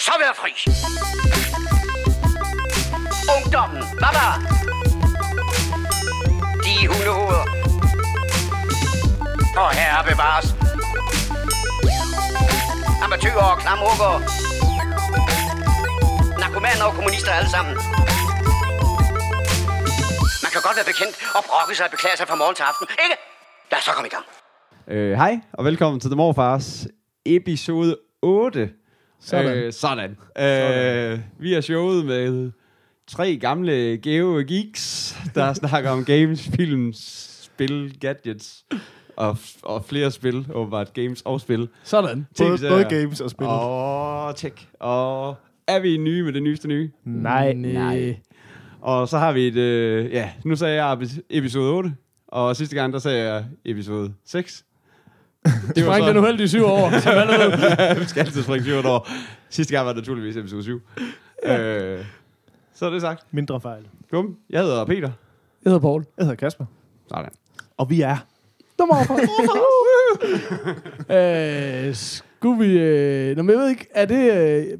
så 0.00 0.12
være 0.22 0.34
fri. 0.40 0.52
Ungdommen, 3.36 3.82
baba. 4.02 4.26
De 6.64 6.74
hundehoveder. 6.90 7.44
Og 9.62 9.70
herre 9.78 10.02
bevares. 10.10 10.46
Amatøger 13.04 13.44
og 13.52 13.58
klamrukker. 13.62 14.12
Narkomaner 16.40 16.84
og 16.84 16.94
kommunister 16.94 17.32
alle 17.32 17.50
sammen. 17.50 17.74
Man 20.44 20.50
kan 20.54 20.60
godt 20.66 20.76
være 20.78 20.88
bekendt 20.92 21.14
og 21.36 21.42
brokke 21.48 21.74
sig 21.76 21.84
og 21.86 21.90
beklage 21.90 22.16
sig 22.16 22.26
fra 22.28 22.36
morgen 22.42 22.54
til 22.58 22.62
aften, 22.70 22.86
ikke? 23.04 23.16
Lad 23.70 23.78
os 23.78 23.84
så 23.84 23.92
komme 23.96 24.08
i 24.10 24.14
gang. 24.16 24.26
Øh, 24.88 25.12
hej, 25.22 25.40
og 25.52 25.64
velkommen 25.64 26.00
til 26.00 26.10
The 26.10 26.16
Morfars 26.16 26.86
episode 27.26 27.96
8. 28.22 28.70
Sådan. 29.20 29.56
Øh, 29.58 29.72
sådan. 29.72 30.10
Øh, 30.38 31.18
vi 31.38 31.54
er 31.54 31.60
showet 31.60 32.04
med 32.04 32.50
tre 33.06 33.36
gamle 33.36 33.98
geo 34.02 34.44
geeks, 34.48 35.16
der 35.34 35.52
snakker 35.62 35.90
om 35.90 36.04
games, 36.04 36.48
film, 36.56 36.92
spil, 36.94 37.96
gadgets 38.00 38.64
og, 39.16 39.36
og 39.62 39.84
flere 39.84 40.10
spil, 40.10 40.46
åbenbart 40.54 40.92
games 40.92 41.22
og 41.22 41.40
spil. 41.40 41.68
Sådan. 41.84 42.26
Både, 42.38 42.50
TV-serier. 42.50 42.74
både 42.74 43.00
games 43.00 43.20
og 43.20 43.30
spil. 43.30 43.46
Og 43.46 44.36
tech. 44.36 44.66
Og 44.80 45.36
er 45.66 45.80
vi 45.80 45.96
nye 45.96 46.22
med 46.22 46.32
det 46.32 46.42
nyeste 46.42 46.68
nye? 46.68 46.90
Nej. 47.04 47.52
Nej. 47.52 48.16
Og 48.80 49.08
så 49.08 49.18
har 49.18 49.32
vi 49.32 49.46
et, 49.48 49.56
øh, 49.56 50.10
ja, 50.12 50.30
nu 50.44 50.56
sagde 50.56 50.84
jeg 50.84 50.98
epi- 51.02 51.20
episode 51.30 51.72
8, 51.72 51.92
og 52.28 52.56
sidste 52.56 52.76
gang, 52.76 52.92
der 52.92 52.98
sagde 52.98 53.32
jeg 53.32 53.44
episode 53.64 54.12
6. 54.26 54.64
Det 55.76 55.86
var 55.86 55.98
den 55.98 56.16
uheldige 56.16 56.48
syv 56.48 56.64
år, 56.64 56.90
som 57.00 57.12
alle 57.12 57.32
ved. 57.32 57.94
vi 58.00 58.04
skal 58.04 58.20
altid 58.20 58.42
springe 58.42 58.64
7 58.64 58.72
år. 58.84 59.08
Sidste 59.50 59.74
gang 59.74 59.86
var 59.86 59.92
det 59.92 60.00
naturligvis 60.00 60.36
episode 60.36 60.62
7. 60.62 60.82
øh, 61.44 62.04
så 62.74 62.86
er 62.86 62.90
det 62.90 63.00
sagt. 63.00 63.24
Mindre 63.30 63.60
fejl. 63.60 63.82
Bum. 64.10 64.36
Jeg 64.50 64.62
hedder 64.62 64.84
Peter. 64.84 65.10
Jeg 65.64 65.70
hedder 65.70 65.78
Paul. 65.78 66.04
Jeg 66.18 66.24
hedder 66.24 66.36
Kasper. 66.36 66.64
Sådan. 67.08 67.30
Og 67.76 67.90
vi 67.90 68.00
er... 68.00 68.16
øh, 71.88 71.94
skulle 71.94 72.66
vi... 72.66 72.78
Øh, 72.78 73.36
nå, 73.36 73.42
men 73.42 73.50
jeg 73.50 73.58
ved 73.58 73.68
ikke, 73.68 73.86
er 73.94 74.04
det... 74.04 74.32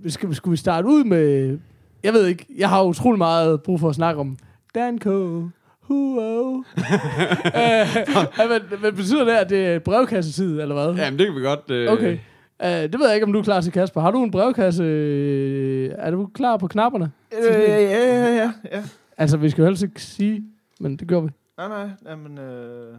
Øh, 0.04 0.10
skal, 0.12 0.34
skulle 0.34 0.50
vi 0.50 0.56
starte 0.56 0.88
ud 0.88 1.04
med... 1.04 1.58
Jeg 2.02 2.12
ved 2.12 2.26
ikke, 2.26 2.46
jeg 2.56 2.68
har 2.68 2.82
utrolig 2.82 3.18
meget 3.18 3.62
brug 3.62 3.80
for 3.80 3.88
at 3.88 3.94
snakke 3.94 4.20
om 4.20 4.38
Danko. 4.74 5.42
Huo. 5.90 6.56
øh, 6.58 8.48
men, 8.50 8.80
men 8.82 8.94
betyder 8.96 9.24
det, 9.24 9.32
at 9.32 9.50
det 9.50 9.66
er 9.66 9.78
brevkassetid, 9.78 10.60
eller 10.60 10.74
hvad? 10.74 11.04
Jamen, 11.04 11.18
det 11.18 11.26
kan 11.26 11.36
vi 11.36 11.40
godt... 11.40 11.70
Øh, 11.70 11.92
Okay. 11.92 12.18
Uh, 12.64 12.66
det 12.66 12.98
ved 12.98 13.06
jeg 13.06 13.14
ikke, 13.14 13.26
om 13.26 13.32
du 13.32 13.38
er 13.38 13.42
klar 13.42 13.60
til, 13.60 13.72
Kasper. 13.72 14.00
Har 14.00 14.10
du 14.10 14.22
en 14.24 14.30
brevkasse? 14.30 14.82
øh, 14.84 15.90
Er 15.98 16.10
du 16.10 16.26
klar 16.34 16.56
på 16.56 16.66
knapperne? 16.66 17.10
Øh, 17.38 17.44
ja, 17.60 17.80
ja, 17.82 18.34
ja, 18.36 18.52
ja. 18.72 18.82
Altså, 19.16 19.36
vi 19.36 19.50
skal 19.50 19.62
jo 19.62 19.66
helst 19.66 19.82
ikke 19.82 20.02
sige, 20.02 20.42
men 20.80 20.96
det 20.96 21.08
gør 21.08 21.20
vi. 21.20 21.28
Nej, 21.58 21.68
nej. 21.68 21.88
Jamen, 22.08 22.38
øh... 22.38 22.94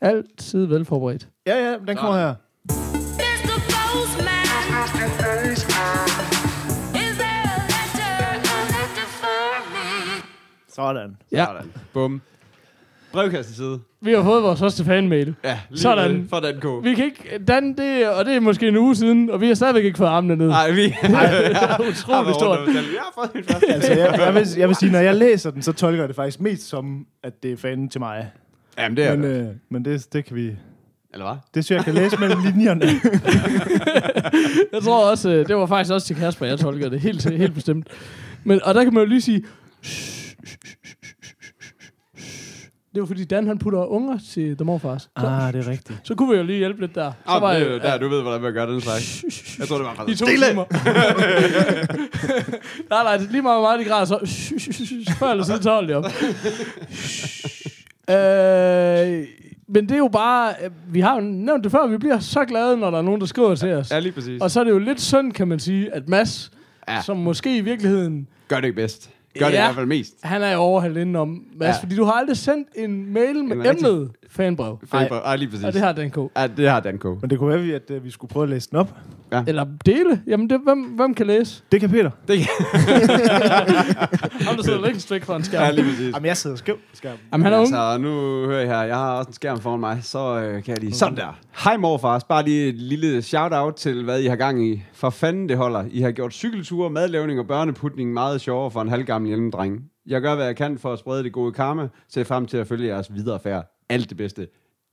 Altid 0.00 0.66
velforberedt. 0.66 1.28
Ja, 1.46 1.70
ja, 1.70 1.76
den 1.88 1.96
kommer 1.96 2.18
her. 2.18 2.34
Sådan. 10.74 11.16
Ja. 11.32 11.44
Sådan. 11.46 11.72
Bum. 11.92 12.20
Brevkasteside. 13.12 13.80
Vi 14.00 14.12
har 14.12 14.22
fået 14.22 14.42
vores 14.42 14.60
første 14.60 14.84
fanmail. 14.84 15.34
Ja, 15.44 15.58
lige 15.70 15.80
Sådan. 15.80 16.20
ved 16.22 16.28
For 16.28 16.40
den 16.40 16.60
ko. 16.60 16.76
Vi 16.76 16.94
kan 16.94 17.04
ikke... 17.04 17.38
Dan, 17.48 17.76
det, 17.76 18.08
og 18.08 18.24
det 18.24 18.34
er 18.36 18.40
måske 18.40 18.68
en 18.68 18.76
uge 18.76 18.96
siden, 18.96 19.30
og 19.30 19.40
vi 19.40 19.46
har 19.46 19.54
stadigvæk 19.54 19.84
ikke 19.84 19.98
fået 19.98 20.08
armene 20.08 20.36
ned. 20.36 20.48
Nej, 20.48 20.70
vi... 20.70 20.82
det 20.82 20.94
er 21.02 21.80
utroligt 21.90 22.34
stort. 22.36 22.58
Jeg 22.68 22.74
har 22.98 23.12
fået 23.14 23.34
min 23.34 23.44
første. 23.44 23.66
Altså, 23.72 23.92
jeg, 23.92 24.14
jeg, 24.18 24.34
vil, 24.34 24.46
jeg 24.56 24.68
vil 24.68 24.76
sige, 24.76 24.92
når 24.92 24.98
jeg 24.98 25.14
læser 25.16 25.50
den, 25.50 25.62
så 25.62 25.72
tolker 25.72 26.00
jeg 26.00 26.08
det 26.08 26.16
faktisk 26.16 26.40
mest 26.40 26.68
som, 26.68 27.06
at 27.22 27.42
det 27.42 27.52
er 27.52 27.56
fanden 27.56 27.88
til 27.88 28.00
mig. 28.00 28.30
Jamen, 28.78 28.96
det 28.96 29.06
er 29.06 29.16
Men, 29.16 29.30
det. 29.30 29.40
øh, 29.40 29.46
men 29.70 29.84
det, 29.84 30.06
det 30.12 30.24
kan 30.24 30.36
vi... 30.36 30.56
Eller 31.12 31.26
hvad? 31.26 31.36
Det 31.54 31.64
synes 31.64 31.70
jeg, 31.70 31.76
jeg 31.76 31.84
kan 31.84 31.94
læse 31.94 32.16
mellem 32.20 32.38
linjerne. 32.44 32.84
Jeg 34.72 34.82
tror 34.82 35.10
også, 35.10 35.30
øh, 35.30 35.48
det 35.48 35.56
var 35.56 35.66
faktisk 35.66 35.92
også 35.92 36.06
til 36.06 36.16
Kasper, 36.16 36.46
jeg 36.46 36.58
tolker 36.58 36.88
det 36.88 37.00
helt, 37.00 37.30
helt 37.30 37.54
bestemt. 37.54 37.86
Men, 38.44 38.60
og 38.64 38.74
der 38.74 38.84
kan 38.84 38.94
man 38.94 39.02
jo 39.02 39.08
lige 39.08 39.20
sige... 39.20 39.44
Det 42.94 43.00
var 43.00 43.06
fordi 43.06 43.24
Dan 43.24 43.46
han 43.46 43.58
putter 43.58 43.84
unger 43.84 44.18
til 44.32 44.56
The 44.56 44.64
Morfars. 44.64 45.02
Så, 45.02 45.08
ah, 45.26 45.52
det 45.52 45.66
er 45.66 45.70
rigtigt. 45.70 45.98
så 46.04 46.14
kunne 46.14 46.30
vi 46.30 46.36
jo 46.36 46.42
lige 46.42 46.58
hjælpe 46.58 46.80
lidt 46.80 46.94
der. 46.94 47.12
Så 47.12 47.16
Ah, 47.32 47.42
var 47.42 47.52
det 47.54 47.62
er 47.62 47.66
jeg- 47.66 47.72
jo 47.72 47.78
der, 47.78 47.98
du 47.98 48.08
ved, 48.08 48.22
hvordan 48.22 48.40
man 48.40 48.52
gør 48.52 48.66
den 48.66 48.80
slags. 48.80 49.24
Jeg 49.58 49.68
tror, 49.68 49.76
det 49.76 49.84
var 49.86 49.90
De 49.92 49.96
faktisk... 49.96 50.20
to 50.20 50.26
timer. 50.26 50.64
nej, 52.90 53.02
nej, 53.02 53.16
det 53.16 53.26
er 53.26 53.30
lige 53.30 53.42
meget, 53.42 53.58
hvor 53.60 53.68
meget 53.68 53.80
de 53.80 53.84
græder, 53.84 54.04
så 54.04 54.18
før 55.18 55.30
eller 55.30 55.44
siden 55.44 55.62
12, 55.62 55.90
jo. 55.90 55.98
øh, 58.14 59.26
men 59.68 59.88
det 59.88 59.94
er 59.94 59.98
jo 59.98 60.08
bare, 60.08 60.54
øh, 60.64 60.70
vi 60.94 61.00
har 61.00 61.14
jo 61.14 61.20
nævnt 61.20 61.64
det 61.64 61.72
før, 61.72 61.86
vi 61.86 61.98
bliver 61.98 62.18
så 62.18 62.44
glade, 62.44 62.76
når 62.76 62.90
der 62.90 62.98
er 62.98 63.02
nogen, 63.02 63.20
der 63.20 63.26
skriver 63.26 63.54
til 63.54 63.72
os. 63.72 63.90
Ja, 63.90 63.98
lige 63.98 64.12
præcis. 64.12 64.42
Og 64.42 64.50
så 64.50 64.60
er 64.60 64.64
det 64.64 64.70
jo 64.70 64.78
lidt 64.78 65.00
synd, 65.00 65.32
kan 65.32 65.48
man 65.48 65.58
sige, 65.58 65.94
at 65.94 66.08
Mads, 66.08 66.50
Ja. 66.88 66.94
ja. 66.94 67.02
som 67.02 67.16
måske 67.16 67.56
i 67.56 67.60
virkeligheden, 67.60 68.28
Gør 68.48 68.56
det 68.56 68.64
ikke 68.64 68.76
bedst. 68.76 69.10
Gør 69.38 69.46
det 69.46 69.52
i 69.52 69.56
Ja. 69.56 69.62
hvert 69.64 69.74
fald 69.74 69.86
mest. 69.86 70.14
han 70.22 70.42
er 70.42 70.52
jo 70.52 70.58
overhældt 70.58 70.96
indenom, 70.98 71.44
Mads, 71.56 71.76
Ja. 71.76 71.82
fordi 71.82 71.96
du 71.96 72.04
har 72.04 72.12
aldrig 72.12 72.36
sendt 72.36 72.68
en 72.76 73.12
mail 73.12 73.44
med 73.44 73.70
emnet 73.70 74.10
fanbrev. 74.30 74.78
Ej, 74.92 75.06
Ej, 75.06 75.36
lige 75.36 75.48
præcis. 75.48 75.64
Og 75.64 75.72
det 75.72 75.80
har 75.80 75.92
den 75.92 76.10
ko. 76.10 76.30
Ja, 76.36 76.46
det 76.46 76.68
har 76.70 76.80
Dan 76.80 76.98
K. 76.98 77.04
Men 77.04 77.30
det 77.30 77.38
kunne 77.38 77.48
være, 77.66 77.74
at 77.76 77.90
øh, 77.90 78.04
vi 78.04 78.10
skulle 78.10 78.28
prøve 78.30 78.42
at 78.44 78.50
læse 78.50 78.70
den 78.70 78.78
op. 78.78 78.96
Eller 79.46 79.66
dele. 79.86 80.22
Jamen, 80.26 80.50
det, 80.50 80.60
hvem, 80.64 80.78
hvem 80.78 81.14
kan 81.14 81.26
læse? 81.26 81.62
Det 81.72 81.80
kan 81.80 81.90
Peter. 81.90 82.10
Det 82.28 82.38
kan... 82.38 82.48
Ham, 84.46 84.56
der 84.56 84.62
sidder 84.62 84.80
længst 84.80 85.10
væk 85.10 85.24
fra 85.24 85.36
en 85.36 85.44
skærm. 85.44 85.62
Ja, 85.62 85.70
lige 85.70 85.84
præcis. 85.84 86.14
Jamen, 86.14 86.26
jeg 86.26 86.36
sidder 86.36 86.56
skæv 86.56 86.74
på 86.74 86.96
skærmen. 86.96 87.18
Jamen, 87.32 87.44
han 87.44 87.52
er 87.52 87.56
ung. 87.56 87.66
Altså, 87.66 87.98
nu 87.98 88.10
hører 88.46 88.60
jeg 88.60 88.68
her, 88.68 88.82
jeg 88.82 88.96
har 88.96 89.12
også 89.12 89.28
en 89.28 89.34
skærm 89.34 89.60
foran 89.60 89.80
mig, 89.80 89.98
så 90.02 90.38
øh, 90.38 90.62
kan 90.62 90.74
jeg 90.74 90.80
lige... 90.80 90.94
Sådan 90.94 91.16
der. 91.16 91.38
Hej 91.64 91.76
morfars, 91.76 92.24
bare 92.24 92.44
lige 92.44 92.68
et 92.68 92.74
lille 92.74 93.22
shout-out 93.22 93.74
til, 93.74 94.04
hvad 94.04 94.20
I 94.20 94.26
har 94.26 94.36
gang 94.36 94.66
i. 94.66 94.82
For 94.92 95.10
fanden 95.10 95.48
det 95.48 95.56
holder. 95.56 95.84
I 95.90 96.00
har 96.00 96.10
gjort 96.10 96.32
cykelture, 96.32 96.90
madlavning 96.90 97.40
og 97.40 97.46
børneputning 97.46 98.12
meget 98.12 98.40
sjovere 98.40 98.70
for 98.70 98.82
en 98.82 98.88
halvgammel 98.88 99.28
hjemmedreng. 99.28 99.80
Jeg 100.06 100.20
gør, 100.20 100.34
hvad 100.34 100.46
jeg 100.46 100.56
kan 100.56 100.78
for 100.78 100.92
at 100.92 100.98
sprede 100.98 101.24
det 101.24 101.32
gode 101.32 101.52
karma. 101.52 101.88
Ser 102.08 102.24
frem 102.24 102.46
til 102.46 102.56
at 102.56 102.66
følge 102.66 102.88
jeres 102.88 103.14
videre 103.14 103.40
færd. 103.42 103.64
Alt 103.88 104.08
det 104.08 104.16
bedste. 104.16 104.46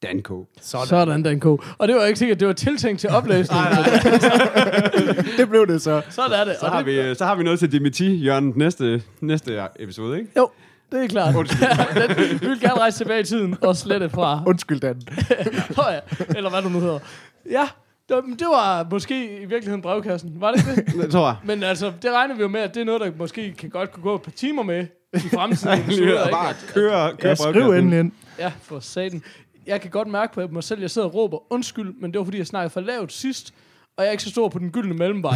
Danko. 0.03 0.45
Sådan. 0.61 0.87
Sådan, 0.87 1.39
ko. 1.39 1.61
Og 1.77 1.87
det 1.87 1.95
var 1.95 2.05
ikke 2.05 2.19
sikkert, 2.19 2.39
det 2.39 2.47
var 2.47 2.53
tiltænkt 2.53 3.01
til 3.01 3.09
oplæsning. 3.09 3.61
nej, 3.61 3.73
nej. 3.73 5.13
det 5.37 5.49
blev 5.49 5.67
det 5.67 5.81
så. 5.81 6.01
Sådan 6.09 6.39
er 6.39 6.43
det. 6.43 6.55
Så 6.59 6.67
har, 6.67 6.81
det, 6.81 7.09
vi, 7.09 7.15
så 7.15 7.25
har 7.25 7.35
vi 7.35 7.43
noget 7.43 7.59
til 7.59 7.71
Dimitri 7.71 8.15
Jørgen 8.15 8.53
næste, 8.55 9.03
næste 9.21 9.61
episode, 9.79 10.19
ikke? 10.19 10.31
Jo, 10.37 10.49
det 10.91 11.03
er 11.03 11.07
klart. 11.07 11.35
den, 11.35 11.45
vi 12.41 12.47
vil 12.47 12.59
gerne 12.59 12.79
rejse 12.79 12.97
tilbage 12.97 13.19
i 13.19 13.23
tiden 13.23 13.57
og 13.61 13.75
slette 13.75 14.09
fra. 14.09 14.43
Undskyld, 14.47 14.79
Dan. 14.79 14.95
Nå 15.77 15.83
ja, 15.91 15.99
eller 16.37 16.49
hvad 16.49 16.61
du 16.61 16.69
nu 16.69 16.79
hedder. 16.79 16.99
Ja, 17.51 17.67
det 18.09 18.15
var, 18.15 18.21
det 18.21 18.47
var 18.47 18.87
måske 18.91 19.41
i 19.41 19.45
virkeligheden 19.45 19.81
brevkassen. 19.81 20.31
Var 20.35 20.51
det 20.51 20.67
ikke 20.67 20.81
det? 20.81 21.03
Det 21.03 21.11
tror 21.11 21.27
jeg. 21.27 21.35
Men 21.43 21.63
altså, 21.63 21.93
det 22.01 22.11
regner 22.11 22.35
vi 22.35 22.41
jo 22.41 22.47
med, 22.47 22.59
at 22.59 22.73
det 22.73 22.81
er 22.81 22.85
noget, 22.85 23.01
der 23.01 23.11
måske 23.17 23.53
kan 23.57 23.69
godt 23.69 23.91
kunne 23.91 24.03
gå 24.03 24.15
et 24.15 24.21
par 24.21 24.31
timer 24.31 24.63
med 24.63 24.85
i 25.13 25.19
fremtiden. 25.19 25.79
Lige 25.87 26.19
at 26.19 26.31
bare 26.31 26.53
køre, 26.67 27.15
køre 27.17 27.29
Ja, 27.29 27.35
skriv 27.35 27.71
endelig 27.71 27.99
ind. 27.99 28.11
Ja, 28.39 28.51
for 28.61 28.79
satan. 28.79 29.23
Jeg 29.69 29.81
kan 29.81 29.91
godt 29.91 30.07
mærke 30.07 30.33
på 30.33 30.47
mig 30.51 30.63
selv, 30.63 30.81
jeg 30.81 30.89
sidder 30.91 31.07
og 31.07 31.13
råber 31.15 31.53
undskyld, 31.53 31.93
men 32.01 32.11
det 32.11 32.19
var 32.19 32.25
fordi, 32.25 32.37
jeg 32.37 32.47
snakkede 32.47 32.69
for 32.69 32.81
lavt 32.81 33.13
sidst, 33.13 33.53
og 33.97 34.03
jeg 34.03 34.07
er 34.07 34.11
ikke 34.11 34.23
så 34.23 34.29
stor 34.29 34.49
på 34.49 34.59
den 34.59 34.69
gyldne 34.71 34.93
mellemvej. 34.93 35.33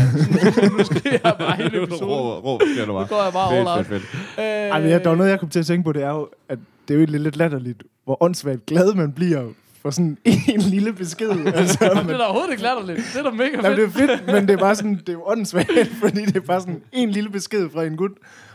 Så 0.54 0.70
nu, 0.78 0.84
skriger 0.84 1.20
jeg 1.24 1.36
bare 1.40 1.56
hele 1.56 1.78
episoden. 1.84 2.14
Råb, 2.14 2.44
råb, 2.44 2.62
skal 2.74 2.88
du 2.88 2.94
bare. 2.94 3.02
Nu 3.02 3.08
går 3.08 3.24
jeg 3.24 3.34
bare 3.34 3.56
all 3.58 3.68
out. 3.68 3.86
fedt, 3.86 3.88
fedt. 3.88 4.04
Øh, 4.40 4.46
Ej, 4.46 4.80
der 5.00 5.10
var 5.10 5.16
noget, 5.16 5.32
jeg 5.32 5.40
kom 5.40 5.50
til 5.50 5.60
at 5.60 5.66
tænke 5.66 5.84
på, 5.84 5.92
det 5.92 6.04
er 6.04 6.10
jo, 6.10 6.30
at 6.50 6.60
det 6.88 6.96
er 6.96 7.00
jo 7.00 7.06
lidt 7.10 7.36
latterligt, 7.36 7.84
hvor 8.06 8.24
åndssvagt 8.24 8.66
glad 8.66 8.94
man 8.94 9.12
bliver 9.12 9.44
for 9.82 9.90
sådan 9.90 10.18
en 10.54 10.62
lille 10.62 10.94
besked. 10.94 11.30
Altså, 11.56 11.78
Jamen, 11.82 11.98
men, 11.98 12.08
det 12.08 12.14
er 12.14 12.18
da 12.18 12.24
overhovedet 12.24 12.52
ikke 12.52 12.64
latterligt. 12.64 13.00
Det 13.14 13.20
er 13.20 13.24
da 13.24 13.30
mega 13.30 13.70
fedt. 13.70 13.78
det 13.78 13.84
er 13.86 13.90
fedt, 13.90 14.28
men 14.28 14.48
det 14.48 14.54
er 14.54 14.58
bare 14.58 14.76
sådan, 14.76 14.96
det 14.96 15.10
er 15.10 15.14
jo 15.14 15.24
åndssvagt, 15.26 15.72
fordi 16.02 16.26
det 16.26 16.36
er 16.36 16.40
bare 16.42 16.60
sådan 16.60 16.82
en 16.92 17.10
lille 17.10 17.30
besked 17.30 17.70
fra 17.70 17.84
en 17.84 17.98
gut, 17.98 18.12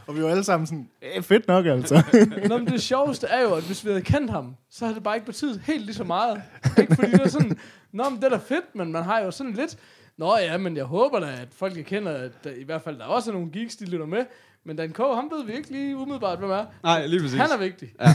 og 0.09 0.17
vi 0.17 0.23
var 0.23 0.29
alle 0.31 0.45
sammen 0.45 0.67
sådan, 0.67 0.89
eh, 1.03 1.23
fedt 1.23 1.49
nok 1.49 1.67
altså. 1.67 2.03
Nå, 2.49 2.59
men 2.59 2.67
det 2.67 2.83
sjoveste 2.83 3.27
er 3.27 3.43
jo, 3.43 3.55
at 3.55 3.63
hvis 3.63 3.85
vi 3.85 3.91
havde 3.91 4.03
kendt 4.03 4.31
ham, 4.31 4.57
så 4.71 4.85
havde 4.85 4.95
det 4.95 5.03
bare 5.03 5.17
ikke 5.17 5.27
betydet 5.27 5.61
helt 5.65 5.85
lige 5.85 5.95
så 5.95 6.05
meget. 6.05 6.43
Ikke 6.79 6.95
fordi 6.95 7.11
det 7.11 7.21
er 7.21 7.29
sådan, 7.29 7.59
nå, 7.93 8.09
men 8.09 8.17
det 8.17 8.25
er 8.25 8.29
da 8.29 8.37
fedt, 8.37 8.75
men 8.75 8.93
man 8.93 9.03
har 9.03 9.21
jo 9.21 9.31
sådan 9.31 9.53
lidt, 9.53 9.77
nå 10.17 10.37
ja, 10.39 10.57
men 10.57 10.77
jeg 10.77 10.85
håber 10.85 11.21
da, 11.21 11.27
at 11.27 11.49
folk 11.53 11.77
jeg 11.77 11.85
kender, 11.85 12.13
at 12.13 12.45
der, 12.45 12.51
i 12.51 12.65
hvert 12.65 12.83
fald 12.83 12.99
der 12.99 13.05
er 13.05 13.09
også 13.09 13.33
nogle 13.33 13.51
geeks, 13.53 13.77
de 13.77 13.85
lytter 13.85 14.07
med, 14.07 14.25
men 14.65 14.77
Dan 14.77 14.93
K, 14.93 14.99
ham 14.99 15.31
ved 15.37 15.45
vi 15.47 15.53
ikke 15.53 15.71
lige 15.71 15.97
umiddelbart, 15.97 16.39
hvem 16.39 16.51
er. 16.51 16.65
Nej, 16.83 17.07
lige 17.07 17.21
præcis. 17.21 17.39
Han 17.39 17.51
er 17.55 17.59
vigtig. 17.59 17.93
Ja. 18.01 18.09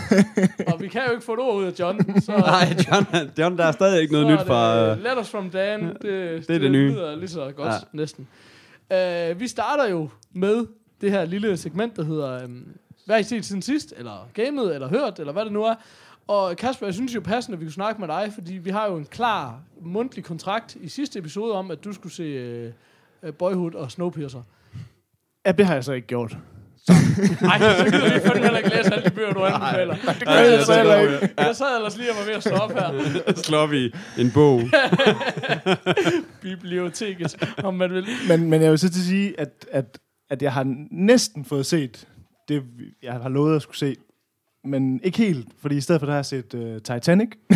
og 0.73 0.81
vi 0.81 0.87
kan 0.87 1.01
jo 1.07 1.11
ikke 1.11 1.23
få 1.23 1.33
et 1.33 1.39
ord 1.39 1.55
ud 1.55 1.63
af 1.65 1.79
John, 1.79 2.21
så... 2.21 2.31
Nej, 2.37 2.75
John, 2.91 3.31
John, 3.37 3.57
der 3.57 3.65
er 3.65 3.71
stadig 3.71 4.01
ikke 4.01 4.13
noget 4.13 4.27
nyt 4.27 4.39
er 4.39 4.45
fra... 4.45 4.89
det 4.89 4.97
Letters 4.97 5.29
from 5.29 5.49
Dan. 5.49 5.83
Det, 6.01 6.01
det, 6.47 6.61
det 6.61 6.71
nye. 6.71 6.91
lyder 6.91 7.15
lige 7.15 7.29
så 7.29 7.51
godt, 7.55 7.67
ja. 7.67 7.77
næsten. 7.93 8.27
Uh, 8.91 9.39
vi 9.39 9.47
starter 9.47 9.89
jo 9.89 10.09
med 10.33 10.65
det 11.03 11.11
her 11.11 11.25
lille 11.25 11.57
segment, 11.57 11.95
der 11.95 12.03
hedder, 12.03 12.45
um, 12.45 12.67
hvad 13.05 13.15
har 13.15 13.19
I 13.19 13.23
set 13.23 13.45
siden 13.45 13.61
sidst? 13.61 13.93
Eller 13.97 14.29
gamet, 14.33 14.75
eller 14.75 14.87
hørt, 14.87 15.19
eller 15.19 15.33
hvad 15.33 15.45
det 15.45 15.53
nu 15.53 15.63
er. 15.63 15.75
Og 16.27 16.57
Kasper, 16.57 16.87
jeg 16.87 16.93
synes 16.93 17.15
jo 17.15 17.21
passende, 17.21 17.55
at 17.55 17.59
vi 17.59 17.65
kunne 17.65 17.73
snakke 17.73 18.01
med 18.01 18.07
dig, 18.07 18.31
fordi 18.33 18.53
vi 18.53 18.69
har 18.69 18.87
jo 18.87 18.97
en 18.97 19.05
klar 19.05 19.61
mundtlig 19.81 20.23
kontrakt 20.23 20.75
i 20.75 20.87
sidste 20.87 21.19
episode 21.19 21.53
om, 21.53 21.71
at 21.71 21.83
du 21.83 21.93
skulle 21.93 22.13
se 22.13 22.73
uh, 23.23 23.33
Boyhood 23.33 23.73
og 23.73 23.91
Snowpiercer. 23.91 24.41
Ja, 25.45 25.51
det 25.51 25.65
har 25.65 25.73
jeg 25.73 25.83
så 25.83 25.93
ikke 25.93 26.07
gjort. 26.07 26.37
Nej, 27.41 27.59
så 27.59 27.85
gider 27.91 28.13
vi 28.13 28.19
fandme 28.19 28.43
heller 28.43 28.57
ikke 28.57 28.69
læse 28.69 28.93
alle 28.93 29.09
de 29.09 29.15
bøger, 29.15 29.33
du 29.33 29.43
anbefaler. 29.43 29.95
Det 29.95 30.27
gør 30.27 30.33
jeg 30.33 30.65
så 30.65 30.73
heller 30.73 30.95
ikke. 30.95 31.29
Jeg 31.37 31.55
sad 31.55 31.75
ellers 31.75 31.97
lige 31.97 32.11
og 32.11 32.17
var 32.17 32.25
ved 32.25 32.33
at 32.33 32.43
slå 32.43 32.55
op 32.55 32.71
her. 32.71 33.33
Slår 33.43 33.57
op 33.57 33.73
i 33.73 33.93
en 34.17 34.31
bog. 34.33 34.61
Biblioteket, 36.41 37.35
om 37.63 37.73
man 37.73 37.93
vil. 37.93 38.07
Men, 38.27 38.49
men 38.49 38.61
jeg 38.61 38.71
vil 38.71 38.79
så 38.79 38.89
til 38.89 38.99
at 38.99 39.05
sige, 39.05 39.39
at, 39.39 39.65
at, 39.71 39.99
at 40.29 40.41
jeg 40.41 40.53
har 40.53 40.87
næsten 40.91 41.45
fået 41.45 41.65
set 41.65 42.07
det, 42.47 42.63
jeg 43.03 43.13
har 43.13 43.29
lovet 43.29 43.55
at 43.55 43.61
skulle 43.61 43.77
se. 43.77 43.95
Men 44.65 44.99
ikke 45.03 45.17
helt, 45.17 45.47
fordi 45.61 45.77
i 45.77 45.81
stedet 45.81 46.01
for 46.01 46.05
det 46.05 46.11
har 46.11 46.17
jeg 46.17 46.25
set 46.25 46.53
uh, 46.53 46.77
Titanic. 46.77 47.29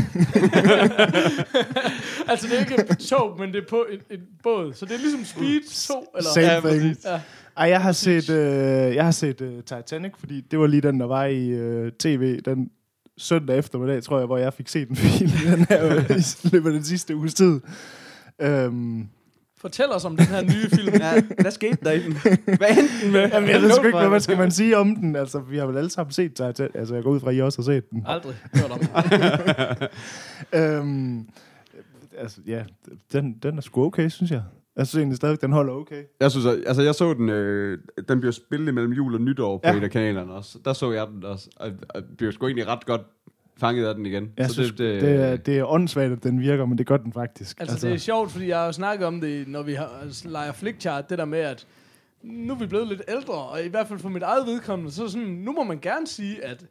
Altså, 2.30 2.48
det 2.48 2.56
er 2.56 2.60
ikke 2.60 2.76
et 2.92 2.98
tog, 2.98 3.40
men 3.40 3.54
det 3.54 3.64
er 3.64 3.68
på 3.70 3.86
en, 3.92 4.00
en 4.12 4.22
båd. 4.44 4.74
Så 4.74 4.86
det 4.86 4.94
er 4.94 4.98
ligesom 5.00 5.26
Speed 5.26 5.88
2, 5.88 6.06
eller? 6.18 6.32
Same 6.32 6.46
Ja, 6.46 6.60
thing. 6.60 6.98
Ja. 7.06 7.22
Ej, 7.58 7.70
jeg 7.70 7.82
har 7.82 7.92
set, 7.92 8.30
øh, 8.30 8.96
jeg 8.96 9.04
har 9.04 9.12
set 9.12 9.42
øh, 9.42 9.64
Titanic, 9.64 10.12
fordi 10.20 10.42
det 10.42 10.60
var 10.60 10.68
lige 10.68 10.82
den, 10.82 11.00
der 11.00 11.06
var 11.06 11.26
i 11.26 11.50
øh, 11.50 11.92
tv 11.92 12.42
den 12.42 12.72
søndag 13.18 13.58
eftermiddag, 13.58 14.04
tror 14.04 14.18
jeg, 14.18 14.26
hvor 14.26 14.38
jeg 14.38 14.54
fik 14.54 14.68
set 14.68 14.90
en 14.90 14.96
film 15.18 15.30
den 15.30 15.66
her, 15.70 15.94
i 16.46 16.50
løbet 16.52 16.70
af 16.70 16.74
den 16.74 16.84
sidste 16.84 17.16
uges 17.16 17.34
tid. 17.34 17.60
Øhm, 18.42 19.08
Fortæl 19.58 19.86
os 19.92 20.06
om 20.06 20.18
den 20.18 20.26
her 20.26 20.42
nye 20.42 20.70
film. 20.70 20.94
Ja, 21.02 21.22
hvad 21.42 21.52
skete 21.52 21.78
der 21.84 21.92
i 21.92 22.00
den? 22.04 22.14
Hvad 22.14 22.70
endte 22.70 23.04
den 23.04 23.12
med? 23.12 23.30
jamen, 23.34 23.50
jeg 23.50 23.62
ved 23.62 23.72
sgu 23.72 23.86
ikke, 23.86 24.08
hvad 24.08 24.20
skal 24.20 24.38
man 24.38 24.52
sige 24.52 24.78
om 24.78 24.96
den. 24.96 25.16
Altså, 25.16 25.40
vi 25.40 25.58
har 25.58 25.66
vel 25.66 25.78
alle 25.78 25.90
sammen 25.90 26.12
set 26.14 26.34
Titanic. 26.34 26.72
Altså, 26.76 26.96
jeg 26.96 27.04
går 27.04 27.12
ud 27.12 27.20
fra, 27.20 27.30
at 27.30 27.36
I 27.38 27.42
også 27.42 27.58
har 27.60 27.64
set 27.64 27.90
den. 27.92 28.04
Aldrig 28.08 28.36
hørt 28.56 28.72
om. 28.72 28.80
Øhm, 30.60 31.28
altså, 32.18 32.38
ja, 32.48 32.64
den, 33.14 33.34
den 33.44 33.58
er 33.58 33.62
sgu 33.62 33.86
okay, 33.86 34.10
synes 34.10 34.32
jeg. 34.32 34.44
Jeg 34.76 34.88
synes 34.88 35.00
egentlig 35.02 35.18
stadig, 35.18 35.42
den 35.42 35.52
holder 35.52 35.74
okay. 35.74 36.04
Jeg 36.20 36.32
synes, 36.32 36.46
altså 36.68 36.82
jeg 36.82 36.96
så 36.96 37.14
den, 37.14 37.30
øh, 37.30 37.78
den 38.10 38.20
bliver 38.20 38.32
spillet 38.32 38.74
mellem 38.74 38.94
jul 38.94 39.14
og 39.14 39.22
nytår 39.22 39.58
på 39.58 39.62
Ja. 39.70 39.78
et 39.78 39.84
af 39.84 39.92
kanalerne 39.92 40.34
også. 40.34 40.58
Der 40.66 40.74
så 40.74 40.92
jeg 40.92 41.08
den 41.08 41.24
også, 41.24 41.50
og, 41.56 41.72
og 41.90 42.04
blev 42.18 42.32
sgu 42.32 42.46
egentlig 42.46 42.68
ret 42.68 42.86
godt 42.86 43.02
fanget 43.60 43.86
af 43.86 43.96
den 43.96 44.06
igen. 44.06 44.34
Jeg 44.38 44.48
så 44.48 44.54
synes, 44.54 44.70
det, 44.70 44.78
det, 44.80 45.02
det, 45.02 45.16
er, 45.16 45.36
det 45.36 45.58
er 45.58 45.66
åndssvagt, 45.66 46.12
at 46.12 46.24
den 46.24 46.42
virker, 46.42 46.66
men 46.66 46.78
det 46.78 46.88
gør 46.88 46.98
den 46.98 47.14
faktisk. 47.14 47.60
Altså, 47.60 47.74
altså, 47.74 47.88
det 47.88 47.94
er 47.94 47.98
sjovt, 48.00 48.32
fordi 48.32 48.48
jeg 48.48 48.58
har 48.58 48.66
jo 48.66 48.72
snakket 48.72 49.08
om 49.08 49.22
det, 49.22 49.48
når 49.48 49.62
vi 49.62 49.74
har, 49.74 49.90
altså, 50.02 50.30
leger 50.30 50.52
flickchart, 50.52 51.10
det 51.10 51.18
der 51.18 51.26
med, 51.26 51.40
at 51.40 51.68
nu 52.24 52.54
er 52.54 52.58
vi 52.58 52.66
blevet 52.66 52.88
lidt 52.88 53.02
ældre, 53.08 53.34
og 53.34 53.64
i 53.64 53.68
hvert 53.68 53.88
fald 53.88 54.00
for 54.00 54.10
mit 54.10 54.24
eget 54.24 54.48
vedkommende, 54.48 54.92
så 54.92 55.08
sådan, 55.08 55.28
nu 55.28 55.52
må 55.52 55.64
man 55.64 55.80
gerne 55.80 56.08
sige, 56.08 56.46
at 56.46 56.66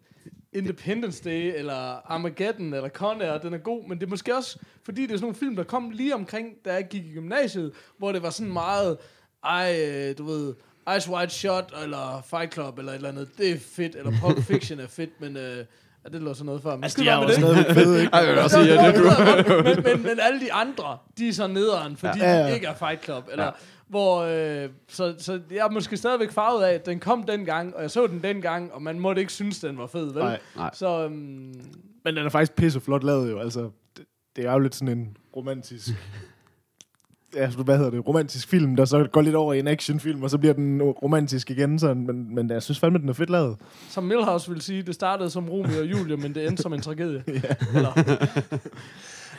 Independence 0.52 1.24
Day, 1.24 1.58
eller 1.58 2.12
Armageddon, 2.12 2.74
eller 2.74 2.88
Con 2.88 3.22
Air, 3.22 3.38
den 3.38 3.54
er 3.54 3.58
god, 3.58 3.88
men 3.88 3.98
det 3.98 4.06
er 4.06 4.10
måske 4.10 4.36
også, 4.36 4.58
fordi 4.82 5.02
det 5.02 5.10
er 5.10 5.16
sådan 5.16 5.24
nogle 5.24 5.34
film, 5.34 5.56
der 5.56 5.64
kom 5.64 5.90
lige 5.90 6.14
omkring, 6.14 6.48
da 6.64 6.72
jeg 6.72 6.86
gik 6.90 7.04
i 7.04 7.12
gymnasiet, 7.12 7.72
hvor 7.98 8.12
det 8.12 8.22
var 8.22 8.30
sådan 8.30 8.52
meget, 8.52 8.98
ej, 9.44 9.86
øh, 9.88 10.18
du 10.18 10.24
ved, 10.24 10.54
Ice 10.96 11.10
White 11.10 11.34
Shot, 11.34 11.72
eller 11.82 12.22
Fight 12.30 12.54
Club, 12.54 12.78
eller 12.78 12.92
et 12.92 12.96
eller 12.96 13.08
andet, 13.08 13.28
det 13.38 13.50
er 13.50 13.58
fedt, 13.58 13.96
eller 13.96 14.12
Pulp 14.22 14.42
Fiction 14.50 14.80
er 14.80 14.86
fedt, 14.86 15.20
men... 15.20 15.36
Øh, 15.36 15.64
Ja, 16.06 16.12
det 16.12 16.23
lå 16.23 16.35
sådan 16.35 16.47
noget 16.47 16.62
før. 16.62 16.75
Men 16.76 16.85
altså, 16.85 17.03
de 17.03 17.08
er 17.08 17.23
jo 17.23 17.29
stadigvæk 17.32 17.75
fede, 17.75 18.00
ikke? 18.00 18.12
Ej, 18.12 18.20
jeg 18.20 18.29
vil 18.35 18.38
også 18.43 18.62
sige, 18.64 18.87
det 18.87 18.94
du... 18.94 19.62
men, 19.62 19.82
men, 19.85 20.03
men 20.03 20.20
alle 20.20 20.41
de 20.41 20.53
andre, 20.53 20.99
de 21.19 21.29
er 21.29 21.32
så 21.32 21.47
nederen, 21.47 21.97
fordi 21.97 22.19
Ja, 22.19 22.31
ja, 22.32 22.38
ja. 22.41 22.49
de 22.49 22.55
ikke 22.55 22.67
er 22.67 22.75
Fight 22.75 23.05
Club. 23.05 23.25
Eller, 23.31 23.44
Ja. 23.44 23.50
hvor, 23.88 24.20
øh, 24.23 24.69
så, 24.88 25.14
så 25.19 25.41
jeg 25.50 25.58
er 25.67 25.70
måske 25.70 25.97
stadigvæk 25.97 26.31
farvet 26.31 26.64
af, 26.64 26.75
at 26.75 26.87
den 26.87 27.00
kom 27.00 27.23
dengang, 27.23 27.76
og 27.76 27.82
jeg 27.82 27.91
så 27.91 28.06
den 28.06 28.23
dengang, 28.23 28.73
og 28.73 28.82
man 28.82 29.00
måtte 29.00 29.20
ikke 29.20 29.32
synes, 29.32 29.61
den 29.61 29.79
var 29.79 29.87
fed, 29.87 30.12
vel? 30.12 30.23
Nej. 30.23 30.38
Nej. 30.56 30.70
Så 30.75 31.05
øhm, 31.05 31.14
Men 32.05 32.17
den 32.17 32.26
er 32.26 32.29
faktisk 32.29 32.55
pisse 32.56 32.81
flot 32.81 33.05
lavet 33.05 33.31
jo. 33.31 33.38
Altså, 33.41 33.70
det, 33.97 34.05
det 34.37 34.47
er 34.47 34.53
jo 34.53 34.58
lidt 34.58 34.75
sådan 34.75 34.99
en 34.99 35.17
romantisk... 35.37 35.88
Ja, 37.36 37.50
hvad 37.50 37.76
hedder 37.76 37.90
det? 37.90 38.06
Romantisk 38.08 38.48
film, 38.48 38.76
der 38.76 38.84
så 38.84 39.08
går 39.12 39.20
lidt 39.20 39.34
over 39.34 39.52
i 39.54 39.58
en 39.58 39.68
actionfilm, 39.68 40.22
og 40.22 40.30
så 40.30 40.38
bliver 40.38 40.54
den 40.54 40.82
romantisk 40.82 41.50
igen. 41.50 41.78
Sådan, 41.78 42.06
men, 42.06 42.34
men 42.34 42.50
jeg 42.50 42.62
synes 42.62 42.78
fandme, 42.78 42.98
den 42.98 43.08
er 43.08 43.12
fedt 43.12 43.30
lavet. 43.30 43.56
som 43.88 44.04
Milhouse 44.04 44.50
vil 44.50 44.60
sige, 44.60 44.82
det 44.82 44.94
startede 44.94 45.30
som 45.30 45.48
Romeo 45.48 45.78
og 45.80 45.86
Julie, 45.86 46.16
men 46.16 46.34
det 46.34 46.46
endte 46.46 46.62
som 46.62 46.72
en 46.72 46.80
tragedie. 46.80 47.24
Eller, 47.74 48.22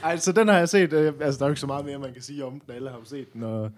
Ej, 0.03 0.17
så 0.17 0.31
den 0.31 0.47
har 0.47 0.57
jeg 0.57 0.69
set. 0.69 0.93
Øh, 0.93 1.13
altså, 1.21 1.39
der 1.39 1.45
er 1.45 1.49
jo 1.49 1.51
ikke 1.51 1.61
så 1.61 1.67
meget 1.67 1.85
mere, 1.85 1.97
man 1.99 2.13
kan 2.13 2.21
sige 2.21 2.45
om 2.45 2.59
den. 2.59 2.75
Alle 2.75 2.89
har 2.89 2.97
jo 2.97 3.05
set 3.05 3.33
den. 3.33 3.43
Og, 3.43 3.71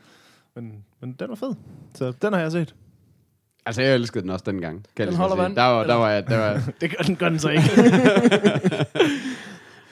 men, 0.56 0.74
men 1.02 1.16
den 1.20 1.30
var 1.30 1.36
fed. 1.36 1.54
Så 1.94 2.14
den 2.22 2.34
har 2.34 2.40
jeg 2.40 2.52
set. 2.52 2.76
Altså, 3.66 3.82
jeg 3.82 3.96
elskede 3.96 4.22
den 4.22 4.30
også 4.30 4.44
dengang. 4.48 4.86
Kan 4.96 5.08
Den 5.08 5.16
holder 5.16 5.36
vand, 5.36 5.56
Der 5.56 5.64
var, 5.64 5.84
der 5.84 5.94
var, 5.94 6.22
der 6.22 6.38
var, 6.38 6.54
Det 6.82 6.98
gør 6.98 7.04
den, 7.04 7.16
gør 7.16 7.30
den 7.30 7.40
så 7.40 7.50
ikke. 7.50 7.70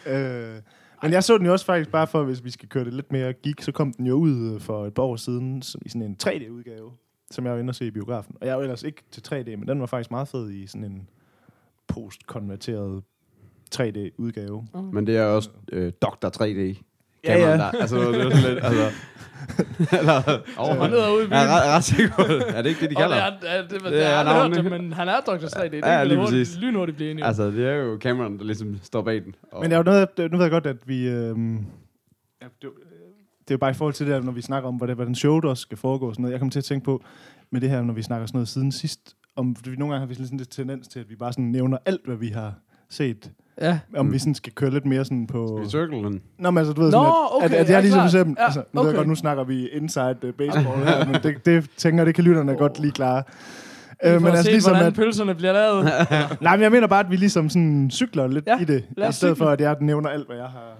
øh, 0.15 0.55
men 1.01 1.11
jeg 1.11 1.23
så 1.23 1.37
den 1.37 1.45
jo 1.45 1.51
også 1.51 1.65
faktisk 1.65 1.91
bare 1.91 2.07
for, 2.07 2.23
hvis 2.23 2.43
vi 2.43 2.49
skal 2.49 2.69
køre 2.69 2.85
det 2.85 2.93
lidt 2.93 3.11
mere 3.11 3.33
geek, 3.33 3.61
så 3.61 3.71
kom 3.71 3.93
den 3.93 4.07
jo 4.07 4.13
ud 4.13 4.53
øh, 4.53 4.61
for 4.61 4.85
et 4.85 4.93
par 4.93 5.03
år 5.03 5.15
siden 5.15 5.61
som, 5.61 5.81
i 5.85 5.89
sådan 5.89 6.01
en 6.01 6.17
3D-udgave, 6.23 6.91
som 7.31 7.45
jeg 7.45 7.53
var 7.53 7.59
inde 7.59 7.71
og 7.71 7.75
se 7.75 7.87
i 7.87 7.91
biografen. 7.91 8.35
Og 8.41 8.47
jeg 8.47 8.53
er 8.53 8.55
jo 8.55 8.61
ellers 8.61 8.83
ikke 8.83 9.03
til 9.11 9.21
3D, 9.27 9.55
men 9.55 9.67
den 9.67 9.79
var 9.79 9.85
faktisk 9.85 10.11
meget 10.11 10.27
fed 10.27 10.51
i 10.51 10.67
sådan 10.67 10.83
en 10.83 11.09
post-konverteret 11.87 13.03
3D-udgave. 13.75 14.67
men 14.93 15.07
det 15.07 15.17
er 15.17 15.25
også 15.25 15.49
øh, 15.71 15.91
Dr. 16.01 16.27
3D. 16.41 16.83
Ja, 17.23 17.37
ja. 17.39 17.57
Der. 17.57 17.71
Altså, 17.71 17.97
det 18.11 18.21
er 18.21 18.29
sådan 18.29 18.53
lidt, 18.53 18.63
altså... 18.67 18.91
eller, 19.91 20.79
man 20.79 20.89
ned 20.89 20.97
og 20.97 21.13
ud 21.13 21.21
i 21.21 21.27
jeg 21.29 21.43
er 21.43 21.47
byen. 21.47 21.53
ret, 21.53 21.75
ret 21.75 21.83
sikker 21.83 22.13
på 22.15 22.21
det. 22.23 22.43
Er 22.57 22.61
det 22.61 22.69
ikke 22.69 22.81
det, 22.81 22.89
de 22.89 22.95
Og 22.95 23.01
kalder 23.01 23.15
det 23.39 23.49
er, 23.49 23.53
er, 23.53 23.61
det, 23.61 23.71
det, 23.71 23.81
Det 23.81 23.91
det 23.91 24.03
er 24.05 24.09
jeg 24.09 24.25
har 24.25 24.47
hørt 24.47 24.55
det, 24.55 24.71
men 24.71 24.93
han 24.93 25.07
er 25.07 25.19
Dr. 25.27 25.31
3D. 25.31 25.63
Det 25.63 25.73
Ja, 25.73 25.79
er 25.87 26.03
lige 26.03 26.15
lige 26.15 26.25
præcis. 26.25 26.57
lynhurtigt 26.57 26.95
blive 26.95 27.11
enige. 27.11 27.25
Altså, 27.25 27.51
det 27.51 27.65
er 27.67 27.73
jo 27.75 27.97
Cameron, 28.01 28.37
der 28.37 28.43
ligesom 28.43 28.79
står 28.83 29.01
bag 29.01 29.23
den. 29.23 29.35
Og, 29.51 29.61
Men 29.61 29.71
det 29.71 29.75
er 29.75 29.77
jo 29.77 29.83
noget, 29.83 30.31
nu 30.31 30.37
ved 30.37 30.41
jeg 30.45 30.51
godt, 30.51 30.65
at 30.67 30.77
vi... 30.85 31.07
Øhm, 31.09 31.55
ja, 32.41 32.45
det, 32.61 32.69
det 33.41 33.51
er 33.51 33.55
jo 33.55 33.57
bare 33.57 33.71
i 33.71 33.73
forhold 33.73 33.93
til 33.93 34.05
det 34.07 34.13
der, 34.13 34.21
når 34.21 34.31
vi 34.31 34.41
snakker 34.41 34.69
om, 34.69 34.75
hvordan, 34.75 34.95
hvordan 34.95 35.15
showet 35.15 35.45
også 35.45 35.61
skal 35.61 35.77
foregå. 35.77 36.07
og 36.07 36.13
Sådan 36.15 36.21
noget. 36.21 36.31
Jeg 36.31 36.39
kommer 36.39 36.51
til 36.51 36.59
at 36.59 36.65
tænke 36.65 36.85
på, 36.85 37.03
med 37.51 37.61
det 37.61 37.69
her, 37.69 37.81
når 37.81 37.93
vi 37.93 38.01
snakker 38.01 38.27
sådan 38.27 38.37
noget 38.37 38.47
siden 38.47 38.71
sidst, 38.71 39.15
om 39.35 39.55
fordi 39.55 39.69
vi 39.69 39.75
nogle 39.75 39.93
gange 39.93 39.99
har 39.99 40.07
vi 40.07 40.13
sådan 40.25 40.37
lidt 40.37 40.49
tendens 40.51 40.87
til, 40.87 40.99
at 40.99 41.09
vi 41.09 41.15
bare 41.15 41.33
sådan 41.33 41.45
nævner 41.45 41.77
alt, 41.85 42.05
hvad 42.05 42.15
vi 42.15 42.27
har 42.27 42.53
set. 42.89 43.31
Ja. 43.61 43.79
Om 43.97 44.05
Mm. 44.05 44.13
vi 44.13 44.19
sådan 44.19 44.35
skal 44.35 44.53
køre 44.53 44.71
lidt 44.71 44.85
mere 44.85 45.05
sådan 45.05 45.27
på... 45.27 45.59
Circle 45.71 45.97
den? 45.97 46.21
Nå, 46.39 46.51
men 46.51 46.57
altså, 46.57 46.73
du 46.73 46.81
ved 46.81 46.91
Nå, 46.91 46.97
sådan, 46.97 47.07
at, 47.11 47.15
okay, 47.31 47.45
at, 47.45 47.51
at 47.53 47.59
jeg 47.69 47.73
ja, 47.75 47.79
ligesom 47.79 47.97
klart. 47.99 48.07
eksempel, 48.13 48.35
Ja, 48.39 48.45
altså, 48.45 48.63
nu 48.73 48.81
ved 48.81 48.87
jeg 48.87 48.89
okay. 48.89 48.97
godt, 48.97 49.07
nu 49.07 49.15
snakker 49.15 49.43
vi 49.43 49.67
inside 49.69 50.17
uh, 50.23 50.29
baseball 50.33 50.83
her, 50.85 51.05
men 51.05 51.15
det, 51.23 51.45
det 51.45 51.69
tænker 51.77 52.05
det 52.05 52.15
kan 52.15 52.23
lytterne 52.23 52.55
godt 52.55 52.79
lige 52.79 52.91
klare. 52.91 53.23
Øh, 54.03 54.13
Øh, 54.13 54.21
men 54.21 54.27
altså, 54.29 54.43
se, 54.43 54.51
ligesom, 54.51 54.71
hvordan 54.71 54.87
at, 54.87 54.93
pølserne 54.93 55.35
bliver 55.35 55.53
lavet. 55.53 55.83
nej, 56.41 56.55
men 56.55 56.63
jeg 56.63 56.71
mener 56.71 56.87
bare, 56.87 56.99
at 57.05 57.11
vi 57.11 57.15
ligesom 57.15 57.49
sådan 57.49 57.89
cykler 57.91 58.27
lidt 58.27 58.47
Ja, 58.47 58.59
i 58.59 58.63
det, 58.65 58.79
i 58.79 58.93
stedet 58.93 59.15
cykle. 59.15 59.35
for, 59.35 59.45
at 59.45 59.61
jeg 59.61 59.75
nævner 59.81 60.09
alt, 60.09 60.27
hvad 60.27 60.35
jeg 60.37 60.45
har, 60.45 60.77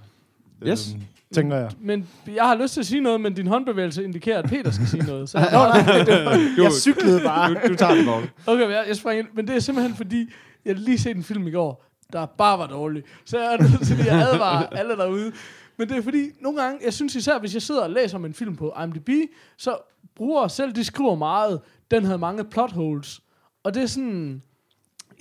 Yes. 0.68 0.92
øhm, 0.94 1.02
tænker 1.34 1.58
jeg. 1.58 1.70
Men 1.82 2.08
jeg 2.36 2.44
har 2.44 2.56
lyst 2.56 2.74
til 2.74 2.80
at 2.80 2.86
sige 2.86 3.02
noget, 3.02 3.22
men 3.22 3.34
din 3.34 3.48
håndbevægelse 3.48 4.04
indikerer, 4.04 4.38
at 4.40 4.46
Peter 4.50 4.72
skal 4.72 4.88
sige 4.88 5.04
noget. 5.06 5.30
Så, 5.30 5.38
Nå, 5.38 5.44
nej, 5.58 6.04
det 6.04 6.26
var, 6.26 6.64
jeg 6.64 6.72
cyklede 6.72 7.22
bare. 7.26 7.50
Du, 7.50 7.56
du 7.68 7.76
tager 7.76 7.96
den, 7.96 8.06
Morten. 8.06 8.30
okay, 8.48 8.62
jeg, 8.70 8.84
jeg 8.88 8.96
springer 8.96 9.24
ind. 9.24 9.30
Men 9.34 9.48
det 9.48 9.56
er 9.56 9.60
simpelthen 9.60 9.96
fordi, 9.96 10.30
jeg 10.66 10.76
har 10.76 10.82
lige 10.82 10.98
set 11.00 11.18
en 11.18 11.24
film 11.24 11.48
i 11.48 11.52
går, 11.52 11.86
der 12.14 12.26
bare 12.26 12.60
var 12.60 12.68
dårlig. 12.68 13.04
Så 13.26 13.38
jeg 13.40 13.54
er 13.54 13.58
nødt 13.62 13.88
til 13.88 13.98
lige 13.98 14.12
at 14.12 14.22
advare 14.22 14.78
alle 14.78 14.96
derude. 14.98 15.32
Men 15.78 15.90
det 15.90 15.98
er 15.98 16.02
fordi, 16.02 16.30
nogle 16.42 16.62
gange, 16.62 16.80
jeg 16.86 16.94
synes 16.94 17.16
især, 17.16 17.40
hvis 17.40 17.54
jeg 17.54 17.62
sidder 17.62 17.84
og 17.84 17.90
læser 17.90 18.18
om 18.18 18.26
en 18.26 18.34
film 18.34 18.56
på 18.56 18.74
IMDb, 18.84 19.10
så 19.58 19.78
bruger 20.16 20.48
selv, 20.48 20.72
de 20.74 20.84
skriver 20.84 21.16
meget, 21.16 21.62
den 21.92 22.04
havde 22.06 22.18
mange 22.18 22.44
plot 22.44 22.72
holes. 22.72 23.22
Og 23.64 23.74
det 23.74 23.84
er 23.84 23.88
sådan, 23.88 24.42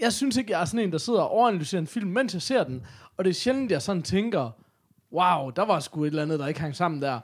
jeg 0.00 0.12
synes 0.12 0.37
ikke, 0.37 0.52
jeg 0.52 0.61
er 0.61 0.64
sådan 0.64 0.81
en, 0.81 0.93
der 0.93 0.99
sidder 0.99 1.21
og 1.21 1.31
overanalyserer 1.31 1.81
en 1.81 1.87
film, 1.87 2.11
mens 2.11 2.35
jeg 2.35 2.43
ser 2.43 2.64
den. 2.64 2.87
Og 3.16 3.25
det 3.25 3.31
er 3.31 3.35
sjældent, 3.35 3.71
jeg 3.71 3.83
sådan 3.83 4.02
tænker, 4.02 4.50
wow, 5.12 5.50
der 5.50 5.64
var 5.64 5.81
sgu 5.81 6.02
et 6.05 6.07
eller 6.09 6.23
andet, 6.23 6.38
der 6.38 6.47
ikke 6.47 6.61
hang 6.61 6.76
sammen 6.76 7.02
der. 7.02 7.21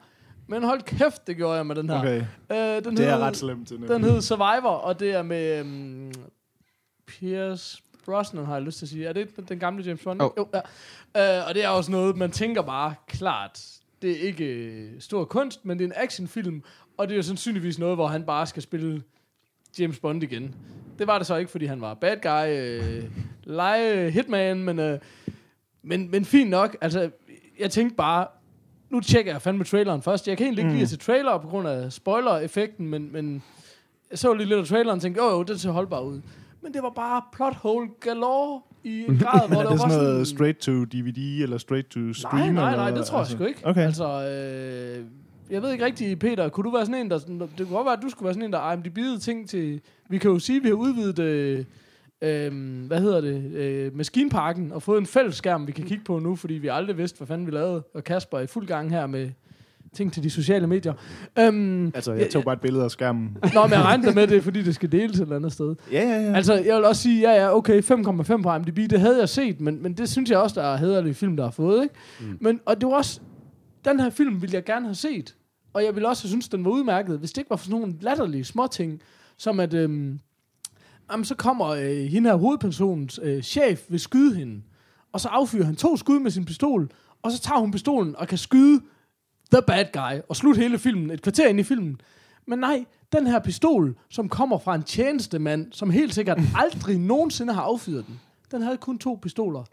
Men 0.48 0.64
hold 0.64 0.82
kæft, 0.82 1.26
det 1.26 1.36
gjorde 1.36 1.56
jeg 1.56 1.66
med 1.66 1.76
den 1.76 1.90
her. 1.90 1.98
Okay, 1.98 2.18
Øh, 2.50 2.84
den 2.84 2.96
det 2.96 3.06
er 3.06 3.14
hed- 3.14 3.22
ret 3.22 3.36
slemt 3.36 3.68
den 3.88 4.04
hed 4.04 4.20
Survivor, 4.20 4.68
og 4.70 5.00
det 5.00 5.10
er 5.12 5.22
med 5.22 5.60
um, 5.60 6.12
Pierce 7.06 7.82
Brosnan, 8.04 8.44
har 8.46 8.54
jeg 8.54 8.62
lyst 8.62 8.78
til 8.78 8.84
at 8.84 8.88
sige. 8.90 9.06
Er 9.06 9.12
det 9.12 9.48
den, 9.48 9.58
gamle 9.58 9.84
James 9.84 10.02
Bond? 10.04 10.22
Jo. 10.22 10.32
jo 10.38 10.48
ja. 11.14 11.40
uh, 11.42 11.48
og 11.48 11.54
det 11.54 11.64
er 11.64 11.68
også 11.68 11.90
noget, 11.90 12.16
man 12.16 12.30
tænker 12.30 12.62
bare, 12.62 12.94
klart, 13.06 13.60
det 14.02 14.10
er 14.10 14.26
ikke 14.26 14.44
øh, 14.44 14.90
stor 15.00 15.24
kunst, 15.24 15.64
men 15.64 15.78
det 15.78 15.84
er 15.84 15.88
en 15.88 15.94
actionfilm, 15.96 16.62
og 16.96 17.08
det 17.08 17.14
er 17.14 17.16
jo 17.16 17.22
sandsynligvis 17.22 17.78
noget, 17.78 17.96
hvor 17.96 18.06
han 18.06 18.22
bare 18.22 18.46
skal 18.46 18.62
spille 18.62 19.02
James 19.78 19.98
Bond 19.98 20.22
igen. 20.22 20.54
Det 20.98 21.06
var 21.06 21.18
det 21.18 21.26
så 21.26 21.36
ikke, 21.36 21.50
fordi 21.50 21.66
han 21.66 21.80
var 21.80 21.94
bad 21.94 22.16
guy, 22.22 22.48
øh, 22.82 23.04
lege 23.44 24.10
hitman, 24.10 24.64
men, 24.64 24.78
øh, 24.78 24.98
men, 25.82 26.10
men 26.10 26.24
fint 26.24 26.50
nok. 26.50 26.76
Altså, 26.80 27.10
jeg 27.58 27.70
tænkte 27.70 27.96
bare, 27.96 28.26
nu 28.90 29.00
tjekker 29.00 29.32
jeg 29.32 29.42
fandme 29.42 29.64
traileren 29.64 30.02
først. 30.02 30.28
Jeg 30.28 30.36
kan 30.36 30.46
egentlig 30.46 30.62
ikke 30.62 30.72
Mm. 30.72 30.76
lide 30.78 30.88
se 30.88 30.96
trailer 30.96 31.38
på 31.38 31.48
grund 31.48 31.68
af 31.68 31.92
spoiler-effekten, 31.92 32.88
men, 32.88 33.12
men 33.12 33.42
jeg 34.10 34.18
så 34.18 34.34
lige 34.34 34.48
lidt 34.48 34.60
af 34.60 34.66
traileren 34.66 34.96
og 34.96 35.02
tænkte, 35.02 35.22
jo 35.22 35.30
jo, 35.30 35.42
det 35.42 35.60
ser 35.60 35.70
holdbar 35.70 36.00
ud. 36.00 36.20
Men 36.62 36.74
det 36.74 36.82
var 36.82 36.90
bare 36.90 37.22
plot 37.32 37.54
hole 37.54 37.88
galore 38.00 38.60
i 38.84 39.04
en 39.08 39.18
grad, 39.18 39.48
hvor 39.48 39.56
er 39.60 39.62
der 39.62 39.70
var 39.70 39.76
sådan 39.76 39.96
noget 39.96 40.26
sådan... 40.26 40.36
straight 40.36 40.58
to 40.58 40.72
DVD, 40.84 41.42
eller 41.42 41.58
straight 41.58 41.88
to 41.88 42.12
stream? 42.12 42.36
Nej, 42.36 42.52
nej, 42.52 42.76
nej, 42.76 42.88
eller, 42.88 42.98
det 42.98 43.06
tror 43.06 43.18
jeg 43.18 43.26
sgu 43.26 43.44
ikke. 43.44 43.66
Okay. 43.66 43.84
Altså, 43.84 44.04
øh, 44.04 45.04
jeg 45.50 45.62
ved 45.62 45.72
ikke 45.72 45.84
rigtigt, 45.84 46.20
Peter, 46.20 46.48
kunne 46.48 46.64
du 46.64 46.70
være 46.70 46.86
sådan 46.86 47.00
en, 47.00 47.10
der... 47.10 47.18
Det 47.18 47.38
kunne 47.58 47.76
godt 47.76 47.84
være, 47.84 47.96
at 47.96 48.02
du 48.02 48.08
skulle 48.08 48.24
være 48.24 48.34
sådan 48.34 48.46
en, 48.46 48.52
der 48.52 48.72
IMDb'ede 48.72 49.20
ting 49.20 49.48
til... 49.48 49.80
Vi 50.08 50.18
kan 50.18 50.30
jo 50.30 50.38
sige, 50.38 50.56
at 50.56 50.62
vi 50.62 50.68
har 50.68 50.74
udvidet... 50.74 51.18
Øh, 51.18 51.64
øh, 52.22 52.86
hvad 52.86 53.00
hedder 53.00 53.20
det? 53.20 53.52
Øh, 53.52 53.96
maskinparken 53.96 54.72
og 54.72 54.82
fået 54.82 55.00
en 55.00 55.06
fælles 55.06 55.34
skærm, 55.34 55.66
vi 55.66 55.72
kan 55.72 55.84
kigge 55.84 56.04
på 56.04 56.18
nu, 56.18 56.36
fordi 56.36 56.54
vi 56.54 56.68
aldrig 56.68 56.98
vidste, 56.98 57.16
hvad 57.16 57.26
fanden 57.26 57.46
vi 57.46 57.52
lavede. 57.52 57.82
Og 57.94 58.04
Kasper 58.04 58.38
er 58.38 58.42
i 58.42 58.46
fuld 58.46 58.66
gang 58.66 58.90
her 58.90 59.06
med 59.06 59.30
ting 59.94 60.12
til 60.12 60.22
de 60.22 60.30
sociale 60.30 60.66
medier. 60.66 60.92
Øhm, 61.38 61.86
Altså, 61.94 62.12
jeg 62.12 62.30
tog 62.30 62.44
bare 62.44 62.54
et 62.54 62.60
billede 62.60 62.84
af 62.84 62.90
skærmen. 62.90 63.36
Nå, 63.54 63.62
men 63.62 63.72
jeg 63.72 63.82
regner 63.82 64.12
med, 64.12 64.26
det 64.26 64.42
fordi 64.44 64.62
det 64.62 64.74
skal 64.74 64.92
deles 64.92 65.16
et 65.16 65.22
eller 65.22 65.36
andet 65.36 65.52
sted. 65.52 65.74
Ja, 65.92 66.00
ja, 66.08 66.20
ja. 66.20 66.32
Altså, 66.34 66.54
jeg 66.54 66.76
vil 66.76 66.84
også 66.84 67.02
sige, 67.02 67.30
ja, 67.30 67.42
ja, 67.42 67.56
okay, 67.56 67.82
5,5 67.82 68.42
på 68.42 68.54
IMDb, 68.54 68.90
det 68.90 69.00
havde 69.00 69.18
jeg 69.18 69.28
set, 69.28 69.60
men, 69.60 69.82
men 69.82 69.92
det 69.92 70.08
synes 70.08 70.30
jeg 70.30 70.38
også, 70.38 70.60
der 70.60 70.66
er 70.66 70.76
hederlige 70.76 71.14
film, 71.14 71.36
der 71.36 71.44
har 71.44 71.50
fået, 71.50 71.82
ikke? 71.82 71.94
Mm. 72.20 72.38
Men, 72.40 72.60
og 72.66 72.80
det 72.80 72.88
var 72.88 72.94
også, 72.94 73.20
den 73.84 74.00
her 74.00 74.10
film 74.10 74.42
ville 74.42 74.54
jeg 74.54 74.64
gerne 74.64 74.86
have 74.86 74.94
set, 74.94 75.34
og 75.72 75.84
jeg 75.84 75.94
ville 75.94 76.08
også 76.08 76.22
have 76.24 76.28
synes, 76.28 76.48
den 76.48 76.64
var 76.64 76.70
udmærket, 76.70 77.18
hvis 77.18 77.32
det 77.32 77.38
ikke 77.38 77.50
var 77.50 77.56
for 77.56 77.64
sådan 77.66 77.80
nogle 77.80 77.94
latterlige 78.00 78.44
småting, 78.44 79.00
som 79.36 79.60
at, 79.60 79.74
øhm, 79.74 80.18
jamen, 81.12 81.24
så 81.24 81.34
kommer 81.34 81.66
øh, 81.66 81.96
hende 81.96 82.30
her 82.30 82.36
hovedpersonens 82.36 83.20
øh, 83.22 83.42
chef 83.42 83.80
vil 83.88 84.00
skyde 84.00 84.34
hende, 84.34 84.62
og 85.12 85.20
så 85.20 85.28
affyrer 85.28 85.64
han 85.64 85.76
to 85.76 85.96
skud 85.96 86.18
med 86.20 86.30
sin 86.30 86.44
pistol, 86.44 86.90
og 87.22 87.32
så 87.32 87.40
tager 87.40 87.60
hun 87.60 87.70
pistolen 87.70 88.16
og 88.16 88.28
kan 88.28 88.38
skyde 88.38 88.80
the 89.52 89.62
bad 89.66 89.84
guy, 89.92 90.20
og 90.28 90.36
slutte 90.36 90.60
hele 90.60 90.78
filmen, 90.78 91.10
et 91.10 91.22
kvarter 91.22 91.48
ind 91.48 91.60
i 91.60 91.62
filmen. 91.62 92.00
Men 92.46 92.58
nej, 92.58 92.84
den 93.12 93.26
her 93.26 93.38
pistol, 93.38 93.96
som 94.10 94.28
kommer 94.28 94.58
fra 94.58 94.74
en 94.74 94.82
tjenestemand, 94.82 95.72
som 95.72 95.90
helt 95.90 96.14
sikkert 96.14 96.38
aldrig 96.62 96.98
nogensinde 96.98 97.52
har 97.52 97.62
affyret 97.62 98.06
den, 98.06 98.20
den 98.50 98.62
havde 98.62 98.76
kun 98.76 98.98
to 98.98 99.18
pistoler. 99.22 99.64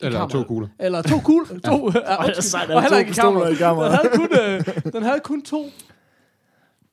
Eller 0.00 0.18
kammeret. 0.18 0.30
to 0.30 0.48
kugler. 0.48 0.68
Eller 0.78 1.02
to 1.02 1.18
kugler. 1.18 1.58
To, 1.70 1.90
ja, 2.26 2.40
sejt, 2.40 2.68
der 2.68 2.74
og 2.74 2.78
er 2.78 2.82
heller 2.82 2.98
ikke 2.98 3.08
pistoler 3.08 3.48
i 3.48 3.54
kammeret. 3.54 3.90
Den 3.90 4.08
kammeret. 4.08 4.60
havde 4.60 4.64
kun, 4.64 4.78
øh, 4.86 4.92
den 4.94 5.02
havde 5.02 5.20
kun 5.20 5.42
to 5.42 5.70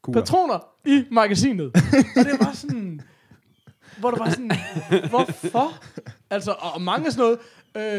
Kugler. 0.02 0.22
patroner 0.22 0.60
i 0.86 1.04
magasinet. 1.12 1.66
Og 1.66 2.26
det 2.26 2.38
var 2.40 2.52
sådan... 2.54 3.02
Hvor 4.00 4.12
der 4.12 4.18
var 4.18 4.30
sådan... 4.30 4.52
Hvorfor? 5.10 5.74
Altså, 6.30 6.52
og 6.52 6.82
mange 6.82 7.12
sådan 7.12 7.24
noget... 7.24 7.40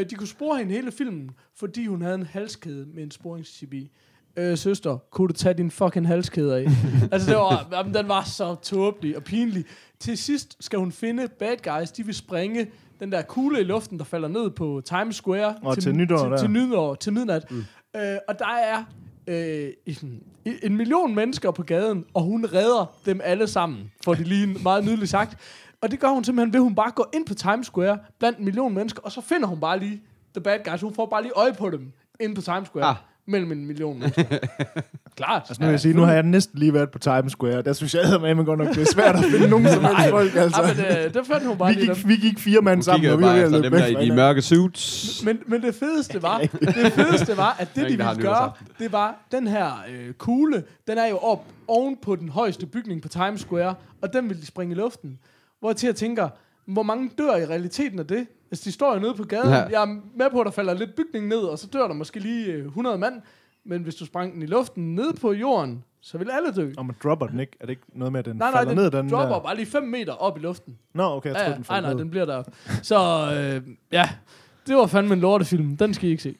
Øh, 0.00 0.10
de 0.10 0.14
kunne 0.14 0.28
spore 0.28 0.58
hende 0.58 0.72
hele 0.72 0.92
filmen, 0.92 1.30
fordi 1.54 1.86
hun 1.86 2.02
havde 2.02 2.14
en 2.14 2.26
halskæde 2.26 2.86
med 2.94 3.02
en 3.02 3.10
sporingschip 3.10 3.72
i. 3.74 3.90
Øh, 4.36 4.58
søster, 4.58 4.98
kunne 5.10 5.28
du 5.28 5.32
tage 5.32 5.54
din 5.54 5.70
fucking 5.70 6.06
halskæde 6.06 6.56
af? 6.56 6.66
altså, 7.12 7.30
det 7.30 7.36
var, 7.36 7.68
jamen, 7.72 7.94
den 7.94 8.08
var 8.08 8.22
så 8.22 8.54
tåbelig 8.54 9.16
og 9.16 9.24
pinlig. 9.24 9.64
Til 10.00 10.18
sidst 10.18 10.56
skal 10.60 10.78
hun 10.78 10.92
finde 10.92 11.28
bad 11.38 11.56
guys. 11.78 11.90
De 11.90 12.06
vil 12.06 12.14
springe 12.14 12.66
den 13.00 13.12
der 13.12 13.22
kugle 13.22 13.60
i 13.60 13.64
luften, 13.64 13.98
der 13.98 14.04
falder 14.04 14.28
ned 14.28 14.50
på 14.50 14.82
Times 14.84 15.16
Square. 15.16 15.54
Og 15.62 15.78
til 15.78 15.94
nytår 15.94 16.18
til, 16.18 16.30
der. 16.30 16.36
til, 16.36 16.50
nytår, 16.50 16.94
til 16.94 17.12
midnat. 17.12 17.50
Mm. 17.50 17.64
Øh, 17.96 18.16
og 18.28 18.38
der 18.38 18.48
er 18.62 18.84
øh, 19.26 19.72
en, 19.86 20.22
en 20.62 20.76
million 20.76 21.14
mennesker 21.14 21.50
på 21.50 21.62
gaden, 21.62 22.04
og 22.14 22.22
hun 22.22 22.46
redder 22.54 22.94
dem 23.06 23.20
alle 23.24 23.46
sammen, 23.46 23.92
får 24.04 24.14
de 24.14 24.22
lige 24.22 24.46
meget 24.46 24.84
nydeligt 24.84 25.10
sagt. 25.10 25.36
Og 25.80 25.90
det 25.90 26.00
gør 26.00 26.08
hun 26.08 26.24
simpelthen 26.24 26.52
ved, 26.52 26.60
at 26.60 26.64
hun 26.64 26.74
bare 26.74 26.90
går 26.90 27.10
ind 27.14 27.26
på 27.26 27.34
Times 27.34 27.66
Square 27.66 27.98
blandt 28.18 28.38
en 28.38 28.44
million 28.44 28.74
mennesker, 28.74 29.02
og 29.02 29.12
så 29.12 29.20
finder 29.20 29.46
hun 29.46 29.60
bare 29.60 29.78
lige 29.78 30.02
the 30.34 30.42
bad 30.42 30.58
guys. 30.70 30.80
Hun 30.80 30.94
får 30.94 31.06
bare 31.06 31.22
lige 31.22 31.32
øje 31.36 31.52
på 31.54 31.70
dem 31.70 31.92
ind 32.20 32.34
på 32.34 32.42
Times 32.42 32.68
Square. 32.68 32.86
Ah. 32.86 32.96
Mellem 33.28 33.52
en 33.52 33.66
million 33.66 33.98
mennesker. 33.98 34.24
Klart. 35.16 35.42
Altså, 35.48 35.56
nu 35.60 35.66
vil 35.66 35.72
jeg 35.72 35.80
sige, 35.80 35.94
nu 35.94 36.02
har 36.02 36.12
jeg 36.12 36.22
næsten 36.22 36.58
lige 36.58 36.74
været 36.74 36.90
på 36.90 36.98
Times 36.98 37.32
Square. 37.32 37.62
Der 37.62 37.72
synes 37.72 37.94
jeg, 37.94 38.02
at 38.14 38.20
man 38.20 38.44
godt 38.44 38.58
nok, 38.58 38.68
det 38.68 38.78
er 38.78 38.92
svært 38.92 39.16
at 39.16 39.24
finde 39.24 39.48
nogen 39.54 39.68
som 39.68 39.84
helst 39.84 40.10
folk, 40.10 40.34
altså. 40.34 40.62
Ja, 40.62 40.74
men 40.74 40.84
øh, 41.06 41.14
der 41.14 41.24
fandt 41.24 41.46
hun 41.46 41.58
bare 41.58 41.74
Vi 41.74 41.80
gik, 41.80 42.08
vi 42.08 42.16
gik 42.16 42.38
fire 42.38 42.60
mand 42.60 42.76
Hun 42.76 42.82
sammen, 42.82 43.10
og 43.10 43.18
vi 43.18 43.24
var 43.24 43.34
efter 43.34 43.62
dem 43.62 43.72
der 43.72 43.86
i 43.86 44.08
de 44.08 44.14
mørke 44.14 44.42
suits. 44.42 45.22
Men, 45.24 45.38
men 45.46 45.62
det 45.62 45.74
fedeste 45.74 46.22
var, 46.22 46.38
det 46.38 46.92
fedeste 46.92 47.36
var, 47.36 47.56
at 47.58 47.68
det, 47.74 47.82
de 47.82 47.96
ville 47.96 48.16
gøre, 48.18 48.52
det 48.78 48.92
var, 48.92 49.26
den 49.32 49.46
her 49.46 49.66
øh, 49.90 50.12
kugle, 50.12 50.62
den 50.86 50.98
er 50.98 51.06
jo 51.06 51.16
op 51.16 51.44
oven 51.68 51.96
på 52.02 52.16
den 52.16 52.28
højeste 52.28 52.66
bygning 52.66 53.02
på 53.02 53.08
Times 53.08 53.40
Square, 53.40 53.74
og 54.02 54.12
den 54.12 54.28
vil 54.28 54.40
de 54.40 54.46
springe 54.46 54.74
i 54.74 54.78
luften. 54.78 55.18
Hvor 55.60 55.70
jeg 55.70 55.76
til 55.76 55.86
at 55.86 55.96
tænker, 55.96 56.28
hvor 56.66 56.82
mange 56.82 57.10
dør 57.18 57.36
i 57.36 57.44
realiteten 57.46 57.98
af 57.98 58.06
det? 58.06 58.26
Altså, 58.50 58.64
de 58.64 58.72
står 58.72 58.94
jo 58.94 59.00
nede 59.00 59.14
på 59.14 59.24
gaden. 59.24 59.48
Ja. 59.50 59.56
Jeg 59.56 59.82
er 59.82 60.00
med 60.16 60.30
på, 60.32 60.40
at 60.40 60.44
der 60.46 60.50
falder 60.52 60.74
lidt 60.74 60.94
bygning 60.96 61.26
ned, 61.28 61.38
og 61.38 61.58
så 61.58 61.66
dør 61.66 61.86
der 61.86 61.94
måske 61.94 62.20
lige 62.20 62.46
øh, 62.52 62.64
100 62.66 62.98
mand. 62.98 63.14
Men 63.64 63.82
hvis 63.82 63.94
du 63.94 64.06
sprang 64.06 64.34
den 64.34 64.42
i 64.42 64.46
luften 64.46 64.94
ned 64.94 65.12
på 65.20 65.32
jorden, 65.32 65.84
så 66.00 66.18
vil 66.18 66.30
alle 66.30 66.52
dø. 66.52 66.72
Og 66.78 66.86
man 66.86 66.96
dropper 67.02 67.26
den 67.26 67.40
ikke. 67.40 67.52
Er 67.60 67.66
det 67.66 67.70
ikke 67.70 67.82
noget 67.94 68.12
med, 68.12 68.18
at 68.18 68.24
den 68.24 68.36
Nej, 68.36 68.50
nej, 68.50 68.58
falder 68.60 68.74
den, 68.74 68.82
ned? 68.82 68.90
Den 68.90 69.10
dropper 69.10 69.34
der? 69.34 69.42
bare 69.42 69.56
lige 69.56 69.66
5 69.66 69.82
meter 69.82 70.12
op 70.12 70.36
i 70.38 70.40
luften. 70.40 70.78
Nå, 70.94 71.02
okay, 71.02 71.28
jeg 71.28 71.36
tror, 71.36 71.42
ja. 71.44 71.48
den 71.50 71.58
Nej, 71.58 71.64
falder 71.64 71.80
nej, 71.88 71.92
ned. 71.92 72.00
den 72.00 72.10
bliver 72.10 72.24
der. 72.26 72.42
Så 72.82 72.96
øh, 73.34 73.62
ja, 73.92 74.08
det 74.66 74.76
var 74.76 74.86
fandme 74.86 75.14
en 75.14 75.20
lortefilm. 75.20 75.76
Den 75.76 75.94
skal 75.94 76.08
I 76.08 76.10
ikke 76.10 76.22
se. 76.22 76.34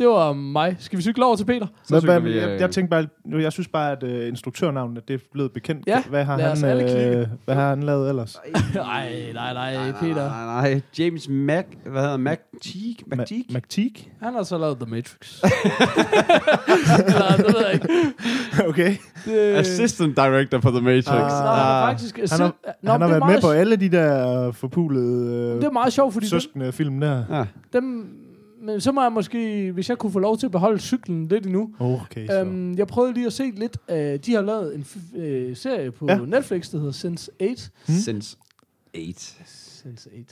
Det 0.00 0.08
var 0.08 0.32
mig. 0.32 0.76
Skal 0.78 0.96
vi 0.96 1.02
cykle 1.02 1.24
over 1.24 1.36
til 1.36 1.44
Peter? 1.44 1.66
Så 1.82 1.94
Hvad, 1.94 2.02
hvad, 2.02 2.20
vi, 2.20 2.38
jeg, 2.38 2.48
øh, 2.48 2.60
jeg 2.60 2.70
tænkte 2.70 2.90
bare, 2.90 3.06
nu, 3.24 3.38
jeg 3.38 3.52
synes 3.52 3.68
bare, 3.68 3.92
at 3.92 4.02
uh, 4.02 4.28
instruktørnavnet 4.28 5.08
det 5.08 5.14
er 5.14 5.18
blevet 5.32 5.52
bekendt. 5.52 5.86
Ja, 5.86 6.02
hvad 6.08 6.24
har 6.24 6.38
han, 6.38 6.64
øh, 6.64 7.26
hvad 7.44 7.54
har 7.54 7.68
han 7.68 7.82
lavet 7.82 8.08
ellers? 8.08 8.38
nej, 8.74 9.32
nej, 9.34 9.52
nej, 9.52 9.92
Peter. 10.00 10.14
Nej, 10.14 10.44
nej, 10.44 10.70
nej. 10.70 10.80
James 10.98 11.28
Mac... 11.28 11.64
Hvad 11.82 11.92
hedder 11.92 12.10
han? 12.10 12.20
Mac 12.20 12.38
Teague? 12.62 13.16
Mac 13.16 13.28
Teague? 13.28 13.44
McTeague? 13.50 14.12
Han 14.22 14.34
har 14.34 14.42
så 14.42 14.58
lavet 14.58 14.76
The 14.78 14.90
Matrix. 14.90 15.42
Eller, 17.06 17.36
det 17.36 17.46
ved 17.46 17.64
jeg 17.66 17.74
ikke. 17.74 17.88
okay. 18.68 18.96
Det, 19.24 19.54
Assistant 19.54 20.16
Director 20.16 20.60
for 20.60 20.70
The 20.70 20.80
Matrix. 20.80 21.06
Ah. 21.08 21.20
Han 21.20 21.30
har 21.30 21.90
faktisk... 21.90 22.18
Han 22.30 22.40
har, 22.40 22.54
Nå, 22.82 22.92
han 22.92 23.00
har 23.00 23.08
været 23.08 23.26
med 23.26 23.40
på 23.40 23.50
alle 23.50 23.76
de 23.76 23.88
der 23.88 24.52
forpulede 24.52 25.54
Det 25.54 25.64
er 25.64 25.68
øh, 25.68 25.72
meget 25.72 25.92
sjovt, 25.92 26.12
fordi 26.12 26.26
dem, 26.26 26.30
søskende 26.30 26.72
film 26.72 27.00
der. 27.00 27.24
Ja. 27.30 27.44
dem, 27.72 28.06
men 28.60 28.80
så 28.80 28.92
må 28.92 29.02
jeg 29.02 29.12
måske, 29.12 29.72
hvis 29.72 29.88
jeg 29.88 29.98
kunne 29.98 30.12
få 30.12 30.18
lov 30.18 30.38
til 30.38 30.46
at 30.46 30.52
beholde 30.52 30.78
cyklen 30.80 31.28
lidt 31.28 31.46
endnu. 31.46 31.70
Okay, 31.78 32.26
så. 32.26 32.42
Um, 32.42 32.74
jeg 32.78 32.86
prøvede 32.86 33.12
lige 33.14 33.26
at 33.26 33.32
se 33.32 33.50
lidt. 33.56 33.76
Uh, 33.88 33.96
de 33.96 34.34
har 34.34 34.40
lavet 34.40 34.74
en 34.74 34.82
f- 34.82 35.18
uh, 35.18 35.56
serie 35.56 35.90
på 35.92 36.06
Ja. 36.08 36.16
ja. 36.16 36.24
Netflix, 36.24 36.70
der 36.70 36.78
hedder 36.78 36.92
Sense 36.92 37.30
8. 37.40 37.62
Since 37.86 38.36
8. 38.96 39.20
Sense 39.46 40.10
8. 40.12 40.24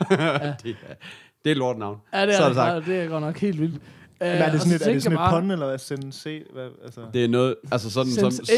det, 0.62 0.76
er, 0.88 0.94
det 1.44 1.50
er 1.52 1.54
lort 1.54 1.78
navn. 1.78 1.98
Ja, 2.12 2.26
det 2.26 2.34
Så 2.34 2.42
er, 2.44 2.54
er 2.62 2.74
det, 2.74 2.86
det 2.86 3.00
er 3.00 3.08
godt 3.08 3.22
nok 3.22 3.38
helt 3.38 3.60
vildt. 3.60 3.80
Uh, 4.22 4.26
Hvad 4.26 4.38
er 4.40 4.50
det 4.50 4.60
sådan 4.60 4.76
et, 4.76 4.86
er 4.86 4.92
det 4.92 5.02
sådan 5.02 5.18
et 5.18 5.24
pun, 5.30 5.50
eller 5.50 5.66
hvad? 5.66 6.52
Hvad, 6.52 6.68
altså? 6.84 7.00
Det 7.14 7.24
er 7.24 7.28
noget... 7.28 7.54
Altså 7.72 7.90
sådan... 7.90 8.12
som, 8.12 8.30
Sense 8.30 8.52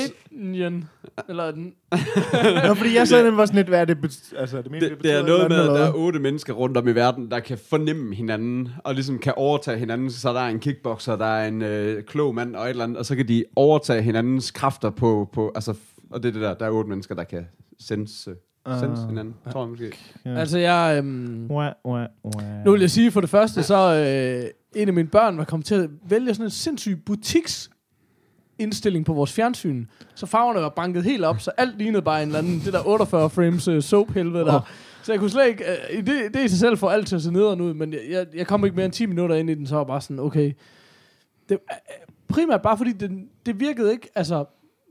8 0.65 0.83
eller 1.29 1.51
den, 1.51 1.75
Nå, 2.69 2.75
fordi 2.75 2.95
jeg 2.95 3.09
sad 3.09 3.27
den 3.27 3.37
var 3.37 3.47
sådan 3.47 3.57
lidt, 3.57 3.69
hvad 3.69 3.81
er 3.81 3.85
det, 3.85 3.97
bet- 4.05 4.33
altså, 4.39 4.63
det, 4.63 4.71
mener, 4.71 4.89
det, 4.89 5.03
det 5.03 5.13
er 5.13 5.27
noget 5.27 5.43
et 5.43 5.49
med, 5.49 5.59
eller 5.59 5.73
at 5.73 5.79
der 5.81 5.87
er 5.87 5.93
otte 5.93 6.19
mennesker 6.19 6.53
rundt 6.53 6.77
om 6.77 6.89
i 6.89 6.93
verden, 6.93 7.31
der 7.31 7.41
kan 7.41 7.59
fornemme 7.71 8.15
hinanden, 8.15 8.69
og 8.85 8.95
ligesom 8.95 9.19
kan 9.19 9.33
overtage 9.37 9.79
hinanden. 9.79 10.11
Så 10.11 10.33
der 10.33 10.41
er 10.41 10.49
en 10.49 10.61
kickboxer, 10.61 11.17
der 11.17 11.27
er 11.27 11.49
en 11.49 11.63
øh, 11.63 12.03
klog 12.05 12.35
mand 12.35 12.57
og 12.57 12.65
et 12.65 12.71
eller 12.71 12.85
andet, 12.85 12.99
og 12.99 13.07
så 13.07 13.17
kan 13.17 13.29
de 13.29 13.45
overtage 13.57 14.03
hinandens 14.03 14.51
kræfter 14.51 14.91
på... 14.91 15.29
på 15.33 15.53
altså, 15.55 15.75
og 16.11 16.23
det 16.23 16.29
er 16.29 16.33
det 16.33 16.43
der, 16.43 16.55
der 16.55 16.67
er 16.67 16.71
otte 16.71 16.91
mennesker, 16.91 17.15
der 17.15 17.25
kan 17.25 17.47
sense, 17.81 18.31
Ah. 18.67 18.81
sense 18.81 19.07
hinanden, 19.09 19.35
tror 19.53 19.63
jeg 19.63 19.71
måske. 19.71 19.93
Ja. 20.25 20.35
Altså, 20.35 20.59
jeg... 20.59 20.95
Øhm, 20.99 21.47
Wah, 21.51 21.73
wah, 21.85 22.07
wah. 22.25 22.65
nu 22.65 22.73
vil 22.73 22.81
jeg 22.81 22.91
sige 22.91 23.11
for 23.11 23.21
det 23.21 23.31
første, 23.31 23.63
så 23.63 23.75
øh, 24.45 24.51
en 24.75 24.89
af 24.89 24.95
mine 24.95 25.09
børn 25.09 25.39
var 25.39 25.45
kommet 25.45 25.67
til 25.67 25.75
at 25.75 25.91
vælge 26.09 26.35
sådan 26.35 26.47
en 26.47 26.51
sindssyg 26.51 27.03
butiks 27.07 27.71
indstilling 28.59 29.05
på 29.05 29.13
vores 29.13 29.33
fjernsyn. 29.33 29.87
Så 30.15 30.27
farverne 30.27 30.61
var 30.61 30.69
banket 30.69 31.05
helt 31.05 31.25
op, 31.25 31.41
så 31.41 31.51
alt 31.57 31.79
lignede 31.79 32.03
bare 32.03 32.23
en 32.23 32.29
eller 32.29 32.39
anden, 32.39 32.61
det 32.65 32.73
der 32.73 32.87
48 32.89 33.31
frames 33.31 33.69
øh, 33.69 33.77
uh, 33.77 33.83
soap 33.83 34.11
helvede 34.11 34.45
der. 34.45 34.71
Så 35.03 35.13
jeg 35.13 35.21
kunne 35.21 35.31
slet 35.31 35.47
ikke, 35.49 35.65
uh, 35.99 36.07
det, 36.07 36.35
det 36.35 36.45
i 36.45 36.49
sig 36.49 36.59
selv 36.59 36.79
får 36.79 36.91
alt 36.91 37.09
til 37.09 37.17
at 37.17 37.23
se 37.23 37.33
nederen 37.33 37.61
ud, 37.61 37.75
men 37.75 37.93
jeg, 37.93 38.01
jeg, 38.11 38.27
jeg 38.35 38.47
kom 38.47 38.65
ikke 38.65 38.77
mere 38.77 38.85
end 38.85 38.93
10 38.93 39.07
minutter 39.07 39.37
ind 39.37 39.51
i 39.51 39.55
den, 39.55 39.67
så 39.67 39.77
var 39.77 39.85
bare 39.85 40.01
sådan, 40.01 40.19
okay. 40.19 40.53
Det, 41.49 41.59
uh, 41.73 42.15
primært 42.29 42.63
bare 42.63 42.77
fordi, 42.77 42.93
det, 42.93 43.11
det 43.47 43.61
virkede 43.61 43.93
ikke, 43.93 44.09
altså, 44.15 44.45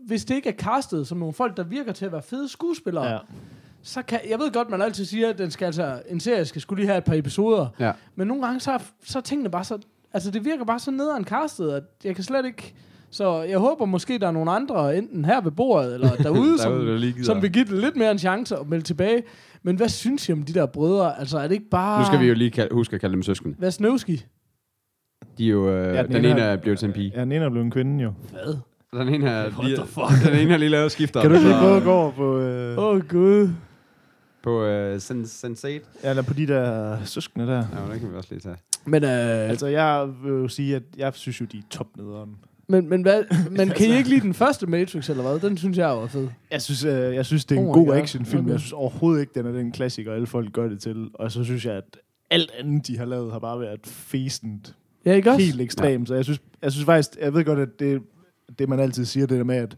hvis 0.08 0.26
det 0.26 0.36
ikke 0.36 0.50
er 0.50 0.54
castet 0.54 1.08
som 1.08 1.18
nogle 1.18 1.34
folk, 1.34 1.58
der 1.58 1.64
virker 1.64 1.92
til 1.92 2.06
at 2.06 2.12
være 2.12 2.22
fede 2.22 2.50
skuespillere, 2.50 3.08
Ja 3.08 3.18
så 3.84 4.02
kan, 4.02 4.20
jeg 4.30 4.40
ved 4.40 4.52
godt, 4.52 4.70
man 4.70 4.82
altid 4.82 5.06
siger, 5.06 5.30
at 5.30 5.38
den 5.38 5.52
skal 5.52 5.66
altså, 5.66 6.02
en 6.10 6.20
serie 6.20 6.46
skal 6.46 6.62
skulle 6.62 6.82
lige 6.82 6.88
have 6.88 6.98
et 6.98 7.04
par 7.04 7.14
episoder, 7.16 7.68
Ja. 7.80 7.92
men 8.16 8.28
nogle 8.28 8.44
gange, 8.46 8.60
så, 8.60 8.72
er- 8.72 8.92
så 9.04 9.20
er 9.20 9.22
tingene 9.24 9.50
bare 9.50 9.64
så, 9.64 9.78
altså 10.14 10.32
det 10.32 10.46
virker 10.46 10.66
bare 10.66 10.80
så 10.80 10.92
nederen 10.92 11.24
castet, 11.24 11.72
at 11.72 11.84
jeg 12.04 12.16
kan 12.16 12.24
slet 12.24 12.46
ikke, 12.46 12.74
så 13.10 13.42
jeg 13.42 13.58
håber 13.60 13.86
måske, 13.86 14.18
der 14.20 14.28
er 14.28 14.32
nogle 14.32 14.52
andre, 14.52 14.98
enten 14.98 15.26
her 15.26 15.42
ved 15.42 15.52
bordet, 15.52 15.94
eller 15.94 16.16
derude, 16.24 16.58
som, 16.58 16.72
Derude, 16.72 17.12
gider. 17.12 17.24
som 17.24 17.42
vil 17.42 17.52
give 17.52 17.66
det 17.66 17.74
lidt 17.74 17.96
mere 17.96 18.12
en 18.12 18.20
chance 18.20 18.58
og 18.60 18.68
melde 18.70 18.84
tilbage. 18.84 19.24
Men 19.64 19.76
hvad 19.76 19.90
synes 19.90 20.30
I 20.30 20.32
om 20.32 20.44
de 20.44 20.54
der 20.54 20.66
brødre? 20.66 21.20
Altså, 21.20 21.38
er 21.38 21.44
det 21.48 21.52
ikke 21.52 21.70
bare... 21.70 22.00
Nu 22.00 22.06
skal 22.06 22.20
vi 22.20 22.26
jo 22.28 22.34
lige 22.34 22.52
kalde, 22.52 22.74
huske 22.76 22.94
at 22.96 23.02
kalde 23.02 23.14
dem 23.14 23.24
søskende. 23.24 23.56
Vasnowski? 23.60 24.26
De 25.38 25.46
er 25.46 25.50
jo... 25.52 25.70
Øh, 25.70 25.96
Ja, 25.96 26.04
den, 26.04 26.12
den 26.12 26.26
ene 26.26 26.42
er 26.42 26.56
blevet 26.58 26.80
til 26.80 26.86
en 26.88 26.94
pige. 26.94 27.12
Ja, 27.16 27.22
den 27.22 27.32
ene 27.32 27.46
er 27.46 27.50
blevet 27.50 27.66
en 27.66 27.72
kvinde, 27.72 28.04
jo. 28.04 28.14
Hvad? 28.32 28.56
Den 29.06 29.14
ene 29.14 29.30
er 29.30 29.50
What 29.50 29.66
lige, 29.66 29.78
den 30.32 30.40
ene 30.42 30.52
har 30.52 30.58
lige 30.58 30.70
lavet 30.70 30.92
skifter. 30.92 31.22
Kan 31.22 31.30
du 31.30 31.36
ikke 31.36 31.48
lige 31.48 31.56
så- 31.58 31.62
prøve 31.62 31.78
at 31.78 31.84
gå 31.84 31.92
over 31.92 32.12
på... 32.12 32.38
Øh, 32.40 32.78
Åh, 32.78 32.84
oh, 32.86 33.02
Gud. 33.10 33.50
På 34.44 34.64
uh, 34.66 34.96
Sense8? 34.96 35.68
ja, 36.04 36.10
eller 36.10 36.22
på 36.24 36.34
de 36.34 36.48
der 36.48 36.98
søskende 37.06 37.48
der. 37.48 37.56
Ja, 37.88 37.94
det 37.94 38.00
kan 38.00 38.12
vi 38.12 38.16
også 38.18 38.30
lige 38.32 38.40
tage. 38.42 38.56
Men, 38.86 39.04
øh, 39.04 39.10
Altså, 39.50 39.68
jeg 39.68 40.10
vil 40.24 40.30
jo 40.32 40.48
sige, 40.48 40.76
at 40.76 40.84
jeg 40.98 41.12
synes 41.16 41.42
jo, 41.42 41.46
de 41.46 41.58
er 41.58 41.62
topnederen. 41.70 42.36
men, 42.68 42.90
men, 42.90 43.02
hvad, 43.02 43.24
men 43.58 43.70
kan 43.70 43.88
I 43.90 43.92
ikke 43.98 44.10
lide 44.10 44.22
den 44.22 44.34
første 44.34 44.68
Matrix, 44.68 45.10
eller 45.10 45.24
hvad? 45.24 45.50
Den 45.50 45.58
synes 45.58 45.78
jeg 45.78 45.88
var 45.90 46.08
fed. 46.08 46.28
Jeg 46.52 46.62
synes, 46.62 46.84
øh, 46.86 47.16
jeg 47.16 47.26
synes 47.26 47.46
det 47.46 47.56
er 47.58 47.62
en 47.62 47.68
Oh 47.68 47.74
god 47.74 47.86
God. 47.88 47.96
actionfilm. 47.96 48.42
Okay. 48.44 48.52
Jeg 48.52 48.60
synes 48.60 48.74
overhovedet 48.74 49.22
ikke, 49.22 49.32
den 49.36 49.46
er 49.46 49.52
den 49.52 49.72
klassiker, 49.72 50.14
alle 50.14 50.28
folk 50.28 50.54
gør 50.54 50.68
det 50.68 50.80
til. 50.82 51.10
Og 51.14 51.32
så 51.32 51.44
synes 51.44 51.66
jeg, 51.66 51.74
at 51.74 51.98
alt 52.30 52.52
andet, 52.60 52.88
de 52.88 52.98
har 52.98 53.06
lavet, 53.06 53.32
har 53.32 53.40
bare 53.40 53.60
været 53.60 53.80
fæsent. 53.84 54.76
Ja, 55.06 55.14
ikke 55.14 55.32
også? 55.32 55.46
Helt 55.46 55.62
ekstremt. 55.62 56.08
Så 56.08 56.16
jeg 56.16 56.24
synes, 56.24 56.42
jeg 56.62 56.72
synes 56.72 56.86
faktisk, 56.86 57.10
jeg 57.22 57.34
ved 57.34 57.44
godt, 57.46 57.60
at 57.60 57.80
det, 57.80 58.02
det 58.60 58.70
man 58.70 58.80
altid 58.80 59.06
siger, 59.06 59.26
det 59.28 59.38
der 59.38 59.44
med, 59.44 59.56
at 59.56 59.76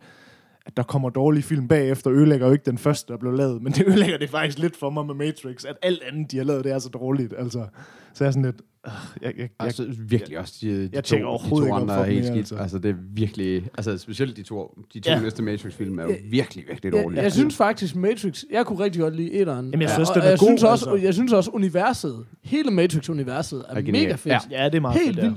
at 0.66 0.78
der 0.78 0.84
kommer 0.84 1.10
dårlige 1.10 1.44
film 1.44 1.68
bagefter, 1.68 2.12
ødelægger 2.12 2.48
jo 2.48 2.54
ikke 2.54 2.66
den 2.66 2.78
første, 2.78 3.14
der 3.14 3.20
blev 3.20 3.34
lavet, 3.34 3.62
men 3.62 3.74
det 3.74 3.88
ødelægger 3.88 4.18
det 4.18 4.30
faktisk 4.30 4.60
lidt 4.60 4.76
for 4.76 4.90
mig 4.90 5.06
med 5.06 5.16
Matrix, 5.16 5.66
at 5.66 5.76
alt 5.82 6.02
andet, 6.12 6.32
de 6.32 6.38
har 6.38 6.44
lavet, 6.44 6.64
det 6.64 6.72
er 6.72 6.80
så 6.80 6.90
dårligt, 6.90 7.34
altså. 7.38 7.66
Så 8.14 8.24
jeg 8.24 8.28
er 8.28 8.32
sådan 8.32 8.46
lidt, 8.46 8.62
øh, 8.88 8.92
jeg, 9.22 9.28
jeg, 9.32 9.40
jeg, 9.40 9.50
Altså, 9.60 9.96
virkelig 10.00 10.40
også 10.40 10.54
de, 10.62 10.68
de, 10.84 10.90
jeg 10.94 11.04
to, 11.04 11.16
de 11.16 11.22
to 11.50 11.62
ikke 11.62 11.74
andre 11.74 12.00
er 12.08 12.12
helt 12.12 12.26
skidt. 12.26 12.38
altså. 12.38 12.56
Altså. 12.56 12.80
det 12.80 12.90
er 12.92 12.96
virkelig... 13.14 13.68
Altså, 13.78 13.98
specielt 13.98 14.38
de 14.38 14.44
to, 14.44 14.78
de 14.94 15.00
to 15.00 15.12
Ja. 15.12 15.20
næste 15.22 15.44
Matrix-film 15.44 16.00
er 16.00 16.04
jo 16.04 16.16
virkelig, 16.32 16.64
virkelig 16.68 16.94
Jeg, 16.94 17.04
dårlige. 17.04 17.22
jeg 17.22 17.32
synes 17.32 17.56
faktisk, 17.56 17.96
Matrix... 17.96 18.44
Jeg 18.52 18.66
kunne 18.66 18.80
rigtig 18.84 19.02
godt 19.02 19.16
lide 19.16 19.32
etteren. 19.34 19.66
Jamen, 19.66 19.82
jeg 19.82 19.90
synes, 19.90 20.10
og, 20.10 20.16
den 20.16 20.22
og 20.22 20.26
er 20.28 20.32
jeg 20.32 20.40
god, 20.40 20.48
synes 20.48 20.64
også, 20.64 20.90
altså. 20.90 21.06
Jeg 21.06 21.14
synes 21.14 21.34
også, 21.34 21.52
universet, 21.52 22.26
hele 22.44 22.72
Matrix-universet 22.72 23.66
er, 23.70 23.76
Er 23.76 23.82
mega 23.82 24.12
fedt. 24.16 24.26
Ja. 24.26 24.40
ja, 24.52 24.66
det 24.66 24.76
er 24.76 24.80
meget 24.80 25.00
Helt 25.02 25.16
fedt, 25.20 25.26
ja. 25.26 25.32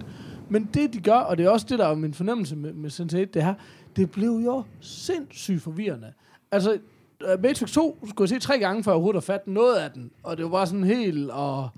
Men 0.48 0.68
det, 0.74 0.92
de 0.92 1.00
gør, 1.00 1.18
og 1.18 1.38
det 1.38 1.46
er 1.46 1.50
også 1.50 1.66
det, 1.68 1.78
der 1.78 1.86
er 1.86 1.94
min 1.94 2.14
fornemmelse 2.14 2.56
med, 2.56 2.72
med 2.72 2.90
Sense8, 2.90 3.30
det 3.34 3.44
her, 3.44 3.54
det 3.96 4.10
blev 4.10 4.30
jo 4.44 4.64
sindssygt 4.80 5.62
forvirrende. 5.62 6.12
Altså, 6.50 6.78
øh, 7.22 7.42
Matrix 7.42 7.72
2 7.72 7.98
skulle 8.08 8.32
jeg 8.32 8.42
se 8.42 8.46
tre 8.48 8.58
gange, 8.58 8.84
før 8.84 8.92
jeg 8.92 8.94
overhovedet 8.96 9.22
har 9.22 9.34
fat 9.34 9.46
noget 9.46 9.76
af 9.76 9.90
den. 9.90 10.10
Og 10.22 10.36
det 10.36 10.44
var 10.44 10.50
bare 10.50 10.66
sådan 10.66 10.84
helt, 10.84 11.30
og... 11.30 11.68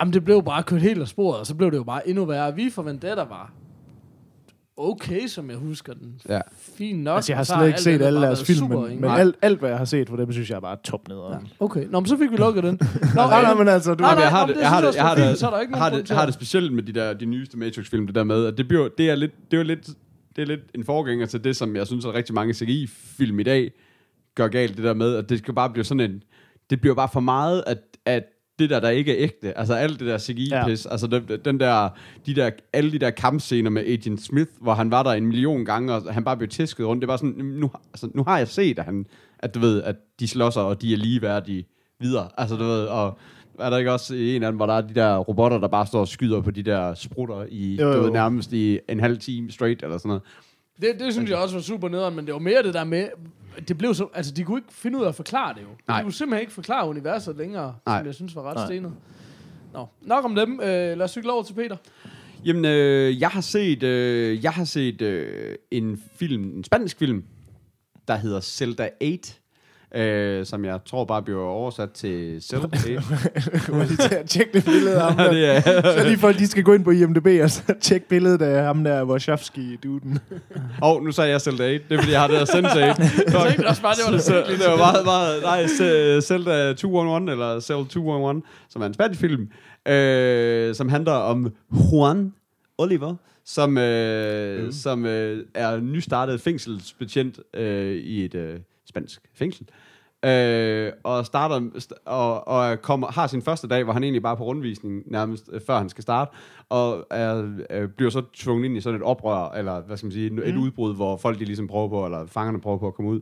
Jamen, 0.00 0.12
det 0.12 0.24
blev 0.24 0.42
bare 0.42 0.62
kørt 0.62 0.82
helt 0.82 1.00
af 1.00 1.08
sporet, 1.08 1.40
og 1.40 1.46
så 1.46 1.54
blev 1.54 1.70
det 1.70 1.76
jo 1.76 1.84
bare 1.84 2.08
endnu 2.08 2.24
værre. 2.24 2.54
Vi 2.54 2.70
for 2.70 2.82
Vendetta 2.82 3.22
var 3.22 3.52
okay, 4.78 5.26
som 5.26 5.50
jeg 5.50 5.58
husker 5.58 5.94
den. 5.94 6.20
Ja. 6.28 6.40
Fint 6.58 7.02
nok. 7.02 7.16
Altså, 7.16 7.32
jeg 7.32 7.36
har 7.38 7.44
slet 7.44 7.66
ikke 7.66 7.80
set 7.80 8.02
alle 8.02 8.20
deres 8.20 8.44
film, 8.44 8.58
super, 8.58 8.80
men, 8.80 8.88
men 8.90 9.00
Nej. 9.00 9.20
alt, 9.20 9.36
alt, 9.42 9.58
hvad 9.58 9.68
jeg 9.68 9.78
har 9.78 9.84
set 9.84 10.08
for 10.08 10.16
dem, 10.16 10.32
synes 10.32 10.50
jeg 10.50 10.56
er 10.56 10.60
bare 10.60 10.76
top 10.84 11.08
ned. 11.08 11.16
Ja, 11.16 11.36
okay. 11.60 11.86
Nå, 11.90 12.00
men 12.00 12.06
så 12.06 12.16
fik 12.16 12.30
vi 12.30 12.36
lukket 12.36 12.64
den. 12.64 12.78
Nå, 13.14 13.22
Nej, 13.22 13.42
nej, 13.42 13.54
men 13.54 13.68
altså, 13.68 13.94
du, 13.94 14.02
Nej, 14.02 14.10
Jamen, 14.10 14.22
jeg 14.22 14.30
nej, 14.30 14.40
har 14.40 14.46
det, 14.46 14.56
jeg 14.56 14.68
har 14.70 14.80
det, 14.80 14.96
jeg 14.96 15.04
har 15.04 15.14
det, 15.14 15.76
har 15.76 15.90
det, 15.90 16.10
har 16.10 16.24
det 16.24 16.34
specielt 16.34 16.72
med 16.72 16.82
de 16.82 16.92
der 16.92 17.12
de 17.12 17.24
nyeste 17.24 17.58
Matrix-film, 17.58 18.06
det 18.06 18.14
der 18.14 18.24
med, 18.24 18.46
at 18.46 18.58
det 18.58 18.68
bliver, 18.68 18.88
det 18.98 19.10
er 19.10 19.14
lidt, 19.14 19.32
det 19.50 19.58
er 19.58 19.62
lidt, 19.62 19.86
det 20.36 20.42
er 20.42 20.46
lidt 20.46 20.60
en 20.74 20.84
forgænger 20.84 21.26
til 21.26 21.44
det, 21.44 21.56
som 21.56 21.76
jeg 21.76 21.86
synes, 21.86 22.04
at 22.04 22.14
rigtig 22.14 22.34
mange 22.34 22.54
CGI-film 22.54 23.40
i 23.40 23.42
dag 23.42 23.72
gør 24.34 24.48
galt, 24.48 24.76
det 24.76 24.84
der 24.84 24.94
med, 24.94 25.14
at 25.14 25.28
det 25.28 25.38
skal 25.38 25.54
bare 25.54 25.70
blive 25.70 25.84
sådan 25.84 26.10
en, 26.10 26.22
det 26.70 26.80
bliver 26.80 26.94
bare 26.94 27.08
for 27.12 27.20
meget, 27.20 27.64
at, 27.66 27.78
at 28.06 28.24
det 28.58 28.70
der, 28.70 28.80
der 28.80 28.88
ikke 28.88 29.12
er 29.12 29.16
ægte, 29.18 29.58
altså 29.58 29.74
alt 29.74 30.00
det 30.00 30.08
der 30.08 30.18
CGI-pis, 30.18 30.86
ja. 30.86 30.90
altså 30.90 31.06
den, 31.06 31.38
den 31.44 31.60
der, 31.60 31.88
de 32.26 32.34
der, 32.34 32.50
alle 32.72 32.92
de 32.92 32.98
der 32.98 33.10
kampscener 33.10 33.70
med 33.70 33.86
Agent 33.86 34.22
Smith, 34.22 34.50
hvor 34.60 34.74
han 34.74 34.90
var 34.90 35.02
der 35.02 35.10
en 35.10 35.26
million 35.26 35.64
gange, 35.64 35.94
og 35.94 36.14
han 36.14 36.24
bare 36.24 36.36
blev 36.36 36.48
tæsket 36.48 36.86
rundt, 36.86 37.00
det 37.00 37.08
var 37.08 37.16
sådan, 37.16 37.44
nu, 37.44 37.70
altså, 37.92 38.08
nu 38.14 38.24
har 38.24 38.38
jeg 38.38 38.48
set, 38.48 38.78
at, 38.78 38.84
han, 38.84 39.06
at 39.38 39.54
du 39.54 39.60
ved, 39.60 39.82
at 39.82 39.96
de 40.20 40.28
slåsser, 40.28 40.60
og 40.60 40.82
de 40.82 40.92
er 40.92 40.96
ligeværdige 40.96 41.66
videre, 42.00 42.28
altså 42.38 42.56
du 42.56 42.64
ved, 42.64 42.84
og 42.84 43.18
er 43.58 43.70
der 43.70 43.78
ikke 43.78 43.92
også 43.92 44.14
en 44.14 44.42
af 44.42 44.52
dem, 44.52 44.56
hvor 44.56 44.66
der 44.66 44.74
er 44.74 44.80
de 44.80 44.94
der 44.94 45.16
robotter, 45.16 45.58
der 45.58 45.68
bare 45.68 45.86
står 45.86 46.00
og 46.00 46.08
skyder 46.08 46.40
på 46.40 46.50
de 46.50 46.62
der 46.62 46.94
sprutter 46.94 47.44
i, 47.48 47.76
Jo, 47.76 47.86
jo, 47.86 47.92
jo. 47.92 47.98
Du 47.98 48.02
ved, 48.02 48.12
nærmest 48.12 48.52
i 48.52 48.78
en 48.88 49.00
halv 49.00 49.18
time 49.18 49.50
straight, 49.50 49.82
eller 49.82 49.98
sådan 49.98 50.08
noget. 50.08 50.22
Det, 50.80 51.00
det 51.00 51.12
synes 51.12 51.30
jeg 51.30 51.38
også 51.38 51.54
var 51.54 51.62
super 51.62 51.88
nederen, 51.88 52.16
men 52.16 52.26
det 52.26 52.34
var 52.34 52.40
mere 52.40 52.62
det 52.62 52.74
der 52.74 52.84
med, 52.84 53.08
det 53.68 53.78
blev 53.78 53.94
så, 53.94 54.08
altså 54.14 54.32
de 54.32 54.44
kunne 54.44 54.58
ikke 54.58 54.72
finde 54.72 54.98
ud 54.98 55.04
af 55.04 55.08
at 55.08 55.14
forklare 55.14 55.54
det 55.54 55.60
jo. 55.60 55.68
Nej. 55.88 55.98
De 55.98 56.02
kunne 56.02 56.12
simpelthen 56.12 56.40
ikke 56.40 56.52
forklare 56.52 56.88
universet 56.88 57.36
længere, 57.36 57.74
Nej. 57.86 57.98
som 57.98 58.06
jeg 58.06 58.14
synes 58.14 58.36
var 58.36 58.42
ret 58.42 58.54
Nej. 58.54 58.66
stenet. 58.66 58.92
Nå, 59.72 59.86
nok 60.02 60.24
om 60.24 60.34
dem. 60.34 60.60
Øh, 60.60 60.66
lad 60.68 61.02
os 61.02 61.10
cykle 61.10 61.32
over 61.32 61.42
til 61.42 61.54
Peter. 61.54 61.76
Jamen, 62.44 62.64
øh, 62.64 63.20
jeg 63.20 63.28
har 63.28 63.40
set, 63.40 63.82
øh, 63.82 64.44
jeg 64.44 64.52
har 64.52 64.64
set 64.64 65.02
øh, 65.02 65.54
en 65.70 66.02
film, 66.16 66.44
en 66.44 66.64
spansk 66.64 66.98
film, 66.98 67.24
der 68.08 68.16
hedder 68.16 68.40
Zelda 68.40 68.90
8, 69.02 69.32
øh, 69.94 70.46
som 70.46 70.64
jeg 70.64 70.78
tror 70.86 71.04
bare 71.04 71.22
bliver 71.22 71.40
oversat 71.42 71.90
til 71.90 72.42
Zelda 72.42 72.66
8. 73.56 73.72
må 73.72 73.82
lige 73.82 74.24
tjekke 74.26 74.52
det 74.52 74.64
billede 74.64 74.94
af 75.02 75.02
ham 75.02 75.16
der. 75.16 75.52
er, 75.52 75.98
Så 75.98 76.04
lige 76.04 76.18
folk, 76.18 76.38
de 76.38 76.46
skal 76.46 76.62
gå 76.64 76.72
ind 76.72 76.84
på 76.84 76.90
IMDb 76.90 77.26
og 77.42 77.50
så 77.50 77.62
tjekke 77.80 78.08
billedet 78.08 78.42
af 78.42 78.64
ham 78.64 78.84
der, 78.84 79.04
Wachowski-duden. 79.04 80.18
og 80.82 81.02
nu 81.02 81.12
sagde 81.12 81.30
jeg 81.30 81.40
Zelda 81.40 81.64
8, 81.74 81.84
det 81.88 81.94
er 81.94 81.98
fordi, 82.00 82.12
jeg 82.12 82.20
har 82.20 82.28
det 82.28 82.38
der 82.38 82.44
Sense 82.44 82.68
8. 82.68 82.82
Jeg 82.84 82.98
tænkte 83.50 83.66
også 83.68 83.82
bare, 83.82 83.94
det 83.94 84.02
var 84.06 84.12
det 84.12 84.22
så, 84.22 84.34
det 84.36 84.70
var 84.70 84.76
meget, 84.76 85.04
meget, 85.04 85.42
nej, 85.42 85.66
Zelda 86.20 86.72
211, 86.72 87.32
eller 87.32 87.60
Zelda 87.60 87.84
211, 87.88 88.42
som 88.68 88.82
er 88.82 88.86
en 88.86 88.94
spansk 88.94 89.20
film, 89.20 89.48
øh, 89.88 90.74
som 90.74 90.88
handler 90.88 91.12
om 91.12 91.52
Juan 91.92 92.32
Oliver, 92.78 93.14
som, 93.44 93.78
øh, 93.78 94.64
mm. 94.64 94.72
som 94.72 95.06
øh, 95.06 95.44
er 95.54 95.80
nystartet 95.80 96.40
fængselsbetjent 96.40 97.40
øh, 97.54 97.94
i 97.96 98.24
et 98.24 98.34
øh, 98.34 98.58
spansk 98.98 99.20
fængsel. 99.34 99.66
Øh, 100.24 100.92
og 101.04 101.26
starter 101.26 101.60
st- 101.60 102.02
og, 102.06 102.48
og 102.48 102.82
kommer, 102.82 103.06
har 103.06 103.26
sin 103.26 103.42
første 103.42 103.68
dag, 103.68 103.84
hvor 103.84 103.92
han 103.92 104.02
egentlig 104.04 104.22
bare 104.22 104.32
er 104.32 104.36
på 104.36 104.44
rundvisning 104.44 105.02
nærmest 105.06 105.50
øh, 105.52 105.60
før 105.66 105.78
han 105.78 105.88
skal 105.88 106.02
starte, 106.02 106.30
og 106.68 107.06
er, 107.10 107.56
øh, 107.70 107.88
bliver 107.88 108.10
så 108.10 108.22
tvunget 108.34 108.64
ind 108.64 108.76
i 108.76 108.80
sådan 108.80 109.00
et 109.00 109.02
oprør, 109.02 109.48
eller 109.50 109.80
hvad 109.80 109.96
skal 109.96 110.06
man 110.06 110.12
sige, 110.12 110.26
et, 110.26 110.48
et 110.48 110.56
udbrud, 110.56 110.94
hvor 110.94 111.16
folk 111.16 111.38
de 111.38 111.44
ligesom 111.44 111.66
prøver 111.66 111.88
på, 111.88 112.04
eller 112.04 112.26
fangerne 112.26 112.60
prøver 112.60 112.78
på 112.78 112.86
at 112.86 112.94
komme 112.94 113.10
ud. 113.10 113.20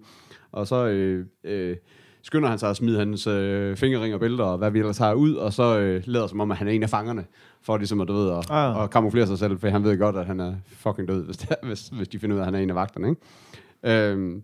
Og 0.53 0.67
så 0.67 0.87
øh, 0.87 1.27
øh, 1.45 1.77
skynder 2.23 2.49
han 2.49 2.59
sig 2.59 2.71
at 2.71 2.77
smide 2.77 2.99
hans 2.99 3.27
øh, 3.27 3.77
fingerring 3.77 4.15
og 4.15 4.21
bælter, 4.21 4.45
og 4.45 4.59
hvad 4.59 4.71
vi 4.71 4.79
ellers 4.79 4.99
har 4.99 5.15
ud, 5.15 5.35
og 5.35 5.53
så 5.53 5.79
øh, 5.79 6.03
lader 6.07 6.27
som 6.27 6.41
om, 6.41 6.51
at 6.51 6.57
han 6.57 6.69
er 6.69 6.73
en 6.73 6.83
af 6.83 6.91
fangerne, 6.91 7.25
for 7.63 7.77
ligesom 7.77 8.01
at, 8.01 8.09
du 8.09 8.13
ved, 8.13 8.31
at, 8.31 8.51
Ah. 8.51 8.85
at 8.85 8.91
kamuflere 8.91 9.27
sig 9.27 9.39
selv, 9.39 9.59
for 9.59 9.69
han 9.69 9.85
ved 9.85 9.99
godt, 9.99 10.17
at 10.17 10.27
han 10.27 10.41
er 10.41 10.55
fucking 10.67 11.09
død, 11.09 11.25
hvis, 11.25 11.37
det 11.37 11.57
hvis, 11.63 11.89
hvis 11.89 12.09
de 12.09 12.19
finder 12.19 12.37
ud 12.37 12.41
af, 12.41 12.43
at 12.43 12.47
han 12.47 12.55
er 12.55 12.59
en 12.59 12.71
af 12.71 12.77
vagterne, 12.77 13.09
ikke? 13.09 14.11
Øhm, 14.11 14.43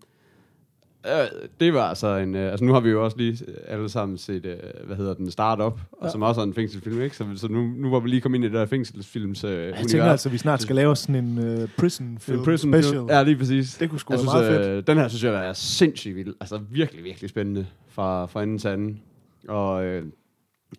Øh, 1.07 1.49
det 1.61 1.75
var 1.75 1.83
altså 1.83 2.17
en... 2.17 2.35
Øh, 2.35 2.51
altså 2.51 2.65
nu 2.65 2.73
har 2.73 2.81
vi 2.81 2.91
jo 2.91 3.05
også 3.05 3.17
lige 3.17 3.45
øh, 3.49 3.55
alle 3.67 3.89
sammen 3.89 4.19
set, 4.19 4.47
øh, 4.47 4.57
hvad 4.87 4.97
hedder 4.97 5.15
den, 5.15 5.31
Start 5.31 5.61
Up, 5.61 5.79
ja. 6.01 6.07
og 6.07 6.11
som 6.13 6.23
også 6.23 6.41
er 6.41 6.45
en 6.45 6.55
fængselsfilm, 6.55 7.01
ikke? 7.03 7.17
Så, 7.17 7.27
så 7.37 7.49
nu, 7.49 7.63
nu 7.63 7.91
var 7.91 8.01
vi 8.01 8.09
lige 8.09 8.21
kommet 8.21 8.37
ind 8.37 8.45
i 8.45 8.49
det 8.49 8.55
der 8.55 8.67
fængselsfilms 8.67 9.45
øh, 9.45 9.67
Jeg 9.67 9.75
tænker 9.89 10.05
altså, 10.05 10.29
vi 10.29 10.39
snart 10.39 10.63
skal 10.63 10.77
lave 10.77 10.97
sådan 10.97 11.25
en 11.25 11.39
uh, 11.63 11.69
prison 11.79 12.19
film 12.19 12.39
en 12.39 12.45
prison 12.45 12.73
special. 12.73 12.93
film. 12.95 13.09
Ja, 13.09 13.23
lige 13.23 13.37
præcis. 13.37 13.75
Det 13.77 13.91
kunne 13.91 14.01
sgu 14.01 14.13
jeg 14.13 14.19
være 14.19 14.21
synes, 14.21 14.33
meget 14.51 14.65
fedt. 14.65 14.77
øh, 14.77 14.87
Den 14.87 14.99
her 14.99 15.09
synes 15.09 15.25
jeg 15.25 15.47
er 15.49 15.53
sindssygt 15.53 16.17
vild. 16.17 16.35
Altså 16.41 16.61
virkelig, 16.71 17.05
virkelig 17.05 17.31
spændende 17.31 17.67
fra, 17.89 18.27
fra 18.27 18.43
enden 18.43 18.59
til 18.59 18.69
anden. 18.69 19.01
Og 19.49 19.85
øh, 19.85 20.05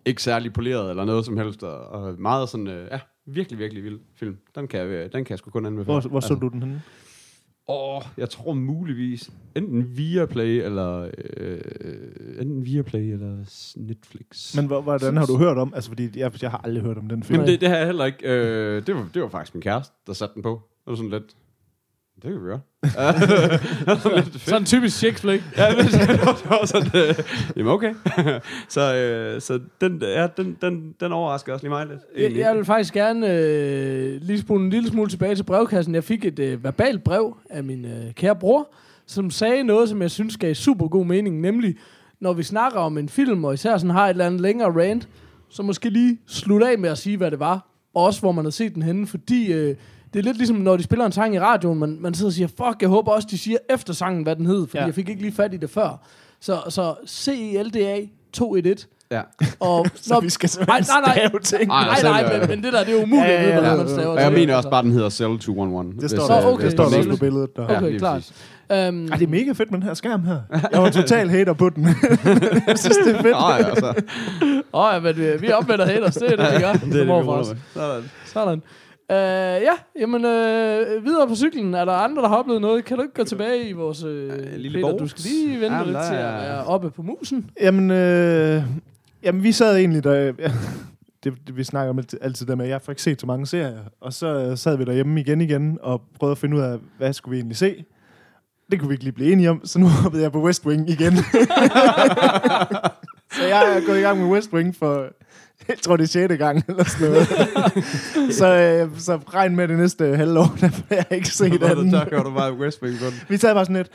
ikke 0.04 0.22
særlig 0.22 0.52
poleret 0.52 0.90
eller 0.90 1.04
noget 1.04 1.24
som 1.24 1.36
helst. 1.36 1.62
Og, 1.62 1.86
og 1.86 2.14
meget 2.20 2.48
sådan, 2.48 2.66
øh, 2.66 2.88
ja, 2.92 3.00
virkelig, 3.26 3.58
virkelig 3.58 3.84
vild 3.84 3.98
film. 4.16 4.36
Den 4.54 4.68
kan 4.68 4.80
jeg, 4.80 4.88
øh, 4.88 5.02
den 5.02 5.24
kan 5.24 5.30
jeg 5.30 5.38
sgu 5.38 5.50
kun 5.50 5.66
anbefale. 5.66 6.00
Hvor, 6.00 6.08
hvor 6.08 6.20
så 6.20 6.34
du 6.34 6.48
den 6.48 6.62
henne? 6.62 6.82
Åh, 7.68 8.02
jeg 8.16 8.30
tror 8.30 8.52
muligvis 8.52 9.30
enten 9.56 9.96
via 9.96 10.26
Play 10.26 10.64
eller 10.64 11.10
øh, 11.36 11.60
enten 12.40 12.64
via 12.64 12.82
Play 12.82 13.12
eller 13.12 13.36
Netflix. 13.76 14.56
Men 14.56 14.66
hvor, 14.66 14.80
hvordan 14.80 15.16
har 15.16 15.26
du 15.26 15.36
hørt 15.36 15.58
om? 15.58 15.72
Altså, 15.74 15.90
fordi 15.90 16.18
jeg, 16.18 16.42
jeg 16.42 16.50
har 16.50 16.60
aldrig 16.64 16.82
hørt 16.82 16.98
om 16.98 17.08
den 17.08 17.22
film. 17.22 17.34
Jamen, 17.34 17.52
det, 17.52 17.60
det 17.60 17.68
har 17.68 17.76
jeg 17.76 17.86
heller 17.86 18.04
ikke. 18.04 18.28
Øh, 18.28 18.86
det, 18.86 18.94
var, 18.94 19.08
det 19.14 19.22
var 19.22 19.28
faktisk 19.28 19.54
min 19.54 19.62
kæreste, 19.62 19.94
der 20.06 20.12
satte 20.12 20.34
den 20.34 20.42
på. 20.42 20.62
Det 20.84 20.90
var 20.90 20.94
sådan 20.94 21.10
lidt... 21.10 21.36
Det 22.24 22.32
kan 22.32 22.42
vi 22.42 22.46
gøre. 22.46 22.60
var 23.86 23.98
sådan. 23.98 24.24
Sådan 24.32 24.62
en 24.62 24.66
typisk 24.66 24.98
sexflick. 24.98 25.42
Ja, 25.58 25.76
men 25.76 25.86
det 25.86 26.08
var, 26.08 26.32
det 26.32 26.50
var 26.50 26.66
sådan, 26.66 26.90
øh, 26.94 27.14
jamen 27.56 27.72
okay. 27.72 27.94
så 28.68 28.94
øh, 28.94 29.40
så 29.40 29.60
den, 29.80 30.02
ja, 30.02 30.26
den, 30.36 30.56
den, 30.62 30.94
den 31.00 31.12
overrasker 31.12 31.52
også 31.52 31.64
lige 31.64 31.70
mig 31.70 31.86
lidt. 31.86 32.00
Jeg, 32.18 32.38
jeg 32.38 32.56
vil 32.56 32.64
faktisk 32.64 32.94
gerne 32.94 33.32
øh, 33.32 34.20
lige 34.22 34.40
spole 34.40 34.64
en 34.64 34.70
lille 34.70 34.88
smule 34.88 35.10
tilbage 35.10 35.34
til 35.34 35.42
brevkassen. 35.42 35.94
Jeg 35.94 36.04
fik 36.04 36.24
et 36.24 36.38
øh, 36.38 36.64
verbalt 36.64 37.04
brev 37.04 37.36
af 37.50 37.64
min 37.64 37.84
øh, 37.84 38.12
kære 38.14 38.36
bror, 38.36 38.74
som 39.06 39.30
sagde 39.30 39.64
noget, 39.64 39.88
som 39.88 40.02
jeg 40.02 40.10
synes 40.10 40.36
gav 40.36 40.54
super 40.54 40.88
god 40.88 41.06
mening, 41.06 41.40
nemlig, 41.40 41.76
når 42.20 42.32
vi 42.32 42.42
snakker 42.42 42.78
om 42.78 42.98
en 42.98 43.08
film, 43.08 43.44
og 43.44 43.54
især 43.54 43.76
sådan 43.76 43.90
har 43.90 44.04
et 44.06 44.10
eller 44.10 44.26
andet 44.26 44.40
længere 44.40 44.82
rant, 44.82 45.08
så 45.50 45.62
måske 45.62 45.90
lige 45.90 46.18
slutte 46.26 46.68
af 46.68 46.78
med 46.78 46.90
at 46.90 46.98
sige, 46.98 47.16
hvad 47.16 47.30
det 47.30 47.38
var, 47.38 47.68
og 47.94 48.04
også 48.04 48.20
hvor 48.20 48.32
man 48.32 48.44
har 48.44 48.50
set 48.50 48.74
den 48.74 48.82
henne, 48.82 49.06
fordi 49.06 49.52
øh, 49.52 49.76
det 50.14 50.18
er 50.20 50.22
lidt 50.24 50.36
ligesom, 50.36 50.56
når 50.56 50.76
de 50.76 50.82
spiller 50.82 51.06
en 51.06 51.12
sang 51.12 51.34
i 51.34 51.40
radioen, 51.40 51.78
man, 51.78 51.98
man 52.00 52.14
sidder 52.14 52.28
og 52.28 52.32
siger, 52.32 52.48
fuck, 52.48 52.76
jeg 52.80 52.88
håber 52.88 53.12
også, 53.12 53.28
de 53.30 53.38
siger 53.38 53.58
efter 53.70 53.92
sangen, 53.92 54.22
hvad 54.22 54.36
den 54.36 54.46
hed, 54.46 54.66
fordi 54.66 54.76
Ja. 54.76 54.80
ja. 54.80 54.86
jeg 54.86 54.94
fik 54.94 55.08
ikke 55.08 55.22
lige 55.22 55.34
fat 55.34 55.54
i 55.54 55.56
det 55.56 55.70
før. 55.70 56.06
Så, 56.40 56.58
så 56.68 56.94
CELDA 57.06 58.00
211, 58.32 58.76
Ja. 59.10 59.20
og 59.60 59.86
Så 60.08 60.20
vi 60.20 60.30
skal 60.30 60.48
simpelthen 60.48 60.84
stave 60.84 61.40
ting. 61.42 61.70
Ej, 61.70 61.84
Nej, 61.84 61.94
selv, 62.00 62.10
nej, 62.12 62.24
øh, 62.34 62.40
men, 62.40 62.48
men 62.48 62.62
det 62.64 62.72
der, 62.72 62.84
det 62.84 62.98
er 62.98 63.02
umuligt 63.02 63.26
Ja, 63.28 63.32
at 63.32 63.40
ja, 63.40 63.40
vide, 63.44 63.54
ja. 63.54 63.60
hvordan 63.60 63.78
man 63.78 63.88
staver 63.88 64.08
Og 64.08 64.20
jeg 64.20 64.32
mener 64.32 64.56
også 64.56 64.70
bare, 64.70 64.82
den 64.82 64.90
hedder 64.92 65.08
Cell 65.08 65.38
211. 65.38 66.00
Det 66.00 66.10
står, 66.10 66.26
Så, 66.26 66.32
der, 66.32 66.46
okay, 66.46 66.64
det 66.64 66.72
står 66.72 66.84
der 66.84 66.90
så- 66.90 66.96
også 66.96 67.10
på 67.10 67.16
billedet. 67.16 67.56
Der. 67.56 67.62
Ja, 67.72 67.76
Okay, 67.76 67.88
lige 67.88 67.98
klart. 67.98 68.32
Um, 68.70 68.76
Ej, 68.76 69.16
det 69.16 69.22
er 69.26 69.30
mega 69.30 69.52
fedt 69.52 69.70
med 69.70 69.78
den 69.80 69.82
her 69.82 69.94
skærm 69.94 70.24
her. 70.24 70.40
Jeg 70.72 70.82
var 70.82 70.90
total 70.90 71.28
hater 71.36 71.52
på 71.52 71.68
den. 71.68 71.84
jeg 72.68 72.78
synes, 72.78 72.96
det 73.06 73.16
er 73.16 73.22
fedt. 73.22 73.34
Ej, 73.36 73.62
altså. 73.68 73.94
Åh, 74.74 74.90
ja, 74.94 75.00
men 75.00 75.16
vi, 75.16 75.26
vi 75.40 75.52
opvender 75.52 75.86
haters, 75.86 76.14
det 76.14 76.32
er 76.32 76.36
det, 76.36 76.54
vi 76.54 76.60
gør. 76.62 76.72
Det 76.72 76.82
er 76.82 76.86
det, 76.92 77.00
vi 77.00 77.06
for. 77.24 77.42
Sådan. 77.74 78.02
Sådan. 78.26 78.62
Uh, 79.10 79.14
ja, 79.16 79.72
jamen 80.00 80.24
uh, 80.24 81.04
videre 81.04 81.28
på 81.28 81.34
cyklen. 81.34 81.74
Er 81.74 81.84
der 81.84 81.92
andre, 81.92 82.22
der 82.22 82.28
har 82.28 82.36
oplevet 82.36 82.60
noget? 82.60 82.84
Kan 82.84 82.96
du 82.96 83.02
ikke 83.02 83.14
gå 83.14 83.24
tilbage 83.24 83.68
i 83.68 83.72
vores... 83.72 84.04
Uh, 84.04 84.10
lille 84.56 84.78
Peter, 84.82 84.96
du 84.96 85.08
skal 85.08 85.22
lige 85.24 85.60
vente 85.60 85.74
Jamen, 85.76 85.86
lidt 85.86 85.96
der 85.96 86.08
til 86.08 86.14
at 86.14 86.20
er- 86.24 86.38
være 86.38 86.64
oppe 86.64 86.90
på 86.90 87.02
musen. 87.02 87.50
Jamen, 87.60 87.90
øh, 87.90 88.62
jamen, 89.22 89.42
vi 89.42 89.52
sad 89.52 89.76
egentlig 89.76 90.04
der... 90.04 90.32
Det, 91.24 91.32
det, 91.46 91.56
vi 91.56 91.64
snakker 91.64 91.90
om 91.90 91.98
altid- 91.98 92.18
altid 92.22 92.46
der 92.46 92.54
med, 92.54 92.64
at 92.64 92.70
jeg 92.70 92.82
får 92.82 92.92
ikke 92.92 93.02
set 93.02 93.20
så 93.20 93.26
mange 93.26 93.46
serier. 93.46 93.78
Og 94.00 94.12
så 94.12 94.26
øh, 94.26 94.58
sad 94.58 94.76
vi 94.76 94.84
derhjemme 94.84 95.20
igen 95.20 95.40
igen 95.40 95.78
og 95.82 96.02
prøvede 96.18 96.32
at 96.32 96.38
finde 96.38 96.56
ud 96.56 96.62
af, 96.62 96.78
hvad 96.98 97.12
skulle 97.12 97.30
vi 97.30 97.36
egentlig 97.38 97.56
se. 97.56 97.84
Det 98.70 98.80
kunne 98.80 98.88
vi 98.88 98.94
ikke 98.94 99.04
lige 99.04 99.14
blive 99.14 99.32
enige 99.32 99.50
om, 99.50 99.60
så 99.66 99.78
nu 99.78 99.86
hoppede 100.02 100.22
jeg 100.22 100.32
på 100.32 100.42
West 100.42 100.66
Wing 100.66 100.90
igen. 100.90 101.16
så 103.36 103.44
jeg 103.48 103.76
er 103.76 103.86
gået 103.86 103.98
i 103.98 104.00
gang 104.00 104.18
med 104.20 104.26
West 104.26 104.52
Wing 104.52 104.76
for 104.76 105.06
jeg 105.68 105.76
tror, 105.82 105.96
det 105.96 106.04
er 106.04 106.28
6. 106.28 106.38
gang 106.38 106.64
eller 106.68 106.84
sådan 106.84 107.08
noget. 107.10 107.28
så, 108.38 108.46
øh, 108.46 108.98
så 108.98 109.16
regn 109.16 109.56
med 109.56 109.68
det 109.68 109.78
næste 109.78 110.16
halvår, 110.16 110.56
der 110.60 110.68
får 110.68 110.84
jeg 110.94 111.06
ikke 111.10 111.28
se 111.28 111.50
den. 111.50 111.90
Så 111.90 112.06
gør 112.10 112.22
du 112.22 112.30
bare 112.34 112.54
West 112.54 112.82
Wing. 112.82 112.96
Vi 113.28 113.38
tager 113.38 113.54
bare 113.54 113.64
sådan 113.64 113.76
lidt, 113.76 113.88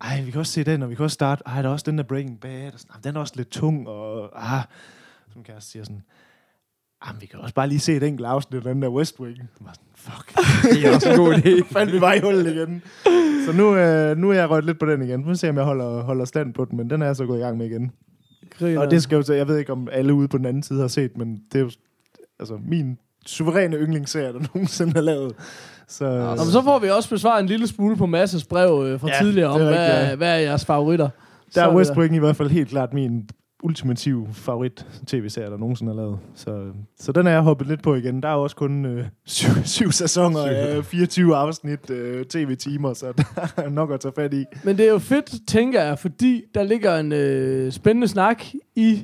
ej, 0.00 0.22
vi 0.24 0.30
kan 0.30 0.40
også 0.40 0.52
se 0.52 0.64
den, 0.64 0.82
og 0.82 0.90
vi 0.90 0.94
kan 0.94 1.02
også 1.04 1.14
starte, 1.14 1.42
ej, 1.46 1.62
der 1.62 1.68
er 1.68 1.72
også 1.72 1.84
den 1.90 1.98
der 1.98 2.04
Breaking 2.04 2.40
Bad, 2.40 2.72
og 2.72 2.80
sådan, 2.80 2.92
"Ah, 2.96 3.04
den 3.04 3.16
er 3.16 3.20
også 3.20 3.32
lidt 3.36 3.48
tung, 3.50 3.88
og 3.88 4.30
ah, 4.56 4.62
som 5.32 5.42
kæreste 5.42 5.70
siger 5.70 5.84
sådan, 5.84 6.02
ah, 7.02 7.14
men 7.14 7.20
vi 7.22 7.26
kan 7.26 7.40
også 7.40 7.54
bare 7.54 7.68
lige 7.68 7.80
se 7.80 7.96
et 7.96 8.02
enkelt 8.02 8.26
afsnit 8.26 8.66
af 8.66 8.74
den 8.74 8.82
der 8.82 8.88
West 8.88 9.20
Wing. 9.20 9.36
Jeg 9.38 9.46
var 9.60 9.72
sådan, 9.72 9.88
fuck, 9.96 10.72
Det 10.74 10.86
er 10.86 10.94
også 10.94 11.10
en 11.10 11.16
god 11.16 11.34
idé. 11.34 11.64
fandt 11.78 11.92
vi 11.92 12.00
bare 12.00 12.16
i 12.16 12.20
hullet 12.20 12.46
igen. 12.54 12.82
Så 13.46 13.52
nu, 13.52 13.76
øh, 13.76 14.16
nu 14.16 14.30
er 14.30 14.34
jeg 14.34 14.50
rødt 14.50 14.64
lidt 14.64 14.78
på 14.78 14.86
den 14.86 15.02
igen. 15.02 15.20
Nu 15.20 15.34
ser 15.34 15.48
jeg, 15.48 15.52
om 15.52 15.56
jeg 15.56 15.64
holder, 15.64 16.02
holder 16.02 16.24
stand 16.24 16.54
på 16.54 16.64
den, 16.64 16.76
men 16.76 16.90
den 16.90 17.02
er 17.02 17.06
jeg 17.06 17.16
så 17.16 17.26
gået 17.26 17.38
i 17.38 17.42
gang 17.42 17.58
med 17.58 17.66
igen. 17.66 17.92
Griner. 18.58 18.80
Og 18.80 18.90
det 18.90 19.02
skal 19.02 19.16
jo 19.16 19.22
så, 19.22 19.34
jeg 19.34 19.48
ved 19.48 19.58
ikke, 19.58 19.72
om 19.72 19.88
alle 19.92 20.14
ude 20.14 20.28
på 20.28 20.38
den 20.38 20.46
anden 20.46 20.62
side 20.62 20.80
har 20.80 20.88
set, 20.88 21.16
men 21.16 21.40
det 21.52 21.58
er 21.58 21.62
jo 21.62 21.70
altså, 22.38 22.58
min 22.68 22.98
suveræne 23.26 23.76
yndlingsserie, 23.76 24.32
der 24.32 24.40
nogensinde 24.54 24.92
er 24.96 25.00
lavet. 25.00 25.34
Så, 25.88 26.34
men 26.38 26.46
så 26.52 26.62
får 26.62 26.78
vi 26.78 26.88
også 26.90 27.10
besvaret 27.10 27.40
en 27.42 27.46
lille 27.46 27.66
smule 27.66 27.96
på 27.96 28.06
Masses 28.06 28.44
brev 28.44 28.84
øh, 28.86 29.00
fra 29.00 29.08
Ja, 29.08 29.18
tidligere 29.22 29.48
om, 29.48 29.60
hvad, 29.60 30.16
hvad 30.16 30.34
er 30.34 30.38
jeres 30.38 30.64
favoritter. 30.64 31.08
der 31.54 31.62
er 31.64 31.74
West 31.76 31.92
Wing 31.96 32.16
i 32.16 32.18
hvert 32.18 32.36
fald 32.36 32.50
helt 32.50 32.68
klart 32.68 32.94
min 32.94 33.28
ultimative 33.64 34.26
favorit 34.32 34.86
tv-serie, 35.06 35.50
der 35.50 35.56
nogensinde 35.56 35.92
er 35.92 35.96
lavet. 35.96 36.18
Så, 36.34 36.64
så 36.98 37.12
den 37.12 37.26
er 37.26 37.30
jeg 37.30 37.40
hoppet 37.40 37.66
lidt 37.68 37.82
på 37.82 37.94
igen. 37.94 38.22
Der 38.22 38.28
er 38.28 38.32
også 38.34 38.56
kun 38.56 38.84
øh, 38.84 39.04
syv, 39.24 39.50
syv 39.76 39.90
sæsoner 39.90 40.40
af 40.46 40.84
24 40.84 41.36
afsnit 41.36 41.90
øh, 41.90 42.24
tv-timer, 42.24 42.92
så 42.92 43.06
der 43.56 43.62
er 43.62 43.68
nok 43.68 43.92
at 43.92 44.00
tage 44.00 44.12
fat 44.16 44.34
i. 44.34 44.44
Men 44.64 44.76
det 44.78 44.86
er 44.86 44.90
jo 44.90 44.98
fedt, 44.98 45.48
tænker 45.48 45.82
jeg, 45.82 45.98
fordi 45.98 46.42
der 46.54 46.62
ligger 46.62 46.96
en 46.98 47.12
øh, 47.12 47.72
spændende 47.72 48.08
snak 48.08 48.44
i 48.76 49.02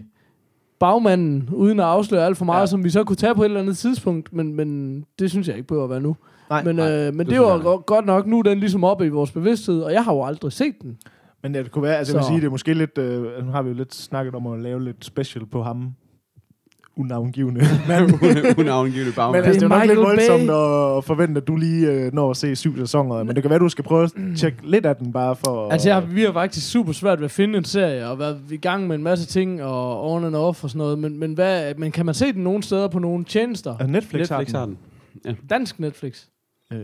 bagmanden, 0.81 1.49
uden 1.53 1.81
at 1.81 1.87
afsløre 1.87 2.27
alt 2.27 2.37
for 2.37 2.45
meget, 2.45 2.61
Ja. 2.61 2.67
som 2.67 2.85
vi 2.85 2.91
så 2.91 3.05
kunne 3.05 3.17
tage 3.17 3.35
på 3.35 3.43
et 3.43 3.47
eller 3.47 3.61
andet 3.61 3.79
tidspunkt, 3.79 4.33
men, 4.33 4.55
men 4.57 5.01
det 5.19 5.31
synes 5.31 5.49
jeg 5.49 5.57
ikke 5.57 5.67
behøver 5.69 5.85
at 5.85 5.91
være 5.91 6.01
nu. 6.01 6.17
Nej, 6.51 6.65
Men, 6.65 6.77
nej. 6.77 6.93
øh, 6.93 7.15
men 7.15 7.27
det, 7.27 7.33
det 7.33 7.41
var 7.41 7.77
godt 7.77 8.07
nok, 8.07 8.27
nu 8.27 8.39
er 8.39 8.43
den 8.43 8.59
ligesom 8.61 8.85
oppe 8.85 9.07
i 9.07 9.09
vores 9.09 9.31
bevidsthed, 9.33 9.81
og 9.81 9.93
jeg 9.93 10.05
har 10.05 10.13
jo 10.15 10.25
aldrig 10.25 10.53
set 10.53 10.75
den. 10.83 10.99
Men 11.43 11.55
det 11.55 11.71
kunne 11.71 11.83
være, 11.83 11.97
altså 11.99 12.13
jeg 12.13 12.19
vil 12.19 12.25
Så- 12.25 12.29
sige, 12.29 12.41
det 12.41 12.47
er 12.47 12.51
måske 12.51 12.75
lidt, 12.75 12.99
øh, 12.99 13.47
nu 13.47 13.53
har 13.53 13.63
vi 13.63 13.69
jo 13.69 13.75
lidt 13.75 13.95
snakket 13.95 14.35
om 14.35 14.47
at 14.47 14.61
lave 14.61 14.85
lidt 14.85 15.05
special 15.05 15.47
på 15.47 15.63
ham, 15.63 15.93
unavngivende. 16.97 17.61
Unavngivende 18.59 19.13
bagmand. 19.17 19.43
Men 19.43 19.49
altså, 19.49 19.61
det 19.67 19.73
er 19.73 19.79
nok 19.79 19.87
lidt 19.87 19.99
voldsomt 19.99 20.43
at 20.99 21.05
forvente, 21.05 21.41
at 21.41 21.47
du 21.47 21.57
lige 21.57 21.91
øh, 21.93 22.13
når 22.15 22.31
at 22.31 22.37
se 22.37 22.57
syv 22.57 22.77
sæsoner. 22.77 23.23
Men 23.23 23.35
det 23.35 23.43
kan 23.43 23.51
være, 23.51 23.59
du 23.59 23.69
skal 23.69 23.85
prøve 23.85 24.05
at 24.05 24.13
tjekke 24.37 24.59
lidt 24.71 24.87
af 24.87 24.97
den, 24.97 25.13
bare 25.13 25.37
for... 25.37 25.71
Altså, 25.71 25.89
jeg, 25.89 25.97
har- 25.97 26.07
vi 26.07 26.23
har 26.23 26.33
faktisk 26.33 26.71
super 26.71 26.93
svært 26.93 27.19
ved 27.19 27.25
at 27.25 27.31
finde 27.31 27.59
en 27.59 27.65
serie, 27.65 28.07
og 28.09 28.19
været 28.19 28.41
i 28.51 28.57
gang 28.57 28.87
med 28.87 28.97
en 28.97 29.03
masse 29.03 29.27
ting, 29.27 29.63
og 29.63 30.11
on 30.13 30.25
and 30.25 30.37
off 30.37 30.65
og 30.65 30.71
sådan 30.71 30.79
noget, 30.79 30.99
men, 30.99 31.19
men, 31.19 31.33
hvad, 31.35 31.75
men 31.75 31.93
kan 31.93 32.07
man 32.07 32.15
se 32.15 32.33
den 32.33 32.45
nogle 32.45 32.63
steder 32.63 32.89
på 32.89 32.99
nogle 32.99 33.25
tjenester? 33.25 33.71
Altså, 33.71 33.87
Netflix, 33.87 34.31
Netflix 34.31 34.51
har 34.53 34.59
har 34.59 34.67
den. 34.67 34.79
den. 35.25 35.37
Dansk 35.51 35.81
Netflix? 35.81 36.25
Øh, 36.73 36.79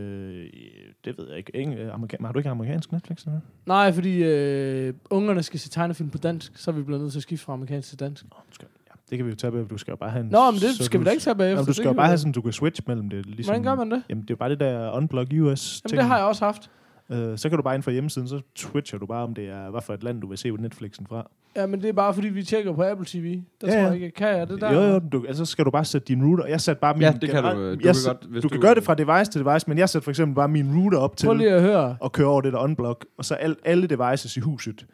det 1.07 1.17
ved 1.17 1.27
jeg 1.29 1.37
ikke. 1.37 1.55
Ingen, 1.55 1.77
øh, 1.77 1.93
amerika- 1.93 2.17
har 2.25 2.31
du 2.31 2.39
ikke 2.39 2.49
amerikansk 2.49 2.91
Netflix? 2.91 3.23
Eller? 3.25 3.39
Nej, 3.65 3.91
fordi 3.91 4.23
øh, 4.23 4.93
ungerne 5.09 5.43
skal 5.43 5.59
se 5.59 5.69
tegnefilm 5.69 6.09
på 6.09 6.17
dansk, 6.17 6.51
så 6.55 6.71
er 6.71 6.75
vi 6.75 6.81
blevet 6.83 7.01
nødt 7.01 7.11
til 7.11 7.19
at 7.19 7.23
skifte 7.23 7.45
fra 7.45 7.53
amerikansk 7.53 7.89
til 7.89 7.99
dansk. 7.99 8.23
Du 8.23 8.29
skal, 8.51 8.67
ja, 8.87 8.91
det 9.09 9.17
kan 9.17 9.25
vi 9.25 9.29
jo 9.31 9.35
tage 9.35 9.51
bagefter. 9.51 9.69
Du 9.69 9.77
skal 9.77 9.91
jo 9.91 9.95
bare 9.95 10.09
have 10.09 10.23
en... 10.23 10.29
Nå, 10.29 10.51
men 10.51 10.59
det 10.59 10.75
så 10.75 10.83
skal 10.83 10.97
du, 10.99 11.01
vi 11.03 11.05
da 11.05 11.11
ikke 11.11 11.23
tage 11.23 11.35
bagefter. 11.35 11.61
Nå, 11.61 11.65
du 11.65 11.73
skal 11.73 11.85
jo 11.85 11.93
bare 11.93 12.07
have 12.07 12.17
sådan, 12.17 12.31
du 12.31 12.41
kan 12.41 12.51
switch 12.53 12.81
mellem 12.87 13.09
det. 13.09 13.25
Ligesom, 13.25 13.51
Hvordan 13.53 13.63
gør 13.63 13.75
man 13.85 13.91
det? 13.91 14.03
Jamen, 14.09 14.21
det 14.21 14.29
er 14.29 14.33
jo 14.33 14.37
bare 14.37 14.49
det 14.49 14.59
der 14.59 14.91
Unplug 14.91 15.21
US 15.41 15.81
Jamen, 15.91 15.97
det 15.99 16.05
har 16.07 16.17
jeg 16.17 16.25
også 16.25 16.45
haft. 16.45 16.69
Øh, 17.11 17.37
så 17.37 17.49
kan 17.49 17.57
du 17.57 17.63
bare 17.63 17.75
ind 17.75 17.83
fra 17.83 17.91
hjemmesiden, 17.91 18.27
så 18.27 18.41
switcher 18.55 18.99
du 18.99 19.05
bare, 19.05 19.23
om 19.23 19.33
det 19.33 19.49
er, 19.49 19.69
hvad 19.69 19.81
for 19.81 19.93
et 19.93 20.03
land, 20.03 20.21
du 20.21 20.27
vil 20.27 20.37
se 20.37 20.51
på 20.51 20.57
Netflixen 20.57 21.07
fra. 21.09 21.29
Ja, 21.55 21.65
men 21.65 21.81
det 21.81 21.89
er 21.89 21.93
bare 21.93 22.13
fordi, 22.13 22.27
vi 22.29 22.43
tjekker 22.43 22.73
på 22.73 22.83
Apple 22.83 23.05
TV. 23.05 23.41
Der 23.61 23.67
Ja, 23.67 23.73
tror 23.73 23.81
jeg 23.91 23.93
ikke, 23.95 24.11
kan 24.11 24.27
jeg 24.27 24.47
det 24.49 24.61
der? 24.61 24.73
Jo, 24.73 24.81
jo, 24.93 24.99
du, 25.11 25.25
altså 25.27 25.45
skal 25.45 25.65
du 25.65 25.71
bare 25.71 25.85
sætte 25.85 26.07
din 26.07 26.25
router. 26.25 26.45
Jeg 26.45 26.61
satte 26.61 26.79
bare 26.79 26.93
min... 26.93 27.01
Ja, 27.01 27.11
det 27.21 27.29
kan 27.29 27.43
du. 27.43 27.49
generelt- 27.49 27.79
Du 27.83 27.87
jeg 27.87 27.95
kan 27.95 27.95
sæt- 27.95 28.07
godt, 28.21 28.25
hvis 28.31 28.41
du, 28.43 28.49
kan 28.49 28.59
gøre 28.61 28.75
det 28.75 28.83
fra 28.83 28.93
device 28.95 29.31
til 29.31 29.45
device, 29.45 29.65
men 29.69 29.77
jeg 29.77 29.89
sætter 29.89 30.03
for 30.03 30.11
eksempel 30.11 30.35
bare 30.35 30.47
min 30.47 30.77
router 30.79 30.97
op 30.97 31.17
til 31.17 31.25
Prøv 31.25 31.35
lige 31.35 31.49
at 31.51 31.61
høre. 31.61 31.97
at 32.03 32.11
køre 32.11 32.27
over 32.27 32.41
det 32.41 32.53
der 32.53 32.59
unblock, 32.59 33.05
og 33.17 33.25
så 33.25 33.33
al, 33.35 33.55
alle 33.65 33.87
devices 33.87 34.37
i 34.37 34.39
huset. 34.39 34.85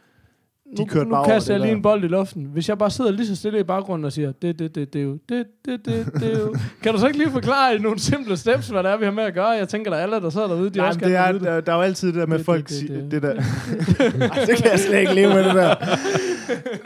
Nu, 0.80 0.86
kørte 0.86 1.10
nu 1.10 1.24
kaster 1.24 1.38
det 1.40 1.50
jeg 1.50 1.60
lige 1.60 1.70
der. 1.72 1.76
en 1.76 1.82
bold 1.82 2.04
i 2.04 2.08
luften. 2.08 2.46
Hvis 2.54 2.70
jeg 2.70 2.78
bare 2.78 2.92
sidder 2.92 3.12
lige 3.12 3.28
så 3.28 3.36
stille 3.36 3.60
i 3.60 3.64
baggrunden 3.64 4.06
og 4.06 4.12
siger, 4.12 4.32
det, 4.32 4.60
det, 4.60 4.76
det, 4.76 4.94
det, 4.94 5.04
jo, 5.04 5.18
det, 5.30 5.46
det, 5.66 5.86
det, 5.86 6.06
det. 6.14 6.62
Kan 6.84 6.94
du 6.94 7.00
så 7.00 7.08
ikke 7.08 7.18
lige 7.20 7.32
forklare 7.32 7.76
i 7.76 7.80
nogle 7.80 8.00
simple 8.00 8.38
steps, 8.38 8.70
hvad 8.70 8.84
det 8.84 8.92
er, 8.92 8.98
vi 8.98 9.06
har 9.06 9.12
med 9.12 9.24
at 9.24 9.34
gøre? 9.34 9.50
Jeg 9.50 9.70
tænker, 9.70 9.92
der 9.92 9.98
er 9.98 10.02
alle, 10.04 10.16
der 10.16 10.30
sidder 10.30 10.48
derude, 10.48 10.70
de 10.70 10.78
Nej, 10.78 10.88
også 10.88 11.00
det 11.00 11.16
er, 11.16 11.32
vide 11.32 11.46
der, 11.46 11.62
der 11.62 11.72
er 11.72 11.76
jo 11.76 11.82
altid 11.82 12.08
det 12.08 12.16
der 12.16 12.26
med, 12.26 12.38
Det, 12.38 12.46
folk 12.46 12.70
det, 12.70 12.82
det, 12.82 13.12
det. 13.12 13.12
Det, 13.12 13.22
der. 13.22 13.34
Ej, 14.32 14.46
det 14.46 14.58
kan 14.58 14.72
jeg 14.72 14.80
slet 14.80 15.00
ikke 15.00 15.14
leve 15.14 15.30
med, 15.30 15.44
det 15.44 15.54
der. 15.56 15.76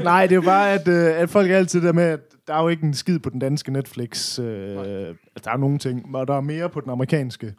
Nej, 0.04 0.24
det 0.24 0.32
er 0.32 0.36
jo 0.36 0.42
bare, 0.42 0.74
at, 0.74 0.88
øh, 0.88 1.22
at 1.22 1.30
folk 1.30 1.52
er 1.52 1.58
altid 1.58 1.82
der 1.82 1.94
med, 1.94 2.04
at 2.04 2.20
der 2.48 2.54
er 2.54 2.62
jo 2.62 2.68
ikke 2.68 2.84
en 2.84 2.94
skid 2.94 3.20
på 3.20 3.30
den 3.30 3.40
danske 3.40 3.72
Netflix. 3.74 4.40
Øh, 4.40 4.46
der 4.46 5.52
er 5.52 5.58
nogle 5.58 5.78
ting, 5.78 6.16
og 6.16 6.28
der 6.28 6.38
er 6.38 6.42
mere 6.42 6.70
på 6.70 6.82
den 6.82 6.92
amerikanske. 6.92 7.54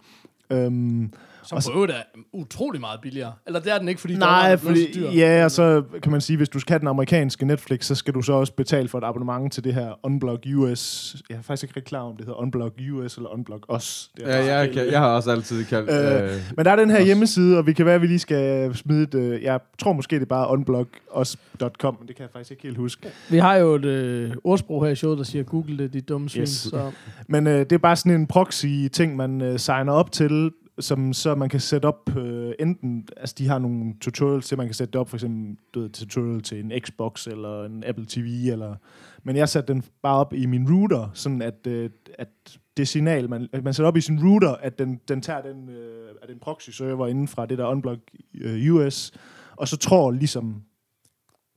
Øhm, 0.50 1.12
Som 1.48 1.56
Og 1.56 1.62
så- 1.62 1.70
på 1.70 1.74
øvrigt 1.74 1.92
er 1.92 2.02
utrolig 2.32 2.80
meget 2.80 3.00
billigere. 3.00 3.32
Eller 3.46 3.60
det 3.60 3.72
er 3.74 3.78
den 3.78 3.88
ikke, 3.88 4.00
fordi 4.00 4.16
Nej, 4.16 4.28
dollaren 4.28 4.52
er 4.52 4.56
fordi, 4.56 4.92
så 4.92 4.98
dyr. 5.00 5.10
ja, 5.10 5.44
og 5.44 5.50
så 5.50 5.82
kan 6.02 6.12
man 6.12 6.20
sige, 6.20 6.36
hvis 6.36 6.48
du 6.48 6.58
skal 6.58 6.72
have 6.72 6.78
den 6.78 6.88
amerikanske 6.88 7.46
Netflix, 7.46 7.84
så 7.84 7.94
skal 7.94 8.14
du 8.14 8.22
så 8.22 8.32
også 8.32 8.52
betale 8.52 8.88
for 8.88 8.98
et 8.98 9.04
abonnement 9.04 9.52
til 9.52 9.64
det 9.64 9.74
her 9.74 9.98
Unblock 10.02 10.44
US. 10.56 11.16
Jeg 11.30 11.36
er 11.36 11.42
faktisk 11.42 11.62
ikke 11.64 11.76
rigtig 11.76 11.88
klar 11.88 12.00
om 12.00 12.16
det 12.16 12.24
hedder 12.26 12.40
Unblock 12.40 12.74
US 12.92 13.16
eller 13.16 13.28
Unblock 13.34 13.64
Os. 13.68 14.10
Det 14.16 14.30
er 14.34 14.36
Ja, 14.38 14.54
jeg, 14.58 14.70
kan, 14.72 14.86
jeg 14.86 14.98
har 15.00 15.06
også 15.08 15.30
altid 15.30 15.64
kaldt... 15.64 15.90
Øh, 15.90 15.98
Øh, 16.24 16.30
Men 16.56 16.64
der 16.64 16.70
er 16.72 16.76
den 16.76 16.90
her 16.90 16.98
Os. 17.00 17.04
hjemmeside, 17.06 17.58
og 17.58 17.66
vi 17.66 17.72
kan 17.72 17.86
være, 17.86 17.94
at 17.94 18.02
vi 18.02 18.06
lige 18.06 18.18
skal 18.18 18.74
smide 18.76 19.02
et... 19.02 19.14
Øh, 19.14 19.42
jeg 19.42 19.60
tror 19.78 19.92
måske, 19.92 20.16
det 20.16 20.22
er 20.22 20.26
bare 20.26 20.48
unblockus.com, 20.50 21.96
men 22.00 22.08
det 22.08 22.16
kan 22.16 22.22
jeg 22.22 22.30
faktisk 22.32 22.50
ikke 22.50 22.62
helt 22.62 22.76
huske. 22.76 23.08
Vi 23.30 23.38
har 23.38 23.56
jo 23.56 23.74
et 23.74 23.84
øh, 23.84 24.30
ordsprog 24.44 24.84
her 24.84 24.92
i 24.92 24.96
showet, 24.96 25.18
der 25.18 25.24
siger, 25.24 25.44
Google 25.44 25.78
det, 25.78 25.92
dit 25.92 26.08
dumme 26.08 26.28
svin. 26.28 26.42
Yes. 26.42 26.48
Så 26.50 26.90
Men 27.28 27.46
øh, 27.46 27.58
det 27.60 27.72
er 27.72 27.78
bare 27.78 27.96
sådan 27.96 28.12
en 28.12 28.26
proxy-ting, 28.26 29.16
man 29.16 29.40
øh, 29.42 29.58
signer 29.58 29.92
op 29.92 30.12
til, 30.12 30.50
som 30.80 31.12
så 31.12 31.34
man 31.34 31.48
kan 31.48 31.60
sætte 31.60 31.86
op 31.86 32.16
øh, 32.16 32.52
enten... 32.58 33.08
Altså, 33.16 33.34
de 33.38 33.48
har 33.48 33.58
nogle 33.58 33.94
tutorials 34.00 34.48
til, 34.48 34.58
man 34.58 34.66
kan 34.66 34.74
sætte 34.74 34.92
det 34.92 35.00
op, 35.00 35.08
for 35.08 35.16
eksempel 35.16 35.56
du 35.74 35.80
ved, 35.80 35.90
tutorial 35.90 36.40
til 36.40 36.60
en 36.60 36.72
Xbox 36.80 37.26
eller 37.26 37.64
en 37.64 37.84
Apple 37.86 38.06
TV, 38.08 38.48
eller... 38.52 38.74
Men 39.22 39.36
jeg 39.36 39.48
satte 39.48 39.72
den 39.72 39.84
bare 40.02 40.16
op 40.16 40.34
i 40.34 40.46
min 40.46 40.72
router, 40.72 41.10
sådan 41.14 41.42
at, 41.42 41.66
øh, 41.66 41.90
at 42.18 42.58
det 42.76 42.88
signal, 42.88 43.30
man, 43.30 43.48
at 43.52 43.64
man 43.64 43.74
sætter 43.74 43.88
op 43.88 43.96
i 43.96 44.00
sin 44.00 44.20
router, 44.24 44.54
at 44.54 44.78
den, 44.78 45.00
den 45.08 45.20
tager 45.20 45.42
den, 45.42 45.68
øh, 45.68 46.08
at 46.22 46.28
den 46.28 46.38
proxy-server 46.38 47.06
inden 47.06 47.28
fra 47.28 47.46
det 47.46 47.58
der 47.58 47.66
Unblock 47.66 48.00
øh, 48.40 48.74
US, 48.74 49.12
og 49.56 49.68
så 49.68 49.76
tror 49.76 50.10
ligesom 50.10 50.62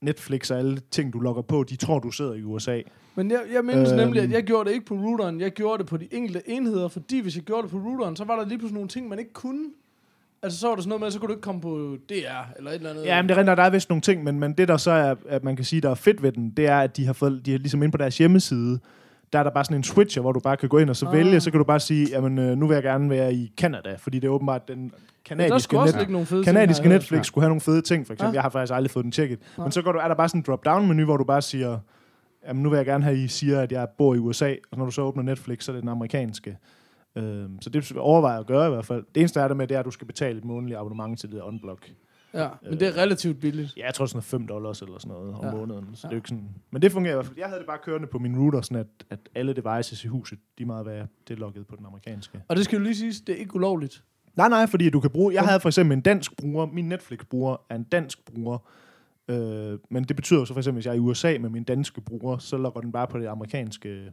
Netflix 0.02 0.52
og 0.52 0.58
alle 0.60 0.80
ting, 0.92 1.14
du 1.14 1.20
logger 1.20 1.42
på, 1.42 1.64
de 1.70 1.76
tror, 1.76 2.00
du 2.00 2.12
sidder 2.12 2.34
i 2.34 2.44
USA. 2.44 2.82
Men 3.16 3.32
jeg, 3.32 3.40
jeg 3.54 3.64
mindes 3.66 3.90
Øhm. 3.92 4.00
nemlig, 4.00 4.22
at 4.24 4.32
jeg 4.32 4.44
gjorde 4.44 4.70
det 4.70 4.74
ikke 4.74 4.86
på 4.86 4.94
routeren. 4.96 5.42
Jeg 5.42 5.52
gjorde 5.52 5.78
det 5.78 5.86
på 5.88 5.98
de 5.98 6.08
enkelte 6.12 6.42
enheder, 6.50 6.88
fordi 6.88 7.20
hvis 7.22 7.36
jeg 7.36 7.44
gjorde 7.44 7.62
det 7.64 7.72
på 7.72 7.78
routeren, 7.78 8.16
så 8.16 8.24
var 8.24 8.36
der 8.40 8.46
lige 8.46 8.58
pludselig 8.58 8.74
nogle 8.74 8.90
ting, 8.90 9.10
man 9.10 9.20
ikke 9.20 9.34
kunne. 9.34 9.66
Altså, 10.44 10.60
så 10.60 10.68
var 10.68 10.76
der 10.76 10.82
sådan 10.82 10.90
noget 10.90 11.00
med, 11.00 11.08
at 11.08 11.14
så 11.14 11.20
kunne 11.20 11.28
du 11.28 11.34
ikke 11.34 11.42
komme 11.42 11.62
på 11.62 11.98
DR, 12.10 12.14
eller 12.58 12.72
et 12.72 12.76
eller 12.76 12.90
andet. 12.90 13.06
Ja, 13.06 13.22
men 13.22 13.30
det 13.30 13.38
render, 13.38 13.56
der 13.56 13.64
er 13.64 13.70
vist 13.70 13.90
nogle 13.90 14.02
ting, 14.02 14.24
men, 14.24 14.40
men 14.40 14.54
det 14.54 14.68
der 14.68 14.78
så 14.78 14.92
er, 14.92 15.16
at 15.30 15.44
man 15.44 15.56
kan 15.56 15.66
sige, 15.66 15.82
der 15.82 15.90
er 15.90 15.96
fedt 15.96 16.24
ved 16.24 16.32
den, 16.32 16.50
det 16.50 16.68
er, 16.68 16.80
at 16.80 16.98
de 16.98 17.06
har 17.06 17.14
fået, 17.14 17.46
de 17.46 17.52
har 17.52 17.58
ligesom 17.60 17.84
inde 17.84 17.92
på 17.92 17.98
deres 17.98 18.18
hjemmeside, 18.18 18.80
der 19.34 19.40
er 19.40 19.44
der 19.44 19.52
bare 19.52 19.66
sådan 19.66 19.78
en 19.78 19.84
switcher, 19.84 20.22
hvor 20.22 20.32
du 20.32 20.40
bare 20.40 20.58
kan 20.58 20.70
gå 20.70 20.78
ind 20.78 20.90
og 20.90 20.96
så 20.96 21.06
Ah. 21.06 21.14
vælge, 21.14 21.40
så 21.40 21.52
kan 21.52 21.58
du 21.58 21.64
bare 21.64 21.80
sige, 21.80 22.08
jamen 22.10 22.38
øh, 22.40 22.58
nu 22.58 22.68
vil 22.68 22.74
jeg 22.74 22.84
gerne 22.84 23.10
være 23.10 23.34
i 23.34 23.52
Canada, 23.58 23.96
fordi 23.98 24.20
det 24.20 24.28
er 24.28 24.32
åbenbart 24.32 24.68
den 24.68 24.92
kanadiske, 25.26 25.76
net, 25.76 25.96
ligge 25.98 26.12
nogle 26.12 26.28
fede 26.28 26.44
kanadiske 26.44 26.84
ting, 26.84 26.94
Netflix 26.94 27.26
skulle 27.26 27.44
have 27.44 27.50
nogle 27.50 27.62
fede 27.62 27.82
ting, 27.82 28.08
for 28.08 28.14
eksempel. 28.14 28.30
Ah. 28.32 28.36
Jeg 28.36 28.42
har 28.42 28.50
faktisk 28.50 28.74
aldrig 28.74 28.92
fået 28.92 29.04
den 29.04 29.12
tjekket. 29.12 29.40
Nej. 29.58 29.66
Men 29.66 29.72
så 29.72 29.82
går 29.82 29.92
du, 29.92 30.00
er 30.00 30.08
der 30.08 30.16
bare 30.16 30.30
sådan 30.30 30.40
en 30.42 30.46
drop-down-menu, 30.48 31.06
hvor 31.06 31.18
du 31.18 31.24
bare 31.24 31.42
siger, 31.42 31.80
jamen 32.48 32.64
nu 32.64 32.70
vil 32.70 32.78
jeg 32.78 32.86
gerne 32.86 33.04
have, 33.04 33.14
at 33.18 33.20
I 33.24 33.28
siger, 33.28 33.62
at 33.62 33.72
jeg 33.72 33.88
bor 33.98 34.16
i 34.16 34.18
USA, 34.18 34.56
og 34.72 34.78
når 34.78 34.86
du 34.86 34.92
så 34.92 35.02
åbner 35.02 35.24
Netflix, 35.24 35.64
så 35.64 35.72
er 35.72 35.74
det 35.74 35.82
den 35.82 35.90
amerikanske. 35.90 36.58
Øhm, 37.16 37.62
så 37.62 37.70
det 37.70 37.98
overvejer 37.98 38.40
at 38.40 38.48
gøre 38.48 38.68
i 38.68 38.70
hvert 38.70 38.86
fald. 38.86 39.04
Det 39.16 39.20
eneste 39.22 39.40
der 39.40 39.44
er 39.44 39.48
det 39.48 39.58
med, 39.58 39.68
det 39.68 39.76
er, 39.76 39.80
at 39.80 39.86
du 39.86 39.92
skal 39.92 40.08
betale 40.08 40.38
et 40.38 40.46
månedligt 40.46 40.80
abonnement 40.80 41.20
til 41.20 41.30
det 41.30 41.38
der 41.38 41.44
unblock. 41.44 41.92
Ja, 42.34 42.48
men 42.64 42.80
det 42.80 42.88
er 42.88 42.98
relativt 42.98 43.40
billigt. 43.40 43.78
Ja, 43.78 43.86
jeg 43.86 43.94
tror 43.94 44.06
sådan 44.06 44.16
noget 44.18 44.24
5 44.26 44.48
dollars 44.48 44.82
eller 44.82 44.98
sådan 45.00 45.12
noget 45.18 45.34
om 45.36 45.46
Ja. 45.46 45.52
måneden. 45.52 45.86
Så 45.96 46.00
Ja. 46.04 46.10
det 46.10 46.14
er 46.14 46.18
ikke 46.18 46.30
sådan... 46.30 46.50
Men 46.72 46.82
det 46.82 46.92
fungerer 46.92 47.14
i 47.14 47.16
hvert 47.16 47.26
fald. 47.26 47.38
Jeg 47.38 47.48
havde 47.48 47.60
det 47.60 47.68
bare 47.68 47.78
kørende 47.84 48.08
på 48.08 48.20
min 48.20 48.40
router, 48.40 48.62
sådan 48.62 48.78
at, 48.78 48.88
at 49.10 49.20
alle 49.36 49.54
devices 49.54 50.04
i 50.04 50.08
huset, 50.08 50.40
de 50.58 50.64
er 50.64 50.68
meget 50.68 50.86
værd, 50.86 51.08
det 51.28 51.34
er 51.34 51.38
logget 51.40 51.68
på 51.68 51.76
den 51.76 51.86
amerikanske. 51.86 52.42
Og 52.48 52.56
det 52.56 52.66
skal 52.66 52.78
jo 52.78 52.84
lige 52.84 52.96
siges, 52.96 53.22
det 53.22 53.36
er 53.36 53.40
ikke 53.40 53.56
ulovligt. 53.56 54.04
Nej, 54.36 54.50
nej, 54.50 54.68
fordi 54.68 54.90
du 54.90 55.00
kan 55.00 55.10
bruge... 55.10 55.34
Jeg 55.34 55.44
havde 55.44 55.60
for 55.60 55.70
eksempel 55.70 55.98
en 55.98 56.02
dansk 56.02 56.38
bruger. 56.38 56.66
Min 56.66 56.90
Netflix-bruger 56.90 57.58
er 57.70 57.76
en 57.76 57.84
dansk 57.84 58.26
bruger. 58.26 58.58
Øh, 59.28 59.80
men 59.90 60.04
det 60.04 60.16
betyder 60.16 60.46
så 60.46 60.54
for 60.54 60.60
eksempel, 60.60 60.78
hvis 60.78 60.86
jeg 60.86 60.92
er 60.92 60.96
i 60.96 61.00
USA 61.00 61.38
med 61.40 61.50
min 61.50 61.64
danske 61.64 62.02
bruger, 62.02 62.38
så 62.38 62.58
logger 62.58 62.82
den 62.82 62.92
bare 62.92 63.08
på 63.08 63.20
det 63.20 63.28
amerikanske 63.28 64.12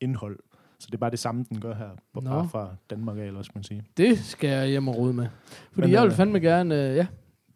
indhold. 0.00 0.38
Så 0.78 0.86
det 0.86 0.94
er 0.94 0.98
bare 0.98 1.10
det 1.10 1.18
samme, 1.18 1.44
den 1.48 1.60
gør 1.60 1.74
her. 1.74 1.88
Nå. 2.14 2.20
Bare 2.20 2.48
fra 2.48 2.68
Danmark 2.90 3.18
af, 3.18 3.24
eller 3.24 3.42
skal 3.42 3.56
man 3.58 3.64
sige. 3.64 3.84
Det 3.96 4.18
skal 4.18 4.50
jeg 4.50 4.68
hjem 4.68 4.88
og 4.88 4.96
rode 4.96 5.12
med. 5.12 5.26
Fordi 5.72 5.86
Men, 5.86 5.90
jeg 5.90 6.02
vil 6.02 6.10
øh, 6.10 6.16
fandme 6.16 6.40
gerne, 6.40 6.88
øh, 6.88 6.96
ja, 6.96 7.06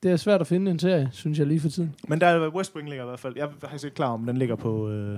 det 0.03 0.11
er 0.11 0.17
svært 0.17 0.41
at 0.41 0.47
finde 0.47 0.71
en 0.71 0.79
serie, 0.79 1.09
synes 1.13 1.39
jeg 1.39 1.47
lige 1.47 1.61
for 1.61 1.69
tiden. 1.69 1.95
Men 2.09 2.21
der 2.21 2.27
er 2.27 2.49
West 2.49 2.77
Wing 2.77 2.89
ligger 2.89 3.05
i 3.05 3.09
hvert 3.09 3.21
fald. 3.21 3.35
Jeg 3.37 3.45
er 3.45 3.51
faktisk 3.61 3.85
ikke 3.85 3.95
klar 3.95 4.09
om, 4.09 4.27
den 4.27 4.37
ligger 4.37 4.57
på... 4.57 4.91
Øh, 4.91 5.15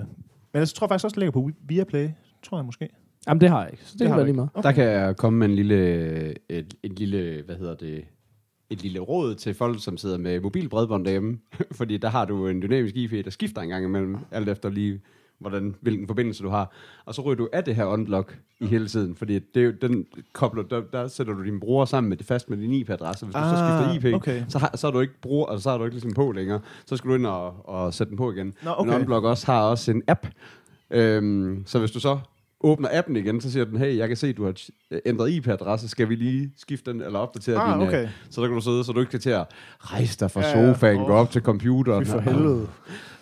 men 0.53 0.61
jeg 0.61 0.69
tror 0.69 0.89
faktisk 0.89 1.05
også, 1.05 1.15
den 1.15 1.21
ligger 1.21 1.33
på 1.33 1.51
Viaplay. 1.69 2.09
Tror 2.43 2.59
jeg 2.59 2.65
måske. 2.65 2.89
Jamen, 3.29 3.41
det 3.41 3.49
har 3.49 3.63
jeg 3.63 3.73
ikke, 3.73 3.85
så 3.85 3.93
det, 3.93 4.01
Det 4.01 4.09
har 4.09 4.23
lige 4.23 4.35
meget. 4.35 4.51
Der 4.63 4.73
kan 4.73 4.85
jeg 4.85 5.17
komme 5.17 5.39
med 5.39 5.49
en 5.49 5.55
lille, 5.55 5.79
et, 6.49 6.75
et 6.83 6.99
lille, 6.99 7.43
hvad 7.47 7.57
hedder 7.57 7.75
det, 7.75 8.05
et 8.71 8.83
lille 8.83 9.01
råd 9.01 9.35
til 9.35 9.55
folk, 9.55 9.85
som 9.85 9.97
sidder 9.97 10.19
med 10.19 10.41
mobilbredbånd 10.41 11.05
derhjemme. 11.05 11.39
Fordi 11.79 11.97
der 11.97 12.09
har 12.09 12.25
du 12.25 12.47
en 12.49 12.63
dynamisk 12.63 12.97
IP, 12.97 13.25
der 13.25 13.31
skifter 13.31 13.63
en 13.63 13.69
gang 13.69 13.85
imellem, 13.85 14.17
alt 14.31 14.49
efter 14.49 14.71
lige, 14.71 15.01
hvordan, 15.39 15.75
hvilken 15.81 16.07
forbindelse 16.07 16.43
du 16.43 16.49
har. 16.49 16.73
Og 17.05 17.15
så 17.15 17.23
ryger 17.23 17.37
du 17.37 17.49
af 17.53 17.65
det 17.65 17.77
her 17.77 17.85
unblock 17.85 18.39
i 18.61 18.67
hele 18.67 18.89
tiden, 18.89 19.17
fordi 19.17 19.39
det 19.39 19.61
er 19.61 19.65
jo, 19.65 19.73
den 19.83 20.07
kobler, 20.33 20.63
der, 20.63 20.83
der 20.93 21.09
sætter 21.09 21.33
du 21.35 21.45
din 21.45 21.61
bruger 21.61 21.85
sammen 21.85 22.09
med 22.09 22.17
det 22.17 22.27
fast 22.27 22.51
med 22.51 22.59
din 22.59 22.73
IP-adresse. 22.73 23.27
Hvis 23.27 23.35
du 23.35 23.41
så 23.41 23.45
Ah, 23.45 23.91
skifter 23.91 24.09
IP, 24.09 24.15
okay. 24.15 24.43
så, 24.49 24.59
har, 24.59 24.77
så 24.77 24.87
er 24.87 24.91
du 24.91 25.01
ikke 25.01 25.21
bruger, 25.21 25.47
altså, 25.47 25.63
så 25.63 25.71
er 25.71 25.79
du 25.79 25.85
ikke 25.85 25.95
ligesom 25.95 26.15
på 26.15 26.33
længere. 26.33 26.61
Så 26.87 26.97
skal 26.97 27.11
du 27.11 27.15
ind 27.15 27.27
og, 27.27 27.69
og 27.69 27.95
sætte 27.95 28.11
den 28.11 28.17
på 28.17 28.33
igen. 28.33 28.55
Nå, 28.63 28.71
okay. 28.77 28.91
Men 28.91 29.01
unblock 29.01 29.25
også 29.25 29.47
har 29.47 29.63
også 29.63 29.91
en 29.91 30.03
app, 30.09 30.27
øhm, 30.91 31.63
så 31.67 31.79
hvis 31.79 31.91
du 31.91 32.01
så 32.01 32.19
åbner 32.61 32.89
appen 32.93 33.17
igen, 33.17 33.41
så 33.41 33.53
siger 33.53 33.65
den, 33.65 33.79
hey, 33.79 33.97
jeg 33.97 34.09
kan 34.09 34.17
se, 34.17 34.33
du 34.33 34.45
har 34.45 34.55
ændret 35.07 35.31
IP-adresse, 35.31 35.89
skal 35.89 36.09
vi 36.09 36.15
lige 36.15 36.53
skifte 36.57 36.93
den, 36.93 37.03
eller 37.03 37.19
opdatere 37.19 37.57
Ah, 37.57 37.73
din... 37.75 37.83
øh, 37.83 37.89
okay. 37.89 38.09
Så 38.31 38.41
der 38.41 38.47
kan 38.47 38.55
du 38.55 38.61
sidde, 38.63 38.85
så 38.85 38.93
du 38.93 39.01
ikke 39.01 39.11
skal 39.11 39.21
til 39.21 39.31
at 39.31 39.45
rejse 39.79 40.19
dig 40.21 40.31
fra 40.31 40.41
Ja, 40.41 40.59
ja. 40.59 40.73
sofaen, 40.75 40.99
gå 40.99 41.13
op 41.13 41.31
til 41.31 41.43
computeren. 41.43 42.07
For 42.07 42.21
helvede. 42.21 42.67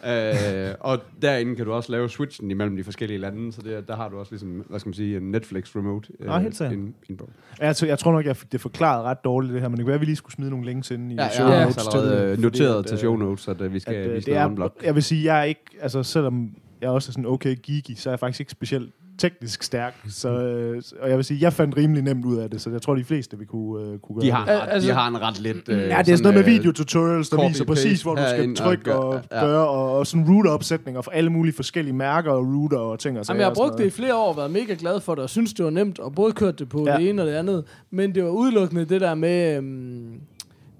Øh, 0.08 0.74
og 0.80 0.98
derinde 1.22 1.56
kan 1.56 1.64
du 1.64 1.72
også 1.72 1.92
lave 1.92 2.08
switchen 2.08 2.50
imellem 2.50 2.76
de 2.76 2.84
forskellige 2.84 3.18
lande, 3.18 3.52
så 3.52 3.62
det, 3.62 3.88
der 3.88 3.96
har 3.96 4.08
du 4.08 4.18
også 4.18 4.32
ligesom, 4.32 4.48
hvad 4.68 4.80
skal 4.80 4.88
man 4.88 4.94
sige, 4.94 5.16
en 5.16 5.22
Netflix 5.30 5.76
remote. 5.76 6.08
øh, 6.20 6.34
Ah, 6.36 6.42
helt 6.42 6.60
ind- 6.60 6.94
ind 7.08 7.18
på. 7.18 7.30
Jeg, 7.60 7.76
tror, 7.76 7.86
jeg 7.86 7.98
tror 7.98 8.12
nok, 8.12 8.26
jeg 8.26 8.36
fik 8.36 8.52
det 8.52 8.60
forklaret 8.60 9.04
ret 9.04 9.24
dårligt, 9.24 9.52
det 9.52 9.60
her, 9.60 9.68
men 9.68 9.76
det 9.76 9.82
kunne 9.84 9.86
være, 9.88 9.94
at 9.94 10.00
vi 10.00 10.06
lige 10.06 10.16
skulle 10.16 10.32
smide 10.34 10.50
nogle 10.50 10.66
links 10.66 10.90
ind 10.90 11.12
i 11.12 11.14
Ja, 11.14 11.28
show 11.30 11.46
har 11.46 11.60
notes 11.64 11.76
også 11.76 11.98
allerede 11.98 12.26
det, 12.26 12.32
øh, 12.32 12.38
noteret 12.42 12.78
at, 12.78 12.86
til 12.86 12.94
øh, 12.94 12.98
show 12.98 13.16
notes, 13.16 13.48
at 13.48 13.60
øh, 13.60 13.72
vi 13.72 13.78
skal 13.78 13.94
at, 13.94 14.06
øh, 14.08 14.14
vise 14.16 14.26
det 14.30 14.36
er, 14.36 14.46
unblock. 14.46 14.74
jeg 14.84 14.94
vil 14.94 15.02
sige, 15.02 15.24
jeg 15.24 15.38
er 15.40 15.44
ikke, 15.44 15.60
altså 15.80 16.02
selvom 16.02 16.50
jeg 16.80 16.90
også 16.90 17.10
er 17.10 17.12
sådan 17.12 17.26
okay 17.26 17.56
geeky, 17.62 17.90
så 17.96 18.08
er 18.08 18.12
jeg 18.12 18.20
faktisk 18.20 18.40
ikke 18.40 18.52
specielt 18.52 18.92
teknisk 19.18 19.62
stærk, 19.62 19.94
så, 20.08 20.28
øh, 20.28 20.82
og 21.00 21.08
jeg 21.08 21.16
vil 21.16 21.24
sige, 21.24 21.38
jeg 21.42 21.52
fandt 21.52 21.76
rimelig 21.76 22.02
nemt 22.02 22.24
ud 22.24 22.36
af 22.36 22.50
det, 22.50 22.60
så 22.60 22.70
jeg 22.70 22.82
tror, 22.82 22.94
de 22.94 23.04
fleste 23.04 23.38
vil 23.38 23.46
kunne, 23.46 23.82
øh, 23.92 23.98
kunne 23.98 24.16
gøre 24.16 24.26
De 24.26 24.30
har, 24.30 24.42
en 24.44 24.48
Al- 24.50 24.58
ret, 24.58 24.68
altså- 24.70 24.88
de 24.88 24.94
har 24.94 25.08
en 25.08 25.20
ret 25.22 25.40
lidt... 25.40 25.68
Øh, 25.68 25.78
Ja, 25.78 25.82
det 25.82 25.90
er 25.90 26.02
sådan 26.04 26.22
noget 26.22 26.34
med 26.34 26.40
øh, 26.42 26.46
videotutorials, 26.58 27.28
der 27.28 27.48
viser 27.48 27.64
præcis, 27.64 28.02
hvor 28.02 28.14
du 28.14 28.22
skal 28.28 28.50
og 28.50 28.56
trykke 28.56 28.84
gør- 28.84 28.94
og 28.94 29.20
ja. 29.32 29.40
gøre, 29.46 29.68
og, 29.68 29.98
og 29.98 30.06
sådan 30.06 30.26
router-opsætninger 30.28 31.00
for 31.02 31.10
alle 31.10 31.30
mulige 31.30 31.54
forskellige 31.54 31.94
mærker 31.94 32.30
og 32.30 32.46
router 32.46 32.78
og 32.78 32.98
ting 32.98 33.18
og 33.18 33.26
sager. 33.26 33.34
Jamen, 33.34 33.40
jeg 33.40 33.46
har 33.46 33.50
og 33.50 33.56
brugt 33.56 33.78
det 33.78 33.86
i 33.86 33.90
flere 33.90 34.14
år 34.16 34.28
og 34.28 34.36
været 34.36 34.50
mega 34.50 34.74
glad 34.78 35.00
for 35.00 35.14
det, 35.14 35.22
og 35.24 35.30
synes, 35.30 35.52
det 35.54 35.64
var 35.64 35.70
nemt, 35.70 35.98
og 35.98 36.14
både 36.14 36.32
kørt 36.32 36.58
det 36.58 36.68
på 36.68 36.84
Ja. 36.86 36.96
det 36.96 37.08
ene 37.08 37.22
og 37.22 37.28
det 37.28 37.34
andet, 37.34 37.64
men 37.90 38.14
det 38.14 38.24
var 38.24 38.30
udelukkende 38.30 38.84
det 38.84 39.00
der 39.00 39.14
med... 39.14 39.56
Øhm, 39.56 40.20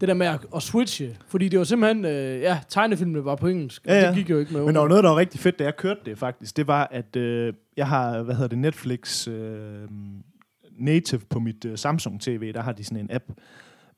det 0.01 0.09
der 0.09 0.15
med 0.15 0.27
at, 0.27 0.47
at 0.57 0.63
switche. 0.63 1.17
Fordi 1.29 1.49
det 1.49 1.59
var 1.59 1.65
simpelthen... 1.65 2.05
Øh, 2.05 2.41
ja, 2.41 2.61
tegnefilmene 2.69 3.25
var 3.25 3.37
på 3.37 3.47
engelsk. 3.47 3.87
Ja, 3.87 4.01
ja. 4.01 4.07
Det 4.07 4.15
gik 4.15 4.31
jo 4.31 4.39
ikke 4.39 4.53
med. 4.53 4.65
Men 4.65 4.75
der 4.75 4.81
var 4.81 4.89
noget, 4.89 5.05
der 5.05 5.11
var 5.11 5.17
rigtig 5.17 5.41
fedt, 5.41 5.59
da 5.59 5.65
jeg 5.65 5.77
kørte 5.77 6.01
det 6.05 6.19
faktisk. 6.19 6.57
Det 6.57 6.67
var, 6.67 6.89
at 6.91 7.17
øh, 7.17 7.53
jeg 7.77 7.89
har, 7.89 8.23
hvad 8.23 8.35
hedder 8.35 8.49
det, 8.49 8.59
Netflix 8.59 9.29
øh, 9.29 9.89
native 10.79 11.21
på 11.31 11.39
mit 11.39 11.65
øh, 11.65 11.79
Samsung 11.79 12.21
TV. 12.21 12.53
Der 12.53 12.63
har 12.63 12.73
de 12.73 12.85
sådan 12.85 12.99
en 12.99 13.11
app. 13.11 13.25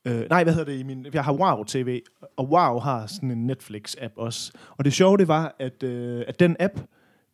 Øh, 0.05 0.29
nej, 0.31 0.45
hvad 0.45 0.53
hedder 0.53 0.73
det? 0.73 0.79
I 0.79 0.83
min, 0.83 1.07
jeg 1.13 1.25
har 1.25 1.33
Wow 1.33 1.65
TV, 1.65 2.01
og 2.37 2.51
Wow 2.51 2.79
har 2.79 3.07
sådan 3.07 3.31
en 3.31 3.51
Netflix-app 3.51 4.13
også. 4.17 4.53
Og 4.77 4.85
det 4.85 4.93
sjove, 4.93 5.17
det 5.17 5.29
var, 5.29 5.57
at, 5.59 5.83
øh, 5.83 6.25
at 6.29 6.41
den 6.41 6.57
app, 6.61 6.81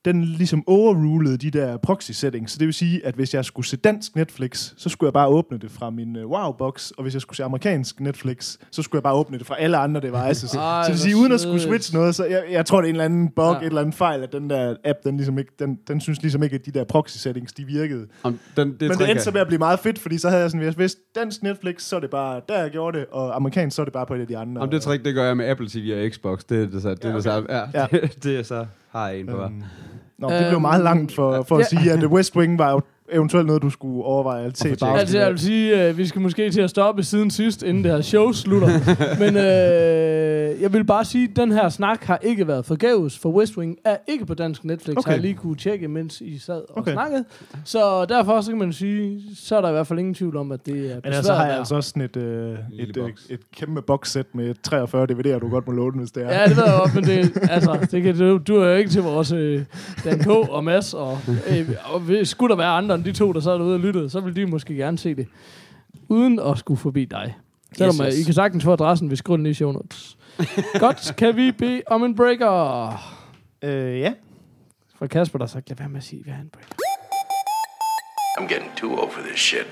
den 0.05 0.25
ligesom 0.25 0.65
overrulede 0.67 1.37
de 1.37 1.51
der 1.51 1.77
proxy 1.77 2.11
settings. 2.13 2.53
Så 2.53 2.59
det 2.59 2.67
vil 2.67 2.75
sige, 2.75 3.07
at 3.07 3.15
hvis 3.15 3.35
jeg 3.35 3.45
skulle 3.45 3.67
se 3.67 3.77
dansk 3.77 4.17
Netflix, 4.17 4.73
så 4.77 4.89
skulle 4.89 5.09
jeg 5.09 5.13
bare 5.13 5.29
åbne 5.29 5.59
det 5.59 5.71
fra 5.71 5.91
min 5.91 6.17
uh, 6.17 6.31
Wow-box, 6.31 6.91
og 6.91 7.03
hvis 7.03 7.15
jeg 7.15 7.21
skulle 7.23 7.37
se 7.37 7.45
amerikansk 7.45 8.01
Netflix, 8.01 8.57
så 8.71 8.83
skulle 8.83 8.99
jeg 8.99 9.03
bare 9.03 9.15
åbne 9.15 9.39
det 9.39 9.47
fra 9.47 9.55
alle 9.59 9.77
andre 9.77 10.01
devices. 10.01 10.55
Ej, 10.55 10.83
så 10.83 10.87
det 10.87 10.93
vil 10.93 10.99
sige, 11.01 11.17
uden 11.17 11.33
at 11.33 11.41
skulle 11.41 11.61
switche 11.61 11.97
noget, 11.97 12.15
så 12.15 12.25
jeg, 12.25 12.45
jeg 12.51 12.67
tror, 12.67 12.81
det 12.81 12.87
er 12.87 12.89
en 12.89 12.95
eller 12.95 13.05
anden 13.05 13.29
bug, 13.29 13.45
Ja. 13.45 13.59
et 13.59 13.65
eller 13.67 13.81
andet 13.81 13.95
fejl, 13.95 14.23
at 14.23 14.33
den 14.33 14.51
der 14.51 14.75
app, 14.85 14.99
den, 15.05 15.17
ligesom 15.17 15.39
ikke, 15.39 15.53
den, 15.59 15.79
den 15.89 16.01
synes 16.01 16.23
ligesom 16.23 16.43
ikke, 16.43 16.55
at 16.55 16.67
de 16.67 16.71
der 16.71 16.85
proxy 16.85 17.17
settings, 17.19 17.53
de 17.53 17.65
virkede. 17.65 18.07
Om 18.23 18.39
den, 18.57 18.73
det 18.73 18.81
Men 18.89 18.99
det 18.99 19.11
endte 19.11 19.25
så 19.25 19.31
med 19.31 19.41
at 19.41 19.47
blive 19.47 19.59
meget 19.59 19.79
fedt, 19.79 19.99
fordi 19.99 20.19
så 20.19 20.29
havde 20.29 20.43
jeg 20.43 20.51
sådan, 20.51 20.65
hvis- 20.65 20.75
hvis 20.75 20.97
dansk 21.15 21.43
Netflix, 21.43 21.83
så 21.83 21.97
er 21.97 22.01
det 22.01 22.11
bare 22.11 22.41
der, 22.49 22.61
jeg 22.61 22.71
gjorde 22.71 22.99
det, 22.99 23.07
og 23.13 23.37
amerikansk, 23.37 23.77
så 23.77 23.83
er 23.83 23.85
det 23.85 23.93
bare 23.93 24.07
på 24.07 24.15
et 24.15 24.21
af 24.21 24.27
de 24.27 24.39
andre. 24.39 24.63
Om 24.63 24.71
det 24.71 24.83
trick, 24.83 25.05
det 25.05 25.15
gør 25.15 25.25
jeg 25.25 25.37
med 25.37 25.49
Apple 25.49 25.69
TV 25.69 25.93
og 26.05 26.11
Xbox. 26.13 26.41
Det 26.49 26.63
er 26.63 26.67
det 26.67 26.83
så, 26.83 26.91
det 26.95 27.05
er 27.05 27.09
Ja, 27.09 27.15
det 27.15 27.23
så, 27.25 27.45
ja, 27.49 27.81
Ja. 27.81 27.87
det, 27.91 28.15
det 28.25 28.39
er 28.39 28.43
så, 28.43 28.67
har 28.95 29.09
en 29.09 29.27
på. 29.27 29.43
Øhm, 29.43 29.63
Nå, 30.19 30.31
det 30.31 30.47
blev 30.49 30.61
meget 30.61 30.85
langt 30.85 31.15
for, 31.15 31.43
for 31.43 31.57
at 31.57 31.73
ja. 31.73 31.79
sige, 31.79 31.93
at 31.93 31.99
The 31.99 32.09
West 32.09 32.37
Wing 32.37 32.59
var 32.59 32.71
jo 32.71 32.81
eventuelt 33.15 33.47
noget, 33.47 33.63
du 33.63 33.71
skulle 33.71 34.05
overveje 34.05 34.45
at 34.47 34.59
se. 34.59 34.77
Bare. 34.81 34.99
Altså, 35.01 35.19
jeg 35.19 35.31
vil 35.31 35.39
sige, 35.39 35.75
at 35.75 35.99
vi 35.99 36.07
skal 36.07 36.21
måske 36.21 36.51
til 36.51 36.61
at 36.61 36.71
stoppe 36.71 37.03
siden 37.03 37.31
sidst, 37.31 37.63
inden 37.63 37.85
det 37.85 37.93
her 37.93 38.01
show 38.01 38.33
slutter. 38.33 38.69
Men 39.23 39.37
øh, 39.37 40.63
jeg 40.63 40.73
vil 40.73 40.85
bare 40.85 41.05
sige, 41.05 41.29
at 41.31 41.37
den 41.37 41.53
her 41.53 41.69
snak 41.69 42.05
har 42.05 42.19
ikke 42.23 42.49
været 42.49 42.65
forgæves, 42.67 43.19
for 43.19 43.29
West 43.31 43.57
Wing 43.57 43.77
er 43.85 43.97
ikke 44.09 44.27
på 44.27 44.35
dansk 44.35 44.65
Netflix, 44.65 44.97
okay. 44.97 45.09
Har 45.09 45.13
jeg 45.13 45.21
lige 45.21 45.35
kunne 45.35 45.57
tjekke, 45.57 45.89
mens 45.89 46.21
I 46.21 46.39
sad 46.39 46.55
og 46.55 46.79
okay. 46.79 46.93
Snakkede. 46.93 47.25
Så 47.65 48.05
derfor 48.05 48.41
så 48.41 48.51
kan 48.51 48.59
man 48.59 48.73
sige, 48.73 49.23
så 49.37 49.57
er 49.57 49.61
der 49.61 49.69
i 49.69 49.73
hvert 49.73 49.87
fald 49.87 49.99
ingen 49.99 50.15
tvivl 50.15 50.37
om, 50.37 50.53
at 50.53 50.67
det 50.67 50.75
er 50.75 50.81
Men 50.81 50.89
besværet 51.03 51.17
altså 51.17 51.33
har 51.35 51.45
jeg 51.45 51.53
der. 51.53 51.59
altså 51.59 51.75
også 51.75 51.89
sådan 51.91 52.03
et, 52.03 52.17
øh, 52.17 52.57
et, 52.73 52.97
øh, 52.97 53.05
boks. 53.05 53.27
et 53.31 53.41
kæmpe 53.57 53.83
boxsæt 53.83 54.27
med 54.35 54.55
43 54.63 55.07
DVD'er, 55.11 55.39
du 55.39 55.49
godt 55.49 55.67
må 55.67 55.73
låne, 55.73 55.99
hvis 55.99 56.11
det 56.11 56.23
er. 56.25 56.41
Ja, 56.41 56.47
det 56.49 56.57
ved 56.57 56.65
jeg 56.65 56.75
godt, 56.79 56.95
men 56.95 57.05
det, 57.05 57.39
altså, 57.51 57.87
det 57.91 58.03
kan, 58.03 58.19
du, 58.19 58.39
du 58.39 58.57
er 58.57 58.69
jo 58.71 58.77
ikke 58.77 58.91
til 58.91 59.03
vores 59.03 59.33
øh, 59.33 59.63
Dan 60.05 60.19
K. 60.19 60.27
og 60.29 60.65
Mads, 60.65 60.95
og, 60.95 61.19
øh, 61.51 61.71
og 61.85 62.03
skulle 62.25 62.51
der 62.51 62.57
være 62.57 62.69
andre 62.69 62.95
end 62.95 63.04
de 63.05 63.13
to, 63.13 63.33
der 63.33 63.41
sad 63.41 63.53
derude 63.53 63.75
og 63.75 63.81
lyttede, 63.81 64.11
så 64.11 64.21
ville 64.21 64.43
de 64.43 64.51
måske 64.51 64.75
gerne 64.75 64.99
se 64.99 65.15
det, 65.15 65.27
uden 66.09 66.41
at 66.41 66.59
skulle 66.59 66.79
forbi 66.79 67.05
dig. 67.05 67.35
Selvom 67.77 67.95
Yes, 67.95 68.07
yes, 68.07 68.15
yes. 68.15 68.21
I 68.21 68.25
kan 68.25 68.35
sagtens 68.35 68.65
få 68.65 68.73
adressen, 68.73 69.09
hvis 69.09 69.23
grunden 69.23 69.47
i 69.47 69.55
show 69.55 69.73
notes. 69.73 70.17
Godt, 70.79 71.15
kan 71.17 71.37
vi 71.37 71.53
bede 71.53 71.83
om 71.87 72.05
en 72.05 72.15
breaker? 72.17 72.89
Øh, 73.63 74.01
ja. 74.01 74.13
For 74.99 75.07
Kasper, 75.07 75.39
der 75.39 75.45
har 75.45 75.49
sagt, 75.49 75.69
lad 75.69 75.77
være 75.77 75.89
med 75.89 75.97
at 75.97 76.05
sige, 76.05 76.23
hvad 76.25 76.35
er 76.35 76.39
en 76.39 76.49
breaker. 76.53 76.75
I'm 78.41 78.53
getting 78.55 78.71
too 78.77 78.91
old 79.03 79.11
for 79.11 79.21
this 79.29 79.41
shit. 79.41 79.67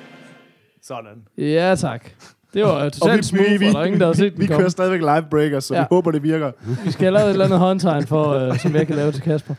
Sådan. 0.82 1.22
Ja, 1.38 1.74
tak. 1.78 2.10
Det 2.54 2.62
var 2.64 2.88
totalt 3.00 3.24
smooth, 3.24 3.52
og 3.52 3.72
der 3.72 3.78
er 3.80 3.84
ingen, 3.84 4.00
der 4.00 4.06
har 4.06 4.12
set 4.12 4.32
vi 4.32 4.38
den 4.40 4.46
kører 4.46 4.58
komme. 4.58 4.70
stadigvæk 4.70 5.00
live 5.00 5.26
breakers, 5.30 5.64
så 5.64 5.74
Ja. 5.74 5.80
vi 5.80 5.86
håber, 5.90 6.10
det 6.10 6.22
virker. 6.22 6.52
Vi 6.84 6.90
skal 6.92 7.04
have 7.04 7.12
lavet 7.12 7.26
et 7.26 7.30
eller 7.32 7.44
andet 7.44 7.58
håndtegn, 7.58 8.06
for, 8.06 8.48
uh, 8.50 8.58
som 8.58 8.74
jeg 8.74 8.86
kan 8.86 8.96
lave 8.96 9.12
til 9.12 9.22
Kasper. 9.22 9.54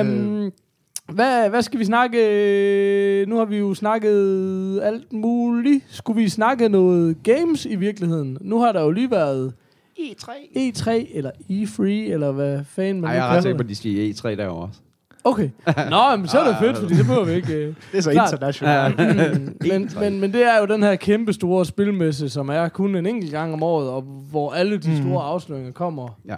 Um, 0.00 0.52
hvad, 1.12 1.50
hvad 1.50 1.62
skal 1.62 1.80
vi 1.80 1.84
snakke? 1.84 3.24
Nu 3.28 3.36
har 3.36 3.44
vi 3.44 3.56
jo 3.58 3.74
snakket 3.74 4.80
alt 4.82 5.12
muligt. 5.12 5.84
Skulle 5.88 6.22
vi 6.22 6.28
snakke 6.28 6.68
noget 6.68 7.22
games 7.22 7.66
i 7.66 7.76
virkeligheden? 7.76 8.38
Nu 8.40 8.60
har 8.60 8.72
der 8.72 8.82
jo 8.82 8.90
lige 8.90 9.10
været 9.10 9.52
E3. 10.00 10.30
E3 10.56 10.90
eller 11.16 11.30
E3, 11.50 11.82
eller 11.82 12.32
hvad 12.32 12.60
fanden 12.64 13.00
man 13.00 13.10
Ej, 13.10 13.14
nu 13.16 13.16
jeg 13.16 13.24
er 13.24 13.26
ret 13.26 13.30
kalder 13.30 13.42
sikker 13.42 13.56
på, 13.56 13.62
at 13.62 13.68
de 13.68 13.74
siger 13.74 14.14
E3 14.14 14.36
derovre 14.36 14.66
også. 14.68 14.80
Okay. 15.24 15.50
Nå, 15.90 16.16
men 16.16 16.28
så 16.28 16.38
er 16.38 16.48
det 16.48 16.56
fedt, 16.60 16.76
fordi 16.76 16.94
det 16.94 17.06
behøver 17.06 17.24
vi 17.24 17.32
ikke... 17.32 17.68
Uh, 17.68 17.74
Det 17.92 17.98
er 17.98 18.00
så 18.00 18.10
Klart. 18.10 18.32
internationalt. 18.32 18.98
Mm, 18.98 19.56
men, 19.68 19.90
men, 20.00 20.20
men 20.20 20.32
det 20.32 20.44
er 20.44 20.58
jo 20.60 20.66
den 20.66 20.82
her 20.82 20.96
kæmpe 20.96 21.32
store 21.32 21.64
spilmesse, 21.66 22.28
som 22.28 22.48
er 22.48 22.68
kun 22.68 22.96
en 22.96 23.06
enkelt 23.06 23.32
gang 23.32 23.52
om 23.52 23.62
året, 23.62 23.88
og 23.88 24.02
hvor 24.02 24.52
alle 24.52 24.78
de 24.78 25.02
store 25.02 25.22
afsløringer 25.22 25.72
kommer. 25.72 26.18
Ja. 26.28 26.36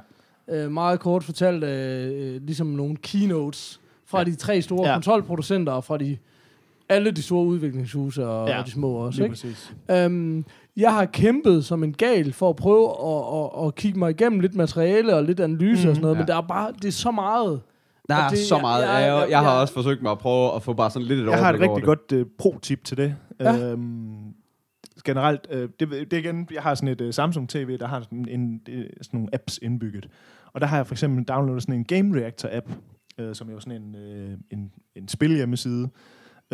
Øh, 0.50 0.70
meget 0.70 1.00
kort 1.00 1.24
fortalt, 1.24 1.64
øh, 1.64 2.40
ligesom 2.42 2.66
nogle 2.66 2.96
keynotes 2.96 3.80
fra 4.10 4.18
ja. 4.18 4.24
de 4.24 4.34
tre 4.34 4.62
store 4.62 4.88
ja. 4.88 4.94
Kontrolproducenter, 4.94 5.72
og 5.72 5.84
fra 5.84 5.98
de, 5.98 6.16
alle 6.88 7.10
de 7.10 7.22
store 7.22 7.46
udviklingshuse 7.46 8.26
og, 8.26 8.48
ja. 8.48 8.58
Og 8.60 8.66
de 8.66 8.70
små 8.70 8.92
også. 8.92 9.18
Lige 9.18 9.24
Ikke? 9.24 9.32
præcis. 9.32 9.74
Um, 10.06 10.44
jeg 10.76 10.92
har 10.94 11.04
kæmpet 11.04 11.64
som 11.64 11.84
en 11.84 11.92
gal 11.92 12.32
for 12.32 12.50
at 12.50 12.56
prøve 12.56 12.88
at, 12.90 13.60
at, 13.62 13.66
at 13.66 13.74
kigge 13.74 13.98
mig 13.98 14.10
igennem 14.10 14.40
lidt 14.40 14.54
materiale 14.54 15.14
og 15.16 15.24
lidt 15.24 15.40
analyse 15.40 15.84
mm, 15.84 15.88
og 15.90 15.94
sådan 15.96 16.02
noget, 16.02 16.14
ja. 16.14 16.20
men 16.20 16.28
der 16.28 16.36
er 16.36 16.40
bare, 16.40 16.72
det 16.72 16.84
er 16.84 16.92
så 16.92 17.10
meget. 17.10 17.60
Der 18.08 18.14
er 18.16 18.28
det- 18.28 18.38
så 18.38 18.58
meget. 18.58 18.82
jeg- 18.82 18.92
Jeg, 18.92 19.02
jeg, 19.08 19.20
jeg- 19.22 19.30
jeg 19.30 19.40
har 19.40 19.60
også 19.60 19.74
forsøgt 19.74 20.02
mig 20.02 20.12
at 20.12 20.18
prøve 20.18 20.54
at 20.54 20.62
få 20.62 20.72
bare 20.72 20.90
sådan 20.90 21.08
lidt 21.08 21.20
et 21.20 21.26
Jeg 21.30 21.38
har 21.38 21.52
et 21.52 21.54
overblik 21.68 21.70
rigtig 21.70 21.84
godt 21.84 22.12
uh, 22.12 22.26
pro-tip 22.38 22.84
til 22.84 22.96
det. 22.96 23.14
Ja. 23.40 23.58
Øhm, 23.70 24.14
generelt, 25.04 25.46
øh, 25.50 25.68
det, 25.80 25.90
det 25.90 26.12
er 26.12 26.18
igen, 26.18 26.48
jeg 26.54 26.62
har 26.62 26.74
sådan 26.74 26.88
et 26.88 27.00
uh, 27.00 27.10
Samsung 27.10 27.48
TV, 27.48 27.78
der 27.78 27.86
har 27.86 28.00
sådan, 28.00 28.26
en, 28.28 28.58
det, 28.66 28.78
er 28.78 28.84
sådan 29.02 29.18
nogle 29.20 29.28
apps 29.34 29.58
indbygget. 29.62 30.08
Og 30.52 30.60
der 30.60 30.66
har 30.66 30.76
jeg 30.76 30.86
for 30.86 30.94
eksempel 30.94 31.24
downloadet 31.24 31.62
sådan 31.62 31.74
en 31.74 31.84
Game 31.84 32.20
Reactor 32.20 32.48
app, 32.52 32.66
øh, 33.18 33.34
som 33.34 33.48
er 33.48 33.52
jo 33.52 33.60
sådan 33.60 33.82
en, 33.82 33.94
øh, 33.96 34.38
en, 34.50 34.72
en 34.94 35.08
spilhjemmeside. 35.08 35.88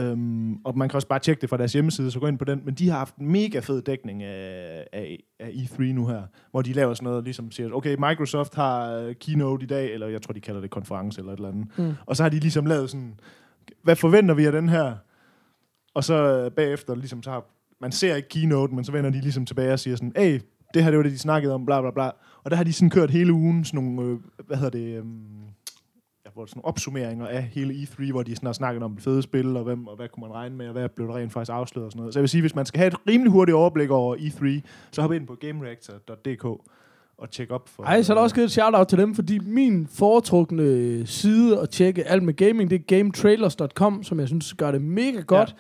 Um, 0.01 0.61
og 0.65 0.79
man 0.79 0.89
kan 0.89 0.97
også 0.97 1.09
bare 1.09 1.19
tjekke 1.19 1.41
det 1.41 1.51
fra 1.51 1.57
deres 1.57 1.73
hjemmeside, 1.73 2.11
så 2.11 2.21
gå 2.21 2.27
ind 2.27 2.39
på 2.39 2.45
den. 2.45 2.63
Men 2.65 2.75
de 2.75 2.89
har 2.89 2.99
haft 2.99 3.17
en 3.17 3.33
mega 3.33 3.59
fed 3.59 3.83
dækning 3.83 4.23
af, 4.23 4.87
af, 4.93 5.23
af 5.41 5.49
E3 5.49 5.83
nu 5.83 6.07
her, 6.07 6.23
hvor 6.51 6.63
de 6.63 6.73
laver 6.73 6.95
sådan 6.95 7.05
noget, 7.05 7.25
ligesom 7.25 7.51
siger, 7.51 7.73
okay, 7.73 7.97
Microsoft 7.99 8.55
har 8.55 8.93
øh, 8.93 9.15
keynote 9.15 9.65
i 9.65 9.67
dag, 9.67 9.95
eller 9.95 10.07
jeg 10.07 10.23
tror, 10.23 10.33
de 10.33 10.41
kalder 10.41 10.61
det 10.61 10.71
konference 10.71 11.21
eller 11.21 11.33
et 11.33 11.37
eller 11.37 11.49
andet. 11.49 11.79
Mm. 11.79 11.95
Og 12.07 12.17
så 12.17 12.23
har 12.23 12.31
de 12.31 12.39
ligesom 12.39 12.67
lavet 12.67 12.91
sådan, 12.91 13.21
hvad 13.83 13.97
forventer 13.97 14.35
vi 14.35 14.45
af 14.45 14.53
den 14.53 14.69
her? 14.69 14.95
Og 15.95 16.05
så 16.05 16.15
øh, 16.15 16.51
bagefter, 16.51 16.95
ligesom 16.95 17.23
så 17.23 17.31
har, 17.31 17.45
man 17.81 17.93
ser 17.93 18.15
ikke 18.17 18.29
keynote, 18.29 18.75
men 18.75 18.85
så 18.85 18.93
vender 18.93 19.11
de 19.11 19.21
ligesom 19.21 19.47
tilbage 19.47 19.73
og 19.73 19.79
siger 19.79 19.97
sådan, 19.97 20.13
hey, 20.17 20.41
det 20.75 20.85
her 20.85 20.91
det 20.91 20.97
var 20.97 21.03
det, 21.03 21.13
de 21.13 21.19
snakkede 21.19 21.55
om, 21.55 21.67
bla 21.67 21.81
bla 21.81 21.91
bla. 21.91 22.11
Og 22.45 22.51
der 22.51 22.57
har 22.57 22.65
de 22.65 22.73
sådan 22.73 22.91
kørt 22.91 23.11
hele 23.11 23.33
ugen 23.33 23.65
sådan 23.65 23.85
nogle, 23.85 24.11
øh, 24.11 24.19
hvad 24.47 24.57
hedder 24.57 24.79
det, 24.79 24.99
øhm, 24.99 25.45
ja, 25.45 25.56
hvor 26.37 26.47
sådan 26.47 26.63
opsummeringer 26.65 27.27
af 27.27 27.43
hele 27.43 27.75
E3, 27.75 28.11
hvor 28.11 28.23
de 28.23 28.35
sådan 28.37 28.47
har 28.47 28.53
snakket 28.53 28.83
om 28.83 28.99
fede 28.99 29.23
spil, 29.23 29.57
og, 29.57 29.65
hvem, 29.65 29.87
og 29.87 29.97
hvad 29.97 30.09
kunne 30.09 30.21
man 30.21 30.33
regne 30.33 30.57
med, 30.57 30.67
og 30.67 30.73
hvad 30.73 30.89
blev 30.89 31.09
der 31.09 31.17
rent 31.17 31.33
faktisk 31.33 31.53
afsløret 31.53 31.87
og 31.87 31.93
sådan 31.93 32.01
noget. 32.01 32.15
Så 32.15 32.19
jeg 32.19 32.23
vil 32.23 32.29
sige, 32.29 32.41
hvis 32.41 32.55
man 32.55 32.67
skal 32.67 32.79
have 32.79 32.89
et 32.89 32.97
rimelig 33.09 33.33
hurtigt 33.33 33.55
overblik 33.55 33.91
over 33.91 34.17
E3, 34.17 34.69
så 34.91 35.03
hop 35.03 35.13
ind 35.13 35.27
på 35.27 35.35
gamereactor.dk 35.35 36.45
og 37.19 37.31
tjek 37.31 37.51
op 37.51 37.69
for... 37.69 37.83
Ej, 37.83 38.03
så 38.03 38.13
er 38.13 38.15
der 38.15 38.23
også 38.23 38.35
givet 38.35 38.45
et 38.45 38.53
shout-out 38.53 38.89
til 38.89 38.99
dem, 38.99 39.15
fordi 39.15 39.39
min 39.39 39.87
foretrukne 39.87 41.07
side 41.07 41.61
at 41.61 41.71
tjekke 41.71 42.05
alt 42.05 42.23
med 42.23 42.35
gaming, 42.35 42.71
det 42.71 42.81
er 42.81 42.85
gametrailers.com, 42.85 44.03
som 44.03 44.21
jeg 44.21 44.29
synes 44.29 44.55
gør 44.55 44.71
det 44.71 44.83
mega 44.83 45.21
godt. 45.21 45.57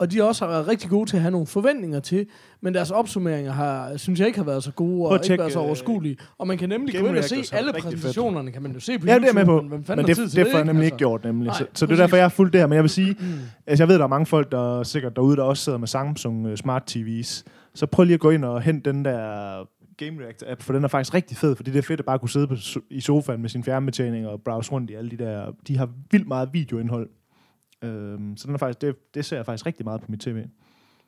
Og 0.00 0.12
de 0.12 0.24
også 0.24 0.44
har 0.44 0.52
været 0.52 0.68
rigtig 0.68 0.90
gode 0.90 1.10
til 1.10 1.16
at 1.16 1.22
have 1.22 1.30
nogle 1.32 1.46
forventninger 1.46 2.00
til, 2.00 2.26
men 2.60 2.74
deres 2.74 2.90
opsummeringer 2.90 3.52
har, 3.52 3.96
synes 3.96 4.18
jeg 4.20 4.26
ikke 4.26 4.38
har 4.38 4.44
været 4.44 4.64
så 4.64 4.72
gode, 4.72 5.08
og 5.08 5.20
ikke 5.24 5.38
været 5.38 5.52
så 5.52 5.58
øh, 5.58 5.66
overskuelige. 5.66 6.16
Og 6.38 6.46
man 6.46 6.58
kan 6.58 6.68
nemlig 6.68 7.00
gå 7.00 7.06
ind 7.06 7.16
og 7.18 7.24
se 7.24 7.34
alle 7.52 7.68
rigtig 7.68 7.82
fedt. 7.82 7.94
præsentationerne, 7.94 8.52
kan 8.52 8.62
man 8.62 8.72
jo 8.72 8.80
se 8.80 8.98
på 8.98 9.06
Ja, 9.06 9.14
det 9.14 9.22
er 9.22 9.34
YouTube, 9.34 9.38
med 9.38 9.44
på. 9.44 9.62
men 9.62 9.84
Men 9.96 10.06
det, 10.06 10.16
det, 10.16 10.32
det 10.36 10.46
får 10.50 10.58
jeg 10.58 10.64
nemlig 10.66 10.68
Altså. 10.68 10.84
ikke 10.84 10.96
gjort, 10.96 11.24
nemlig. 11.24 11.46
Nej, 11.46 11.56
så, 11.58 11.66
så 11.74 11.86
det 11.86 11.92
er 11.92 11.96
derfor, 11.96 12.16
jeg 12.16 12.24
har 12.24 12.28
fulgt 12.28 12.52
det 12.52 12.60
her. 12.60 12.66
Men 12.66 12.74
jeg 12.74 12.82
vil 12.82 12.90
sige, 12.90 13.16
mm. 13.20 13.26
altså 13.66 13.82
jeg 13.84 13.88
ved, 13.88 13.98
der 13.98 14.04
er 14.04 14.08
mange 14.08 14.26
folk, 14.26 14.52
der 14.52 14.82
sikkert 14.82 15.16
derude, 15.16 15.36
der 15.36 15.42
også 15.42 15.64
sidder 15.64 15.78
med 15.78 15.88
Samsung 15.88 16.46
uh, 16.46 16.54
Smart 16.54 16.96
TV's. 16.96 17.42
Så 17.74 17.86
prøv 17.86 18.04
lige 18.04 18.14
at 18.14 18.20
gå 18.20 18.30
ind 18.30 18.44
og 18.44 18.62
hente 18.62 18.92
den 18.92 19.04
der 19.04 19.18
Game 19.96 20.22
Reactor 20.24 20.46
app, 20.50 20.62
for 20.62 20.72
den 20.72 20.84
er 20.84 20.88
faktisk 20.88 21.14
rigtig 21.14 21.36
fed, 21.36 21.56
fordi 21.56 21.70
det 21.70 21.78
er 21.78 21.82
fedt 21.82 22.00
at 22.00 22.06
bare 22.06 22.18
kunne 22.18 22.28
sidde 22.28 22.46
på, 22.46 22.54
i 22.90 23.00
sofaen 23.00 23.40
med 23.40 23.48
sin 23.48 23.64
fjernbetjening 23.64 24.26
og 24.26 24.40
browse 24.44 24.72
rundt 24.72 24.90
i 24.90 24.94
alle 24.94 25.10
de 25.10 25.16
der... 25.18 25.46
De 25.68 25.78
har 25.78 25.88
vildt 26.10 26.28
meget 26.28 26.48
videoindhold. 26.52 27.08
Øhm, 27.82 28.36
så 28.36 28.46
den 28.46 28.54
er 28.54 28.58
faktisk, 28.58 28.80
det, 28.80 29.14
det 29.14 29.24
ser 29.24 29.36
jeg 29.36 29.46
faktisk 29.46 29.66
rigtig 29.66 29.84
meget 29.84 30.00
på 30.00 30.06
mit 30.10 30.20
tv. 30.20 30.44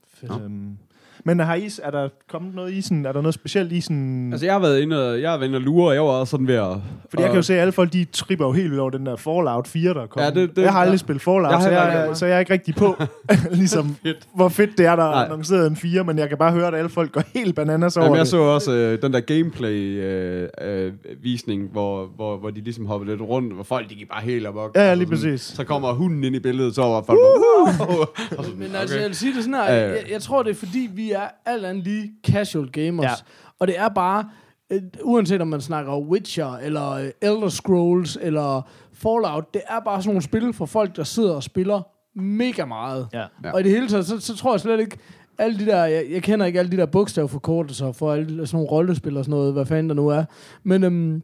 Fedt. 0.08 0.42
Øhm, 0.42 0.78
men 1.24 1.40
har 1.40 1.54
I, 1.54 1.70
er 1.82 1.90
der 1.90 2.08
kommet 2.30 2.54
noget 2.54 2.72
i 2.72 2.80
sådan, 2.80 3.06
er 3.06 3.12
der 3.12 3.20
noget 3.20 3.34
specielt 3.34 3.72
i 3.72 3.80
sådan... 3.80 4.28
Altså, 4.32 4.46
jeg 4.46 4.54
har 4.54 4.60
været 4.60 4.80
inde 4.80 5.10
og, 5.12 5.20
jeg 5.20 5.30
har 5.30 5.36
været 5.38 5.48
inde 5.48 5.56
og 5.56 5.62
lure, 5.62 5.88
og 5.88 5.94
jeg 5.94 6.02
var 6.02 6.08
også 6.08 6.30
sådan 6.30 6.46
ved 6.46 6.54
at... 6.54 6.76
Fordi 7.10 7.22
jeg 7.22 7.30
kan 7.30 7.36
jo 7.36 7.42
se, 7.42 7.54
at 7.54 7.60
alle 7.60 7.72
folk, 7.72 7.92
de 7.92 8.04
tripper 8.12 8.46
jo 8.46 8.52
helt 8.52 8.72
ud 8.72 8.78
over 8.78 8.90
den 8.90 9.06
der 9.06 9.16
Fallout 9.16 9.68
4, 9.68 9.94
der 9.94 10.06
kommer. 10.06 10.24
Ja, 10.24 10.30
det- 10.40 10.56
det- 10.56 10.62
jeg 10.62 10.72
har 10.72 10.80
aldrig 10.80 10.94
ja. 10.94 10.98
spillet 10.98 11.22
Fallout, 11.22 11.52
Jeg 11.52 11.62
så, 11.62 11.70
jeg, 11.70 12.10
så 12.16 12.26
jeg 12.26 12.34
er 12.36 12.40
ikke 12.40 12.52
rigtig 12.52 12.74
på, 12.74 12.96
ligesom, 13.60 13.96
hvor 14.34 14.48
fedt 14.48 14.70
det 14.78 14.86
er, 14.86 14.96
der 14.96 15.04
er 15.04 15.24
annonceret 15.24 15.66
en 15.70 15.76
4, 15.76 16.04
men 16.04 16.18
jeg 16.18 16.28
kan 16.28 16.38
bare 16.38 16.52
høre, 16.52 16.66
at 16.68 16.74
alle 16.74 16.90
folk 16.90 17.12
går 17.12 17.22
helt 17.34 17.54
bananas 17.54 17.96
over 17.96 18.04
Jamen, 18.04 18.16
jeg 18.16 18.24
det. 18.24 18.30
så 18.30 18.36
også 18.38 18.72
øh, 18.72 19.02
den 19.02 19.12
der 19.12 19.20
gameplay-visning, 19.20 21.62
øh, 21.64 21.72
hvor, 21.72 22.06
hvor, 22.16 22.36
hvor 22.36 22.50
de 22.50 22.60
ligesom 22.60 22.86
hoppede 22.86 23.10
lidt 23.10 23.22
rundt, 23.22 23.54
hvor 23.54 23.64
folk 23.64 23.90
de 23.90 23.94
gik 23.94 24.08
bare 24.08 24.22
helt 24.22 24.46
amok. 24.46 24.70
Ja, 24.76 24.84
ja, 24.84 24.90
Og 24.90 24.96
lige 24.96 25.06
sådan, 25.16 25.30
præcis. 25.32 25.46
Så 25.56 25.64
kommer 25.64 25.92
hunden 25.92 26.24
ind 26.24 26.36
i 26.36 26.40
billedet, 26.40 26.74
så 26.74 26.82
var 26.82 27.02
folk 27.06 27.18
"Wow!" 27.18 27.66
Og 28.38 28.44
sådan, 28.44 28.58
Men 28.58 28.74
altså, 28.74 28.96
jeg 28.98 29.06
vil 29.06 29.16
sige 29.16 29.34
det 29.34 29.44
sådan 29.44 29.54
her, 29.54 29.64
jeg, 29.64 29.96
jeg 30.10 30.22
tror, 30.22 30.42
det 30.42 30.50
er 30.50 30.54
fordi, 30.54 30.90
vi 30.94 31.09
er 31.12 31.28
alt 31.46 31.64
andet 31.64 31.84
lige 31.84 32.12
casual 32.26 32.70
gamers. 32.70 33.04
Ja. 33.04 33.14
Og 33.58 33.66
det 33.66 33.78
er 33.78 33.88
bare, 33.88 34.28
øh, 34.70 34.82
uanset 35.02 35.40
om 35.40 35.48
man 35.48 35.60
snakker 35.60 35.98
Witcher, 35.98 36.56
eller 36.56 36.90
øh, 36.90 37.08
Elder 37.22 37.48
Scrolls, 37.48 38.18
eller 38.20 38.68
Fallout, 38.92 39.54
det 39.54 39.62
er 39.68 39.80
bare 39.80 40.02
sådan 40.02 40.08
nogle 40.08 40.22
spil 40.22 40.52
for 40.52 40.66
folk, 40.66 40.96
der 40.96 41.04
sidder 41.04 41.34
og 41.34 41.42
spiller 41.42 41.82
mega 42.20 42.64
meget. 42.64 43.08
Ja. 43.12 43.24
Ja. 43.44 43.52
Og 43.52 43.60
i 43.60 43.62
det 43.62 43.72
hele 43.72 43.88
taget, 43.88 44.06
så, 44.06 44.20
så 44.20 44.36
tror 44.36 44.52
jeg 44.52 44.60
slet 44.60 44.80
ikke, 44.80 44.96
alle 45.38 45.58
de 45.58 45.66
der, 45.66 45.84
jeg, 45.84 46.06
jeg 46.10 46.22
kender 46.22 46.46
ikke 46.46 46.58
alle 46.58 46.70
de 46.72 46.76
der 46.76 46.86
bogstavforkortelser 46.86 47.92
for 47.92 48.12
alle 48.12 48.46
sådan 48.46 48.56
nogle 48.56 48.68
rollespil 48.70 49.16
og 49.16 49.24
sådan 49.24 49.30
noget, 49.38 49.52
hvad 49.52 49.66
fanden 49.66 49.88
der 49.88 49.94
nu 49.94 50.08
er. 50.08 50.24
Men, 50.62 50.84
øhm, 50.84 51.22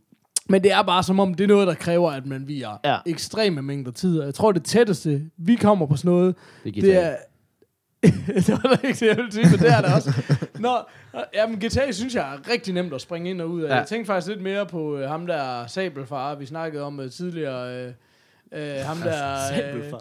men 0.49 0.62
det 0.62 0.72
er 0.72 0.83
bare 0.83 1.03
som 1.03 1.20
om, 1.20 1.35
det 1.35 1.44
er 1.44 1.49
noget, 1.49 1.66
der 1.66 1.75
kræver, 1.75 2.11
at 2.11 2.27
man 2.27 2.49
viger 2.49 2.70
Ja. 2.85 2.96
ekstreme 3.07 3.62
mængder 3.62 3.90
tid. 3.92 4.18
Og 4.20 4.27
Jeg 4.27 4.35
tror, 4.35 4.53
det 4.53 4.64
tætteste, 4.64 5.22
vi 5.37 5.55
kommer 5.55 5.87
på 5.87 5.96
sådan 5.96 6.11
noget, 6.11 6.35
Det 6.64 6.75
det 6.75 7.05
er... 7.05 7.14
det 8.47 8.49
var 8.49 8.77
da 8.77 8.87
ikke 8.87 9.01
det, 9.01 9.07
jeg 9.07 9.17
ville 9.17 9.33
sige, 9.33 9.51
men 9.51 9.59
det 9.59 9.73
er 9.73 9.81
det 9.81 9.95
også. 9.95 10.23
Nå, 10.59 10.77
jamen, 11.35 11.59
GTA 11.59 11.93
synes 11.93 12.15
jeg 12.15 12.35
er 12.35 12.51
rigtig 12.51 12.75
nemt 12.75 12.95
at 12.95 13.01
springe 13.01 13.31
ind 13.31 13.41
og 13.41 13.51
ud 13.51 13.63
af. 13.63 13.69
Ja. 13.69 13.75
Jeg 13.77 13.87
tænkte 13.87 14.07
faktisk 14.07 14.29
lidt 14.29 14.43
mere 14.43 14.67
på 14.67 14.97
øh, 14.97 15.09
ham 15.09 15.27
der 15.27 15.67
Sabelfar, 15.67 16.35
vi 16.35 16.47
snakkede 16.47 16.83
om 16.83 17.01
øh, 17.01 17.11
tidligere. 17.11 17.87
Øh, 17.87 17.93
øh, 18.53 18.77
ham 18.85 18.97
der... 18.97 19.37
Øh, 19.75 19.93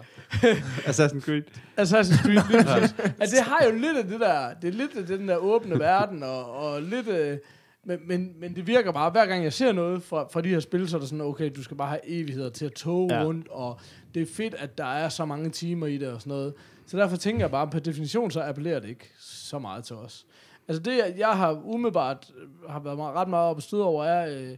Assassin's 0.90 1.20
Creed. 1.20 1.42
Assassin's 1.80 2.22
Creed, 2.22 2.50
lige 2.50 2.64
præcis. 2.80 2.94
at 3.20 3.28
det 3.30 3.40
har 3.40 3.64
jo 3.64 3.72
lidt 3.72 3.96
af 3.96 4.04
det 4.04 4.20
der, 4.20 4.54
det 4.62 4.68
er 4.68 4.72
lidt 4.72 4.96
af 4.96 5.06
den 5.06 5.28
der 5.28 5.36
åbne 5.36 5.78
verden, 5.78 6.22
og, 6.22 6.50
og 6.50 6.82
lidt, 6.82 7.08
øh, 7.08 7.38
men, 7.84 7.98
men, 8.06 8.32
men 8.40 8.56
det 8.56 8.66
virker 8.66 8.92
bare, 8.92 9.10
hver 9.10 9.26
gang 9.26 9.44
jeg 9.44 9.52
ser 9.52 9.72
noget 9.72 10.02
fra, 10.02 10.28
fra 10.32 10.40
de 10.40 10.48
her 10.48 10.60
spil, 10.60 10.88
så 10.88 10.96
er 10.96 11.00
det 11.00 11.08
sådan, 11.08 11.24
okay, 11.24 11.50
du 11.56 11.62
skal 11.62 11.76
bare 11.76 11.88
have 11.88 12.00
evigheder 12.04 12.50
til 12.50 12.64
at 12.64 12.72
toge 12.72 13.14
ja. 13.14 13.24
rundt, 13.24 13.48
og 13.50 13.80
det 14.14 14.22
er 14.22 14.26
fedt, 14.34 14.54
at 14.58 14.78
der 14.78 14.94
er 14.94 15.08
så 15.08 15.24
mange 15.24 15.50
timer 15.50 15.86
i 15.86 15.98
det 15.98 16.08
og 16.08 16.20
sådan 16.20 16.30
noget. 16.30 16.54
Så 16.86 16.96
derfor 16.96 17.16
tænker 17.16 17.40
jeg 17.42 17.50
bare, 17.50 17.68
per 17.70 17.78
definition, 17.78 18.30
så 18.30 18.42
appellerer 18.42 18.80
det 18.80 18.88
ikke 18.88 19.10
så 19.20 19.58
meget 19.58 19.84
til 19.84 19.96
os. 19.96 20.26
Altså 20.68 20.82
det, 20.82 21.00
jeg 21.18 21.28
har 21.28 21.60
umiddelbart 21.64 22.30
øh, 22.42 22.70
har 22.70 22.80
været 22.80 22.96
meget, 22.96 23.14
ret 23.14 23.28
meget 23.28 23.50
op 23.50 23.56
og 23.56 23.62
stød 23.62 23.80
over, 23.80 24.04
er, 24.04 24.40
øh, 24.40 24.56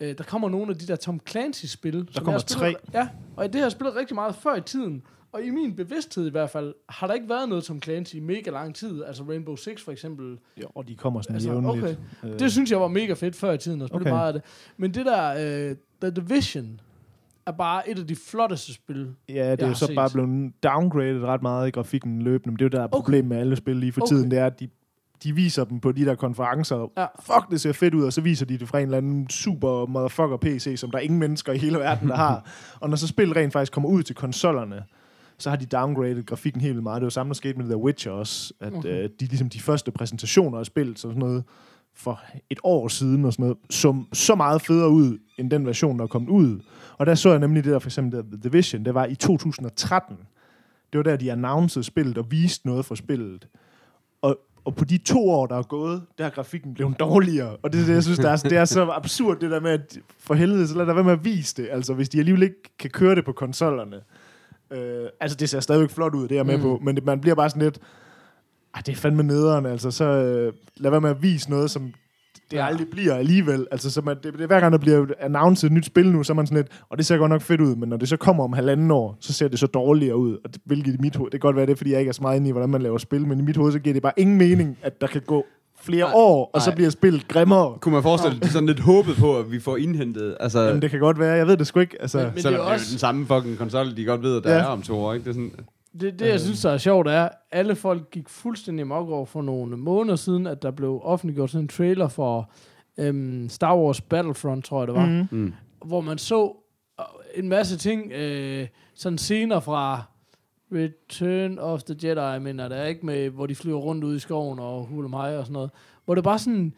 øh, 0.00 0.18
der 0.18 0.24
kommer 0.24 0.48
nogle 0.48 0.70
af 0.70 0.76
de 0.78 0.86
der 0.86 0.96
Tom 0.96 1.20
Clancy-spil. 1.28 2.08
Der 2.14 2.20
kommer 2.20 2.38
spillet- 2.38 2.46
tre. 2.58 2.74
Ja, 2.94 3.08
og 3.36 3.52
det 3.52 3.60
har 3.60 3.68
spillet 3.68 3.96
rigtig 3.96 4.14
meget 4.14 4.34
før 4.34 4.54
i 4.56 4.60
tiden. 4.60 5.02
Og 5.32 5.42
i 5.42 5.50
min 5.50 5.76
bevidsthed 5.76 6.26
i 6.26 6.30
hvert 6.30 6.50
fald, 6.50 6.74
har 6.88 7.06
der 7.06 7.14
ikke 7.14 7.28
været 7.28 7.48
noget 7.48 7.64
Tom 7.64 7.82
Clancy 7.82 8.14
i 8.14 8.20
mega 8.20 8.50
lang 8.50 8.74
tid. 8.74 9.04
Altså 9.04 9.22
Rainbow 9.22 9.56
Six 9.56 9.80
for 9.84 9.92
eksempel. 9.92 10.38
Jo, 10.62 10.66
og 10.74 10.88
de 10.88 10.94
kommer 10.96 11.20
sådan 11.22 11.34
Altså, 11.34 11.50
jævnligt. 11.52 11.84
okay. 11.84 11.96
Øh, 12.32 12.38
Det 12.38 12.52
synes 12.52 12.70
jeg 12.70 12.80
var 12.80 12.88
mega 12.88 13.12
fedt 13.12 13.36
før 13.36 13.52
i 13.52 13.58
tiden, 13.58 13.82
at 13.82 13.88
spille 13.88 14.00
Okay. 14.00 14.10
meget 14.10 14.26
af 14.26 14.32
det. 14.32 14.42
Men 14.76 14.94
det 14.94 15.06
der, 15.06 15.32
uh, 15.70 15.76
The 16.02 16.10
Division, 16.10 16.80
er 17.48 17.52
bare 17.52 17.90
et 17.90 17.98
af 17.98 18.06
de 18.06 18.16
flotteste 18.16 18.74
spil. 18.74 19.08
Ja, 19.28 19.52
det 19.52 19.62
er 19.62 19.68
jo 19.68 19.74
så 19.74 19.86
set. 19.86 19.94
bare 19.96 20.10
blevet 20.12 20.52
downgraded 20.62 21.24
ret 21.24 21.42
meget 21.42 21.68
i 21.68 21.70
grafikken 21.70 22.22
løbende, 22.22 22.50
men 22.50 22.56
det 22.58 22.62
er 22.62 22.64
jo 22.64 22.68
der 22.68 22.80
er 22.80 22.84
Okay. 22.84 22.96
problemet 22.96 23.24
med 23.28 23.36
alle 23.38 23.56
spil 23.56 23.76
lige 23.76 23.92
for 23.92 24.00
Okay. 24.00 24.16
tiden, 24.16 24.30
det 24.30 24.38
er, 24.38 24.46
at 24.46 24.60
de, 24.60 24.68
de 25.24 25.34
viser 25.34 25.64
dem 25.64 25.80
på 25.80 25.92
de 25.92 26.04
der 26.04 26.14
konferencer. 26.14 26.90
Ja. 26.96 27.06
Fuck, 27.20 27.50
det 27.50 27.60
ser 27.60 27.72
fedt 27.72 27.94
ud, 27.94 28.02
og 28.04 28.12
så 28.12 28.20
viser 28.20 28.46
de 28.46 28.58
det 28.58 28.68
fra 28.68 28.78
en 28.78 28.84
eller 28.84 28.98
anden 28.98 29.30
super 29.30 29.86
motherfucker 29.86 30.36
PC, 30.36 30.74
som 30.76 30.90
der 30.90 30.98
er 30.98 31.02
ingen 31.02 31.18
mennesker 31.18 31.52
i 31.52 31.58
hele 31.58 31.78
verden, 31.78 32.08
der 32.08 32.16
har. 32.16 32.44
og 32.80 32.90
når 32.90 32.96
så 32.96 33.06
spil 33.06 33.32
rent 33.32 33.52
faktisk 33.52 33.72
kommer 33.72 33.88
ud 33.88 34.02
til 34.02 34.14
konsollerne, 34.16 34.82
så 35.38 35.50
har 35.50 35.56
de 35.56 35.66
downgraded 35.66 36.26
grafikken 36.26 36.60
helt 36.60 36.72
vildt 36.74 36.82
meget. 36.82 37.00
Det 37.00 37.04
var 37.04 37.10
samme, 37.10 37.30
der 37.30 37.34
skete 37.34 37.58
med 37.58 37.64
The 37.66 37.76
Witcher 37.76 38.12
også, 38.12 38.54
at 38.60 38.68
Okay. 38.68 38.78
okay. 38.78 39.02
øh, 39.04 39.10
de, 39.20 39.26
ligesom 39.26 39.48
de 39.48 39.60
første 39.60 39.90
præsentationer 39.90 40.58
af 40.58 40.66
spillet, 40.66 40.98
så 40.98 41.02
sådan 41.08 41.18
noget 41.18 41.44
for 41.94 42.20
et 42.50 42.58
år 42.64 42.88
siden 42.88 43.24
og 43.24 43.32
sådan 43.32 43.42
noget, 43.42 43.58
som 43.70 44.08
så 44.12 44.34
meget 44.34 44.62
federe 44.62 44.90
ud, 44.90 45.18
end 45.38 45.50
den 45.50 45.66
version, 45.66 45.98
der 45.98 46.02
er 46.02 46.08
kommet 46.08 46.28
ud. 46.28 46.60
Og 46.98 47.06
der 47.06 47.14
så 47.14 47.30
jeg 47.30 47.38
nemlig 47.38 47.64
det 47.64 47.72
der, 47.72 47.78
for 47.78 47.88
eksempel 47.88 48.22
The 48.22 48.40
Division, 48.42 48.84
det 48.84 48.94
var 48.94 49.06
i 49.06 49.14
2013. 49.14 50.16
Det 50.92 50.98
var 50.98 51.02
der, 51.02 51.16
de 51.16 51.32
annoncerede 51.32 51.86
spillet 51.86 52.18
og 52.18 52.30
viste 52.30 52.66
noget 52.66 52.84
for 52.84 52.94
spillet. 52.94 53.48
Og, 54.22 54.38
og 54.64 54.74
på 54.74 54.84
de 54.84 54.98
to 54.98 55.30
år, 55.30 55.46
der 55.46 55.56
er 55.58 55.62
gået, 55.62 56.02
der 56.18 56.26
er 56.26 56.30
grafikken 56.30 56.74
blevet 56.74 57.00
dårligere. 57.00 57.56
Og 57.62 57.72
det 57.72 57.80
er 57.80 57.86
det, 57.86 57.94
jeg 57.94 58.02
synes, 58.02 58.18
der 58.18 58.30
er, 58.30 58.36
det 58.36 58.52
er 58.58 58.64
så 58.64 58.90
absurd, 58.90 59.40
det 59.40 59.50
der 59.50 59.60
med, 59.60 59.70
at 59.70 59.98
for 60.18 60.34
helvede, 60.34 60.68
så 60.68 60.76
lad 60.76 60.86
der 60.86 60.94
være 60.94 61.04
med 61.04 61.12
at 61.12 61.24
vise 61.24 61.62
det. 61.62 61.68
Altså, 61.72 61.94
hvis 61.94 62.08
de 62.08 62.18
alligevel 62.18 62.42
ikke 62.42 62.62
kan 62.78 62.90
køre 62.90 63.14
det 63.14 63.24
på 63.24 63.32
konsollerne. 63.32 63.96
Øh, 64.70 65.06
altså, 65.20 65.36
det 65.36 65.48
ser 65.48 65.60
stadigvæk 65.60 65.90
flot 65.90 66.14
ud, 66.14 66.22
det 66.22 66.32
er 66.32 66.36
jeg 66.36 66.46
med 66.46 66.56
Mm. 66.56 66.62
på. 66.62 66.80
Men 66.82 66.96
det, 66.96 67.04
man 67.04 67.20
bliver 67.20 67.34
bare 67.34 67.50
sådan 67.50 67.62
lidt, 67.62 67.78
ah, 68.74 68.82
det 68.86 68.92
er 68.92 68.96
fandme 68.96 69.22
nederen, 69.22 69.66
altså. 69.66 69.90
Så 69.90 70.04
øh, 70.04 70.52
lad 70.76 70.90
være 70.90 71.00
med 71.00 71.10
at 71.10 71.22
vise 71.22 71.50
noget, 71.50 71.70
som 71.70 71.92
det 72.50 72.56
Ja. 72.56 72.66
aldrig 72.66 72.86
bliver 72.90 73.14
alligevel. 73.14 73.66
Altså, 73.70 73.90
så 73.90 74.00
man, 74.00 74.16
det, 74.22 74.32
det, 74.32 74.40
er 74.42 74.46
hver 74.46 74.60
gang, 74.60 74.72
der 74.72 74.78
bliver 74.78 75.06
announced 75.20 75.68
et 75.70 75.72
nyt 75.74 75.86
spil 75.86 76.12
nu, 76.12 76.22
så 76.22 76.32
er 76.32 76.34
man 76.34 76.46
sådan 76.46 76.56
lidt, 76.56 76.68
og 76.90 76.98
det 76.98 77.06
ser 77.06 77.16
godt 77.16 77.30
nok 77.30 77.42
fedt 77.42 77.60
ud, 77.60 77.76
men 77.76 77.88
når 77.88 77.96
det 77.96 78.08
så 78.08 78.16
kommer 78.16 78.44
om 78.44 78.52
halvanden 78.52 78.90
år, 78.90 79.16
så 79.20 79.32
ser 79.32 79.48
det 79.48 79.58
så 79.58 79.66
dårligere 79.66 80.16
ud. 80.16 80.32
Og 80.44 80.52
det, 80.54 80.62
hvilket 80.64 80.94
i 80.94 80.96
mit 81.00 81.16
hoved, 81.16 81.30
det 81.30 81.40
kan 81.40 81.46
godt 81.48 81.56
være 81.56 81.66
det, 81.66 81.72
er, 81.72 81.76
fordi 81.76 81.90
jeg 81.92 81.98
ikke 82.00 82.08
er 82.08 82.12
så 82.12 82.22
meget 82.22 82.36
inde 82.36 82.48
i, 82.48 82.52
hvordan 82.52 82.68
man 82.70 82.82
laver 82.82 82.98
spil, 82.98 83.26
men 83.26 83.38
i 83.38 83.42
mit 83.42 83.56
hoved, 83.56 83.72
så 83.72 83.78
giver 83.78 83.94
det 83.94 84.02
bare 84.02 84.12
ingen 84.16 84.38
mening, 84.38 84.78
at 84.82 85.00
der 85.00 85.06
kan 85.06 85.22
gå 85.26 85.44
flere 85.82 86.04
Nej. 86.04 86.12
år, 86.14 86.50
og 86.54 86.62
så 86.62 86.70
Nej. 86.70 86.74
bliver 86.74 86.90
spillet 86.90 87.28
grimmere. 87.28 87.78
Kunne 87.80 87.92
man 87.92 88.02
forestille 88.02 88.36
sig, 88.36 88.44
er 88.44 88.48
sådan 88.52 88.66
lidt 88.66 88.80
håbet 88.80 89.16
på, 89.16 89.38
at 89.38 89.50
vi 89.52 89.60
får 89.60 89.76
indhentet, 89.76 90.36
altså, 90.40 90.60
Jamen, 90.62 90.82
det 90.82 90.90
kan 90.90 91.00
godt 91.00 91.18
være, 91.18 91.32
jeg 91.36 91.46
ved 91.46 91.56
det 91.56 91.66
sgu 91.66 91.80
ikke. 91.80 91.96
Altså, 92.02 92.18
Men- 92.18 92.26
men, 92.26 92.34
det 92.36 92.44
er 92.44 92.50
det 92.50 92.58
er 92.58 92.62
jo 92.64 92.70
også- 92.72 92.86
den 92.90 92.98
samme 92.98 93.26
fucking 93.26 93.58
konsol, 93.58 93.96
de 93.96 94.04
godt 94.04 94.22
ved, 94.22 94.36
at 94.36 94.44
der 94.44 94.54
Ja. 94.54 94.60
er 94.60 94.64
om 94.64 94.82
to 94.82 94.98
år, 94.98 95.12
ikke? 95.14 95.24
Det 95.24 95.30
er 95.30 95.34
sådan, 95.34 95.52
Det, 95.92 96.18
det 96.18 96.28
jeg 96.28 96.40
synes, 96.40 96.62
der 96.62 96.70
er 96.70 96.78
sjovt, 96.78 97.08
er, 97.08 97.24
at 97.24 97.30
alle 97.50 97.76
folk 97.76 98.10
gik 98.10 98.28
fuldstændig 98.28 98.86
mok 98.86 99.08
over 99.08 99.26
for 99.26 99.42
nogle 99.42 99.76
måneder 99.76 100.16
siden, 100.16 100.46
at 100.46 100.62
der 100.62 100.70
blev 100.70 101.00
offentliggjort 101.04 101.50
sådan 101.50 101.64
en 101.64 101.68
trailer 101.68 102.08
for 102.08 102.50
øhm, 102.98 103.48
Star 103.48 103.76
Wars 103.76 104.00
Battlefront, 104.00 104.64
tror 104.64 104.80
jeg 104.80 104.88
det 104.88 104.94
var. 104.94 105.06
mm. 105.06 105.26
mm. 105.30 105.52
hvor 105.84 106.00
man 106.00 106.18
så 106.18 106.56
øh, 107.00 107.04
en 107.34 107.48
masse 107.48 107.78
ting, 107.78 108.12
øh, 108.12 108.66
sådan 108.94 109.18
scener 109.18 109.60
fra 109.60 110.02
Return 110.72 111.58
of 111.58 111.82
the 111.82 111.96
Jedi, 112.02 112.40
mener 112.42 112.68
det 112.68 112.78
er 112.78 112.84
ikke 112.84 113.06
med, 113.06 113.30
hvor 113.30 113.46
de 113.46 113.54
flyver 113.54 113.78
rundt 113.78 114.04
ude 114.04 114.16
i 114.16 114.18
skoven 114.18 114.58
og 114.58 114.84
huler 114.84 115.08
mig 115.08 115.38
og 115.38 115.44
sådan 115.44 115.52
noget, 115.52 115.70
hvor 116.04 116.14
det 116.14 116.24
bare 116.24 116.38
sådan, 116.38 116.74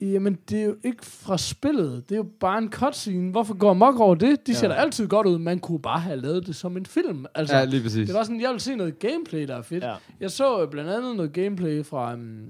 jamen 0.00 0.38
det 0.48 0.60
er 0.60 0.64
jo 0.64 0.76
ikke 0.84 1.06
fra 1.06 1.38
spillet, 1.38 2.08
det 2.08 2.14
er 2.14 2.16
jo 2.16 2.26
bare 2.40 2.58
en 2.58 2.72
cutscene, 2.72 3.30
hvorfor 3.30 3.54
går 3.54 3.72
mok 3.72 4.00
over 4.00 4.14
det? 4.14 4.46
De 4.46 4.52
Ja. 4.52 4.58
ser 4.58 4.68
da 4.68 4.74
altid 4.74 5.06
godt 5.08 5.26
ud, 5.26 5.38
man 5.38 5.58
kunne 5.58 5.78
bare 5.78 6.00
have 6.00 6.20
lavet 6.20 6.46
det 6.46 6.56
som 6.56 6.76
en 6.76 6.86
film, 6.86 7.26
altså. 7.34 7.56
ja, 7.56 7.64
lige 7.64 7.82
præcis. 7.82 8.06
Det 8.06 8.14
var 8.14 8.22
sådan, 8.22 8.40
jeg 8.40 8.50
vil 8.52 8.60
se 8.60 8.76
noget 8.76 8.98
gameplay, 8.98 9.48
der 9.48 9.56
er 9.56 9.62
fedt. 9.62 9.84
Ja. 9.84 9.94
Jeg 10.20 10.30
så 10.30 10.62
øh, 10.62 10.70
blandt 10.70 10.90
andet 10.90 11.16
noget 11.16 11.32
gameplay 11.32 11.84
fra 11.84 12.14
um, 12.14 12.40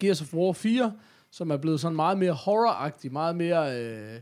Gears 0.00 0.20
of 0.22 0.34
War 0.34 0.52
4, 0.52 0.92
som 1.30 1.50
er 1.50 1.56
blevet 1.56 1.80
sådan 1.80 1.96
meget 1.96 2.18
mere 2.18 2.32
horror-agtig, 2.32 3.12
meget 3.12 3.36
mere 3.36 3.80
øh, 3.80 4.14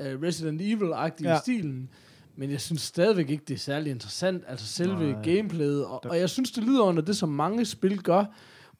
øh, 0.00 0.22
Resident 0.22 0.60
Evil-agtig 0.62 1.24
ja. 1.24 1.36
I 1.36 1.38
stilen. 1.42 1.88
Men 2.36 2.50
jeg 2.50 2.60
synes 2.60 2.82
stadigvæk 2.82 3.30
ikke, 3.30 3.44
det 3.48 3.54
er 3.54 3.58
særlig 3.58 3.90
interessant, 3.90 4.44
altså 4.48 4.66
selve. 4.66 5.12
Nej. 5.12 5.22
gameplayet. 5.22 5.84
Og, 5.84 6.04
og 6.04 6.18
jeg 6.18 6.30
synes, 6.30 6.50
det 6.50 6.64
lyder 6.64 6.82
under 6.82 7.02
det, 7.02 7.16
som 7.16 7.28
mange 7.28 7.64
spil 7.64 8.02
gør, 8.02 8.24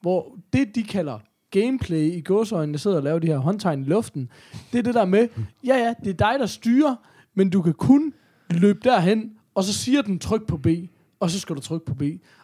hvor 0.01 0.37
det, 0.53 0.75
de 0.75 0.83
kalder 0.83 1.19
gameplay 1.51 2.11
i 2.17 2.21
gåsøjne, 2.21 2.71
der 2.73 2.79
sidder 2.79 2.97
og 2.97 3.03
laver 3.03 3.19
de 3.19 3.27
her 3.27 3.37
håndtegn 3.37 3.81
i 3.81 3.85
luften, 3.85 4.29
det 4.73 4.79
er 4.79 4.83
det 4.83 4.93
der 4.93 5.05
med, 5.05 5.27
ja 5.65 5.75
ja, 5.75 5.93
det 6.03 6.09
er 6.09 6.13
dig, 6.31 6.39
der 6.39 6.45
styrer, 6.45 6.95
men 7.33 7.49
du 7.49 7.61
kan 7.61 7.73
kun 7.73 8.13
løbe 8.49 8.79
derhen, 8.83 9.31
og 9.55 9.63
så 9.63 9.73
siger 9.73 10.01
den 10.01 10.19
tryk 10.19 10.47
på 10.47 10.57
B, 10.57 10.67
og 11.19 11.29
så 11.29 11.39
skal 11.39 11.55
du 11.55 11.61
trykke 11.61 11.85
på 11.85 11.93
B. 11.93 12.01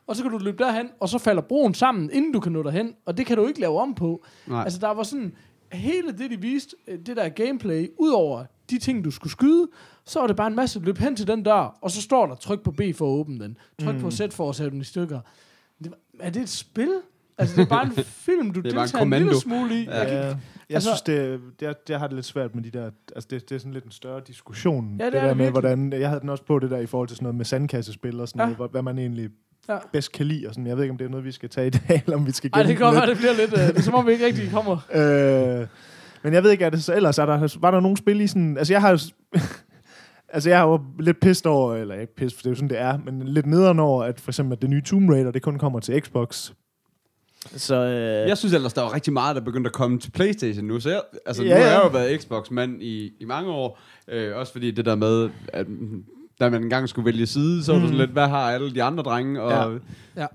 Og 0.07 0.15
så 0.15 0.23
kan 0.23 0.31
du 0.31 0.37
løbe 0.37 0.63
derhen, 0.63 0.89
og 0.99 1.09
så 1.09 1.17
falder 1.17 1.41
broen 1.41 1.73
sammen, 1.73 2.09
inden 2.13 2.31
du 2.31 2.39
kan 2.39 2.51
nå 2.51 2.63
derhen, 2.63 2.93
og 3.05 3.17
det 3.17 3.25
kan 3.25 3.37
du 3.37 3.47
ikke 3.47 3.59
lave 3.59 3.79
om 3.81 3.93
på. 3.95 4.25
Nej. 4.47 4.63
Altså, 4.63 4.79
der 4.79 4.87
var 4.87 5.03
sådan, 5.03 5.33
hele 5.71 6.11
det, 6.11 6.31
de 6.31 6.41
viste, 6.41 6.75
øh, 6.87 6.99
det 7.05 7.17
der 7.17 7.29
gameplay, 7.29 7.87
udover 7.99 8.45
de 8.69 8.77
ting, 8.79 9.03
du 9.05 9.11
skulle 9.11 9.31
skyde, 9.31 9.67
så 10.05 10.19
var 10.19 10.27
det 10.27 10.35
bare 10.35 10.47
en 10.47 10.55
masse 10.55 10.79
løb 10.79 10.97
hen 10.97 11.15
til 11.15 11.27
den 11.27 11.43
dør, 11.43 11.77
og 11.81 11.91
så 11.91 12.01
står 12.01 12.25
der, 12.25 12.35
tryk 12.35 12.63
på 12.63 12.71
B 12.71 12.81
for 12.95 13.05
at 13.05 13.19
åbne 13.19 13.39
den. 13.39 13.57
Tryk 13.83 13.95
mm. 13.95 14.01
på 14.01 14.11
Z 14.11 14.21
for 14.31 14.49
at 14.49 14.55
sætte 14.55 14.71
den 14.71 14.81
i 14.81 14.83
stykker. 14.83 15.19
Det, 15.83 15.91
var- 15.91 15.97
er 16.19 16.29
det 16.29 16.41
et 16.41 16.49
spil? 16.49 16.91
Altså, 17.37 17.55
det 17.55 17.61
er 17.61 17.69
bare 17.69 17.85
en 17.85 17.91
film, 18.27 18.51
du 18.51 18.61
Det 18.61 18.71
er 18.71 18.75
bare 18.75 18.83
en 18.83 18.87
deltager 18.87 19.03
en, 19.03 19.13
lille 19.13 19.39
smule 19.41 19.79
i. 19.81 19.83
Ja. 19.85 19.97
Jeg 19.99 20.07
Ja, 20.09 20.15
jeg 20.25 20.35
altså- 20.69 20.89
synes, 20.89 21.01
det, 21.01 21.39
det, 21.59 21.87
det 21.87 21.99
har 21.99 22.07
det 22.07 22.15
lidt 22.15 22.25
svært 22.25 22.55
med 22.55 22.63
de 22.63 22.71
der... 22.71 22.89
Altså, 23.15 23.27
det, 23.31 23.49
det 23.49 23.55
er 23.55 23.59
sådan 23.59 23.73
lidt 23.73 23.85
en 23.85 23.91
større 23.91 24.21
diskussion. 24.27 24.95
Ja, 24.99 25.05
det 25.05 25.13
det 25.13 25.19
er 25.21 25.25
der 25.27 25.33
med, 25.33 25.45
virkelig. 25.45 25.51
hvordan... 25.61 25.93
Jeg 25.93 26.09
havde 26.09 26.21
den 26.21 26.29
også 26.29 26.43
på 26.43 26.59
det 26.59 26.71
der 26.71 26.77
i 26.77 26.85
forhold 26.85 27.07
til 27.07 27.17
sådan 27.17 27.23
noget 27.23 27.35
med 27.35 27.45
sandkassespil 27.45 28.19
og 28.19 28.27
sådan 28.27 28.39
Ja. 28.39 28.45
noget, 28.45 28.57
hvad, 28.57 28.67
hvad 28.71 28.81
man 28.81 28.97
egentlig 28.99 29.29
Ja. 29.69 29.77
bedst 29.93 30.11
kan 30.11 30.25
lide. 30.25 30.47
Og 30.47 30.53
sådan. 30.53 30.67
Jeg 30.67 30.75
ved 30.77 30.83
ikke, 30.83 30.91
om 30.91 30.97
det 30.97 31.05
er 31.05 31.09
noget, 31.09 31.25
vi 31.25 31.31
skal 31.31 31.49
tage 31.49 31.67
i 31.67 31.69
dag, 31.69 32.01
eller 32.05 32.17
om 32.17 32.25
vi 32.25 32.31
skal 32.31 32.49
ej, 32.53 32.63
det 32.63 32.77
kan 32.77 32.93
godt 32.93 33.09
det 33.09 33.17
bliver 33.17 33.33
lidt... 33.33 33.53
Øh, 33.53 33.67
det 33.67 33.77
er 33.77 33.81
som 33.81 33.93
om, 33.93 34.07
vi 34.07 34.11
ikke 34.11 34.25
rigtig 34.25 34.51
kommer... 34.51 34.77
Øh, 35.61 35.67
men 36.23 36.33
jeg 36.33 36.43
ved 36.43 36.51
ikke, 36.51 36.65
er 36.65 36.69
det 36.69 36.83
så 36.83 36.95
ellers 36.95 37.17
er 37.17 37.25
der, 37.25 37.57
var 37.59 37.71
der 37.71 37.79
nogle 37.79 37.97
spil 37.97 38.21
i 38.21 38.27
sådan... 38.27 38.57
Altså, 38.57 38.73
jeg 38.73 38.81
har 38.81 39.03
altså, 40.33 40.49
jeg 40.49 40.59
er 40.59 40.63
jo 40.63 40.79
lidt 40.99 41.19
pissed 41.19 41.45
over, 41.45 41.75
eller 41.75 41.95
ikke 41.95 42.15
pissed, 42.15 42.37
for 42.37 42.41
det 42.43 42.47
er 42.47 42.51
jo 42.51 42.55
sådan, 42.55 42.69
det 42.69 42.79
er, 42.79 42.97
men 43.05 43.27
lidt 43.27 43.45
nederen 43.45 43.79
over, 43.79 44.03
at 44.03 44.19
for 44.21 44.31
eksempel 44.31 44.53
at 44.55 44.61
det 44.61 44.69
nye 44.69 44.81
Tomb 44.81 45.09
Raider, 45.09 45.31
det 45.31 45.41
kun 45.41 45.57
kommer 45.57 45.79
til 45.79 46.01
Xbox. 46.01 46.51
Så, 47.45 47.75
øh, 47.75 48.29
Jeg 48.29 48.37
synes 48.37 48.53
ellers, 48.53 48.73
der 48.73 48.81
var 48.81 48.93
rigtig 48.93 49.13
meget, 49.13 49.35
der 49.35 49.41
begyndte 49.41 49.67
at 49.67 49.73
komme 49.73 49.99
til 49.99 50.11
Playstation 50.11 50.65
nu. 50.65 50.79
Så 50.79 50.89
jeg, 50.89 51.01
altså, 51.25 51.43
Ja, 51.43 51.49
nu 51.49 51.63
har 51.63 51.71
jeg 51.71 51.81
jo 51.83 51.89
været 51.89 52.21
Xbox-mand 52.21 52.83
i, 52.83 53.11
i 53.19 53.25
mange 53.25 53.51
år. 53.51 53.79
Øh, 54.07 54.35
også 54.37 54.51
fordi 54.51 54.71
det 54.71 54.85
der 54.85 54.95
med, 54.95 55.29
at 55.47 55.67
mm, 55.69 56.03
da 56.39 56.49
man 56.49 56.63
engang 56.63 56.89
skulle 56.89 57.05
vælge 57.05 57.25
side, 57.25 57.63
så 57.63 57.71
var 57.73 57.79
det 57.79 57.87
sådan 57.89 57.99
lidt, 57.99 58.11
hvad 58.11 58.27
har 58.27 58.51
alle 58.51 58.73
de 58.75 58.83
andre 58.83 59.03
drenge? 59.03 59.41
Og 59.41 59.51
Ja. 60.15 60.21
Ja. 60.21 60.27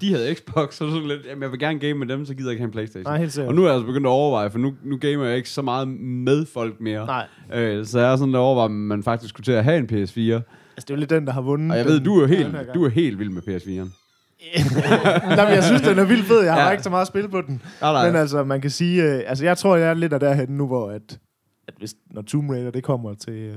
de 0.00 0.12
havde 0.14 0.34
Xbox, 0.34 0.74
så 0.74 0.84
var 0.84 0.90
det 0.92 1.02
sådan 1.02 1.08
lidt, 1.08 1.26
jamen 1.30 1.42
jeg 1.42 1.50
vil 1.50 1.58
gerne 1.60 1.78
game 1.78 1.94
med 1.94 2.06
dem, 2.06 2.26
så 2.26 2.34
gider 2.34 2.48
jeg 2.48 2.52
ikke 2.52 2.60
have 2.60 2.66
en 2.68 2.72
Playstation. 2.72 3.12
nej, 3.12 3.18
helt. 3.18 3.38
Og 3.38 3.54
nu 3.54 3.62
er 3.62 3.66
jeg 3.66 3.74
altså 3.74 3.86
begyndt 3.86 4.06
at 4.06 4.10
overveje, 4.10 4.50
for 4.50 4.58
nu, 4.58 4.74
nu 4.84 4.96
gamer 4.96 5.24
jeg 5.24 5.36
ikke 5.36 5.50
så 5.50 5.62
meget 5.62 5.88
med 5.98 6.46
folk 6.46 6.80
mere. 6.80 7.06
Nej, 7.06 7.26
Øh, 7.54 7.86
så 7.86 8.00
jeg 8.00 8.12
er 8.12 8.16
sådan 8.16 8.34
at 8.34 8.38
overveje, 8.38 8.64
om 8.64 8.70
man 8.70 9.02
faktisk 9.02 9.28
skulle 9.28 9.44
til 9.44 9.52
at 9.52 9.64
have 9.64 9.76
en 9.78 9.84
PS4. 9.84 9.94
altså, 9.96 10.12
det 10.78 10.90
er 10.90 10.94
jo 10.94 10.96
lidt 10.96 11.10
den, 11.10 11.26
der 11.26 11.32
har 11.32 11.40
vundet. 11.40 11.70
Og 11.72 11.78
jeg 11.78 11.86
ved, 11.86 12.00
du 12.00 12.20
er 12.20 12.26
helt, 12.26 12.56
du 12.74 12.84
er 12.84 12.88
helt 12.88 13.18
vild 13.18 13.30
med 13.30 13.42
PS4'en. 13.42 13.99
Nej, 15.36 15.44
men 15.44 15.54
jeg 15.54 15.64
synes, 15.64 15.82
den 15.82 15.98
er 15.98 16.04
vildt 16.04 16.26
fed. 16.26 16.40
Jeg 16.42 16.52
har 16.54 16.60
Ja. 16.60 16.70
ikke 16.70 16.82
så 16.82 16.90
meget 16.90 17.00
at 17.02 17.08
spille 17.08 17.28
på 17.28 17.40
den. 17.40 17.62
Nej, 17.80 17.92
nej. 17.92 18.06
Men 18.06 18.16
altså, 18.20 18.44
man 18.44 18.60
kan 18.60 18.70
sige... 18.70 19.02
Øh, 19.02 19.22
altså, 19.26 19.44
jeg 19.44 19.58
tror, 19.58 19.76
jeg 19.76 19.88
er 19.90 19.94
lidt 19.94 20.12
af 20.12 20.20
derhen 20.20 20.48
nu, 20.48 20.66
hvor 20.66 20.90
at, 20.90 21.18
at 21.68 21.74
hvis, 21.78 21.94
når 22.10 22.22
Tomb 22.22 22.50
Raider, 22.50 22.70
det 22.70 22.82
kommer 22.84 23.14
til... 23.14 23.32
Øh, 23.32 23.54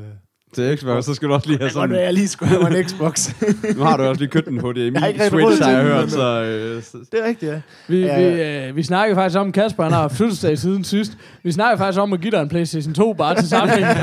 Til 0.55 0.77
Xbox, 0.77 1.05
så 1.05 1.13
skal 1.13 1.27
du 1.29 1.33
også 1.33 1.47
lige 1.47 1.57
have 1.57 1.65
det 1.65 1.73
sådan... 1.73 1.95
det, 1.95 2.01
jeg 2.01 2.13
lige 2.13 2.27
skulle 2.27 2.49
have 2.49 2.61
mig 2.61 2.77
en 2.79 2.85
Xbox. 2.89 3.29
Nu 3.77 3.83
har 3.83 3.97
du 3.97 4.03
også 4.03 4.19
lige 4.21 4.29
købt 4.29 4.47
en 4.47 4.59
HDMI 4.59 4.83
Jeg 4.93 4.99
har 5.01 5.07
ikke 5.07 5.23
rigtig 5.23 5.43
råd 5.45 5.51
Switch, 5.51 5.63
har 5.63 5.71
jeg 5.71 5.85
den, 5.85 5.93
hørt, 5.93 6.11
så... 6.11 6.41
Øh, 6.43 6.75
det 7.11 7.19
er 7.23 7.27
rigtigt, 7.27 7.51
ja. 7.51 7.61
Vi, 7.87 7.99
Ja, 8.05 8.29
vi, 8.29 8.41
øh, 8.69 8.75
vi 8.75 8.83
snakkede 8.83 9.15
faktisk 9.15 9.39
om, 9.39 9.51
Kasper 9.51 9.83
han 9.83 9.91
har 9.91 10.01
haft 10.01 10.15
fødselsdag 10.15 10.57
siden 10.57 10.83
sidst. 10.83 11.17
Vi 11.43 11.51
snakkede 11.51 11.77
faktisk 11.77 11.99
om 11.99 12.13
at 12.13 12.21
give 12.21 12.31
dig 12.31 12.41
en 12.41 12.49
Playstation 12.49 12.93
2 12.93 13.13
bare 13.13 13.35
til 13.35 13.47
sammenhæng. 13.49 13.85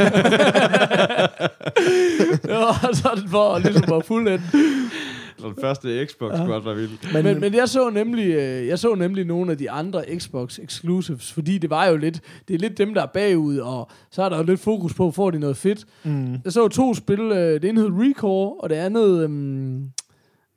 det 2.42 2.50
var 2.50 2.90
sådan 2.94 3.28
for 3.28 3.58
ligesom 3.58 3.92
at 3.92 4.04
fulde 4.04 4.40
så 5.40 5.46
den 5.46 5.56
første 5.60 6.06
Xbox 6.06 6.36
skulle 6.36 6.54
også 6.54 6.68
være 6.68 6.76
vild. 6.76 7.12
Men, 7.12 7.24
men, 7.24 7.40
men 7.40 7.54
jeg 7.54 7.68
så 7.68 7.90
nemlig 7.90 8.26
øh, 8.26 8.66
jeg 8.66 8.78
så 8.78 8.94
nemlig 8.94 9.24
nogle 9.24 9.52
af 9.52 9.58
de 9.58 9.70
andre 9.70 10.04
Xbox 10.18 10.58
exclusives, 10.58 11.32
fordi 11.32 11.58
det 11.58 11.70
var 11.70 11.86
jo 11.86 11.96
lidt 11.96 12.20
det 12.48 12.54
er 12.54 12.58
lidt 12.58 12.78
dem 12.78 12.94
der 12.94 13.02
er 13.02 13.06
bagud 13.06 13.58
og 13.58 13.90
så 14.10 14.22
er 14.22 14.28
der 14.28 14.36
jo 14.36 14.42
lidt 14.42 14.60
fokus 14.60 14.94
på 14.94 15.10
får 15.10 15.30
de 15.30 15.38
noget 15.38 15.56
fedt. 15.56 15.84
Mm. 16.04 16.32
Jeg 16.44 16.52
så 16.52 16.68
to 16.68 16.94
spil, 16.94 17.20
øh, 17.20 17.62
det 17.62 17.64
ene 17.64 17.80
hed 17.80 17.90
Recore, 17.92 18.54
og 18.60 18.70
det 18.70 18.76
andet 18.76 19.24
øhm, 19.24 19.90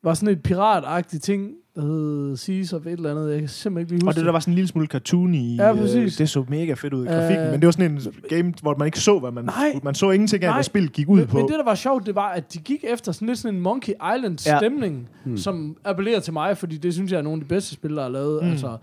var 0.04 0.14
sådan 0.14 0.34
et 0.34 0.44
piratagtigt 0.44 1.24
ting, 1.24 1.52
der 1.76 1.82
hed 1.82 2.74
of 2.74 2.86
et 2.86 2.92
eller 2.92 3.12
andet. 3.12 3.32
Jeg 3.32 3.40
kan 3.40 3.50
simpelthen 3.50 3.82
ikke 3.82 3.92
lige 3.92 4.06
huske 4.06 4.10
Og 4.10 4.16
det 4.16 4.26
der 4.26 4.32
var 4.32 4.40
sådan 4.40 4.52
en 4.52 4.56
lille 4.56 4.68
smule 4.68 4.88
cartoon 4.88 5.34
i. 5.34 5.56
Ja, 5.56 5.74
præcis. 5.74 6.16
Øh, 6.16 6.18
det 6.18 6.30
så 6.30 6.46
mega 6.48 6.74
fedt 6.74 6.94
ud 6.94 7.06
i 7.06 7.08
Øh, 7.08 7.14
grafikken, 7.14 7.52
men 7.52 7.60
det 7.60 7.66
var 7.66 7.72
sådan 7.72 7.92
en 7.92 8.02
game, 8.30 8.54
hvor 8.62 8.76
man 8.78 8.86
ikke 8.86 9.00
så, 9.00 9.20
hvad 9.20 9.32
man... 9.32 9.46
Nej. 9.46 9.80
Man 9.84 9.96
så 9.96 10.12
ingenting 10.12 10.44
af, 10.44 10.48
Nej. 10.48 10.56
hvad 10.56 10.64
spillet 10.64 10.94
gik 10.94 11.10
ud 11.10 11.18
men, 11.18 11.28
på. 11.28 11.38
men 11.38 11.48
det, 11.48 11.56
der 11.58 11.64
var 11.64 11.76
sjovt, 11.76 12.06
det 12.06 12.16
var, 12.16 12.30
at 12.30 12.54
de 12.54 12.60
gik 12.60 12.86
efter 12.88 13.12
sådan 13.12 13.28
lidt 13.28 13.40
sådan 13.40 13.56
en 13.56 13.62
Monkey 13.62 13.94
Island-stemning, 14.16 14.96
ja. 14.96 15.30
hmm. 15.30 15.38
som 15.38 15.78
appellerer 15.84 16.20
til 16.20 16.34
mig, 16.34 16.58
fordi 16.58 16.78
det 16.78 16.94
synes 16.94 17.12
jeg 17.12 17.18
er 17.18 17.22
nogle 17.22 17.38
af 17.38 17.42
de 17.42 17.48
bedste 17.48 17.74
spil, 17.74 17.96
der 17.96 18.04
er 18.04 18.10
lavet. 18.10 18.40
Hmm. 18.40 18.48
Mm. 18.48 18.52
Altså, 18.52 18.78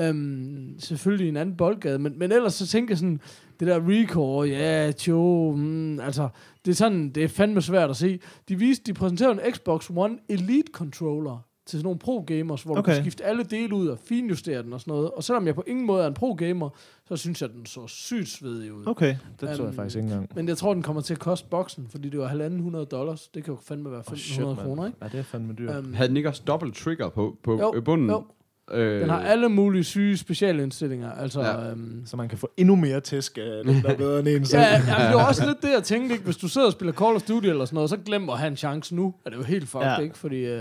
øhm, 0.00 0.74
selvfølgelig 0.78 1.28
en 1.28 1.36
anden 1.36 1.56
boldgade, 1.56 1.98
men, 1.98 2.18
men 2.18 2.32
ellers 2.32 2.54
så 2.54 2.66
tænker 2.66 2.92
jeg 2.92 2.98
sådan, 2.98 3.20
det 3.60 3.68
der 3.68 3.80
Recore, 3.88 4.48
ja, 4.48 4.92
tjo, 4.92 5.54
mm, 5.56 6.00
altså, 6.00 6.28
det 6.64 6.70
er 6.70 6.74
sådan, 6.74 7.10
det 7.10 7.24
er 7.24 7.28
fandme 7.28 7.62
svært 7.62 7.90
at 7.90 7.96
se. 7.96 8.18
De 8.48 8.58
viste, 8.58 8.84
de 8.86 8.94
præsenterede 8.94 9.32
en 9.32 9.52
Xbox 9.52 9.90
One 9.96 10.18
Elite 10.28 10.72
Controller 10.72 11.46
til 11.66 11.78
sådan 11.78 11.84
nogle 11.84 11.98
pro-gamers, 11.98 12.62
hvor 12.62 12.76
okay. 12.78 12.80
du 12.92 12.94
kan 12.94 13.02
skifte 13.04 13.24
alle 13.24 13.42
dele 13.44 13.74
ud 13.74 13.88
og 13.88 13.98
finjustere 14.04 14.62
den 14.62 14.72
og 14.72 14.80
sådan 14.80 14.92
noget. 14.94 15.10
Og 15.10 15.24
selvom 15.24 15.46
jeg 15.46 15.54
på 15.54 15.64
ingen 15.66 15.86
måde 15.86 16.02
er 16.02 16.06
en 16.06 16.14
pro-gamer, 16.14 16.68
så 17.08 17.16
synes 17.16 17.42
jeg, 17.42 17.50
den 17.50 17.66
så 17.66 17.86
sygt 17.86 18.28
svedig 18.28 18.72
ud. 18.72 18.82
Okay, 18.86 19.16
det 19.40 19.40
så 19.40 19.46
jeg 19.46 19.60
Øhm, 19.60 19.72
faktisk 19.74 19.96
ikke 19.96 20.04
engang. 20.08 20.30
Men 20.34 20.48
jeg 20.48 20.56
tror, 20.58 20.74
den 20.74 20.82
kommer 20.82 21.02
til 21.02 21.14
at 21.14 21.20
koste 21.20 21.48
boksen, 21.50 21.86
fordi 21.90 22.08
det 22.08 22.20
var 22.20 22.28
1.500 22.28 22.84
dollars. 22.84 23.28
Det 23.28 23.44
kan 23.44 23.54
jo 23.54 23.58
fandme 23.62 23.90
være 23.92 24.02
1.500 24.10 24.44
mand. 24.44 24.56
kroner, 24.56 24.86
ikke? 24.86 24.98
Ja, 25.02 25.08
det 25.08 25.18
er 25.18 25.22
fandme 25.22 25.52
dyrt. 25.58 25.76
Um, 25.76 25.94
Havde 25.94 26.08
den 26.08 26.16
ikke 26.16 26.28
også 26.28 26.42
dobbelt 26.46 26.74
trigger 26.76 27.08
på, 27.08 27.36
på 27.44 27.58
Jo, 27.60 27.80
bunden? 27.84 28.10
jo. 28.10 28.24
Øh, 28.70 29.00
den 29.00 29.08
har 29.10 29.20
alle 29.20 29.48
mulige 29.48 29.84
syge 29.84 30.16
specialindstillinger. 30.16 31.12
Altså, 31.12 31.40
Ja. 31.40 31.70
øhm, 31.70 32.02
Så 32.06 32.16
man 32.16 32.28
kan 32.28 32.38
få 32.38 32.50
endnu 32.56 32.76
mere 32.76 33.00
tæsk 33.00 33.38
af 33.38 33.64
den, 33.64 33.82
der 33.82 33.88
er 33.90 33.96
bedre 33.96 34.18
end 34.20 34.28
en 34.28 34.44
selv. 34.44 34.62
ja, 34.62 34.72
ja, 34.98 35.06
det 35.08 35.14
var 35.16 35.28
også 35.28 35.46
lidt 35.46 35.62
det, 35.62 35.70
jeg 35.74 35.82
tænkte. 35.82 36.12
Ikke? 36.12 36.24
Hvis 36.24 36.36
du 36.36 36.48
sidder 36.48 36.66
og 36.66 36.72
spiller 36.72 36.92
Call 36.92 37.14
of 37.16 37.22
Duty 37.22 37.46
eller 37.46 37.64
sådan 37.64 37.74
noget, 37.74 37.90
så 37.90 37.96
glem 37.96 38.28
at 38.30 38.38
have 38.38 38.48
en 38.48 38.56
chance 38.56 38.94
nu. 38.94 39.14
Er 39.24 39.30
det 39.30 39.36
jo 39.36 39.42
helt 39.42 39.68
fucked, 39.68 39.86
ja. 39.86 39.98
ikke? 39.98 40.18
Fordi, 40.18 40.36
øh, 40.46 40.60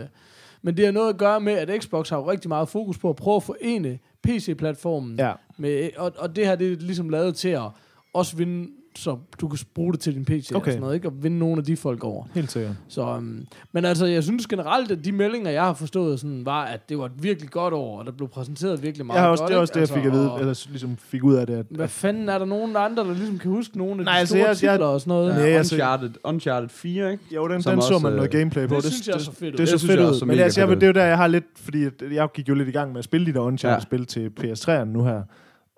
men 0.65 0.77
det 0.77 0.85
har 0.85 0.91
noget 0.91 1.09
at 1.09 1.17
gøre 1.17 1.41
med, 1.41 1.53
at 1.53 1.83
Xbox 1.83 2.09
har 2.09 2.17
jo 2.17 2.31
rigtig 2.31 2.49
meget 2.49 2.69
fokus 2.69 2.97
på 2.97 3.09
at 3.09 3.15
prøve 3.15 3.35
at 3.35 3.43
forene 3.43 3.99
PC-platformen. 4.23 5.19
Ja. 5.19 5.33
Med, 5.57 5.89
og, 5.97 6.11
og 6.17 6.35
det 6.35 6.45
her, 6.45 6.55
det 6.55 6.71
er 6.71 6.75
ligesom 6.75 7.09
lavet 7.09 7.35
til 7.35 7.49
at 7.49 7.69
også 8.13 8.35
vinde, 8.37 8.69
så 8.97 9.17
du 9.41 9.47
kan 9.47 9.59
bruge 9.75 9.93
det 9.93 9.99
til 10.01 10.13
din 10.15 10.25
PC 10.25 10.51
okay. 10.55 10.55
og 10.55 10.65
sådan 10.65 10.79
noget, 10.81 10.95
ikke? 10.95 11.07
Og 11.07 11.13
vinde 11.23 11.39
nogle 11.39 11.57
af 11.57 11.63
de 11.63 11.77
folk 11.77 12.03
over. 12.03 12.23
Helt 12.33 12.51
sikkert. 12.51 12.75
Så, 12.87 13.01
um, 13.15 13.45
men 13.71 13.85
altså, 13.85 14.05
jeg 14.05 14.23
synes 14.23 14.47
generelt, 14.47 14.91
at 14.91 15.05
de 15.05 15.11
meldinger, 15.11 15.51
jeg 15.51 15.63
har 15.63 15.73
forstået, 15.73 16.19
sådan, 16.19 16.45
var, 16.45 16.63
at 16.63 16.89
det 16.89 16.97
var 16.97 17.05
et 17.05 17.11
virkelig 17.23 17.49
godt 17.49 17.73
år, 17.73 17.99
og 17.99 18.05
der 18.05 18.11
blev 18.11 18.29
præsenteret 18.29 18.83
virkelig 18.83 19.05
meget 19.05 19.15
Jeg 19.17 19.23
har 19.23 19.29
også, 19.31 19.41
godt. 19.43 19.49
det 19.49 19.55
er 19.57 19.61
også 19.61 19.73
det, 19.73 19.79
jeg 19.79 19.89
fik 19.89 20.05
at 20.05 20.11
vide, 20.11 20.31
og- 20.33 20.39
eller 20.39 20.65
ligesom 20.69 20.97
fik 20.97 21.23
ud 21.23 21.33
af 21.35 21.47
det. 21.47 21.53
At, 21.53 21.65
Hvad 21.69 21.87
fanden, 21.87 22.29
er 22.29 22.37
der 22.37 22.45
nogen 22.45 22.75
andre, 22.75 23.03
der 23.03 23.13
ligesom 23.13 23.37
kan 23.37 23.51
huske 23.51 23.77
nogle 23.77 23.93
af 23.99 24.05
Nej, 24.05 24.13
de 24.13 24.19
altså, 24.19 24.31
store 24.31 24.39
jeg- 24.39 24.47
jeg- 24.49 24.55
titler 24.57 24.85
og 24.87 24.99
sådan 25.01 25.09
noget? 25.11 25.35
Nej, 25.35 25.43
Ja, 25.43 25.49
jeg 25.51 25.59
Uncharted, 25.59 26.09
Uncharted 26.23 26.69
4, 26.69 27.11
ikke? 27.11 27.23
jo, 27.35 27.47
den, 27.47 27.61
Som 27.61 27.71
den 27.71 27.81
så 27.81 27.93
også, 27.93 28.03
man 28.03 28.13
noget 28.13 28.33
øh, 28.33 28.39
gameplay 28.39 28.67
på. 28.67 28.75
det 28.75 28.83
synes 28.83 29.07
jeg 29.07 29.21
så 29.21 29.31
fedt 29.31 29.53
ud. 29.53 29.57
Det 29.57 29.67
så 29.69 29.73
Det 29.73 29.79
synes 29.81 29.91
fedt 29.91 29.99
jeg 29.99 30.03
ud. 30.05 30.09
også 30.09 30.19
så 30.19 30.25
Men 30.25 30.39
altså, 30.39 30.61
jeg, 30.61 30.69
det 30.69 30.83
er 30.83 30.87
jo 30.87 30.93
der, 30.93 31.03
jeg 31.05 31.17
har 31.17 31.27
lidt, 31.27 31.45
fordi 31.55 31.83
at 31.83 31.93
jeg 32.11 32.27
gik 32.33 32.49
jo 32.49 32.53
lidt 32.53 32.67
i 32.67 32.71
gang 32.71 32.91
med 32.91 32.99
at 32.99 33.03
spille 33.05 33.25
de 33.27 33.33
der 33.33 33.39
Uncharted-spil 33.39 34.05
til 34.05 34.31
PS3'eren 34.39 34.83
nu 34.83 35.03
her, 35.03 35.21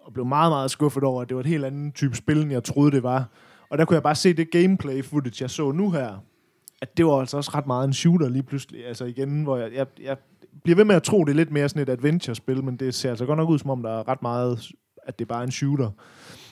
og 0.07 0.13
blev 0.13 0.25
meget, 0.25 0.51
meget 0.51 0.71
skuffet 0.71 1.03
over, 1.03 1.21
at 1.21 1.29
det 1.29 1.35
var 1.35 1.41
et 1.41 1.47
helt 1.47 1.65
andet 1.65 1.93
type 1.95 2.15
spil, 2.15 2.41
end 2.41 2.51
jeg 2.51 2.63
troede, 2.63 2.91
det 2.91 3.03
var. 3.03 3.29
Og 3.69 3.77
der 3.77 3.85
kunne 3.85 3.95
jeg 3.95 4.03
bare 4.03 4.15
se 4.15 4.33
det 4.33 4.51
gameplay 4.51 5.03
footage, 5.03 5.43
jeg 5.43 5.49
så 5.49 5.71
nu 5.71 5.91
her, 5.91 6.23
at 6.81 6.97
det 6.97 7.05
var 7.05 7.19
altså 7.19 7.37
også 7.37 7.51
ret 7.55 7.67
meget 7.67 7.87
en 7.87 7.93
shooter 7.93 8.29
lige 8.29 8.43
pludselig. 8.43 8.87
Altså 8.87 9.05
igen, 9.05 9.43
hvor 9.43 9.57
jeg, 9.57 9.71
jeg, 9.73 9.87
jeg 10.01 10.17
bliver 10.63 10.75
ved 10.75 10.85
med 10.85 10.95
at 10.95 11.03
tro, 11.03 11.23
det 11.23 11.31
er 11.31 11.35
lidt 11.35 11.51
mere 11.51 11.69
sådan 11.69 11.81
et 11.81 11.89
adventure-spil, 11.89 12.63
men 12.63 12.75
det 12.75 12.93
ser 12.93 13.09
altså 13.09 13.25
godt 13.25 13.37
nok 13.37 13.49
ud, 13.49 13.59
som 13.59 13.69
om 13.69 13.83
der 13.83 13.99
er 13.99 14.07
ret 14.07 14.21
meget, 14.21 14.71
at 15.03 15.19
det 15.19 15.25
er 15.25 15.29
bare 15.29 15.43
en 15.43 15.51
shooter. 15.51 15.91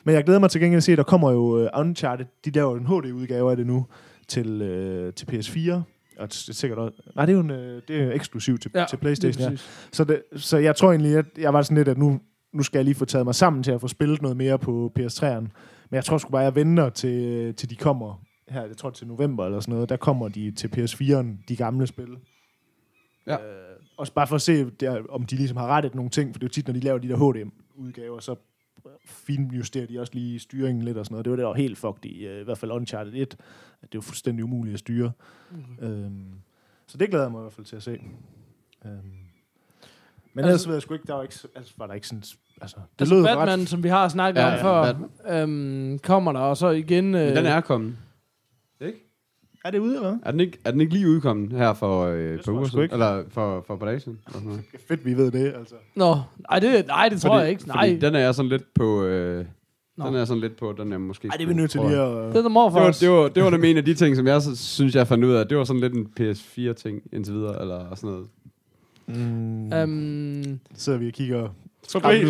Men 0.04 0.16
jeg 0.16 0.24
glæder 0.24 0.40
mig 0.40 0.50
til 0.50 0.62
gengæld 0.62 0.78
at 0.78 0.84
se, 0.84 0.92
at 0.92 0.98
der 0.98 1.04
kommer 1.04 1.32
jo 1.32 1.64
uh, 1.64 1.68
Uncharted, 1.80 2.26
de 2.46 2.52
laver 2.52 2.72
jo 2.72 2.78
en 2.78 2.86
HD-udgave 2.86 3.52
af 3.52 3.58
det 3.58 3.68
nu, 3.68 3.86
til, 4.28 4.62
uh, 4.62 5.14
til 5.14 5.26
PS4. 5.26 5.82
Og 6.20 6.28
det 6.28 6.50
er 6.50 6.54
sikkert 6.54 6.80
også, 6.80 7.02
nej, 7.16 7.26
det 7.26 7.34
er 7.34 7.38
jo 7.38 7.44
en, 7.44 7.52
øh, 7.52 7.82
det 7.88 8.02
er 8.02 8.04
jo 8.04 8.12
eksklusivt 8.12 8.62
til, 8.62 8.72
ja, 8.76 8.86
til 8.90 8.98
Playstation. 8.98 9.52
Ja. 9.52 9.58
Så, 9.92 10.04
det, 10.04 10.22
så 10.36 10.58
jeg 10.58 10.76
tror 10.76 10.90
egentlig, 10.90 11.18
at 11.18 11.26
jeg 11.38 11.54
var 11.54 11.62
sådan 11.62 11.78
lidt, 11.78 11.88
at 11.88 11.98
nu, 11.98 12.20
nu 12.56 12.64
skal 12.64 12.80
jeg 12.80 12.86
lige 12.86 12.96
få 12.96 13.06
taget 13.06 13.26
mig 13.26 13.36
sammen 13.36 13.64
til 13.64 13.72
at 13.72 13.82
få 13.82 13.88
spillet 13.88 14.22
noget 14.22 14.38
mere 14.38 14.60
på 14.60 14.92
PS3'eren. 15.00 15.48
Men 15.90 15.96
jeg 15.96 16.06
tror 16.06 16.18
sgu 16.18 16.32
bare, 16.32 16.42
jeg 16.42 16.56
venter 16.56 16.90
til, 16.90 17.54
til 17.56 17.70
de 17.70 17.76
kommer 17.76 18.26
her, 18.50 18.66
jeg 18.66 18.78
tror 18.78 18.90
til 18.90 19.08
november 19.08 19.46
eller 19.46 19.60
sådan 19.60 19.74
noget, 19.74 19.90
der 19.90 19.98
kommer 19.98 20.28
de 20.28 20.52
til 20.52 20.68
PS4'eren, 20.68 21.46
de 21.48 21.56
gamle 21.56 21.88
spil. 21.88 22.18
Ja. 23.28 23.34
Øh, 23.34 23.80
også 23.98 24.14
bare 24.14 24.28
for 24.28 24.36
at 24.36 24.42
se, 24.42 24.70
der, 24.70 25.04
om 25.10 25.26
de 25.26 25.36
ligesom 25.36 25.58
har 25.58 25.68
rettet 25.68 25.96
nogle 25.96 26.10
ting, 26.10 26.34
for 26.34 26.40
det 26.40 26.44
er 26.44 26.48
jo 26.48 26.52
tit, 26.52 26.68
når 26.68 26.74
de 26.74 26.80
laver 26.80 26.98
de 26.98 27.10
der 27.10 27.16
HDM-udgaver, 27.16 28.20
så 28.20 28.36
finjusterer 29.06 29.86
de 29.86 30.00
også 30.00 30.14
lige 30.14 30.40
styringen 30.40 30.84
lidt 30.84 30.98
og 30.98 31.06
sådan 31.06 31.14
noget. 31.14 31.26
Det 31.26 31.32
var 31.32 31.36
det, 31.36 31.44
der 31.44 31.48
var 31.48 31.56
helt 31.56 31.78
fucked 31.78 32.06
i, 32.06 32.26
øh, 32.26 32.42
i 32.42 32.44
hvert 32.44 32.58
fald 32.58 32.72
Uncharted 32.72 33.14
1, 33.14 33.38
at 33.82 33.92
det 33.92 33.98
var 33.98 34.02
fuldstændig 34.02 34.44
umuligt 34.44 34.74
at 34.74 34.80
styre. 34.80 35.12
Mm. 35.52 35.88
Øhm, 35.88 36.34
så 36.88 36.98
det 36.98 37.10
glæder 37.10 37.26
jeg 37.26 37.32
mig 37.32 37.40
i 37.40 37.42
hvert 37.42 37.54
fald 37.54 37.66
til 37.66 37.76
at 37.76 37.84
se. 37.84 38.00
Øhm, 38.86 39.25
men 40.36 40.46
Altså- 40.46 40.50
ellers 40.50 40.68
ved 40.68 40.76
jeg 40.76 40.82
sgu 40.82 40.94
ikke, 40.94 41.08
der 41.08 41.14
var, 41.14 41.22
ikke, 41.24 41.36
altså, 41.56 41.74
var 41.78 41.88
der 41.88 41.94
ikke 41.94 42.08
sådan... 42.08 42.24
Altså, 42.62 42.78
det 42.78 43.02
Altså 43.02 43.16
lød 43.16 43.24
Batman, 43.24 43.60
ret... 43.60 43.70
som 43.70 43.84
vi 43.84 43.90
har 43.90 44.08
snakket 44.08 44.42
Ja, 44.42 44.48
om 44.48 44.54
ja, 44.54 44.64
før, 44.64 45.42
øhm, 45.44 46.00
kommer 46.00 46.32
der, 46.32 46.40
og 46.40 46.58
så 46.58 46.70
igen... 46.70 47.16
Øh, 47.16 47.28
Men 47.28 47.36
den 47.36 47.46
er 47.46 47.62
kommet. 47.62 47.96
Ikke? 48.82 48.98
Er 49.66 49.72
det 49.72 49.80
ude, 49.80 49.96
eller 49.96 50.10
hvad? 50.10 50.20
Er 50.24 50.32
den 50.32 50.40
ikke, 50.40 50.58
er 50.66 50.72
den 50.72 50.82
ikke 50.82 50.94
lige 50.94 51.08
udkommet 51.10 51.52
her 51.52 51.74
for 51.74 52.06
øh, 52.06 52.32
jeg 52.32 52.50
uger 52.50 52.66
siden? 52.66 52.90
Eller 52.92 53.24
for, 53.30 53.64
for 53.68 53.74
et 53.74 53.80
par 53.80 53.86
dage 53.88 54.00
siden? 54.00 54.20
er 54.28 54.78
fedt, 54.88 55.06
vi 55.06 55.14
ved 55.18 55.32
det, 55.32 55.54
altså. 55.60 55.76
Nå, 55.96 56.16
nej, 56.50 56.60
det, 56.60 56.88
nej, 56.88 57.10
det 57.10 57.22
tror 57.22 57.30
Fordi- 57.30 57.42
jeg 57.42 57.50
ikke. 57.50 57.68
Nej, 57.68 57.90
Fordi 57.90 58.00
den 58.06 58.16
er 58.16 58.20
jeg 58.20 58.36
sådan 58.36 58.50
lidt 58.50 58.74
på... 58.74 59.04
Øh, 59.04 59.46
Nå. 59.98 60.08
den 60.08 60.16
er 60.16 60.26
sådan 60.26 60.42
lidt 60.42 60.58
på, 60.58 60.74
den 60.78 60.94
er 60.94 60.98
måske... 60.98 61.28
Ej, 61.28 61.38
det 61.38 61.44
er 61.44 61.48
vi 61.48 61.54
nødt 61.54 61.72
til 61.72 61.82
lige 61.82 62.00
at... 62.02 62.10
det 62.28 62.36
er 62.38 62.42
der 62.42 62.50
mor 62.50 62.70
for 62.70 62.78
Det 62.78 62.84
var, 62.84 62.90
os. 62.90 63.00
det, 63.00 63.10
var, 63.10 63.28
det 63.28 63.44
var 63.44 63.50
nemlig 63.50 63.72
en 63.72 63.78
af 63.78 63.86
de 63.86 63.94
ting, 63.94 64.16
som 64.16 64.28
jeg 64.28 64.42
så, 64.42 64.56
synes, 64.56 64.96
jeg 64.96 65.08
fandt 65.08 65.24
ud 65.26 65.34
af. 65.34 65.48
Det 65.48 65.58
var 65.58 65.64
sådan 65.64 65.80
lidt 65.82 65.94
en 65.94 66.08
PS4-ting 66.20 67.02
indtil 67.14 67.34
videre, 67.34 67.62
eller 67.62 67.96
sådan 67.96 68.10
noget. 68.10 68.28
Mm, 69.08 69.74
Øhm, 69.74 70.60
sidder 70.76 71.00
vi 71.00 71.08
og 71.08 71.14
kigger... 71.14 71.44
I 71.46 71.90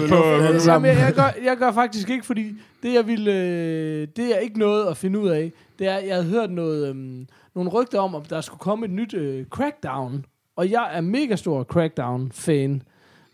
på- 0.10 0.16
alle 0.24 0.46
Jamen, 0.46 0.60
sammen. 0.60 0.92
jeg, 0.92 0.98
jeg, 1.00 1.14
gør, 1.14 1.44
jeg 1.46 1.58
gør 1.58 1.72
faktisk 1.72 2.10
ikke, 2.10 2.26
fordi 2.26 2.54
det 2.84 2.94
jeg 2.94 3.08
ville, 3.08 3.32
øh, 3.34 4.08
det 4.16 4.30
jeg 4.30 4.40
ikke 4.44 4.60
nåede 4.60 4.90
at 4.90 4.98
finde 4.98 5.20
ud 5.20 5.30
af, 5.30 5.52
det 5.80 5.88
er, 5.88 5.98
jeg 5.98 6.16
havde 6.16 6.28
hørt 6.30 6.52
noget, 6.52 6.90
øhm, 6.90 7.28
nogle 7.56 7.70
rygter 7.70 8.00
om, 8.00 8.16
at 8.16 8.30
der 8.30 8.42
skulle 8.42 8.60
komme 8.60 8.86
et 8.86 8.92
nyt 8.92 9.14
øh, 9.14 9.46
Crackdown 9.46 10.26
Og 10.56 10.72
jeg 10.72 10.90
er 10.94 11.02
mega 11.02 11.36
stor 11.36 11.64
Crackdown-fan. 11.64 12.82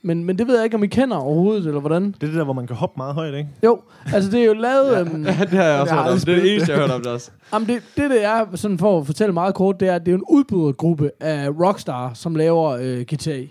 Men, 0.03 0.23
men 0.23 0.37
det 0.37 0.47
ved 0.47 0.55
jeg 0.55 0.63
ikke, 0.63 0.77
om 0.77 0.83
I 0.83 0.87
kender 0.87 1.17
overhovedet, 1.17 1.65
eller 1.67 1.79
hvordan. 1.79 2.03
Det 2.05 2.23
er 2.23 2.27
det 2.27 2.35
der, 2.35 2.43
hvor 2.43 2.53
man 2.53 2.67
kan 2.67 2.75
hoppe 2.75 2.93
meget 2.97 3.15
højt, 3.15 3.33
ikke? 3.33 3.49
Jo, 3.63 3.81
altså 4.13 4.31
det 4.31 4.41
er 4.41 4.45
jo 4.45 4.53
lavet... 4.53 4.91
ja. 4.91 4.99
øhm, 4.99 5.23
det 5.49 5.49
har 5.49 5.63
jeg 5.63 5.81
også 5.81 5.93
hørt 5.95 6.07
om. 6.07 6.19
Det 6.19 6.29
er 6.29 6.35
det 6.35 6.51
eneste, 6.53 6.71
jeg 6.71 6.79
har 6.79 6.87
hørt 6.87 6.95
om 6.95 7.01
det 7.01 7.11
også. 7.11 7.31
Jamen 7.53 7.67
det, 7.67 7.83
det, 7.97 8.09
det 8.09 8.23
er, 8.23 8.45
sådan 8.55 8.77
for 8.77 8.99
at 8.99 9.05
fortælle 9.05 9.33
meget 9.33 9.55
kort, 9.55 9.79
det 9.79 9.87
er, 9.87 9.95
at 9.95 10.05
det 10.05 10.11
er 10.11 10.15
en 10.15 10.23
udbydergruppe 10.29 11.11
af 11.19 11.49
Rockstar, 11.49 12.13
som 12.13 12.35
laver 12.35 12.69
øh, 12.69 13.01
GTA. 13.01 13.41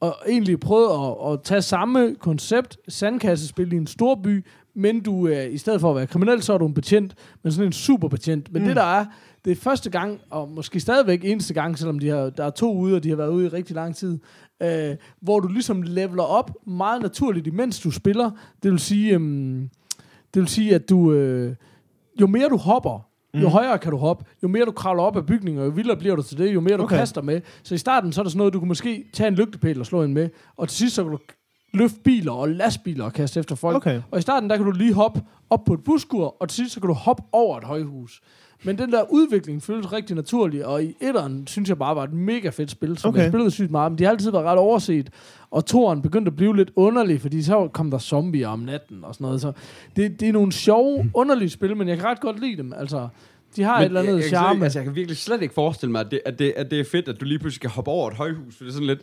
Og 0.00 0.16
egentlig 0.28 0.60
prøvet 0.60 0.88
at, 1.06 1.32
at 1.32 1.42
tage 1.42 1.62
samme 1.62 2.14
koncept, 2.20 2.76
sandkassespil 2.88 3.72
i 3.72 3.76
en 3.76 3.86
stor 3.86 4.14
by, 4.14 4.44
men 4.74 5.00
du 5.00 5.26
er, 5.26 5.42
i 5.42 5.58
stedet 5.58 5.80
for 5.80 5.90
at 5.90 5.96
være 5.96 6.06
kriminel, 6.06 6.42
så 6.42 6.52
er 6.52 6.58
du 6.58 6.66
en 6.66 6.74
betjent, 6.74 7.14
men 7.42 7.52
sådan 7.52 7.66
en 7.66 7.72
superbetjent. 7.72 8.52
Men 8.52 8.62
mm. 8.62 8.68
det 8.68 8.76
der 8.76 8.82
er, 8.82 9.04
det 9.48 9.56
er 9.56 9.60
første 9.60 9.90
gang, 9.90 10.20
og 10.30 10.48
måske 10.48 10.80
stadigvæk 10.80 11.24
eneste 11.24 11.54
gang, 11.54 11.78
selvom 11.78 11.98
de 11.98 12.08
har, 12.08 12.30
der 12.30 12.44
er 12.44 12.50
to 12.50 12.74
ude, 12.76 12.96
og 12.96 13.02
de 13.04 13.08
har 13.08 13.16
været 13.16 13.28
ude 13.30 13.46
i 13.46 13.48
rigtig 13.48 13.76
lang 13.76 13.96
tid, 13.96 14.18
øh, 14.62 14.96
hvor 15.20 15.40
du 15.40 15.48
ligesom 15.48 15.82
leveler 15.82 16.22
op 16.22 16.50
meget 16.66 17.02
naturligt, 17.02 17.46
imens 17.46 17.80
du 17.80 17.90
spiller. 17.90 18.30
Det 18.62 18.70
vil 18.70 18.78
sige, 18.78 19.14
øhm, 19.14 19.70
det 20.34 20.40
vil 20.40 20.48
sige 20.48 20.74
at 20.74 20.88
du, 20.90 21.12
øh, 21.12 21.54
jo 22.20 22.26
mere 22.26 22.48
du 22.48 22.56
hopper, 22.56 23.08
jo 23.34 23.46
Mm. 23.46 23.52
højere 23.52 23.78
kan 23.78 23.90
du 23.92 23.96
hoppe, 23.98 24.24
jo 24.42 24.48
mere 24.48 24.64
du 24.64 24.70
kravler 24.70 25.02
op 25.02 25.16
af 25.16 25.26
bygninger, 25.26 25.64
jo 25.64 25.70
vildere 25.70 25.96
bliver 25.96 26.16
du 26.16 26.22
til 26.22 26.38
det, 26.38 26.54
jo 26.54 26.60
mere 26.60 26.76
du 26.76 26.82
Okay. 26.82 26.96
kaster 26.98 27.22
med. 27.22 27.40
Så 27.62 27.74
i 27.74 27.78
starten, 27.78 28.12
så 28.12 28.20
er 28.20 28.22
der 28.22 28.30
sådan 28.30 28.38
noget, 28.38 28.52
du 28.52 28.58
kan 28.58 28.68
måske 28.68 29.04
tage 29.12 29.28
en 29.28 29.34
lygtepæl 29.34 29.80
og 29.80 29.86
slå 29.86 30.02
en 30.02 30.14
med, 30.14 30.28
og 30.56 30.68
til 30.68 30.78
sidst, 30.78 30.94
så 30.94 31.02
kan 31.02 31.12
du 31.12 31.18
løfte 31.74 32.00
biler 32.04 32.32
og 32.32 32.48
lastbiler 32.48 33.04
og 33.04 33.12
kaste 33.12 33.40
efter 33.40 33.54
folk. 33.54 33.76
Okay. 33.76 34.00
Og 34.10 34.18
i 34.18 34.22
starten, 34.22 34.50
der 34.50 34.56
kan 34.56 34.66
du 34.66 34.72
lige 34.72 34.92
hoppe 34.94 35.22
op 35.50 35.64
på 35.64 35.74
et 35.74 35.84
buskur, 35.84 36.36
og 36.42 36.48
til 36.48 36.56
sidst, 36.56 36.72
så 36.74 36.80
kan 36.80 36.88
du 36.88 36.94
hoppe 36.94 37.22
over 37.32 37.58
et 37.58 37.64
højhus. 37.64 38.20
Men 38.64 38.78
den 38.78 38.92
der 38.92 39.02
udvikling 39.12 39.62
føles 39.62 39.92
rigtig 39.92 40.16
naturlig, 40.16 40.66
og 40.66 40.82
i 40.84 40.94
etteren 41.00 41.46
synes 41.46 41.68
jeg 41.68 41.78
bare 41.78 41.96
var 41.96 42.04
et 42.04 42.12
mega 42.12 42.48
fedt 42.48 42.70
spil, 42.70 42.98
som 42.98 43.08
okay. 43.08 43.20
Jeg 43.20 43.30
spillede 43.30 43.50
sygt 43.50 43.70
meget, 43.70 43.92
men 43.92 43.98
de 43.98 44.04
har 44.04 44.10
altid 44.10 44.30
været 44.30 44.44
ret 44.44 44.58
overset. 44.58 45.10
Og 45.50 45.66
toeren 45.66 46.02
begyndte 46.02 46.28
at 46.30 46.36
blive 46.36 46.56
lidt 46.56 46.70
underlig, 46.76 47.20
fordi 47.20 47.42
så 47.42 47.68
kom 47.72 47.90
der 47.90 47.98
zombier 47.98 48.48
om 48.48 48.58
natten 48.58 49.04
og 49.04 49.14
sådan 49.14 49.24
noget. 49.24 49.40
Så 49.40 49.52
det, 49.96 50.20
det 50.20 50.28
er 50.28 50.32
nogle 50.32 50.52
sjove, 50.52 51.10
underlige 51.14 51.50
spil, 51.50 51.76
men 51.76 51.88
jeg 51.88 51.96
kan 51.96 52.06
ret 52.06 52.20
godt 52.20 52.40
lide 52.40 52.56
dem. 52.56 52.72
Altså, 52.76 53.08
de 53.56 53.62
har 53.62 53.78
et 53.80 53.84
eller 53.84 54.00
andet 54.00 54.12
jeg, 54.12 54.16
jeg, 54.16 54.22
slet 54.28 54.38
charme. 54.38 54.54
ikke- 54.54 54.64
altså, 54.64 54.78
jeg 54.78 54.84
kan 54.86 54.94
virkelig 54.94 55.16
slet 55.16 55.42
ikke 55.42 55.54
forestille 55.54 55.92
mig, 55.92 56.00
at 56.00 56.10
det, 56.10 56.20
at, 56.26 56.38
det, 56.38 56.52
at 56.56 56.70
det 56.70 56.80
er 56.80 56.84
fedt, 56.84 57.08
at 57.08 57.20
du 57.20 57.24
lige 57.24 57.38
pludselig 57.38 57.60
kan 57.60 57.70
hoppe 57.70 57.90
over 57.90 58.10
et 58.10 58.16
højhus. 58.16 58.56
For 58.56 58.64
det 58.64 58.70
er 58.70 58.74
sådan 58.74 58.86
lidt... 58.86 59.00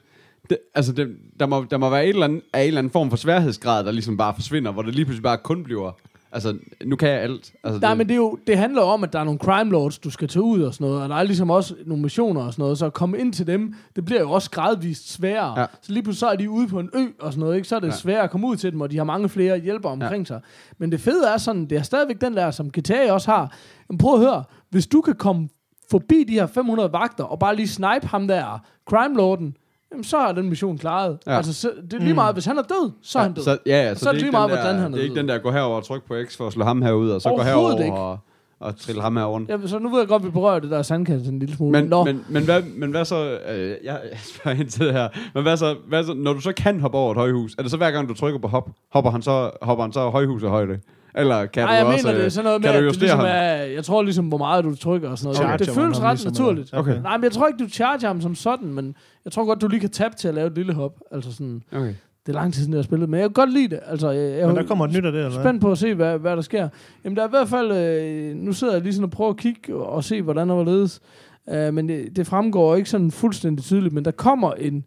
Det, 0.49 0.57
altså, 0.75 0.91
det, 0.93 1.15
der, 1.39 1.45
må, 1.45 1.65
der 1.71 1.77
må 1.77 1.89
være 1.89 2.03
et 2.03 2.09
eller 2.09 2.23
andet, 2.25 2.41
en 2.55 2.59
eller 2.59 2.77
anden 2.79 2.91
form 2.91 3.09
for 3.09 3.17
sværhedsgrad, 3.17 3.85
der 3.85 3.91
ligesom 3.91 4.17
bare 4.17 4.33
forsvinder, 4.35 4.71
hvor 4.71 4.81
det 4.81 4.95
lige 4.95 5.05
pludselig 5.05 5.23
bare 5.23 5.37
kun 5.37 5.63
bliver... 5.63 5.91
Altså, 6.35 6.57
nu 6.85 6.95
kan 6.95 7.09
jeg 7.09 7.19
alt. 7.21 7.53
Altså, 7.63 7.79
Nej, 7.79 7.89
det, 7.89 7.97
men 7.97 8.07
det, 8.07 8.13
er 8.13 8.17
jo, 8.17 8.37
det 8.47 8.57
handler 8.57 8.81
om, 8.81 9.03
at 9.03 9.13
der 9.13 9.19
er 9.19 9.23
nogle 9.23 9.39
crime 9.39 9.71
lords, 9.71 9.99
du 9.99 10.09
skal 10.09 10.27
tage 10.27 10.43
ud 10.43 10.61
og 10.61 10.73
sådan 10.73 10.87
noget, 10.87 11.03
og 11.03 11.09
der 11.09 11.15
er 11.15 11.23
ligesom 11.23 11.49
også 11.49 11.75
nogle 11.85 12.01
missioner 12.03 12.41
og 12.41 12.53
sådan 12.53 12.63
noget, 12.63 12.77
så 12.77 12.85
at 12.85 12.93
komme 12.93 13.19
ind 13.19 13.33
til 13.33 13.47
dem, 13.47 13.73
det 13.95 14.05
bliver 14.05 14.21
jo 14.21 14.31
også 14.31 14.51
gradvist 14.51 15.11
sværere. 15.13 15.59
Ja. 15.59 15.65
Så 15.81 15.91
lige 15.91 16.03
pludselig 16.03 16.19
så 16.19 16.27
er 16.27 16.35
de 16.35 16.49
ude 16.49 16.67
på 16.67 16.79
en 16.79 16.89
ø 16.93 17.05
og 17.19 17.33
sådan 17.33 17.39
noget, 17.39 17.55
ikke? 17.55 17.67
så 17.67 17.75
er 17.75 17.79
det 17.79 17.87
Ja. 17.87 17.91
sværere 17.93 18.23
at 18.23 18.31
komme 18.31 18.47
ud 18.47 18.55
til 18.55 18.71
dem, 18.71 18.81
og 18.81 18.91
de 18.91 18.97
har 18.97 19.03
mange 19.03 19.29
flere 19.29 19.59
hjælper 19.59 19.89
omkring 19.89 20.21
ja. 20.21 20.25
sig. 20.25 20.41
Men 20.77 20.91
det 20.91 20.99
fede 20.99 21.27
er 21.27 21.37
sådan, 21.37 21.65
det 21.65 21.77
er 21.77 21.83
stadigvæk 21.83 22.21
den 22.21 22.35
der, 22.37 22.51
som 22.51 22.71
GTA 22.71 23.11
også 23.11 23.31
har. 23.31 23.55
Men 23.89 23.97
prøv 23.97 24.13
at 24.13 24.19
høre, 24.19 24.43
hvis 24.69 24.87
du 24.87 25.01
kan 25.01 25.15
komme 25.15 25.49
forbi 25.91 26.23
de 26.27 26.33
her 26.33 26.45
500 26.47 26.91
vagter, 26.91 27.23
og 27.23 27.39
bare 27.39 27.55
lige 27.55 27.67
snipe 27.67 28.07
ham 28.07 28.27
der, 28.27 28.59
crime 28.89 29.15
lorden, 29.15 29.55
jamen 29.91 30.03
så 30.03 30.17
er 30.17 30.31
den 30.31 30.49
mission 30.49 30.77
klaret. 30.77 31.17
Ja. 31.25 31.31
Ja. 31.31 31.37
Altså, 31.37 31.53
så, 31.53 31.71
det 31.91 31.93
er 31.93 31.99
lige 31.99 32.13
meget, 32.13 32.35
hvis 32.35 32.45
han 32.45 32.57
er 32.57 32.61
død, 32.61 32.91
så 33.01 33.19
er 33.19 33.23
han 33.23 33.33
død. 33.33 33.43
Så, 33.43 33.57
ja, 33.65 33.83
ja, 33.83 33.95
så, 33.95 34.03
så 34.03 34.09
er 34.09 34.13
det 34.13 34.17
ikke 34.17 34.25
lige 34.25 34.31
meget, 34.31 34.49
den 34.49 34.57
der, 34.57 34.63
hvordan 34.63 34.81
han 34.81 34.91
er 34.91 34.95
Det 34.95 34.99
er 34.99 35.03
ikke 35.03 35.15
den 35.15 35.27
der, 35.27 35.37
gå 35.37 35.51
herover 35.51 35.77
og 35.77 35.83
trykke 35.85 36.07
på 36.07 36.15
X 36.27 36.37
for 36.37 36.47
at 36.47 36.53
slå 36.53 36.63
ham 36.65 36.81
herud, 36.81 37.09
og 37.09 37.21
så 37.21 37.29
gå 37.29 37.41
herover 37.41 37.79
ikke. 37.79 37.97
og, 37.97 38.17
og 38.59 38.77
trille 38.77 39.01
ham 39.01 39.17
her 39.17 39.23
rundt. 39.25 39.49
Ja, 39.49 39.57
så 39.65 39.79
nu 39.79 39.89
ved 39.89 39.99
jeg 39.99 40.07
godt, 40.07 40.21
at 40.21 40.25
vi 40.25 40.31
berører 40.31 40.59
det 40.59 40.71
der 40.71 40.81
sandkasse 40.81 41.31
en 41.31 41.39
lille 41.39 41.55
smule. 41.55 41.71
Men, 41.71 41.89
Nå. 41.89 42.03
men, 42.03 42.25
men, 42.29 42.43
hvad, 42.43 42.61
men 42.61 42.91
hvad 42.91 43.05
så, 43.05 43.39
øh, 43.49 43.69
jeg, 43.69 43.77
jeg 44.11 44.19
spørger 44.23 44.57
ind 44.59 44.69
til 44.69 44.85
det 44.85 44.93
her, 44.93 45.09
men 45.33 45.43
hvad 45.43 45.57
så, 45.57 45.75
hvad 45.87 46.03
så, 46.03 46.13
når 46.13 46.33
du 46.33 46.41
så 46.41 46.51
kan 46.53 46.79
hoppe 46.79 46.97
over 46.97 47.11
et 47.11 47.17
højhus, 47.17 47.55
er 47.57 47.61
det 47.61 47.71
så 47.71 47.77
hver 47.77 47.91
gang 47.91 48.09
du 48.09 48.13
trykker 48.13 48.39
på 48.39 48.47
hop, 48.47 48.69
hopper 48.93 49.11
han 49.11 49.21
så, 49.21 49.51
hopper 49.61 49.83
han 49.83 49.93
så 49.93 50.09
højhus 50.09 50.43
og 50.43 50.49
højde? 50.49 50.79
Eller 51.17 51.45
kan 51.45 51.63
Nej, 51.63 51.71
du 51.71 51.75
jeg 51.77 51.85
også, 51.85 52.07
mener, 52.07 52.13
det 52.13 52.21
er 52.21 52.25
øh, 52.25 52.31
sådan 52.31 52.45
noget 52.45 52.61
med, 52.61 52.69
at 52.69 52.81
du 52.83 52.87
det 52.87 52.99
ligesom 52.99 53.19
ham? 53.19 53.27
er, 53.29 53.53
jeg 53.53 53.83
tror 53.83 54.03
ligesom, 54.03 54.27
hvor 54.27 54.37
meget 54.37 54.63
du 54.63 54.75
trykker 54.75 55.09
og 55.09 55.17
sådan 55.17 55.25
noget. 55.25 55.37
Charger 55.37 55.57
det 55.57 55.69
føles 55.69 56.01
ret 56.01 56.13
ligesom, 56.13 56.31
naturligt. 56.31 56.73
Okay. 56.73 57.01
Nej, 57.01 57.17
men 57.17 57.23
jeg 57.23 57.31
tror 57.31 57.47
ikke, 57.47 57.63
du 57.63 57.69
charger 57.69 58.07
ham 58.07 58.21
som 58.21 58.35
sådan, 58.35 58.73
men 58.73 58.95
jeg 59.25 59.33
tror 59.33 59.45
godt, 59.45 59.61
du 59.61 59.67
lige 59.67 59.79
kan 59.79 59.89
tabe 59.89 60.15
til 60.15 60.27
at 60.27 60.33
lave 60.33 60.47
et 60.47 60.55
lille 60.55 60.73
hop. 60.73 60.99
Altså 61.11 61.31
sådan, 61.31 61.63
Okay. 61.71 61.93
det 62.25 62.29
er 62.29 62.33
lang 62.33 62.53
tid 62.53 62.61
siden, 62.61 62.73
jeg 62.73 62.77
har 62.77 62.83
spillet, 62.83 63.09
men 63.09 63.19
jeg 63.19 63.29
kan 63.29 63.33
godt 63.33 63.53
lide 63.53 63.67
det. 63.67 63.79
Altså, 63.85 64.09
jeg, 64.09 64.37
jeg 64.39 64.47
Men 64.47 64.57
er 64.57 64.61
der 64.61 64.67
kommer 64.67 64.85
et 64.85 64.91
nyt 64.91 65.05
af 65.05 65.11
det, 65.11 65.19
eller 65.19 65.31
hvad? 65.33 65.43
spændt 65.43 65.61
på 65.61 65.71
at 65.71 65.77
se, 65.77 65.93
hvad, 65.93 66.17
hvad 66.17 66.35
der 66.35 66.41
sker. 66.41 66.69
Jamen, 67.03 67.17
der 67.17 67.23
er 67.23 67.27
i 67.27 67.29
hvert 67.29 67.49
fald, 67.49 67.71
øh, 67.71 68.35
nu 68.35 68.53
sidder 68.53 68.73
jeg 68.73 68.81
lige 68.81 68.93
sådan 68.93 69.03
og 69.03 69.11
prøver 69.11 69.29
at 69.31 69.37
kigge 69.37 69.75
og, 69.75 69.89
og 69.89 70.03
se, 70.03 70.21
hvordan 70.21 70.49
der 70.49 70.55
var 70.55 70.63
ledes. 70.63 71.01
Uh, 71.47 71.73
men 71.73 71.89
det, 71.89 72.15
det 72.15 72.27
fremgår 72.27 72.75
ikke 72.75 72.89
sådan 72.89 73.11
fuldstændig 73.11 73.65
tydeligt, 73.65 73.93
men 73.93 74.05
der 74.05 74.11
kommer 74.11 74.53
en, 74.53 74.85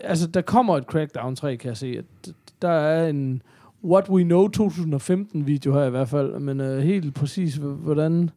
altså 0.00 0.26
der 0.26 0.40
kommer 0.40 0.76
et 0.76 0.84
Crackdown 0.84 1.36
3, 1.36 1.56
kan 1.56 1.68
jeg 1.68 1.76
se. 1.76 1.98
At 1.98 2.32
der 2.62 2.70
er 2.70 3.08
en 3.08 3.42
What 3.84 4.08
We 4.10 4.22
Know 4.24 4.48
2015 4.48 5.46
video 5.46 5.72
her 5.74 5.84
i 5.84 5.90
hvert 5.90 6.08
fald, 6.08 6.38
men 6.38 6.60
uh, 6.60 6.78
helt 6.78 7.14
præcis 7.14 7.54
hvordan... 7.60 8.30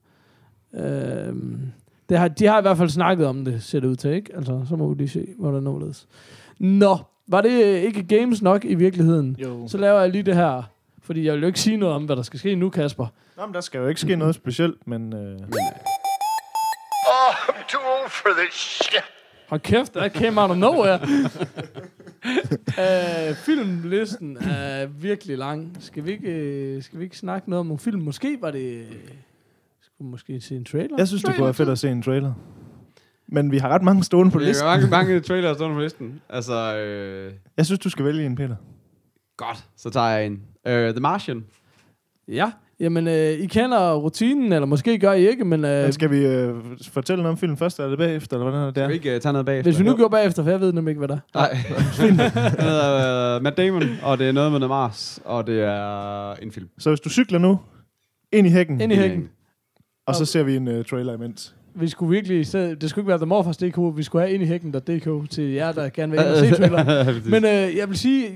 Uh, 0.73 0.81
det 2.09 2.19
har, 2.19 2.27
de 2.27 2.45
har 2.45 2.57
i 2.57 2.61
hvert 2.61 2.77
fald 2.77 2.89
snakket 2.89 3.27
om 3.27 3.45
det, 3.45 3.63
ser 3.63 3.79
det 3.79 3.87
ud 3.87 3.95
til, 3.95 4.11
ikke? 4.13 4.35
Altså, 4.35 4.61
så 4.69 4.75
må 4.75 4.89
vi 4.89 4.95
lige 4.95 5.09
se, 5.09 5.27
hvordan 5.39 5.59
det 5.59 5.67
overledes. 5.67 6.07
Nå, 6.59 6.97
var 7.27 7.41
det 7.41 7.63
øh, 7.65 7.81
ikke 7.81 8.03
games 8.03 8.41
nok 8.41 8.65
i 8.65 8.75
virkeligheden? 8.75 9.37
Jo. 9.39 9.67
Så 9.67 9.77
laver 9.77 9.99
jeg 9.99 10.09
lige 10.09 10.23
det 10.23 10.35
her, 10.35 10.63
fordi 11.03 11.25
jeg 11.25 11.33
vil 11.33 11.41
jo 11.41 11.47
ikke 11.47 11.59
sige 11.59 11.77
noget 11.77 11.95
om, 11.95 12.05
hvad 12.05 12.15
der 12.15 12.21
skal 12.21 12.39
ske 12.39 12.55
nu, 12.55 12.69
Kasper. 12.69 13.07
Nå, 13.37 13.45
men 13.45 13.53
der 13.53 13.61
skal 13.61 13.79
jo 13.79 13.87
ikke 13.87 14.01
ske 14.01 14.15
noget 14.15 14.35
specielt, 14.35 14.87
men... 14.87 15.13
Øh, 15.13 15.39
Oh, 17.07 17.33
I'm 17.49 17.67
too 17.67 17.81
old 17.81 18.09
for 18.09 18.29
this 18.39 18.53
shit. 18.53 19.03
Hold 19.49 19.61
kæft, 19.61 19.93
der 19.93 20.09
came 20.09 20.41
out 20.41 20.51
of 20.51 20.57
nowhere. 20.57 20.99
uh, 22.25 23.35
filmlisten 23.35 24.37
er 24.37 24.85
virkelig 24.85 25.37
lang. 25.37 25.77
Skal 25.79 26.05
vi, 26.05 26.11
ikke, 26.11 26.29
øh, 26.31 26.83
skal 26.83 26.99
vi 26.99 27.03
ikke 27.03 27.17
snakke 27.17 27.49
noget 27.49 27.59
om 27.59 27.65
nogle 27.65 27.79
film? 27.79 28.01
Måske 28.01 28.37
var 28.41 28.51
det... 28.51 28.85
Skulle 29.81 30.05
vi 30.07 30.11
måske 30.11 30.41
se 30.41 30.55
en 30.55 30.65
trailer? 30.65 30.95
jeg 30.97 31.07
synes, 31.07 31.23
det 31.23 31.35
kunne 31.35 31.45
være 31.45 31.53
fedt 31.53 31.69
at 31.69 31.79
se 31.79 31.89
en 31.89 32.01
trailer. 32.01 32.33
Men 33.27 33.51
vi 33.51 33.57
har 33.57 33.69
ret 33.69 33.81
mange 33.83 34.03
stående 34.03 34.31
på 34.31 34.39
Der 34.39 34.45
listen. 34.45 34.67
er 34.67 34.71
mange, 34.71 34.87
mange 34.97 35.19
trailers 35.19 35.57
stående 35.57 35.75
på 35.75 35.81
listen. 35.81 36.21
Altså, 36.29 36.75
øh, 36.77 37.33
Jeg 37.57 37.65
synes, 37.65 37.79
du 37.79 37.89
skal 37.89 38.05
vælge 38.05 38.25
en, 38.25 38.35
Peter. 38.35 38.55
godt, 39.37 39.65
så 39.77 39.89
tager 39.89 40.07
jeg 40.07 40.25
en. 40.25 40.33
Uh, 40.65 40.71
The 40.71 40.99
Martian. 40.99 41.45
Ja, 42.27 42.51
jamen, 42.81 43.07
øh, 43.07 43.29
I 43.31 43.45
kender 43.45 43.93
rutinen, 43.95 44.53
eller 44.53 44.65
måske 44.65 44.99
gør 44.99 45.13
I 45.13 45.29
ikke, 45.29 45.45
men 45.45 45.65
øh, 45.65 45.85
Øh, 45.85 45.93
skal 45.93 46.11
vi 46.11 46.25
øh, 46.25 46.55
fortælle 46.91 47.23
noget 47.23 47.31
om 47.31 47.37
filmen 47.37 47.57
først, 47.57 47.79
eller 47.79 47.85
er 47.85 47.89
det 47.89 47.99
bagefter, 47.99 48.37
eller 48.37 48.49
hvordan 48.51 48.61
er 48.61 48.65
det? 48.65 48.73
Skal 48.75 48.83
er? 48.83 48.87
vi 48.87 48.93
ikke 48.93 49.15
uh, 49.15 49.21
tage 49.21 49.33
noget 49.33 49.45
bagefter? 49.45 49.71
hvis 49.71 49.79
vi 49.79 49.83
nu 49.85 49.95
går 49.95 50.07
bagefter, 50.07 50.43
for 50.43 50.49
jeg 50.49 50.59
ved 50.61 50.73
nemlig 50.73 50.91
ikke, 50.91 50.99
hvad 50.99 51.07
der 51.07 51.15
er. 51.15 51.19
Nej. 51.35 51.57
Den 52.07 52.19
hedder 52.65 53.37
uh, 53.37 53.43
Matt 53.43 53.57
Damon, 53.57 53.83
og 54.03 54.17
det 54.17 54.27
er 54.27 54.31
noget 54.31 54.51
med 54.51 54.59
The 54.59 54.67
Mars, 54.67 55.19
og 55.25 55.47
det 55.47 55.61
er 55.63 56.33
en 56.33 56.51
film. 56.51 56.67
Så 56.79 56.89
hvis 56.89 56.99
du 56.99 57.09
cykler 57.09 57.39
nu, 57.39 57.59
ind 58.31 58.47
i 58.47 58.49
hækken, 58.49 58.81
Ind 58.81 58.91
i 58.91 58.95
hækken. 58.95 59.29
og 60.07 60.15
så 60.15 60.25
ser 60.25 60.43
vi 60.43 60.55
en 60.55 60.67
uh, 60.67 60.85
trailer 60.85 61.13
imens. 61.13 61.55
Vi 61.75 61.87
skulle 61.87 62.09
virkelig, 62.15 62.47
stedet- 62.47 62.81
det 62.81 62.89
skulle 62.89 63.03
ikke 63.03 63.09
være 63.09 63.17
The 63.17 63.25
Morfars.dk, 63.25 63.97
vi 63.97 64.03
skulle 64.03 64.21
have 64.25 64.33
ind 64.33 64.43
i 64.43 64.45
hækken.dk 64.45 65.29
til 65.29 65.43
jer, 65.43 65.71
der 65.71 65.89
gerne 65.89 66.11
vil 66.11 66.21
se 66.49 66.55
trailer. 66.55 67.13
Men 67.29 67.45
øh, 67.45 67.77
jeg 67.77 67.89
vil 67.89 67.97
sige, 67.97 68.27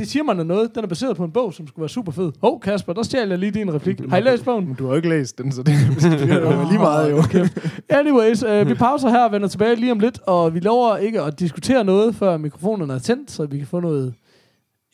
det 0.00 0.10
siger 0.10 0.22
man 0.22 0.46
noget. 0.46 0.74
Den 0.74 0.84
er 0.84 0.88
baseret 0.88 1.16
på 1.16 1.24
en 1.24 1.32
bog, 1.32 1.54
som 1.54 1.66
skulle 1.66 1.82
være 1.82 1.88
super 1.88 2.12
fed. 2.12 2.32
Hov, 2.40 2.54
oh, 2.54 2.60
Kasper, 2.60 2.92
der 2.92 3.02
stjal 3.02 3.28
jeg 3.28 3.38
lige 3.38 3.50
din 3.52 3.74
replik. 3.74 4.00
Har 4.10 4.16
I 4.16 4.20
læst 4.20 4.44
bogen? 4.44 4.66
Men 4.66 4.74
du 4.74 4.84
har 4.84 4.90
jo 4.90 4.96
ikke 4.96 5.08
læst 5.08 5.38
den, 5.38 5.52
så 5.52 5.62
det 5.62 5.74
er 5.74 6.68
lige 6.68 6.78
meget 6.78 7.10
jo. 7.10 7.22
Anyways, 7.98 8.42
øh, 8.42 8.68
vi 8.68 8.74
pauser 8.74 9.08
her 9.08 9.24
og 9.24 9.32
vender 9.32 9.48
tilbage 9.48 9.74
lige 9.76 9.92
om 9.92 9.98
lidt, 9.98 10.20
og 10.26 10.54
vi 10.54 10.60
lover 10.60 10.96
ikke 10.96 11.22
at 11.22 11.38
diskutere 11.38 11.84
noget, 11.84 12.14
før 12.14 12.36
mikrofonerne 12.36 12.94
er 12.94 12.98
tændt, 12.98 13.30
så 13.30 13.46
vi 13.46 13.58
kan 13.58 13.66
få 13.66 13.80
noget 13.80 14.14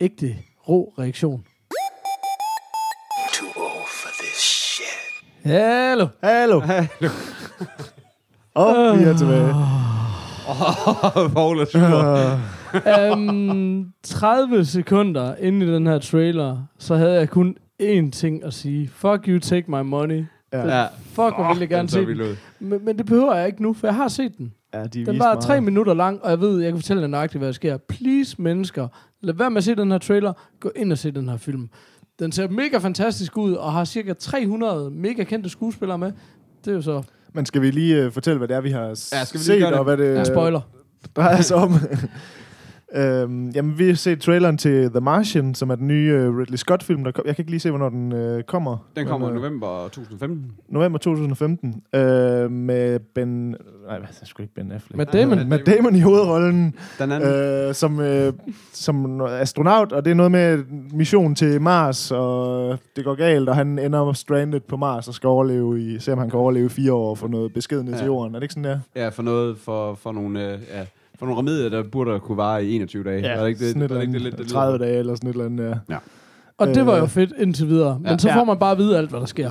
ægte, 0.00 0.36
rå 0.68 0.94
reaktion. 0.98 1.44
Too 3.32 3.48
old 3.56 3.88
for 3.88 4.10
this 4.22 4.36
shit. 4.36 5.52
Hallo! 5.52 6.06
Hallo. 6.22 6.60
Og 8.54 8.98
vi 8.98 9.04
er 9.04 9.16
tilbage. 9.16 9.54
Paul 11.34 11.60
er 11.60 11.64
sur. 11.64 12.40
um, 13.12 13.92
30 14.02 14.64
sekunder 14.64 15.34
inde 15.36 15.66
i 15.66 15.68
den 15.68 15.86
her 15.86 15.98
trailer, 15.98 16.58
så 16.78 16.94
havde 16.96 17.12
jeg 17.14 17.30
kun 17.30 17.56
én 17.82 18.10
ting 18.10 18.44
at 18.44 18.54
sige. 18.54 18.88
Fuck 18.88 19.28
you, 19.28 19.38
take 19.38 19.70
my 19.70 19.80
money. 19.82 20.24
Ja, 20.52 20.78
Ja. 20.78 20.86
Fuck, 21.04 21.16
hvor 21.16 21.48
ville 21.48 21.60
jeg 21.60 21.68
gerne 21.68 21.88
se 21.88 22.06
den. 22.06 22.36
Men, 22.60 22.84
men 22.84 22.98
det 22.98 23.06
behøver 23.06 23.34
jeg 23.34 23.46
ikke 23.46 23.62
nu, 23.62 23.72
for 23.72 23.86
jeg 23.86 23.94
har 23.94 24.08
set 24.08 24.38
den. 24.38 24.52
ja 24.74 24.84
de 24.84 25.06
Den 25.06 25.18
var 25.18 25.40
tre 25.40 25.60
minutter 25.60 25.94
lang, 25.94 26.22
og 26.22 26.30
jeg 26.30 26.40
ved, 26.40 26.60
jeg 26.62 26.72
kan 26.72 26.78
fortælle 26.78 27.02
dig 27.02 27.10
nøjagtigt, 27.10 27.40
hvad 27.40 27.48
der 27.48 27.52
sker. 27.52 27.76
Please, 27.76 28.42
mennesker, 28.42 28.88
lad 29.22 29.34
være 29.34 29.50
med 29.50 29.56
at 29.56 29.64
se 29.64 29.74
den 29.74 29.90
her 29.90 29.98
trailer. 29.98 30.32
Gå 30.60 30.70
ind 30.76 30.92
og 30.92 30.98
se 30.98 31.10
den 31.10 31.28
her 31.28 31.36
film. 31.36 31.68
Den 32.18 32.32
ser 32.32 32.48
mega 32.48 32.78
fantastisk 32.78 33.36
ud, 33.38 33.52
og 33.52 33.72
har 33.72 33.84
cirka 33.84 34.12
300 34.12 34.90
mega 34.90 35.24
kendte 35.24 35.48
skuespillere 35.50 35.98
med. 35.98 36.12
Det 36.64 36.70
er 36.70 36.74
jo 36.74 36.82
så 36.82 37.02
Men 37.32 37.46
skal 37.46 37.62
vi 37.62 37.70
lige 37.70 38.06
uh, 38.06 38.12
fortælle, 38.12 38.38
hvad 38.38 38.48
det 38.48 38.56
er, 38.56 38.60
vi 38.60 38.70
har 38.70 38.80
Ja, 38.82 38.94
skal 38.94 39.12
vi 39.12 39.38
lige 39.38 39.44
set, 39.44 39.60
gøre 39.60 39.70
det? 39.70 39.78
og 39.78 39.84
hvad 39.84 39.96
det 39.96 40.18
en 40.18 40.26
spoiler. 40.26 40.60
drejer 41.16 41.40
sig 41.40 41.56
om? 41.56 41.72
Øhm, 42.96 43.48
jamen, 43.48 43.78
vi 43.78 43.86
har 43.88 43.94
set 43.94 44.20
traileren 44.20 44.58
til 44.58 44.90
The 44.90 45.00
Martian, 45.00 45.54
som 45.54 45.70
er 45.70 45.74
den 45.74 45.88
nye 45.88 46.28
uh, 46.28 46.38
Ridley 46.38 46.56
Scott-film. 46.56 47.04
Der 47.04 47.10
kom, 47.12 47.24
jeg 47.26 47.36
kan 47.36 47.42
ikke 47.42 47.50
lige 47.50 47.60
se, 47.60 47.70
hvornår 47.70 47.88
den 47.88 48.12
uh, 48.36 48.42
kommer. 48.42 48.76
Den 48.96 49.06
kommer 49.06 49.28
i 49.28 49.30
Men, 49.30 49.36
øh, 49.36 49.42
november 49.42 49.88
2015. 49.88 50.52
november 50.68 50.98
2015. 50.98 51.82
Øh, 51.94 52.50
med 52.50 52.98
Ben... 53.14 53.48
Nej, 53.48 53.56
hvad, 53.98 54.08
det 54.08 54.22
er 54.22 54.26
sgu 54.26 54.42
ikke 54.42 54.54
Ben 54.54 54.72
Affleck. 54.72 54.96
Matt 54.96 55.12
Damon. 55.12 55.36
Matt 55.38 55.48
Med 55.48 55.58
Damon 55.58 55.96
i 55.96 56.00
hovedrollen, 56.00 56.74
Den 56.98 57.12
anden. 57.12 57.28
øh, 57.68 57.74
som, 57.74 58.00
øh, 58.00 58.32
som 58.72 59.20
astronaut, 59.20 59.92
og 59.92 60.04
det 60.04 60.10
er 60.10 60.14
noget 60.14 60.32
med 60.32 60.58
mission 60.92 61.34
til 61.34 61.60
Mars, 61.62 62.10
og 62.10 62.78
det 62.96 63.04
går 63.04 63.14
galt, 63.14 63.48
og 63.48 63.56
han 63.56 63.78
ender 63.78 64.12
stranded 64.12 64.60
på 64.60 64.76
Mars 64.76 65.08
og 65.08 65.14
skal 65.14 65.28
overleve 65.28 65.80
i, 65.80 65.98
se 65.98 66.12
om 66.12 66.18
han 66.18 66.30
kan 66.30 66.38
overleve 66.38 66.70
fire 66.70 66.92
år 66.92 67.14
for 67.14 67.28
noget 67.28 67.52
besked 67.52 67.82
ned 67.82 67.92
til 67.92 68.00
Ja. 68.00 68.06
jorden. 68.06 68.34
Er 68.34 68.38
det 68.38 68.44
ikke 68.44 68.54
sådan 68.54 68.64
der? 68.70 68.78
Ja, 68.96 69.08
for 69.08 69.22
noget, 69.22 69.58
for, 69.58 69.94
for 69.94 70.12
nogle, 70.12 70.52
øh, 70.52 70.58
ja, 70.74 70.84
for 71.18 71.26
nogle 71.26 71.38
remedier, 71.38 71.68
der 71.68 71.82
burde 71.82 72.20
kunne 72.20 72.36
vare 72.38 72.64
i 72.64 72.74
21 72.76 73.04
dage. 73.04 73.22
Var 73.36 73.40
det 73.42 73.48
ikke 73.48 73.58
det, 73.60 73.68
sådan 73.68 73.82
et 73.82 73.90
var 73.90 73.96
det 73.96 74.02
ikke 74.02 74.12
det, 74.12 74.16
eller 74.16 74.30
lidt, 74.30 74.38
det 74.38 74.48
30 74.48 74.78
dage 74.78 74.98
eller 74.98 75.14
sådan 75.14 75.30
et 75.30 75.34
eller 75.34 75.44
andet, 75.46 75.80
ja. 75.88 75.96
Og 76.58 76.66
det 76.66 76.86
var 76.86 76.96
jo 76.96 77.02
Øh, 77.02 77.08
fedt 77.08 77.32
indtil 77.38 77.68
videre. 77.68 77.98
Men 77.98 78.10
ja. 78.10 78.18
så 78.18 78.28
Ja. 78.28 78.36
får 78.36 78.44
man 78.44 78.58
bare 78.58 78.72
at 78.72 78.78
vide 78.78 78.98
alt, 78.98 79.10
hvad 79.10 79.20
der 79.20 79.26
sker. 79.26 79.50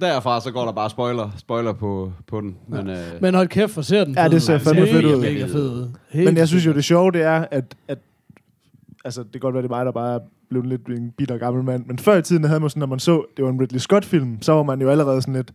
Derfra 0.00 0.40
så 0.40 0.50
går 0.50 0.64
der 0.64 0.72
bare 0.72 0.90
spoiler, 0.90 1.30
spoiler 1.36 1.72
på, 1.72 2.12
på 2.26 2.40
den. 2.40 2.56
Men, 2.68 2.88
øh, 2.90 2.96
Men 3.20 3.34
hold 3.34 3.48
kæft, 3.48 3.72
hvor 3.72 3.82
ser 3.82 4.04
den 4.04 4.14
Ja, 4.14 4.28
det 4.28 4.42
ser 4.42 4.58
fandme 4.58 4.86
fedt 4.86 5.04
ud. 5.06 5.20
Mega 5.20 5.44
fed 5.46 5.70
ud. 5.70 5.88
Helt 6.10 6.24
Men 6.24 6.36
jeg 6.36 6.48
synes 6.48 6.66
jo, 6.66 6.72
det 6.72 6.84
sjove, 6.84 7.10
det 7.12 7.22
er, 7.22 7.46
at, 7.50 7.76
at 7.88 7.98
altså, 9.04 9.22
det 9.22 9.32
kan 9.32 9.40
godt 9.40 9.54
være, 9.54 9.62
det 9.62 9.68
er 9.70 9.74
mig, 9.76 9.86
der 9.86 9.92
bare 9.92 10.14
er 10.14 10.18
blevet 10.50 10.66
lidt 10.68 10.88
en 10.88 11.10
bitter 11.18 11.38
gammel 11.38 11.64
mand, 11.64 11.86
men 11.86 11.98
før 11.98 12.16
i 12.16 12.22
tiden 12.22 12.44
havde 12.44 12.60
man 12.60 12.70
sådan, 12.70 12.80
når 12.80 12.86
man 12.86 12.98
så, 12.98 13.24
det 13.36 13.44
var 13.44 13.50
en 13.50 13.60
Ridley 13.60 13.78
Scott-film, 13.78 14.42
så 14.42 14.52
var 14.52 14.62
man 14.62 14.80
jo 14.80 14.88
allerede 14.90 15.22
sådan 15.22 15.34
lidt, 15.34 15.52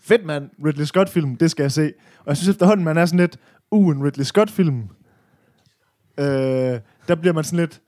fedt 0.00 0.26
mand, 0.26 0.50
Ridley 0.66 0.84
Scott-film, 0.84 1.36
det 1.36 1.50
skal 1.50 1.62
jeg 1.64 1.72
se. 1.72 1.92
Og 2.18 2.26
jeg 2.26 2.36
synes 2.36 2.48
efterhånden, 2.48 2.84
man 2.84 2.96
er 2.98 3.06
sådan 3.06 3.20
lidt, 3.20 3.36
uh, 3.70 3.96
en 3.96 4.04
Ridley 4.04 4.24
Scott-film. 4.24 4.82
Øh, 6.18 6.80
der 7.08 7.14
bliver 7.14 7.32
man 7.34 7.44
sådan 7.44 7.58
lidt, 7.58 7.80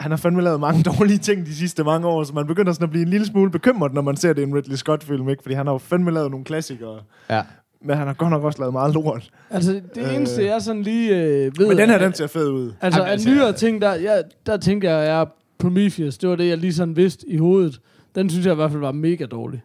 han 0.00 0.10
har 0.10 0.16
fandme 0.18 0.42
lavet 0.42 0.60
mange 0.60 0.82
dårlige 0.98 1.18
ting 1.18 1.46
de 1.46 1.54
sidste 1.54 1.84
mange 1.84 2.06
år, 2.06 2.24
så 2.24 2.32
man 2.34 2.46
begynder 2.46 2.72
sådan 2.72 2.84
at 2.84 2.90
blive 2.90 3.02
en 3.02 3.08
lille 3.08 3.26
smule 3.26 3.50
bekymret, 3.50 3.92
når 3.94 4.02
man 4.02 4.16
ser 4.16 4.32
det 4.32 4.42
i 4.42 4.44
en 4.44 4.54
Ridley 4.56 4.76
Scott-film, 4.76 5.28
ikke? 5.28 5.42
Fordi 5.42 5.54
han 5.54 5.66
har 5.66 5.72
jo 5.74 5.78
fandme 5.78 6.10
lavet 6.10 6.30
nogle 6.30 6.44
klassikere, 6.44 7.00
ja. 7.30 7.42
men 7.84 7.96
han 7.96 8.06
har 8.06 8.14
godt 8.14 8.30
nok 8.30 8.42
også 8.44 8.58
lavet 8.58 8.72
meget 8.72 8.94
lort. 8.94 9.30
Altså, 9.50 9.72
det 9.94 10.02
Øh. 10.08 10.14
eneste, 10.16 10.44
jeg 10.44 10.62
sådan 10.62 10.82
lige 10.82 11.16
øh, 11.16 11.52
ved... 11.58 11.68
Men 11.68 11.78
den 11.78 11.88
her, 11.88 11.96
er- 11.98 12.02
den 12.04 12.14
ser 12.14 12.26
fed 12.26 12.48
ud. 12.50 12.72
Altså, 12.80 13.02
af 13.02 13.10
altså, 13.10 13.28
nyere 13.30 13.52
ting, 13.52 13.80
der, 13.82 13.94
ja, 13.94 14.16
der 14.46 14.56
tænker 14.56 14.90
jeg, 14.90 15.06
jeg 15.08 15.20
er 15.20 15.24
Prometheus. 15.58 16.18
Det 16.18 16.28
var 16.28 16.36
det, 16.36 16.48
jeg 16.48 16.58
lige 16.58 16.74
sådan 16.74 16.96
vidste 16.96 17.28
i 17.28 17.36
hovedet. 17.36 17.80
Den 18.14 18.30
synes 18.30 18.46
jeg 18.46 18.52
i 18.52 18.56
hvert 18.56 18.70
fald 18.70 18.80
var 18.80 18.92
mega 18.92 19.26
dårlig. 19.26 19.62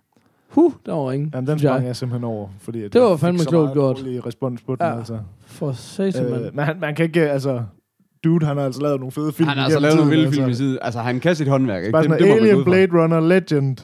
Huh, 0.50 0.72
der 0.86 0.94
var 0.94 1.12
ingen. 1.12 1.32
Jamen, 1.34 1.48
den 1.48 1.58
synes 1.60 1.64
jeg. 1.64 1.70
sprang 1.76 1.88
jeg 1.88 1.96
simpelthen 1.96 2.24
over, 2.24 2.48
fordi 2.60 2.88
Det 2.88 3.02
var 3.02 3.10
jeg 3.10 3.20
fandme 3.20 3.40
så 3.40 3.50
klogt 3.50 3.64
meget 3.64 3.74
gjort. 3.74 3.98
dårlig 3.98 4.26
respons 4.26 4.62
på 4.62 4.76
den, 4.76 4.86
Ja. 4.86 4.98
altså. 4.98 5.20
For 5.58 5.72
satan, 5.72 6.26
øh, 6.26 6.46
Øh, 6.46 6.56
men 6.56 6.66
han, 6.66 6.80
man 6.80 6.96
kan 6.96 7.06
ikke, 7.06 7.30
altså... 7.30 7.64
Dude, 8.24 8.46
han 8.46 8.58
har 8.58 8.66
altså 8.66 8.82
lavet 8.82 9.00
nogle 9.00 9.12
fede 9.12 9.32
film 9.34 9.48
Han 9.50 9.58
har 9.58 9.64
altså 9.66 9.80
lavet 9.80 9.96
nogle 9.98 10.12
tiden, 10.12 10.22
vilde 10.22 10.34
film 10.34 10.46
i 10.46 10.50
altså. 10.50 10.58
siden. 10.64 10.78
Altså, 10.82 11.00
han 11.00 11.20
kan 11.20 11.36
sit 11.36 11.48
håndværk, 11.48 11.84
ikke? 11.84 11.92
Bare 11.92 12.04
det, 12.04 12.12
det 12.20 12.28
man 12.28 12.38
Alien. 12.38 12.64
Blade 12.64 12.88
Runner, 12.94 13.20
Legend, 13.20 13.78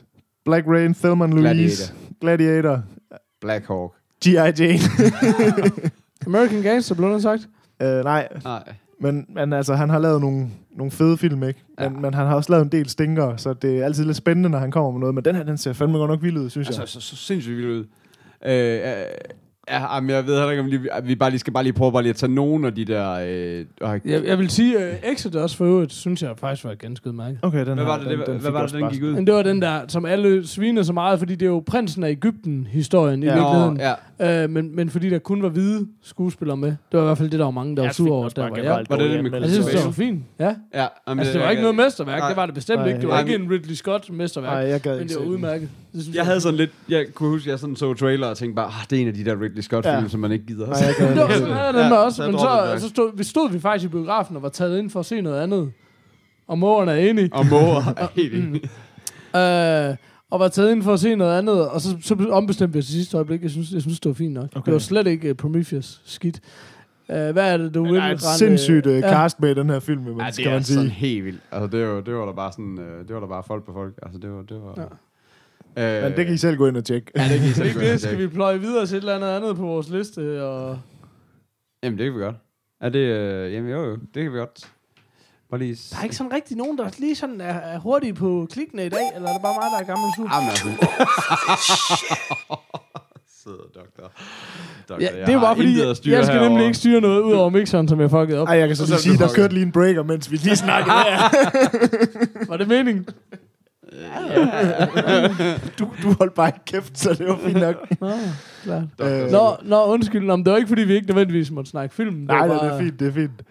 Black 0.46 0.68
Rain, 0.68 0.94
Thelma 0.94 1.26
Louise, 1.26 1.42
Gladiator. 1.42 1.94
Gladiator, 2.22 2.84
Black 3.42 3.68
Hawk. 3.68 3.94
G.I. 4.26 4.32
Jane. 4.36 4.80
American 6.28 6.62
Gangster, 6.62 6.96
blev 6.96 7.10
den 7.10 7.22
sagt. 7.22 7.48
øh, 7.82 8.04
nej, 8.04 8.28
Nej. 8.44 8.64
men, 9.00 9.26
men 9.30 9.54
altså, 9.54 9.76
han 9.76 9.90
har 9.90 10.00
lavet 10.00 10.22
nogle, 10.22 10.48
nogle 10.76 10.92
fede 10.92 11.18
film, 11.18 11.44
ikke? 11.44 11.64
Men, 11.80 11.84
Ja. 11.94 12.00
men 12.00 12.14
han 12.14 12.28
har 12.28 12.36
også 12.36 12.52
lavet 12.52 12.64
en 12.66 12.72
del 12.72 12.90
stinker, 12.90 13.36
så 13.38 13.54
det 13.54 13.80
er 13.80 13.86
altid 13.86 14.06
lidt 14.06 14.18
spændende, 14.18 14.50
når 14.50 14.60
han 14.60 14.72
kommer 14.72 14.92
med 14.92 15.00
noget. 15.00 15.16
Men 15.16 15.26
den 15.26 15.36
her, 15.36 15.44
den 15.44 15.58
ser 15.58 15.74
fandme 15.74 15.98
godt 15.98 16.12
nok 16.12 16.24
vild 16.24 16.38
ud, 16.38 16.50
synes 16.50 16.70
jeg. 16.70 16.80
Altså, 16.80 17.02
så, 17.02 17.08
så 17.08 17.16
sindssygt 17.16 17.58
vildt 17.58 17.70
ud. 17.70 17.86
Øh, 18.46 18.90
øh, 18.90 19.06
ja, 19.72 20.00
men 20.00 20.10
jeg 20.10 20.28
ved 20.28 20.34
heller 20.38 20.50
ikke, 20.50 20.62
om 20.64 20.68
lige, 20.68 20.82
vi 21.04 21.16
bare 21.16 21.30
lige 21.30 21.40
skal 21.40 21.54
bare 21.54 21.64
lige 21.64 21.74
prøve 21.74 21.92
bare 21.92 22.02
lige 22.02 22.10
at 22.10 22.16
tage 22.16 22.32
nogle 22.34 22.68
af 22.68 22.76
de 22.76 22.86
der... 22.86 23.12
Øh, 23.12 23.60
øh, 23.94 24.00
Jeg, 24.06 24.26
jeg 24.26 24.40
vil 24.40 24.50
sige, 24.50 24.78
uh, 24.78 25.12
Exodus 25.12 25.56
for 25.56 25.66
øvrigt, 25.66 25.94
synes 25.94 26.22
jeg 26.24 26.32
faktisk 26.38 26.64
var 26.64 26.76
ganske 26.76 27.08
udmærket. 27.08 27.40
Okay, 27.42 27.66
den 27.66 27.74
hvad 27.74 27.84
var 27.86 27.98
det, 27.98 28.10
den, 28.10 28.20
det, 28.20 28.28
den 28.28 28.40
hvad 28.40 28.52
var 28.52 28.66
det, 28.66 28.74
den 28.74 28.90
gik 28.90 29.04
ud? 29.04 29.14
Men 29.14 29.28
det 29.28 29.34
var 29.36 29.42
den 29.44 29.62
der, 29.62 29.82
som 29.88 30.06
alle 30.06 30.48
sviner 30.48 30.84
så 30.84 30.94
meget, 30.94 31.20
fordi 31.20 31.36
det 31.36 31.46
er 31.46 31.50
jo 31.50 31.64
prinsen 31.66 32.04
af 32.04 32.10
Ægypten-historien 32.10 33.24
Ja. 33.24 33.32
i 33.32 33.34
virkeligheden. 33.40 33.80
Ja. 34.20 34.44
Øh, 34.44 34.50
men, 34.50 34.76
men 34.76 34.90
fordi 34.90 35.10
der 35.10 35.20
kun 35.20 35.44
var 35.44 35.50
hvide 35.50 35.88
skuespillere 36.04 36.58
med. 36.58 36.70
Det 36.70 36.78
var 36.92 37.02
i 37.02 37.06
hvert 37.06 37.18
fald 37.18 37.30
det, 37.30 37.40
der 37.40 37.46
var 37.46 37.52
mange, 37.52 37.76
der 37.76 37.82
var 37.82 37.88
Jeg 37.88 37.96
sure 37.96 38.08
fik 38.08 38.12
over. 38.12 38.30
Der 38.30 38.42
var 38.42 38.56
generelt 38.56 38.90
Var 38.90 38.96
det 38.96 39.10
det 39.10 39.24
med 39.32 39.42
Jeg 39.42 39.50
synes, 39.50 39.66
det 39.66 39.86
var 39.86 39.92
fint. 39.92 40.24
Ja. 40.40 40.56
Ja, 40.74 40.88
Altså, 41.08 41.34
det 41.34 41.42
var 41.42 41.50
ikke 41.50 41.62
noget 41.62 41.76
mesterværk. 41.76 42.20
Nej. 42.20 42.28
Det 42.28 42.38
var 42.38 42.46
det 42.46 42.56
bestemt 42.56 42.80
Nej, 42.80 42.88
ikke. 42.88 43.00
Det 43.00 43.08
var 43.08 43.14
nej, 43.14 43.32
ikke 43.34 43.44
en 43.44 43.52
Ridley 43.52 43.76
Scott-mesterværk. 43.76 44.52
Nej, 44.54 44.60
jeg 44.62 44.82
gad 44.82 44.94
Men 44.94 45.02
ikke 45.02 45.14
det 45.14 45.22
var 45.22 45.28
udmærket. 45.28 45.70
Jeg 46.14 46.26
havde 46.26 46.42
sådan 46.42 46.58
lidt, 46.58 46.72
jeg 46.90 47.06
kunne 47.14 47.30
huske, 47.30 47.48
at 47.48 47.52
jeg 47.52 47.60
sådan 47.60 47.76
så 47.76 47.94
trailer 47.94 48.28
og 48.28 48.38
tænkte 48.38 48.56
bare, 48.56 48.66
ah, 48.68 48.86
det 48.90 48.98
er 48.98 49.02
en 49.02 49.08
af 49.08 49.14
de 49.14 49.26
der 49.26 49.36
Ridley 49.54 49.62
Scott-film, 49.64 49.96
Ja. 50.04 50.08
som 50.08 50.20
man 50.20 50.32
ikke 50.32 50.46
gider. 50.46 50.68
Nej, 50.68 50.78
jeg 51.00 51.10
Det 51.16 51.18
var 51.22 51.30
sådan 51.30 51.76
den. 51.76 51.92
Ja, 51.92 51.96
også, 51.98 52.26
men 52.26 52.40
så, 52.40 52.70
det. 52.74 52.82
så 52.82 52.90
stod, 52.90 53.18
vi 53.18 53.24
stod 53.24 53.52
vi 53.52 53.60
faktisk 53.60 53.86
i 53.86 53.92
biografen 53.92 54.36
og 54.36 54.42
var 54.42 54.50
taget 54.50 54.80
ind 54.80 54.90
for 54.90 55.00
at 55.00 55.06
se 55.06 55.22
noget 55.22 55.42
andet. 55.42 55.72
Og 56.48 56.58
mågerne 56.58 56.92
er 56.92 57.10
enige. 57.10 57.30
Og 57.34 57.46
måger 57.46 57.94
er 57.98 58.08
helt 58.16 58.34
enig. 58.36 58.62
Øh, 59.36 59.96
og 60.32 60.40
var 60.40 60.48
taget 60.48 60.72
ind 60.72 60.84
for 60.84 60.94
at 60.94 61.00
se 61.00 61.16
noget 61.16 61.38
andet, 61.38 61.70
og 61.70 61.82
så, 61.82 61.98
så 62.02 62.28
ombestemte 62.32 62.74
vi 62.74 62.80
os 62.80 62.90
i 62.90 62.92
sidste 62.92 63.18
øjeblik. 63.18 63.42
Jeg 63.42 63.50
synes, 63.52 63.72
jeg 63.72 63.82
synes 63.82 64.00
det 64.00 64.10
var 64.10 64.14
fint 64.14 64.34
nok. 64.34 64.44
Okay. 64.56 64.66
Det 64.66 64.74
var 64.74 64.80
slet 64.80 65.08
ikke 65.08 65.30
uh, 65.30 65.36
Prometheus 65.36 66.02
skidt. 66.06 66.40
Uh, 67.10 67.16
hvad 67.16 67.54
er 67.54 67.58
det, 67.58 67.74
du 67.74 67.84
vil? 67.84 67.94
der 67.96 68.02
er 68.02 68.12
et 68.12 68.22
sindssygt 68.22 68.86
uh, 68.86 68.94
ja. 68.94 69.02
cast 69.10 69.40
med 69.42 69.52
i 69.52 69.54
den 69.54 69.70
her 69.70 69.80
film, 69.80 70.02
men 70.02 70.20
Ja, 70.20 70.26
det 70.26 70.34
skal 70.34 70.48
er 70.48 70.52
man 70.52 70.64
sådan 70.64 70.84
sige. 70.84 70.94
helt 70.94 71.26
vildt. 71.26 71.40
Altså, 71.52 71.78
det 71.78 71.88
var, 71.88 72.02
det 72.02 72.14
var 72.14 72.26
der 72.26 72.34
bare 72.34 72.52
sådan, 72.52 72.80
øh, 72.80 73.08
det 73.08 73.14
var 73.14 73.20
der 73.20 73.28
bare 73.28 73.44
folk 73.48 73.66
på 73.66 73.74
folk. 73.74 73.94
Altså, 74.04 74.20
det 74.20 74.30
var, 74.32 74.42
det 74.42 74.58
var... 74.62 74.74
Ja. 74.78 74.84
Øh, 75.78 76.04
Men 76.04 76.14
det 76.18 76.26
kan 76.26 76.34
I 76.34 76.38
selv 76.38 76.58
gå 76.58 76.68
ind 76.68 76.78
og 76.78 76.86
tjekke. 76.86 77.12
Ja, 77.16 77.24
det 77.24 77.40
kan 77.40 77.50
I 77.50 77.52
selv 77.52 77.68
Ikke 77.68 77.80
gå 77.80 77.86
ind 77.86 77.94
og 77.94 78.00
skal 78.00 78.18
vi 78.18 78.28
pløje 78.28 78.60
videre 78.60 78.86
til 78.86 78.96
et 78.98 79.02
eller 79.02 79.16
andet 79.16 79.28
andet 79.28 79.56
på 79.56 79.62
vores 79.66 79.90
liste. 79.90 80.44
Og... 80.44 80.80
Jamen, 81.84 82.00
det 82.00 82.06
kan 82.06 82.16
vi 82.16 82.20
godt. 82.20 82.36
Er 82.82 82.90
det... 82.90 83.00
Øh, 83.00 83.54
jamen, 83.54 83.72
jo, 83.72 83.84
jo. 83.86 83.96
Det 83.96 84.24
kan 84.24 84.34
vi 84.34 84.38
godt. 84.38 84.72
Bare 85.50 85.60
lige... 85.60 85.78
Der 85.92 85.98
er 86.00 86.04
ikke 86.04 86.16
sådan 86.16 86.34
rigtig 86.34 86.58
nogen, 86.58 86.78
der 86.78 86.90
lige 87.00 87.16
sådan 87.16 87.42
er, 87.42 87.54
er 87.54 87.80
hurtige 87.80 88.14
på 88.14 88.48
klikkene 88.52 88.86
i 88.86 88.90
dag, 88.90 89.12
eller 89.16 89.30
er 89.30 89.34
det 89.34 89.42
bare 89.42 89.54
mig, 89.62 89.72
der 89.72 89.80
er 89.80 89.84
gammel 89.84 90.12
sur? 90.16 90.30
Jamen, 90.34 90.50
altså... 90.50 90.68
Sidder 93.44 93.58
doktor. 93.76 94.12
doktor. 94.90 95.02
Ja, 95.02 95.18
jeg 95.18 95.28
det 95.28 95.36
er 95.36 95.40
bare 95.40 95.56
fordi, 95.56 95.80
jeg, 95.80 95.88
jeg 95.88 95.96
skal 95.96 96.12
herovre. 96.16 96.50
nemlig 96.50 96.66
ikke 96.66 96.78
styre 96.78 97.02
noget 97.02 97.22
ud 97.22 97.34
over 97.34 97.50
mixeren, 97.50 97.88
som 97.88 98.02
jeg 98.02 98.10
fuckede 98.10 98.40
op. 98.40 98.48
Ej, 98.48 98.58
jeg 98.58 98.68
kan 98.68 98.76
så 98.76 98.84
Og 98.84 98.88
lige 98.88 98.98
så 98.98 99.04
sige, 99.04 99.24
er 99.24 99.28
der 99.28 99.34
kørte 99.36 99.54
lige 99.54 99.66
en 99.66 99.72
breaker, 99.72 100.04
mens 100.04 100.32
vi 100.32 100.36
lige 100.38 100.56
snakkede 100.56 100.96
her. 100.96 101.30
Var 102.50 102.58
det 102.58 102.68
meningen? 102.68 103.08
Du, 105.80 105.88
du 106.04 106.14
holdt 106.20 106.34
bare 106.34 106.48
ikke 106.48 106.66
kæft, 106.66 106.98
så 107.00 107.14
det 107.14 107.28
var 107.28 107.38
fint 107.46 107.60
nok. 107.60 107.76
Nå, 108.02 108.08
klart. 108.64 108.84
Øh, 109.02 109.32
Nå, 109.32 109.40
nå, 109.66 109.86
undskyld, 109.86 110.26
nå, 110.26 110.36
men 110.36 110.46
det 110.46 110.52
var 110.52 110.58
ikke, 110.58 110.68
fordi 110.68 110.82
vi 110.82 110.94
ikke 110.94 111.08
nødvendigvis 111.08 111.52
måtte 111.52 111.72
snakke 111.72 111.96
film. 111.96 112.16
Det 112.16 112.28
Nej, 112.28 112.38
var 112.40 112.48
nej, 112.48 112.58
bare, 112.58 112.68
det 112.68 112.74
er 112.74 112.80
fint, 112.80 113.00
det 113.00 113.08
er 113.08 113.12
fint. 113.12 113.44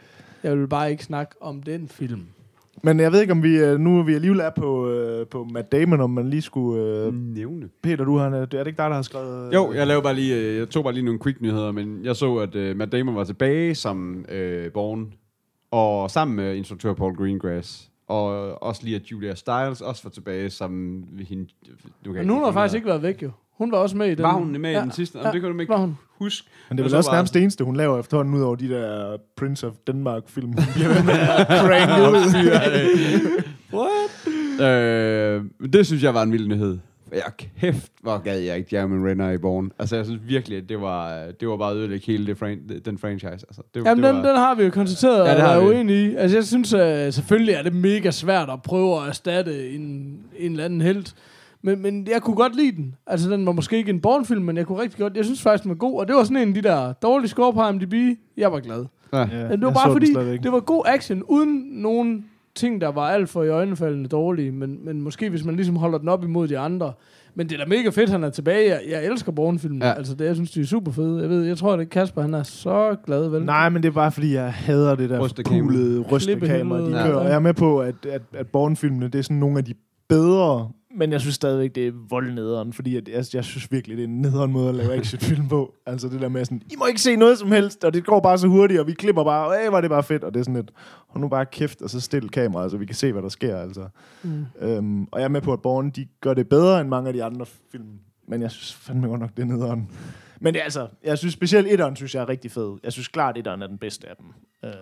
Jeg 0.42 0.58
vil 0.58 0.68
bare 0.68 0.90
ikke 0.90 1.04
snakke 1.04 1.34
om 1.40 1.62
den 1.62 1.88
film. 1.88 2.20
Men 2.84 3.00
jeg 3.00 3.12
ved 3.12 3.20
ikke, 3.20 3.32
om 3.32 3.42
vi 3.42 3.56
øh, 3.56 3.80
nu 3.80 3.98
er 3.98 4.02
vi 4.02 4.14
alligevel 4.14 4.40
er 4.40 4.50
på, 4.56 4.90
øh, 4.90 5.26
på 5.26 5.44
Matt 5.52 5.72
Damon, 5.72 6.00
om 6.00 6.10
man 6.10 6.30
lige 6.30 6.42
skulle... 6.42 6.82
Øh, 6.82 7.14
Nævne. 7.14 7.68
Peter, 7.82 8.04
du 8.04 8.16
har, 8.16 8.26
er 8.30 8.44
det 8.46 8.66
ikke 8.66 8.76
dig, 8.82 8.90
der 8.90 8.94
har 8.94 9.02
skrevet... 9.02 9.46
øh, 9.46 9.54
Jo, 9.54 9.72
jeg 9.72 9.86
lavede 9.86 10.02
bare 10.02 10.14
lige, 10.14 10.36
øh, 10.36 10.56
jeg 10.58 10.68
tog 10.68 10.84
bare 10.84 10.92
lige 10.94 11.04
nogle 11.04 11.20
quick 11.22 11.40
nyheder, 11.40 11.72
men 11.72 12.04
jeg 12.04 12.16
så, 12.16 12.36
at 12.36 12.54
uh, 12.54 12.76
Matt 12.76 12.92
Damon 12.92 13.14
var 13.14 13.24
tilbage 13.24 13.74
som 13.74 14.24
uh, 14.28 14.72
Born, 14.74 15.12
og 15.70 16.10
sammen 16.10 16.36
med 16.36 16.54
instruktør 16.56 16.94
Paul 16.94 17.16
Greengrass, 17.16 17.88
og 18.08 18.62
også 18.62 18.84
lige 18.84 18.96
at 18.96 19.02
Julia 19.02 19.34
Stiles 19.34 19.80
også 19.80 20.02
var 20.04 20.10
tilbage 20.10 20.50
som 20.50 21.02
hende. 21.28 21.46
Nu 22.06 22.12
kan 22.12 22.26
Men 22.26 22.34
hun 22.34 22.44
har 22.44 22.52
faktisk 22.52 22.74
ikke 22.74 22.86
været 22.86 23.02
væk, 23.02 23.22
jo. 23.22 23.30
Hun 23.58 23.72
var 23.72 23.78
også 23.78 23.96
med 23.96 24.06
i 24.06 24.14
den. 24.14 24.22
Var 24.22 24.32
hun 24.32 24.60
med 24.60 24.72
i 24.72 24.74
den 24.74 24.90
sidste? 24.90 25.18
Jamen, 25.18 25.32
det 25.32 25.40
kan 25.40 25.52
du 25.52 25.60
ikke 25.60 25.72
var 25.72 25.78
hun. 25.78 25.98
huske. 26.18 26.48
Men 26.68 26.78
det 26.78 26.82
er 26.82 26.84
vel 26.84 26.90
så 26.90 26.96
også 26.96 27.12
nærmest 27.12 27.34
det 27.34 27.42
eneste, 27.42 27.64
hun 27.64 27.76
laver 27.76 27.98
efterhånden, 27.98 28.34
ud 28.34 28.42
over 28.42 28.56
de 28.56 28.68
der 28.68 29.16
Prince 29.36 29.66
of 29.66 29.72
Denmark-film. 29.86 30.46
Hun 30.46 30.64
bliver 30.74 30.88
ved 30.88 31.04
med 31.04 31.14
at 31.14 31.46
ud. 32.10 33.42
What? 33.78 34.10
Øh, 34.60 35.44
det 35.72 35.86
synes 35.86 36.02
jeg 36.02 36.14
var 36.14 36.22
en 36.22 36.32
vild 36.32 36.48
nyhed. 36.48 36.78
Jeg 37.12 37.22
kæft, 37.60 37.92
hvor 38.02 38.18
gad 38.18 38.38
jeg 38.38 38.56
ikke 38.56 38.76
Jeremy 38.76 39.06
Renner 39.08 39.30
i 39.30 39.38
Born. 39.38 39.72
Altså, 39.78 39.96
jeg 39.96 40.04
synes 40.06 40.20
virkelig, 40.26 40.58
at 40.58 40.68
det 40.68 40.80
var, 40.80 41.26
det 41.40 41.48
var 41.48 41.56
bare 41.56 41.70
at 41.70 41.76
ødelægge 41.76 42.06
hele 42.06 42.26
det 42.26 42.36
fran- 42.38 42.80
den 42.84 42.98
franchise. 42.98 43.26
Altså, 43.48 43.62
det, 43.74 43.84
Jamen, 43.84 44.04
det 44.04 44.14
den, 44.14 44.24
den 44.24 44.36
har 44.36 44.54
vi 44.54 44.64
jo 44.64 44.70
konstateret, 44.70 45.18
Ja, 45.18 45.24
ja, 45.24 45.30
det 45.34 45.42
og 45.42 45.48
har 45.48 45.56
er 45.56 45.60
vi. 45.60 45.66
uenige 45.66 46.10
i. 46.12 46.14
Altså, 46.16 46.36
jeg 46.36 46.44
synes, 46.44 46.74
uh, 46.74 46.80
selvfølgelig 47.10 47.54
er 47.54 47.62
det 47.62 47.74
mega 47.74 48.10
svært 48.10 48.50
at 48.50 48.62
prøve 48.62 49.02
at 49.02 49.08
erstatte 49.08 49.70
en, 49.70 49.82
en 50.38 50.50
eller 50.52 50.64
anden 50.64 50.80
held. 50.80 51.04
Men, 51.62 51.82
men 51.82 52.06
jeg 52.10 52.22
kunne 52.22 52.36
godt 52.36 52.56
lide 52.56 52.76
den. 52.76 52.94
Altså, 53.06 53.30
den 53.30 53.46
var 53.46 53.52
måske 53.52 53.76
ikke 53.76 53.90
en 53.90 54.00
Bourne-film, 54.00 54.42
men 54.44 54.56
jeg 54.56 54.66
kunne 54.66 54.82
rigtig 54.82 54.98
godt... 54.98 55.16
Jeg 55.16 55.24
synes 55.24 55.42
faktisk, 55.42 55.62
den 55.62 55.68
var 55.68 55.74
god. 55.76 56.00
Og 56.00 56.08
det 56.08 56.16
var 56.16 56.24
sådan 56.24 56.36
en 56.36 56.48
af 56.48 56.54
de 56.54 56.62
der 56.62 56.92
dårlige 56.92 57.28
score 57.28 57.52
på 57.52 57.68
IMDb. 57.68 58.18
Jeg 58.36 58.52
var 58.52 58.60
glad. 58.60 58.84
Ja. 59.12 59.18
Ja, 59.18 59.26
Men 59.48 59.50
det 59.50 59.62
var 59.62 59.72
bare 59.72 59.92
fordi, 59.92 60.12
det 60.42 60.52
var 60.52 60.60
god 60.60 60.82
action, 60.86 61.22
uden 61.22 61.62
nogen 61.72 62.24
ting, 62.56 62.80
der 62.80 62.88
var 62.88 63.08
alt 63.08 63.28
for 63.28 63.42
i 63.42 63.48
øjnefaldende 63.48 64.08
dårlige. 64.08 64.52
Men, 64.52 64.84
men 64.84 65.00
måske, 65.00 65.30
hvis 65.30 65.44
man 65.44 65.56
ligesom 65.56 65.76
holder 65.76 65.98
den 65.98 66.08
op 66.08 66.24
imod 66.24 66.48
de 66.48 66.58
andre. 66.58 66.92
Men 67.34 67.48
det 67.48 67.60
er 67.60 67.64
da 67.64 67.68
mega 67.68 67.88
fedt, 67.88 68.10
han 68.10 68.24
er 68.24 68.30
tilbage. 68.30 68.70
Jeg, 68.70 68.80
jeg 68.90 69.06
elsker 69.06 69.32
Bourne-filmen. 69.32 69.82
Ja. 69.82 69.92
Altså, 69.92 70.14
det, 70.14 70.24
jeg 70.24 70.34
synes, 70.34 70.50
de 70.50 70.60
er 70.60 70.64
super 70.64 70.92
fede. 70.92 71.20
Jeg 71.20 71.30
ved, 71.30 71.42
jeg 71.42 71.56
tror, 71.56 71.76
det 71.76 71.84
er 71.84 71.88
Kasper, 71.88 72.22
han 72.22 72.34
er 72.34 72.42
så 72.42 72.96
glad, 73.06 73.28
vel? 73.28 73.44
Nej, 73.44 73.68
men 73.68 73.82
det 73.82 73.88
er 73.88 73.92
bare 73.92 74.12
fordi, 74.12 74.34
jeg 74.34 74.52
hader 74.52 74.94
det 74.94 75.10
der 75.10 75.42
pulede 75.46 76.00
rystekamera, 76.00 76.80
de 76.80 76.90
kører. 76.90 77.22
Ja. 77.22 77.26
Jeg 77.26 77.34
er 77.34 77.38
med 77.40 77.54
på, 77.54 77.80
at, 77.80 77.94
at, 78.06 78.22
at 78.32 78.46
Bourne-filmene, 78.46 79.08
det 79.08 79.18
er 79.18 79.22
sådan 79.22 79.36
nogle 79.36 79.58
af 79.58 79.64
de 79.64 79.74
bedre 80.08 80.70
Men 80.94 81.12
jeg 81.12 81.20
synes 81.20 81.34
stadigvæk, 81.34 81.74
det 81.74 81.86
er 81.86 81.92
voldnederen, 82.08 82.72
fordi 82.72 82.94
jeg, 82.94 83.08
jeg, 83.08 83.24
jeg 83.34 83.44
synes 83.44 83.72
virkelig, 83.72 83.96
det 83.96 84.02
er 84.02 84.08
en 84.08 84.20
nederen 84.20 84.52
måde 84.52 84.68
at 84.68 84.74
lave 84.74 84.94
actionfilm 84.94 85.48
på. 85.48 85.74
Altså 85.86 86.08
det 86.08 86.20
der 86.20 86.28
med 86.28 86.44
sådan, 86.44 86.62
I 86.72 86.76
må 86.78 86.86
ikke 86.86 87.00
se 87.00 87.16
noget 87.16 87.38
som 87.38 87.52
helst, 87.52 87.84
og 87.84 87.94
det 87.94 88.04
går 88.04 88.20
bare 88.20 88.38
så 88.38 88.46
hurtigt, 88.46 88.80
og 88.80 88.86
vi 88.86 88.92
klipper 88.92 89.24
bare, 89.24 89.46
og 89.46 89.76
er 89.76 89.80
det 89.80 89.90
bare 89.90 90.02
fedt, 90.02 90.24
og 90.24 90.34
det 90.34 90.40
er 90.40 90.44
sådan 90.44 90.54
lidt, 90.54 90.70
hold 91.08 91.22
nu 91.22 91.28
bare 91.28 91.46
kæft, 91.46 91.82
og 91.82 91.90
så 91.90 92.00
stille 92.00 92.28
kameraet, 92.28 92.70
så 92.70 92.76
vi 92.76 92.86
kan 92.86 92.94
se, 92.94 93.12
hvad 93.12 93.22
der 93.22 93.28
sker, 93.28 93.56
altså. 93.56 93.88
Mm. 94.22 94.46
Øhm, 94.60 95.04
og 95.04 95.20
jeg 95.20 95.24
er 95.24 95.28
med 95.28 95.40
på, 95.40 95.52
at 95.52 95.62
Born, 95.62 95.90
de 95.90 96.06
gør 96.20 96.34
det 96.34 96.48
bedre 96.48 96.80
end 96.80 96.88
mange 96.88 97.08
af 97.08 97.14
de 97.14 97.24
andre 97.24 97.46
film, 97.72 97.88
men 98.28 98.42
jeg 98.42 98.50
synes 98.50 98.74
fandme 98.74 99.08
godt 99.08 99.20
nok, 99.20 99.30
det 99.36 99.42
er 99.42 99.46
nederen. 99.46 99.90
Men 100.40 100.54
det 100.54 100.60
er 100.60 100.64
altså, 100.64 100.88
jeg 101.04 101.18
synes 101.18 101.34
specielt 101.34 101.66
etteren, 101.66 101.96
synes 101.96 102.14
jeg 102.14 102.22
er 102.22 102.28
rigtig 102.28 102.50
fed. 102.50 102.78
Jeg 102.84 102.92
synes 102.92 103.08
klart, 103.08 103.38
etteren 103.38 103.62
er 103.62 103.66
den 103.66 103.78
bedste 103.78 104.08
af 104.08 104.14
dem. 104.16 104.26
Øh, 104.64 104.72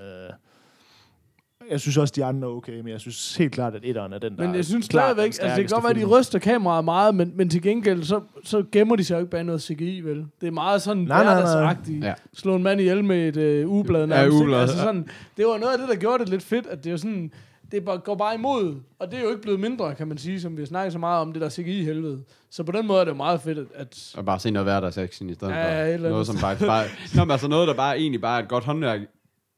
jeg 1.70 1.80
synes 1.80 1.96
også, 1.96 2.12
de 2.16 2.24
andre 2.24 2.48
er 2.48 2.52
okay, 2.52 2.80
men 2.80 2.88
jeg 2.88 3.00
synes 3.00 3.36
helt 3.36 3.52
klart, 3.52 3.74
at 3.74 3.80
etteren 3.84 4.12
er 4.12 4.18
den, 4.18 4.36
der 4.36 4.46
Men 4.46 4.54
jeg 4.54 4.64
synes 4.64 4.88
klart 4.88 5.04
stadigvæk, 5.04 5.24
altså 5.24 5.46
det 5.46 5.54
kan 5.54 5.66
godt 5.66 5.84
være, 5.84 5.90
at 5.90 5.96
de 5.96 6.04
ryster 6.04 6.38
kameraet 6.38 6.84
meget, 6.84 7.14
men, 7.14 7.32
men 7.36 7.48
til 7.48 7.62
gengæld, 7.62 8.02
så, 8.02 8.20
så 8.44 8.64
gemmer 8.72 8.96
de 8.96 9.04
sig 9.04 9.14
jo 9.14 9.18
ikke 9.18 9.30
bag 9.30 9.44
noget 9.44 9.62
CGI, 9.62 10.00
vel? 10.00 10.26
Det 10.40 10.46
er 10.46 10.50
meget 10.50 10.82
sådan 10.82 11.02
Nej, 11.02 11.24
nej, 11.24 11.34
nej. 11.34 11.42
hverdagsagtigt. 11.42 12.04
Ja. 12.04 12.14
Slå 12.34 12.54
en 12.54 12.62
mand 12.62 12.80
ihjel 12.80 13.04
med 13.04 13.28
et 13.28 13.36
øh, 13.36 13.68
ugeblad. 13.70 14.00
Ja, 14.00 14.06
nærmest, 14.06 14.34
ugeblad, 14.34 14.60
Altså 14.60 14.76
sådan, 14.76 15.08
det 15.36 15.46
var 15.46 15.58
noget 15.58 15.72
af 15.72 15.78
det, 15.78 15.88
der 15.88 15.96
gjorde 15.96 16.18
det 16.18 16.28
lidt 16.28 16.42
fedt, 16.42 16.66
at 16.66 16.78
det 16.78 16.86
er 16.86 16.90
jo 16.90 16.96
sådan, 16.98 17.32
det 17.72 17.84
bare, 17.84 17.98
går 17.98 18.14
bare 18.14 18.34
imod, 18.34 18.76
og 18.98 19.10
det 19.10 19.18
er 19.18 19.22
jo 19.22 19.28
ikke 19.28 19.42
blevet 19.42 19.60
mindre, 19.60 19.94
kan 19.94 20.08
man 20.08 20.18
sige, 20.18 20.40
som 20.40 20.56
vi 20.56 20.62
har 20.62 20.66
snakket 20.66 20.92
så 20.92 20.98
meget 20.98 21.20
om, 21.20 21.32
det 21.32 21.42
der 21.42 21.48
CGI-helvede. 21.48 22.22
Så 22.50 22.62
på 22.64 22.72
den 22.72 22.86
måde 22.86 23.00
er 23.00 23.04
det 23.04 23.10
jo 23.10 23.16
meget 23.16 23.40
fedt, 23.40 23.68
at, 23.74 24.14
Og 24.16 24.24
bare 24.24 24.38
se 24.38 24.50
noget 24.50 24.66
hverdagsaction 24.66 25.30
i 25.30 25.34
stedet 25.34 25.52
Ja, 25.52 25.76
ja, 25.76 25.84
for 25.84 25.94
eller 25.94 26.10
noget, 26.10 26.26
som 26.26 26.36
bare... 26.40 26.56
bare 26.66 26.84
Nå, 27.14 27.24
men 27.24 27.30
altså 27.30 27.48
noget, 27.48 27.68
der 27.68 27.74
bare 27.74 27.98
egentlig 27.98 28.20
bare 28.20 28.38
er 28.38 28.42
et 28.42 28.48
godt 28.48 28.64
håndværk, 28.64 29.00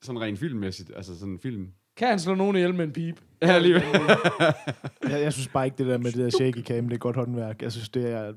sådan 0.03 0.21
rent 0.21 0.39
filmmæssigt, 0.39 0.91
altså 0.97 1.19
sådan 1.19 1.33
en 1.33 1.39
film. 1.39 1.67
Kan 2.03 2.11
han 2.11 2.19
slå 2.19 2.35
nogen 2.35 2.57
ihjel 2.57 2.75
med 2.75 2.85
en 2.85 2.93
pip? 2.93 3.21
Ja, 3.43 3.53
alligevel. 3.53 3.83
Jeg, 5.11 5.23
jeg 5.23 5.33
synes 5.33 5.49
bare 5.49 5.65
ikke, 5.65 5.79
det 5.79 5.87
der 5.87 5.99
med 5.99 6.13
det 6.13 6.19
der 6.25 6.31
shaky 6.31 6.63
cam, 6.63 6.89
det 6.89 6.95
er 6.95 6.99
godt 6.99 7.17
håndværk. 7.17 7.63
Jeg 7.63 7.73
synes, 7.73 7.89
det 7.89 8.13
er 8.13 8.33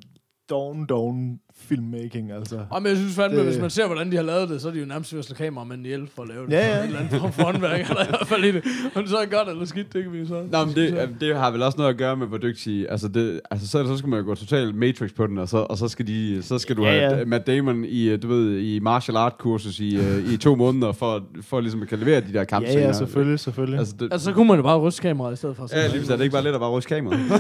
down, 0.49 0.85
down 0.85 1.39
filmmaking, 1.67 2.31
altså. 2.31 2.59
Og 2.69 2.81
men 2.81 2.89
jeg 2.89 2.97
synes 2.97 3.15
fandme, 3.15 3.37
Det- 3.37 3.45
hvis 3.45 3.59
man 3.61 3.69
ser, 3.69 3.85
hvordan 3.85 4.11
de 4.11 4.15
har 4.15 4.23
lavet 4.23 4.49
det, 4.49 4.61
så 4.61 4.67
er 4.67 4.71
de 4.71 4.79
jo 4.79 4.85
nærmest 4.85 5.13
ved 5.13 5.19
at 5.19 5.25
slå 5.25 5.35
kameramanden 5.35 5.85
ihjel 5.85 6.07
for 6.15 6.21
at 6.21 6.27
lave 6.27 6.45
det. 6.45 6.51
Ja, 6.51 6.67
ja. 6.67 6.77
Et 6.79 6.85
eller 6.85 6.99
andet 6.99 7.19
form 7.19 7.31
for 7.31 7.43
håndværk, 7.43 7.79
er 7.89 7.93
der 7.93 8.03
i 8.03 8.07
hvert 8.09 8.27
fald 8.27 8.43
i 8.43 8.51
det. 8.51 8.63
Om 8.95 9.01
det 9.01 9.09
så 9.09 9.17
er 9.17 9.25
godt 9.25 9.49
eller 9.49 9.65
skidt, 9.65 9.93
det 9.93 10.03
kan 10.03 10.11
vi 10.13 10.25
så. 10.27 10.43
Nå, 10.51 10.65
men 10.65 10.75
det, 10.75 11.09
det 11.21 11.35
har 11.35 11.51
vel 11.51 11.61
også 11.63 11.77
noget 11.77 11.89
at 11.91 11.97
gøre 11.97 12.15
med, 12.17 12.27
hvor 12.27 12.37
dygtig... 12.37 12.85
Altså, 12.89 13.07
det, 13.07 13.41
altså 13.51 13.67
så, 13.67 13.87
så 13.87 13.97
skal 13.97 14.09
man 14.09 14.19
jo 14.19 14.25
gå 14.25 14.35
totalt 14.35 14.75
Matrix 14.75 15.13
på 15.15 15.27
den, 15.27 15.37
og 15.37 15.49
så, 15.49 15.57
og 15.57 15.77
så, 15.77 15.87
skal, 15.87 16.07
de, 16.07 16.43
så 16.43 16.57
skal 16.57 16.77
du 16.77 16.85
Ja, 16.85 16.91
have 17.07 17.17
ja. 17.17 17.25
Matt 17.25 17.47
Damon 17.47 17.85
i, 17.85 18.09
øh, 18.09 18.21
du 18.21 18.27
ved, 18.27 18.57
i 18.59 18.79
martial 18.79 19.17
art 19.17 19.37
kursus 19.37 19.79
i, 19.79 19.95
øh, 19.97 20.33
i 20.33 20.37
to 20.37 20.55
måneder, 20.55 20.91
for, 20.91 21.23
for 21.41 21.59
ligesom 21.59 21.81
at 21.81 21.87
kan 21.87 21.99
levere 21.99 22.21
de 22.21 22.33
der 22.33 22.39
Ja, 22.39 22.43
kampscener. 22.43 22.81
ja, 22.81 22.93
selvfølgelig, 22.93 23.39
selvfølgelig. 23.39 23.79
Altså, 23.79 23.95
det, 23.99 24.07
Altså, 24.11 24.25
så 24.25 24.33
kunne 24.33 24.47
man 24.47 24.57
jo 24.57 24.63
bare 24.63 24.77
ryste 24.79 25.01
kameraet 25.01 25.33
i 25.33 25.35
stedet 25.37 25.55
for. 25.55 25.67
ja, 25.71 25.81
lige 25.87 25.91
præcis. 25.91 26.09
Er 26.09 26.15
det 26.15 26.23
ikke 26.23 26.33
bare 26.33 26.43
lidt 26.43 26.55
at 26.55 26.61
bare 26.61 26.71
ryste 26.71 26.89
kameraet? 26.95 27.19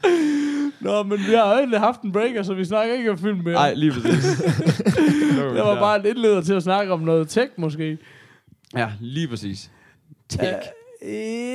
Nå, 0.80 1.02
men 1.02 1.18
vi 1.18 1.34
har 1.34 1.52
jo 1.52 1.58
egentlig 1.58 1.80
haft 1.80 2.02
en 2.02 2.12
breaker, 2.12 2.42
så 2.42 2.54
vi 2.54 2.64
snakker 2.64 2.94
ikke 2.94 3.10
om 3.10 3.18
film 3.18 3.38
mere. 3.44 3.54
Nej, 3.54 3.74
lige 3.74 3.92
præcis. 3.92 4.42
det 5.56 5.64
var 5.64 5.80
bare 5.80 6.00
en 6.00 6.06
indleder 6.06 6.40
til 6.40 6.54
at 6.54 6.62
snakke 6.62 6.92
om 6.92 7.00
noget 7.00 7.28
tech, 7.28 7.50
måske. 7.56 7.98
Ja, 8.76 8.90
lige 9.00 9.28
præcis. 9.28 9.70
Uh, 11.02 11.08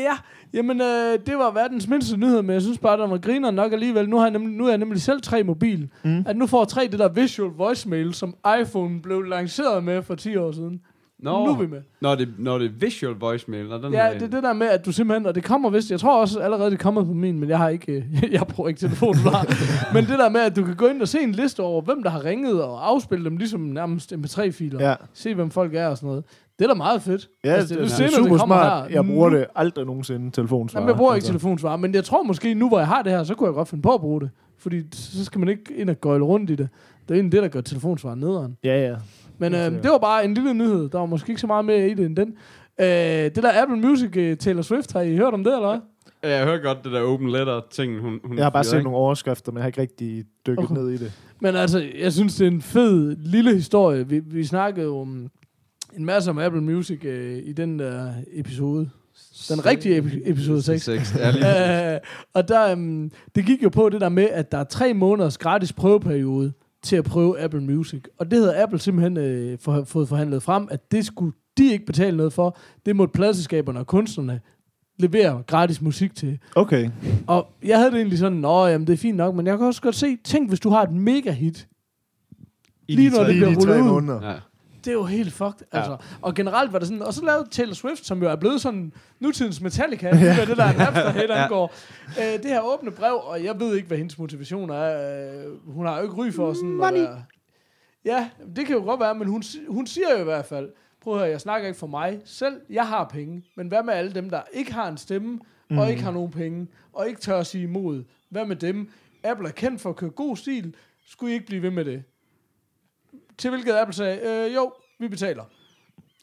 ja, 0.04 0.18
jamen 0.54 0.82
øh, 0.82 1.20
det 1.26 1.38
var 1.38 1.52
verdens 1.52 1.88
mindste 1.88 2.18
nyhed, 2.18 2.42
men 2.42 2.54
jeg 2.54 2.62
synes 2.62 2.78
bare, 2.78 2.98
der 2.98 3.08
var 3.08 3.18
griner 3.18 3.52
nok 3.52 3.74
alligevel. 3.74 4.10
Nu 4.10 4.18
har 4.18 4.24
jeg 4.24 4.32
nemlig, 4.32 4.58
nu 4.58 4.66
er 4.66 4.70
jeg 4.70 4.78
nemlig 4.78 5.02
selv 5.02 5.22
tre 5.22 5.44
mobil. 5.44 5.90
Mm. 6.04 6.24
At 6.28 6.38
nu 6.38 6.48
får 6.48 6.66
tre 6.66 6.88
det 6.92 7.00
der 7.00 7.10
visual 7.10 7.52
voicemail, 7.52 8.14
som 8.14 8.36
iPhone 8.62 9.02
blev 9.02 9.22
lanceret 9.22 9.84
med 9.84 10.02
for 10.02 10.16
10 10.16 10.36
år 10.36 10.52
siden. 10.52 10.82
Nå, 11.20 11.46
Nu 11.46 11.52
er 11.52 11.58
vi 11.58 11.68
med. 11.68 11.82
Når 12.02 12.16
det, 12.16 12.30
når 12.38 12.58
det 12.58 12.66
er 12.68 12.72
visual 12.80 13.14
voicemail, 13.20 13.66
når 13.68 13.78
den 13.78 13.94
Ja, 13.94 14.00
er- 14.00 14.14
det 14.14 14.22
er 14.22 14.28
det 14.28 14.44
der 14.44 14.54
med, 14.54 14.68
at 14.68 14.86
du 14.86 14.92
simpelthen, 14.92 15.26
og 15.26 15.36
det 15.36 15.44
kommer 15.44 15.70
vist, 15.70 15.92
jeg 15.92 16.00
tror 16.00 16.22
også 16.22 16.40
allerede, 16.40 16.72
det 16.72 16.80
kommer 16.80 17.04
på 17.04 17.14
min, 17.14 17.40
men 17.40 17.50
jeg 17.50 17.58
har 17.58 17.70
ikke, 17.70 17.92
øh, 17.92 18.24
jeg 18.34 18.42
bruger 18.50 18.68
ikke 18.68 18.80
telefonen, 18.80 19.16
har. 19.20 19.46
men 19.94 20.06
det 20.06 20.20
der 20.20 20.30
med, 20.30 20.42
at 20.42 20.56
du 20.56 20.64
kan 20.64 20.76
gå 20.76 20.88
ind 20.88 21.02
og 21.02 21.08
se 21.08 21.20
en 21.20 21.32
liste 21.32 21.60
over, 21.64 21.82
hvem 21.82 22.04
der 22.04 22.10
har 22.10 22.26
ringet, 22.26 22.64
og 22.64 22.88
afspille 22.90 23.26
dem 23.26 23.38
ligesom 23.38 23.60
nærmest 23.62 24.14
MP3-filer. 24.14 24.88
Ja, 24.90 24.96
Se, 25.14 25.36
hvem 25.36 25.50
folk 25.52 25.76
er 25.76 25.88
og 25.88 25.98
sådan 25.98 26.08
noget. 26.08 26.24
Det 26.60 26.66
er 26.66 26.70
da 26.70 26.74
meget 26.74 27.02
fedt. 27.02 27.30
ja 27.44 27.50
Altså, 27.54 27.74
det, 27.76 27.84
det, 27.84 27.92
senere, 27.92 28.12
er 28.12 28.16
super 28.16 28.38
kommer 28.38 28.56
smart. 28.56 28.84
her. 28.84 28.96
Jeg 28.96 29.06
bruger 29.06 29.30
Nu- 29.30 29.36
det 29.38 29.46
aldrig 29.56 29.86
nogensinde 29.86 30.32
telefonsvar. 30.32 30.80
Jamen, 30.80 30.90
jeg 30.90 30.98
bruger 30.98 31.14
ikke 31.14 31.24
altså. 31.24 31.32
telefonsvar, 31.32 31.76
men 31.78 31.94
jeg 31.96 32.04
tror 32.04 32.24
måske, 32.24 32.54
nu 32.54 32.68
hvor 32.68 32.78
jeg 32.78 32.88
har 32.88 33.02
det 33.02 33.12
her, 33.12 33.24
så 33.24 33.36
kunne 33.36 33.48
jeg 33.48 33.54
godt 33.54 33.68
finde 33.68 33.82
på 33.82 33.94
at 33.94 34.02
bruge 34.02 34.22
det. 34.22 34.30
Fordi 34.58 34.82
så 34.92 35.26
skal 35.26 35.40
man 35.40 35.50
ikke 35.50 35.74
ind 35.76 35.90
og 35.90 36.02
gøjle 36.02 36.24
rundt 36.26 36.50
i 36.50 36.56
det. 36.56 36.70
Det 37.08 37.12
er 37.12 37.16
egentlig 37.16 37.32
det, 37.32 37.42
der 37.44 37.48
gør 37.50 37.62
telefonsvar 37.62 38.16
nederen. 38.16 38.58
Ja, 38.64 38.88
ja. 38.90 38.96
Men 39.38 39.54
øh, 39.56 39.60
det 39.84 39.90
var 39.92 39.98
bare 39.98 40.26
en 40.26 40.34
lille 40.34 40.54
nyhed. 40.54 40.90
Der 40.90 41.00
var 41.00 41.06
måske 41.06 41.30
ikke 41.30 41.42
så 41.42 41.48
meget 41.48 41.66
mere 41.66 41.90
i 41.90 41.94
det 41.94 42.06
end 42.06 42.16
den. 42.16 42.34
Øh, 42.82 42.86
det 42.88 43.36
der 43.36 43.62
Apple 43.62 43.78
Music 43.78 44.18
øh, 44.18 44.38
Taylor 44.38 44.62
Swift, 44.62 44.94
har 44.94 45.02
I 45.02 45.16
hørt 45.18 45.34
om 45.34 45.44
det, 45.44 45.54
eller 45.54 45.68
hvad? 45.70 45.80
Ja, 46.24 46.38
jeg 46.38 46.46
hører 46.46 46.58
godt 46.64 46.78
det 46.84 46.92
der 46.92 47.02
open 47.02 47.30
letter 47.32 47.62
ting, 47.72 48.00
hun, 48.02 48.20
hun 48.24 48.38
Jeg 48.38 48.46
har 48.46 48.50
bare 48.50 48.64
fyrer, 48.64 48.70
set 48.70 48.78
ikke? 48.78 48.84
nogle 48.84 48.98
overskrifter, 48.98 49.52
men 49.52 49.58
jeg 49.58 49.64
har 49.64 49.68
ikke 49.68 49.82
rigtig 49.82 50.26
dykket 50.48 50.64
Okay. 50.66 50.76
ned 50.76 50.90
i 50.90 50.98
det. 50.98 51.12
Men 51.42 51.56
altså, 51.56 51.84
jeg 52.00 52.14
synes, 52.14 52.36
det 52.36 52.48
er 52.48 52.52
en 52.52 52.62
fed 52.62 53.16
lille 53.20 53.54
historie. 53.56 54.08
Vi, 54.08 54.20
vi 54.20 54.44
snakkede 54.44 54.86
jo 54.86 55.00
om 55.00 55.28
en 55.98 56.06
masse 56.06 56.30
om 56.30 56.38
Apple 56.38 56.62
Music 56.62 57.06
øh, 57.06 57.38
i 57.44 57.54
den 57.54 57.80
der 57.80 58.12
episode. 58.34 58.90
Den 59.50 59.66
rigtige 59.66 60.02
epi- 60.02 60.22
episode 60.30 60.62
6. 60.62 60.84
6. 60.84 61.16
Ja, 61.18 61.32
lige 61.32 61.94
Øh, 61.96 62.00
og 62.34 62.48
der, 62.48 62.74
um, 62.74 63.12
det 63.36 63.46
gik 63.46 63.64
jo 63.64 63.70
på 63.70 63.90
det 63.90 64.02
der 64.02 64.10
med, 64.10 64.28
at 64.32 64.52
der 64.52 64.58
er 64.58 64.64
tre 64.64 64.94
måneders 64.94 65.38
gratis 65.38 65.74
prøveperiode 65.74 66.54
til 66.86 66.96
at 66.96 67.04
prøve 67.04 67.40
Apple 67.40 67.62
Music. 67.62 68.04
Og 68.18 68.32
det 68.32 68.40
havde 68.40 68.62
Apple 68.64 68.80
simpelthen 68.80 69.18
øh, 69.18 69.58
for, 69.60 69.84
fået 69.84 70.10
forhandlet 70.10 70.44
frem, 70.44 70.68
at 70.72 70.92
det 70.92 71.06
skulle 71.06 71.34
de 71.58 71.72
ikke 71.72 71.86
betale 71.86 72.18
noget 72.18 72.34
for. 72.34 72.58
Det 72.86 72.96
måtte 72.96 73.12
pladselskaberne 73.12 73.80
og 73.80 73.88
kunstnerne 73.88 74.42
levere 75.00 75.44
gratis 75.48 75.82
musik 75.82 76.16
til. 76.16 76.40
Okay. 76.56 76.90
Og 77.28 77.48
jeg 77.64 77.78
havde 77.78 77.92
det 77.92 77.98
egentlig 77.98 78.20
sådan, 78.20 78.38
nå, 78.38 78.66
jamen 78.68 78.88
det 78.88 78.94
er 78.94 78.98
fint 78.98 79.18
nok, 79.18 79.36
men 79.36 79.48
jeg 79.48 79.58
kan 79.58 79.68
også 79.68 79.82
godt 79.82 79.96
se, 79.96 80.18
tænk 80.24 80.50
hvis 80.50 80.60
du 80.60 80.70
har 80.70 80.84
et 80.84 80.92
mega 80.92 81.32
hit. 81.32 81.68
I 82.88 82.96
Lige 82.96 83.10
de 83.10 83.16
når 83.16 83.24
tre- 83.24 83.28
det 83.30 83.36
bliver 83.36 83.56
rullet 83.56 83.82
ud. 83.82 83.88
måneder. 83.88 84.30
Ja. 84.32 84.36
Det 84.86 84.92
er 84.92 84.94
jo 84.94 85.04
helt 85.04 85.34
fucked, 85.34 85.68
altså. 85.72 85.98
Og 86.22 86.34
generelt 86.36 86.74
var 86.74 86.80
det 86.80 86.88
sådan, 86.88 87.02
og 87.02 87.14
så 87.14 87.26
lavede 87.26 87.50
Taylor 87.52 87.74
Swift, 87.74 88.06
som 88.06 88.24
jo 88.24 88.30
er 88.30 88.36
blevet 88.36 88.62
sådan 88.62 88.94
nutidens 89.20 89.62
Metallica, 89.62 90.08
ja. 90.16 90.46
det 90.46 90.58
der 90.58 90.74
Napster-hit 90.80 91.30
Ja. 91.30 91.44
angår, 91.44 91.74
øh, 92.20 92.34
det 92.44 92.46
her 92.46 92.62
åbne 92.62 92.92
brev, 92.92 93.14
og 93.24 93.44
jeg 93.44 93.60
ved 93.60 93.76
ikke, 93.76 93.88
hvad 93.88 93.98
hendes 93.98 94.18
motivation 94.20 94.70
er. 94.70 95.46
Øh, 95.46 95.74
hun 95.74 95.86
har 95.86 95.98
jo 95.98 96.04
ikke 96.04 96.16
ry 96.16 96.32
for 96.32 96.54
sådan 96.54 96.70
at 96.70 96.76
Money. 96.76 97.00
være... 97.02 97.24
Ja, 98.06 98.30
det 98.56 98.66
kan 98.66 98.76
jo 98.76 98.82
godt 98.84 99.00
være, 99.00 99.16
men 99.16 99.28
hun, 99.28 99.44
hun 99.70 99.88
siger 99.88 100.08
jo 100.16 100.22
i 100.22 100.24
hvert 100.24 100.46
fald, 100.46 100.70
prøv 101.02 101.14
at 101.14 101.20
høre, 101.20 101.30
jeg 101.30 101.42
snakker 101.42 101.68
ikke 101.68 101.80
for 101.80 101.88
mig 101.88 102.20
selv, 102.26 102.62
jeg 102.70 102.88
har 102.88 103.04
penge, 103.04 103.44
men 103.58 103.68
hvad 103.68 103.84
med 103.84 103.94
alle 103.94 104.14
dem, 104.14 104.30
der 104.30 104.42
ikke 104.54 104.74
har 104.74 104.88
en 104.88 104.98
stemme, 104.98 105.40
mm. 105.70 105.78
og 105.78 105.90
ikke 105.90 106.04
har 106.04 106.12
nogen 106.12 106.32
penge, 106.32 106.68
og 106.94 107.08
ikke 107.08 107.22
tør 107.22 107.40
at 107.40 107.48
sige 107.48 107.64
imod? 107.64 108.04
Hvad 108.30 108.46
med 108.46 108.56
dem? 108.56 108.90
Apple 109.24 109.48
er 109.48 109.52
kendt 109.52 109.82
for 109.82 109.90
at 109.90 109.96
køre 109.96 110.10
god 110.10 110.38
stil, 110.38 110.76
skulle 111.08 111.32
I 111.32 111.34
ikke 111.34 111.46
blive 111.46 111.62
ved 111.62 111.72
med 111.72 111.86
det? 111.86 112.04
Til 113.38 113.50
hvilket 113.50 113.74
Apple 113.74 113.96
sagde, 113.96 114.20
øh, 114.48 114.56
jo, 114.56 114.72
vi 115.00 115.08
betaler. 115.08 115.44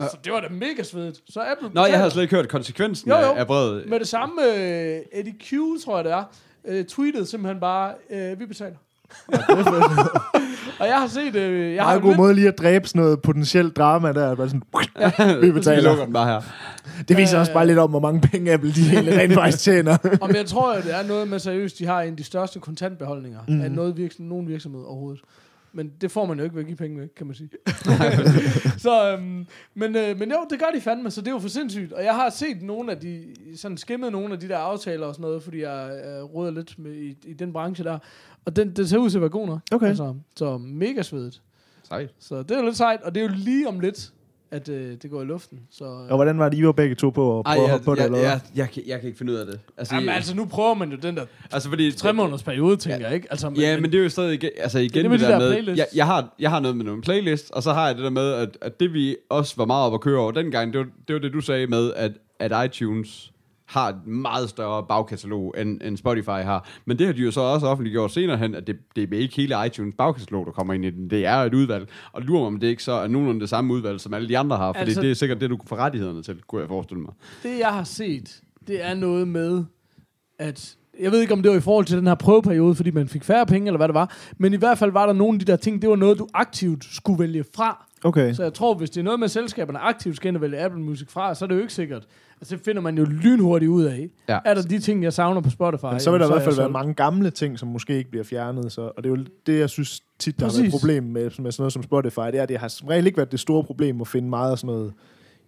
Ja. 0.01 0.09
Så 0.09 0.17
det 0.25 0.33
var 0.33 0.41
da 0.41 0.49
mega 0.51 0.83
svedigt. 0.83 1.21
Så 1.29 1.41
Apple 1.41 1.69
Nå, 1.75 1.87
jeg 1.87 1.99
har 1.99 2.09
slet 2.09 2.23
ikke 2.23 2.37
hørt 2.37 2.49
konsekvensen 2.49 3.11
Jo, 3.11 3.17
jo. 3.19 3.33
af, 3.33 3.47
brevet. 3.47 3.89
Med 3.89 4.01
det 4.01 4.09
samme, 4.09 4.43
øh, 4.57 4.99
Eddie 5.13 5.35
Q, 5.45 5.53
tror 5.85 5.97
jeg 5.97 6.05
det 6.05 6.13
er, 6.13 6.25
øh, 6.69 6.85
tweetede 6.85 7.27
simpelthen 7.27 7.61
bare, 7.61 7.93
øh, 8.11 8.41
vi 8.41 8.47
betaler. 8.47 8.77
og 10.81 10.87
jeg 10.87 11.01
har 11.01 11.07
set, 11.07 11.35
øh, 11.37 11.75
jeg 11.75 11.83
har 11.83 11.89
Meget 11.91 11.97
jo 11.97 12.03
god 12.03 12.11
lidt, 12.11 12.19
måde 12.19 12.35
lige 12.35 12.49
at 12.49 12.59
dræbe 12.59 12.89
sådan 12.89 13.03
noget 13.03 13.23
potentielt 13.23 13.77
drama 13.77 14.13
der. 14.13 14.35
Bare 14.35 14.49
sådan, 14.49 14.63
vi 15.43 15.47
Vi 15.47 15.53
betaler. 15.53 15.83
lukker 15.83 16.05
den 16.05 16.13
bare 16.13 16.27
her. 16.27 16.41
Det 17.09 17.17
viser 17.17 17.39
også 17.39 17.53
bare 17.53 17.67
lidt 17.67 17.79
om, 17.79 17.91
hvor 17.91 18.01
mange 18.01 18.21
penge 18.21 18.53
Apple 18.53 18.73
de 18.73 18.81
egentlig 18.93 19.19
rent 19.19 19.35
faktisk 19.35 19.65
tjener. 19.65 19.97
om 20.21 20.35
jeg 20.35 20.47
tror, 20.47 20.73
at 20.73 20.85
det 20.85 20.95
er 20.95 21.03
noget 21.03 21.29
med 21.29 21.39
seriøst, 21.39 21.79
de 21.79 21.87
har 21.87 22.03
en 22.03 22.11
af 22.11 22.17
de 22.17 22.25
største 22.25 22.61
kontantbeholdninger 22.61 23.41
mm. 23.49 23.61
af 23.61 23.71
noget 23.71 23.97
virksomhed, 23.97 24.29
nogen 24.31 24.49
virksomhed 24.49 24.81
overhovedet. 24.81 25.21
Men 25.75 25.93
det 26.01 26.11
får 26.11 26.27
man 26.27 26.39
jo 26.39 26.45
ikke 26.45 26.57
ved 26.57 26.63
at 26.63 26.67
give 26.67 26.77
penge 26.77 27.01
væk, 27.01 27.09
kan 27.17 27.27
man 27.27 27.35
sige. 27.35 27.51
så, 28.79 29.13
øhm, 29.13 29.47
men, 29.75 29.97
øh, 29.97 30.19
men 30.19 30.31
jo, 30.31 30.47
det 30.51 30.59
gør 30.59 30.67
de 30.75 30.81
fandme, 30.81 31.11
så 31.11 31.21
det 31.21 31.29
er 31.29 31.33
jo 31.33 31.39
for 31.39 31.49
sindssygt. 31.49 31.93
Og 31.93 32.05
jeg 32.05 32.15
har 32.15 32.31
set 32.31 32.63
nogle 32.63 32.93
af 32.93 33.01
de, 33.01 33.35
sådan 33.57 33.77
skimmet 33.77 34.13
nogle 34.13 34.35
af 34.35 34.41
de 34.41 34.49
der 34.49 34.59
aftaler 34.59 35.07
og 35.07 35.15
sådan 35.15 35.23
noget, 35.23 35.43
fordi 35.43 35.61
jeg 35.61 36.03
øh, 36.05 36.23
råder 36.23 36.51
lidt 36.51 36.79
med, 36.79 36.95
i, 36.95 37.17
i 37.25 37.33
den 37.33 37.53
branche 37.53 37.85
der. 37.85 37.99
Og 38.45 38.57
den, 38.57 38.77
det 38.77 38.89
ser 38.89 38.99
ud 38.99 39.11
til 39.11 39.19
at 39.19 39.23
være 39.23 39.31
god 39.31 39.47
nok. 39.47 39.61
Okay. 39.73 39.87
Altså, 39.87 40.15
så 40.37 40.59
mega 40.59 41.03
svedigt. 41.03 41.43
Sejt. 41.83 42.15
Så 42.19 42.43
det 42.43 42.51
er 42.51 42.59
jo 42.59 42.65
lidt 42.65 42.77
sejt, 42.77 43.03
og 43.03 43.15
det 43.15 43.23
er 43.23 43.25
jo 43.25 43.33
lige 43.37 43.69
om 43.69 43.81
lidt, 43.81 44.13
at 44.53 44.69
øh, 44.69 44.97
det 45.03 45.11
går 45.11 45.23
i 45.23 45.25
luften. 45.25 45.59
Så, 45.71 45.85
øh. 45.85 45.91
Og 45.91 46.17
hvordan 46.17 46.39
var 46.39 46.49
det, 46.49 46.59
I 46.59 46.65
var 46.65 46.73
begge 46.73 46.95
to 46.95 47.11
på 47.11 47.39
at 47.39 47.47
Ej, 47.47 47.55
prøve 47.55 47.65
at 47.65 47.69
jeg, 47.69 47.73
hoppe 47.73 47.85
på 47.85 47.95
det? 47.95 47.99
jeg, 47.99 48.07
eller 48.07 48.19
jeg, 48.19 48.29
hvad? 48.29 48.41
jeg, 48.55 48.59
jeg, 48.59 48.71
kan- 48.71 48.83
jeg 48.87 49.01
kan 49.01 49.07
ikke 49.07 49.19
finde 49.19 49.33
ud 49.33 49.37
af 49.39 49.47
det. 49.47 49.61
Altså, 49.79 49.95
Jamen 49.95 50.07
jeg- 50.09 50.17
altså, 50.17 50.37
nu 50.37 50.45
prøver 50.45 50.75
man 50.75 50.91
jo 50.91 50.97
den 51.03 51.17
der 51.17 51.25
altså 51.53 51.69
fordi... 51.69 51.93
tre 51.93 52.13
måneders 52.13 52.43
periode, 52.43 52.77
tænker 52.77 53.07
jeg, 53.07 53.15
ikke? 53.15 53.27
Altså, 53.31 53.53
Ja, 53.57 53.81
men 53.81 53.93
det 53.93 53.99
er 53.99 54.03
jo 54.03 54.09
stadig 54.09 54.35
igen, 54.35 54.51
altså 54.59 54.79
igen 54.79 55.03
det 55.03 55.11
med 55.11 55.19
det, 55.19 55.27
de 55.27 55.33
der 55.33 55.39
der 55.39 55.63
med, 55.63 55.77
jeg, 55.77 55.87
jeg, 55.95 56.07
har, 56.07 56.35
jeg 56.39 56.51
har 56.51 56.61
noget 56.61 56.77
med 56.77 56.85
nogle 56.85 57.03
playlist, 57.03 57.51
og 57.51 57.63
så 57.63 57.73
har 57.73 57.87
jeg 57.87 57.95
det 57.97 58.05
der 58.05 58.11
med, 58.11 58.33
at, 58.33 58.59
at 58.61 58.81
det 58.81 58.93
vi 58.95 59.17
også 59.31 59.55
var 59.57 59.65
meget 59.65 59.87
op 59.87 59.95
at 59.95 60.01
køre 60.01 60.19
over 60.21 60.33
dengang, 60.33 60.73
det 60.73 60.79
var, 60.79 60.87
det 61.09 61.15
var 61.15 61.21
det, 61.21 61.33
du 61.33 61.41
sagde 61.41 61.67
med, 61.67 61.93
at, 61.97 62.13
at 62.39 62.65
iTunes 62.67 63.32
har 63.73 63.89
et 63.89 64.07
meget 64.07 64.49
større 64.49 64.85
bagkatalog, 64.89 65.55
end, 65.59 65.81
end 65.85 65.97
Spotify 65.97 66.29
har. 66.29 66.69
Men 66.85 66.99
det 66.99 67.07
har 67.07 67.13
de 67.13 67.21
jo 67.23 67.31
så 67.31 67.41
også 67.41 67.67
offentliggjort 67.67 68.11
senere 68.13 68.37
hen, 68.37 68.55
at 68.55 68.67
det, 68.67 68.77
det 68.97 69.15
er 69.15 69.19
ikke 69.19 69.37
hele 69.37 69.55
iTunes 69.67 69.95
bagkatalog, 69.99 70.47
der 70.47 70.53
kommer 70.53 70.75
ind 70.75 70.85
i 70.85 70.91
den. 70.91 71.11
Det 71.11 71.27
er 71.27 71.37
et 71.37 71.55
udvalg. 71.55 71.89
Og 72.13 72.23
lurer 72.23 72.41
mig, 72.41 72.47
om 72.47 72.61
det 72.61 72.67
ikke 72.67 72.83
så 72.83 72.93
er 72.93 73.09
nogenlunde 73.09 73.41
det 73.41 73.49
samme 73.49 73.75
udvalg, 73.75 74.01
som 74.01 74.15
alle 74.15 74.29
de 74.29 74.39
andre 74.39 74.57
har. 74.57 74.73
For 74.73 74.81
Altså- 74.81 75.01
det 75.01 75.11
er 75.11 75.15
sikkert 75.15 75.41
det, 75.41 75.51
du 75.51 75.57
kan 75.57 75.69
få 75.69 75.75
rettighederne 75.77 76.23
til, 76.23 76.37
kunne 76.47 76.61
jeg 76.61 76.69
forestille 76.69 77.03
mig. 77.03 77.13
det 77.43 77.59
jeg 77.59 77.69
har 77.69 77.85
set, 77.85 78.41
det 78.67 78.85
er 78.85 78.95
noget 78.95 79.29
med, 79.29 79.65
at 80.39 80.77
jeg 81.01 81.13
ved 81.13 81.21
ikke, 81.21 81.33
om 81.33 81.43
det 81.43 81.51
var 81.51 81.57
i 81.57 81.61
forhold 81.61 81.85
til 81.85 81.97
den 81.97 82.07
her 82.07 82.15
prøveperiode, 82.15 82.75
fordi 82.75 82.91
man 82.91 83.09
fik 83.09 83.25
færre 83.25 83.47
penge, 83.47 83.67
eller 83.67 83.77
hvad 83.77 83.89
det 83.89 83.95
var. 83.95 84.17
Men 84.39 84.55
i 84.55 84.57
hvert 84.57 84.79
fald 84.79 84.93
var 84.93 85.07
der 85.07 85.13
nogle 85.13 85.35
af 85.35 85.39
de 85.39 85.45
der 85.45 85.57
ting, 85.57 85.83
det 85.83 85.91
var 85.91 85.97
noget, 85.97 86.19
du 86.19 86.29
aktivt 86.35 86.85
skulle 86.85 87.19
vælge 87.19 87.45
fra. 87.57 87.87
Okay. 88.05 88.35
Så 88.35 88.43
jeg 88.43 88.55
tror, 88.55 88.75
hvis 88.75 88.91
det 88.91 89.01
er 89.01 89.05
noget 89.05 89.19
med, 89.21 89.25
at 89.25 89.31
selskaberne 89.31 89.79
aktivt 89.79 90.17
skal 90.17 90.29
ind 90.29 90.37
og 90.37 90.43
vælge 90.43 90.59
Apple 90.59 90.81
Music 90.83 91.09
fra, 91.11 91.35
så 91.35 91.45
er 91.45 91.47
det 91.47 91.55
jo 91.55 91.61
ikke 91.61 91.73
sikkert. 91.73 92.07
Altså, 92.43 92.57
det 92.57 92.65
finder 92.65 92.83
man 92.83 92.99
jo 92.99 93.05
lynhurtigt 93.05 93.71
ud 93.71 93.85
af. 93.85 94.09
Ja. 94.29 94.39
Er 94.45 94.55
der 94.55 94.63
de 94.63 94.79
ting, 94.79 95.03
jeg 95.03 95.13
savner 95.13 95.41
på 95.41 95.51
Spotify? 95.51 95.85
Men 95.85 96.01
så 96.01 96.11
vil 96.11 96.21
der 96.21 96.27
i 96.27 96.33
hvert 96.33 96.43
fald 96.43 96.57
være 96.57 96.71
mange 96.71 96.95
gamle 96.95 97.31
ting, 97.31 97.59
som 97.59 97.69
måske 97.69 97.97
ikke 97.97 98.11
bliver 98.11 98.25
fjernet. 98.25 98.73
Så, 98.73 98.81
og 98.83 99.05
det 99.05 99.13
er 99.13 99.17
jo 99.17 99.25
det, 99.47 99.59
jeg 99.59 99.71
synes 99.71 100.01
tit, 100.19 100.41
der 100.41 100.47
er 100.47 100.65
et 100.65 100.71
problem 100.71 101.05
med, 101.05 101.23
med 101.23 101.31
sådan 101.31 101.55
noget 101.59 101.73
som 101.73 101.83
Spotify. 101.83 102.21
Det 102.21 102.35
er, 102.35 102.43
at 102.43 102.49
det 102.49 102.59
har 102.59 102.69
som 102.69 102.89
regel 102.89 103.07
ikke 103.07 103.17
været 103.17 103.33
det 103.33 103.41
store 103.41 103.65
problem 103.65 104.01
at 104.01 104.09
finde 104.09 104.29
meget 104.29 104.51
af 104.51 104.59
sådan 104.59 104.75
noget 104.75 104.93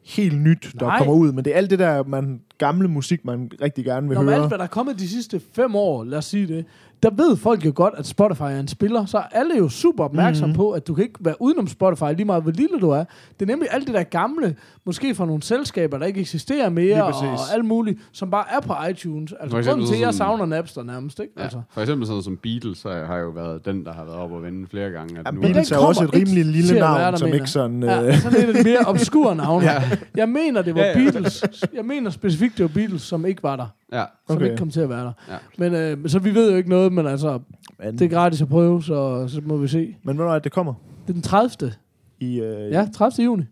helt 0.04 0.40
nyt, 0.40 0.72
der 0.80 0.86
Nej. 0.86 0.98
kommer 0.98 1.14
ud. 1.14 1.32
Men 1.32 1.44
det 1.44 1.52
er 1.52 1.56
alt 1.56 1.70
det 1.70 1.78
der 1.78 2.02
man, 2.02 2.40
gamle 2.58 2.88
musik, 2.88 3.24
man 3.24 3.50
rigtig 3.62 3.84
gerne 3.84 4.08
vil 4.08 4.14
Når 4.14 4.22
med 4.22 4.32
høre. 4.32 4.42
alt, 4.42 4.50
hvad 4.50 4.58
der 4.58 4.64
er 4.64 4.68
kommet 4.68 4.98
de 4.98 5.08
sidste 5.08 5.40
fem 5.52 5.74
år, 5.76 6.04
lad 6.04 6.18
os 6.18 6.24
sige 6.24 6.46
det, 6.46 6.64
der 7.04 7.10
ved 7.10 7.36
folk 7.36 7.64
jo 7.66 7.72
godt, 7.74 7.94
at 7.96 8.06
Spotify 8.06 8.42
er 8.42 8.60
en 8.60 8.68
spiller, 8.68 9.04
så 9.04 9.18
er 9.18 9.22
alle 9.32 9.58
jo 9.58 9.68
super 9.68 10.04
opmærksomme 10.04 10.52
Mhm. 10.52 10.56
mm-hmm. 10.60 10.68
på, 10.70 10.70
at 10.70 10.86
du 10.86 10.94
kan 10.94 11.04
ikke 11.04 11.18
være 11.20 11.34
udenom 11.40 11.66
Spotify, 11.68 12.04
lige 12.16 12.24
meget 12.24 12.42
hvor 12.42 12.52
lille 12.52 12.80
du 12.80 12.90
er. 12.90 13.04
Det 13.40 13.42
er 13.42 13.46
nemlig 13.46 13.68
alt 13.70 13.86
det 13.86 13.94
der 13.94 14.02
gamle, 14.02 14.56
måske 14.86 15.14
fra 15.14 15.26
nogle 15.26 15.42
selskaber, 15.42 15.98
der 15.98 16.06
ikke 16.06 16.20
eksisterer 16.20 16.68
mere, 16.70 17.04
og 17.04 17.14
alt 17.54 17.64
muligt, 17.64 17.98
som 18.12 18.30
bare 18.30 18.44
er 18.56 18.60
på 18.60 18.74
iTunes. 18.90 19.32
Altså, 19.40 19.50
For 19.50 19.58
eksempel 19.58 19.70
grunden 19.70 19.86
til, 19.86 19.94
at 19.94 20.00
jeg 20.00 20.14
sådan- 20.14 20.28
savner 20.38 20.46
Napster 20.46 20.82
nærmest, 20.82 21.20
ikke? 21.20 21.32
Ja. 21.36 21.42
Altså. 21.42 21.60
For 21.70 21.80
eksempel 21.80 22.06
sådan 22.06 22.22
som 22.22 22.36
Beatles, 22.42 22.78
så 22.78 22.88
har 23.06 23.16
jo 23.18 23.28
været 23.28 23.64
den, 23.64 23.84
der 23.84 23.92
har 23.92 24.04
været 24.04 24.16
op 24.18 24.32
og 24.32 24.42
vende 24.42 24.66
flere 24.70 24.90
gange. 24.90 25.18
At 25.18 25.26
Ja, 25.26 25.30
nu, 25.30 25.40
Beatles 25.40 25.70
er 25.72 25.76
også 25.78 26.04
et 26.04 26.14
rimelig 26.14 26.44
lille 26.44 26.74
være 26.74 26.80
navn, 26.80 27.00
der, 27.12 27.16
som 27.18 27.26
mener 27.26 27.34
ikke 27.34 27.50
sådan... 27.50 27.82
Ja, 27.82 28.02
øh, 28.06 28.18
sådan 28.18 28.48
et 28.56 28.64
mere 28.64 28.78
obskur 28.86 29.34
navn. 29.34 29.62
Ja. 29.74 29.82
Jeg 30.16 30.28
mener, 30.28 30.62
det 30.62 30.74
var 30.74 30.80
Ja, 30.80 30.88
ja. 30.88 30.94
Beatles. 31.10 31.44
Jeg 31.74 31.84
mener 31.84 32.10
specifikt, 32.10 32.58
det 32.58 32.62
var 32.62 32.70
Beatles, 32.74 33.02
som 33.02 33.26
ikke 33.26 33.42
var 33.42 33.56
der. 33.56 33.66
Ja. 33.92 34.04
Som 34.26 34.36
Okay. 34.36 34.44
ikke 34.44 34.56
kom 34.56 34.70
til 34.70 34.80
at 34.80 34.88
være 34.88 35.04
der. 35.04 35.12
Ja. 35.30 35.36
Men 35.58 35.74
øh, 35.74 36.08
så 36.08 36.18
vi 36.18 36.34
ved 36.34 36.50
jo 36.50 36.56
ikke 36.56 36.68
noget, 36.70 36.92
men 36.92 37.06
altså, 37.06 37.40
Men, 37.84 37.98
det 37.98 38.04
er 38.04 38.08
gratis 38.08 38.42
at 38.42 38.48
prøve, 38.48 38.82
så, 38.82 39.28
så 39.28 39.40
må 39.44 39.56
vi 39.56 39.68
se. 39.68 39.96
men 40.02 40.16
hvornår 40.16 40.30
er 40.30 40.34
det, 40.34 40.44
det 40.44 40.52
kommer? 40.52 40.74
Det 41.02 41.08
er 41.08 41.12
den 41.12 41.22
30. 41.22 41.72
I, 42.20 42.40
øh, 42.40 42.70
Ja, 42.72 42.88
30. 42.94 43.24
juni. 43.24 43.42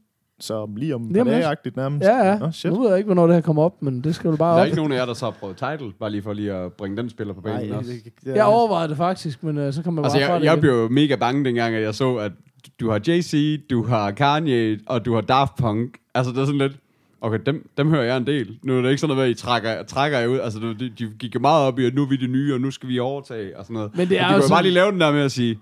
Så 0.40 0.68
lige 0.76 0.94
om 0.94 1.12
dage-agtigt 1.14 1.76
nærmest. 1.76 2.04
Ja, 2.08 2.28
ja. 2.30 2.38
Nå, 2.38 2.50
shit. 2.50 2.72
Nu 2.72 2.80
ved 2.80 2.88
jeg 2.88 2.98
ikke, 2.98 3.06
hvornår 3.06 3.26
det 3.26 3.34
her 3.34 3.40
kommer 3.40 3.62
op, 3.62 3.82
men 3.82 4.00
det 4.04 4.14
skal 4.14 4.30
jo 4.30 4.36
bare 4.36 4.50
Der 4.52 4.56
er 4.58 4.60
op. 4.60 4.66
ikke 4.66 4.76
nogen 4.76 4.92
af 4.92 4.96
jer, 4.96 5.06
der 5.06 5.14
så 5.14 5.24
har 5.24 5.32
prøvet 5.32 5.56
Tidal, 5.56 5.92
bare 6.00 6.10
lige 6.10 6.22
for 6.22 6.32
lige 6.32 6.52
at 6.52 6.72
bringe 6.72 6.96
den 6.96 7.10
spiller 7.10 7.34
på 7.34 7.40
banen 7.40 7.68
Nej, 7.68 7.78
også. 7.78 7.90
det, 8.04 8.12
det, 8.24 8.36
Jeg 8.36 8.44
overvejede 8.44 8.88
det 8.88 8.96
faktisk, 8.96 9.42
men 9.42 9.58
øh, 9.58 9.72
så 9.72 9.82
kom 9.82 9.96
jeg 9.96 10.04
Altså, 10.04 10.18
bare 10.18 10.26
fra 10.26 10.32
jeg, 10.32 10.40
det 10.40 10.46
jeg 10.46 10.52
igen. 10.54 10.60
blev 10.60 10.72
jo 10.72 10.88
mega 10.88 11.16
bange 11.16 11.44
dengang, 11.44 11.74
at 11.74 11.82
jeg 11.82 11.94
så, 11.94 12.16
at 12.16 12.32
du 12.80 12.90
har 12.90 12.98
Jay-Z, 13.08 13.66
du 13.70 13.84
har 13.84 14.10
Kanye, 14.10 14.78
og 14.86 15.04
du 15.04 15.14
har 15.14 15.20
Daft 15.20 15.56
Punk. 15.56 15.98
Altså, 16.14 16.32
det 16.32 16.38
er 16.38 16.44
sådan 16.44 16.58
lidt, 16.58 16.76
okay, 17.22 17.38
dem, 17.46 17.70
dem 17.76 17.88
hører 17.90 18.02
jeg 18.04 18.16
en 18.16 18.26
del. 18.26 18.58
Nu 18.62 18.78
er 18.78 18.82
det 18.82 18.88
ikke 18.88 19.00
sådan 19.00 19.16
noget, 19.16 19.30
at 19.30 19.38
I 19.38 19.40
trækker, 19.42 19.82
trækker 19.82 20.18
jer 20.18 20.26
ud. 20.26 20.38
Altså, 20.38 20.58
de, 20.58 20.88
de 20.98 21.10
gik 21.18 21.34
jo 21.34 21.40
meget 21.40 21.66
op 21.66 21.78
i, 21.78 21.86
at 21.86 21.94
nu 21.94 22.02
er 22.02 22.06
vi 22.06 22.16
det 22.16 22.30
nye, 22.30 22.54
og 22.54 22.60
nu 22.60 22.70
skal 22.70 22.88
vi 22.88 22.98
overtage, 22.98 23.58
og 23.58 23.64
sådan 23.64 23.74
noget. 23.74 23.96
Men 23.96 24.08
det 24.08 24.20
er 24.20 24.26
og 24.26 24.34
de 24.34 24.40
kunne 24.40 24.50
bare 24.50 24.62
lige 24.62 24.74
lave 24.74 24.92
den 24.92 25.00
der 25.00 25.12
med 25.12 25.20
at 25.20 25.32
sige, 25.32 25.58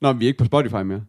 Nå, 0.00 0.12
vi 0.12 0.24
er 0.24 0.28
ikke 0.28 0.38
på 0.38 0.44
Spotify 0.44 0.74
mere. 0.74 1.00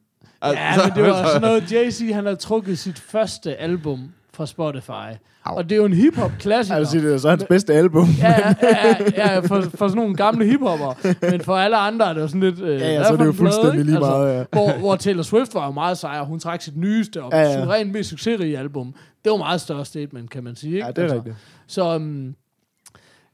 Altså, 0.42 0.64
Ja, 0.64 0.88
men 0.88 0.96
det 0.96 1.04
var 1.04 1.28
sådan 1.28 1.42
noget, 1.42 1.72
Jay-Z, 1.72 2.14
han 2.14 2.24
havde 2.24 2.36
trukket 2.36 2.80
sit 2.80 3.00
første 3.00 3.56
album 3.56 4.00
fra 4.34 4.46
Spotify. 4.46 5.18
Au. 5.46 5.58
Og 5.58 5.64
det 5.64 5.72
er 5.72 5.76
jo 5.78 5.86
en 5.86 5.94
hip-hop-klassiker. 5.94 6.78
Jeg 6.78 6.88
sige, 6.88 7.04
det 7.04 7.14
er 7.14 7.18
så 7.18 7.30
hans 7.30 7.46
bedste 7.50 7.74
album. 7.74 8.08
Ja, 8.20 8.36
ja, 8.64 8.78
ja, 9.18 9.34
ja 9.34 9.40
for, 9.40 9.62
for 9.62 9.88
sådan 9.88 9.96
nogle 9.96 10.16
gamle 10.16 10.46
hiphopper. 10.46 11.16
Men 11.32 11.42
for 11.42 11.56
alle 11.56 11.78
andre 11.78 12.10
er 12.10 12.14
det 12.14 12.22
jo 12.22 12.28
sådan 12.28 12.42
lidt... 12.42 12.60
Øh, 12.62 12.80
Ja, 12.80 12.94
ja, 12.94 13.04
så 13.04 13.14
er 13.14 13.18
det 13.18 13.26
jo 13.26 13.32
plade, 13.32 13.36
fuldstændig 13.36 13.86
lige 13.86 14.00
meget, 14.00 14.38
ja. 14.38 14.44
hvor, 14.52 14.80
hvor 14.80 14.96
Taylor 14.96 15.24
Swift 15.24 15.54
var 15.54 15.66
jo 15.66 15.72
meget 15.72 15.98
sejr. 15.98 16.24
Hun 16.24 16.40
trak 16.40 16.62
sit 16.62 16.78
nyeste 16.78 17.24
og 17.24 17.32
Ja, 17.32 17.42
ja, 17.42 17.54
suverænt 17.62 17.92
mest 17.92 18.10
succesrige 18.10 18.58
album. 18.58 18.94
Det 19.24 19.32
var 19.32 19.38
meget 19.38 19.62
større 19.62 19.86
statement, 19.86 20.30
kan 20.30 20.44
man 20.44 20.56
sige. 20.56 20.74
Ikke? 20.76 20.86
Ja, 20.86 20.92
det 20.92 21.12
er 21.12 21.16
rigtigt. 21.16 21.36
Så 21.68 21.96
um, 21.96 22.36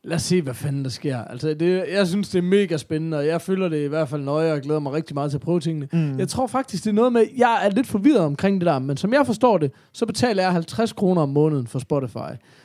lad 0.03 0.15
os 0.15 0.21
se, 0.21 0.41
hvad 0.41 0.53
fanden 0.53 0.83
der 0.83 0.89
sker. 0.89 1.23
Altså, 1.23 1.53
det, 1.53 1.85
jeg 1.91 2.07
synes, 2.07 2.29
det 2.29 2.37
er 2.37 2.41
mega 2.41 2.77
spændende, 2.77 3.17
og 3.17 3.27
jeg 3.27 3.41
følger 3.41 3.69
det 3.69 3.85
i 3.85 3.87
hvert 3.87 4.09
fald 4.09 4.21
nøje, 4.21 4.53
og 4.53 4.61
glæder 4.61 4.79
mig 4.79 4.93
rigtig 4.93 5.13
meget 5.13 5.31
til 5.31 5.37
at 5.37 5.41
prøve 5.41 5.59
tingene. 5.59 5.87
Mm. 5.93 6.19
Jeg 6.19 6.27
tror 6.27 6.47
faktisk, 6.47 6.83
det 6.83 6.89
er 6.89 6.93
noget 6.93 7.13
med, 7.13 7.25
jeg 7.37 7.65
er 7.65 7.69
lidt 7.69 7.87
forvirret 7.87 8.19
omkring 8.19 8.61
det 8.61 8.65
der, 8.65 8.79
men 8.79 8.97
som 8.97 9.13
jeg 9.13 9.25
forstår 9.25 9.57
det, 9.57 9.71
så 9.93 10.05
betaler 10.05 10.43
jeg 10.43 10.51
50 10.51 10.93
kroner 10.93 11.21
om 11.21 11.29
måneden 11.29 11.67
for 11.67 11.79
Spotify. 11.79 12.17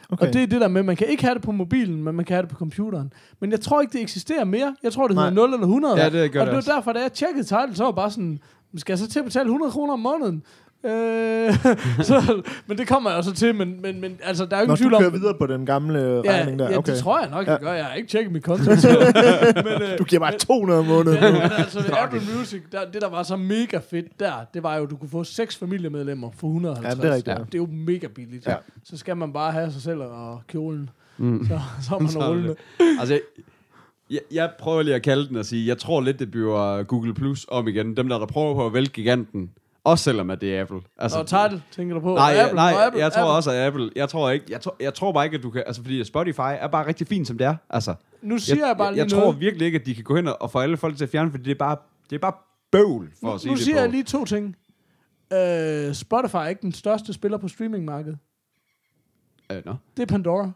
Okay. 0.08 0.26
Og 0.26 0.32
det 0.32 0.42
er 0.42 0.46
det 0.46 0.60
der 0.60 0.68
med, 0.68 0.82
man 0.82 0.96
kan 0.96 1.06
ikke 1.06 1.22
have 1.24 1.34
det 1.34 1.42
på 1.42 1.52
mobilen, 1.52 2.02
men 2.04 2.14
man 2.14 2.24
kan 2.24 2.34
have 2.34 2.42
det 2.42 2.50
på 2.50 2.56
computeren. 2.56 3.12
Men 3.40 3.50
jeg 3.50 3.60
tror 3.60 3.80
ikke, 3.80 3.92
det 3.92 4.00
eksisterer 4.00 4.44
mere. 4.44 4.76
Jeg 4.82 4.92
tror, 4.92 5.08
det 5.08 5.16
hedder 5.16 5.30
Nej. 5.30 5.46
0 5.46 5.54
eller 5.54 5.66
100. 5.66 6.00
Ja, 6.00 6.08
det 6.10 6.32
gør 6.32 6.40
og 6.40 6.46
det 6.46 6.54
var 6.54 6.74
derfor, 6.74 6.92
da 6.92 7.00
jeg 7.00 7.12
tjekkede 7.12 7.44
title, 7.44 7.74
så 7.74 7.84
var 7.84 7.90
bare 7.90 8.10
sådan, 8.10 8.38
skal 8.76 8.92
jeg 8.92 8.98
så 8.98 9.08
til 9.08 9.18
at 9.18 9.24
betale 9.24 9.44
100 9.44 9.72
kroner 9.72 9.92
om 9.92 10.00
måneden? 10.00 10.42
Øh, 10.84 11.54
så, 12.10 12.42
men 12.66 12.78
det 12.78 12.88
kommer 12.88 13.10
jeg 13.10 13.16
jo 13.16 13.22
så 13.22 13.32
til, 13.34 13.54
men, 13.54 13.82
men, 13.82 14.00
men 14.00 14.18
altså, 14.22 14.44
der 14.46 14.56
er 14.56 14.60
jo 14.60 14.66
Når 14.66 14.74
ingen 14.74 14.76
du 14.76 14.76
tvivl 14.82 14.94
om... 14.94 15.00
kører 15.02 15.10
videre 15.10 15.34
på 15.38 15.46
den 15.46 15.66
gamle 15.66 15.98
Ja, 16.24 16.30
regning 16.32 16.58
der. 16.58 16.70
ja 16.70 16.78
okay. 16.78 16.92
det 16.92 17.00
tror 17.00 17.20
jeg 17.20 17.30
nok, 17.30 17.46
jeg 17.46 17.58
Ja. 17.62 17.66
gør. 17.66 17.72
Jeg 17.72 17.84
har 17.84 17.94
ikke 17.94 18.08
tjekket 18.08 18.32
mit 18.32 18.42
konto. 18.42 18.70
men, 18.70 19.82
øh, 19.82 19.98
Du 19.98 20.04
giver 20.04 20.20
mig 20.20 20.34
200 20.38 20.80
om 20.80 20.86
måneden. 20.86 21.18
Ja, 21.22 21.32
men 21.32 21.40
altså, 21.58 21.78
det 21.86 21.94
Apple 22.02 22.20
Music, 22.38 22.62
der, 22.72 22.78
det 22.92 23.02
der 23.02 23.08
var 23.08 23.22
så 23.22 23.36
mega 23.36 23.78
fedt 23.90 24.20
der, 24.20 24.32
det 24.54 24.62
var 24.62 24.76
jo, 24.76 24.84
at 24.84 24.90
du 24.90 24.96
kunne 24.96 25.10
få 25.10 25.24
seks 25.24 25.56
familiemedlemmer 25.56 26.30
for 26.38 26.46
150. 26.46 26.96
Ja, 26.96 27.02
det 27.02 27.10
er 27.10 27.14
rigtigt, 27.14 27.38
ja. 27.38 27.44
Det 27.44 27.54
er 27.54 27.58
jo 27.58 27.68
mega 27.72 28.06
billigt. 28.06 28.46
Ja. 28.46 28.54
Så 28.84 28.96
skal 28.96 29.16
man 29.16 29.32
bare 29.32 29.52
have 29.52 29.72
sig 29.72 29.82
selv 29.82 30.00
og 30.00 30.42
kjolen. 30.48 30.90
Mm. 31.18 31.46
Så, 31.48 31.60
så 31.88 31.94
er 31.94 31.98
man 31.98 32.08
Så 32.08 32.18
det 32.18 32.28
rullende. 32.28 32.54
Altså, 33.00 33.20
jeg, 34.10 34.20
jeg 34.32 34.50
prøver 34.58 34.82
lige 34.82 34.94
at 34.94 35.02
kalde 35.02 35.28
den 35.28 35.36
og 35.36 35.44
sige, 35.44 35.66
jeg 35.68 35.78
tror 35.78 36.00
lidt, 36.00 36.18
det 36.18 36.30
bliver 36.30 36.82
Google 36.82 37.14
Plus 37.14 37.46
om 37.48 37.68
igen. 37.68 37.96
Dem 37.96 38.08
der, 38.08 38.18
der 38.18 38.26
prøver 38.26 38.54
på 38.54 38.66
at 38.66 38.72
vælge 38.74 38.88
giganten. 38.88 39.50
Også 39.84 40.04
selvom 40.04 40.30
at 40.30 40.40
det 40.40 40.56
er 40.56 40.62
Apple. 40.62 40.80
Altså, 40.98 41.18
Og 41.18 41.26
title, 41.26 41.62
tænker 41.70 41.94
du 41.94 42.00
på? 42.00 42.14
Nej, 42.14 42.34
Apple, 42.38 42.54
nej 42.56 42.74
Apple, 42.86 43.00
jeg 43.02 43.12
tror 43.12 43.22
Apple. 43.22 43.32
også, 43.32 43.50
at 43.50 43.66
Apple... 43.66 43.90
Jeg 43.96 44.08
tror, 44.08 44.30
ikke, 44.30 44.46
jeg, 44.48 44.60
tror, 44.60 44.76
jeg 44.80 44.94
tror 44.94 45.12
bare 45.12 45.24
ikke, 45.24 45.36
at 45.36 45.42
du 45.42 45.50
kan... 45.50 45.62
Altså, 45.66 45.82
fordi 45.82 46.04
Spotify 46.04 46.40
er 46.40 46.66
bare 46.68 46.86
rigtig 46.86 47.06
fint, 47.06 47.26
som 47.26 47.38
det 47.38 47.46
er. 47.46 47.56
Altså, 47.70 47.94
Nu 48.22 48.38
siger 48.38 48.66
jeg, 48.66 48.76
bare 48.76 48.86
jeg, 48.86 48.92
lige 48.94 49.02
jeg 49.04 49.10
tror 49.10 49.20
noget. 49.20 49.40
virkelig 49.40 49.66
ikke, 49.66 49.78
at 49.78 49.86
de 49.86 49.94
kan 49.94 50.04
gå 50.04 50.16
hen 50.16 50.28
og 50.40 50.50
få 50.50 50.58
alle 50.58 50.76
folk 50.76 50.96
til 50.96 51.04
at 51.04 51.10
fjerne, 51.10 51.30
fordi 51.30 51.44
det 51.44 51.50
er 51.50 51.54
bare, 51.58 51.76
det 52.10 52.16
er 52.16 52.20
bare 52.20 52.32
bøvl, 52.72 53.10
for 53.20 53.26
Nu, 53.26 53.32
at 53.34 53.40
sige 53.40 53.50
nu 53.50 53.56
det 53.56 53.64
siger 53.64 53.76
på. 53.76 53.80
jeg 53.80 53.90
lige 53.90 54.02
to 54.04 54.24
ting. 54.24 54.56
Uh, 55.30 55.92
Spotify 55.94 56.34
er 56.36 56.46
ikke 56.46 56.62
den 56.62 56.72
største 56.72 57.12
spiller 57.12 57.38
på 57.38 57.48
streamingmarkedet. 57.48 58.18
Øh, 59.52 59.62
nå. 59.66 59.74
Det 59.96 60.02
er 60.02 60.06
Pandora. 60.06 60.50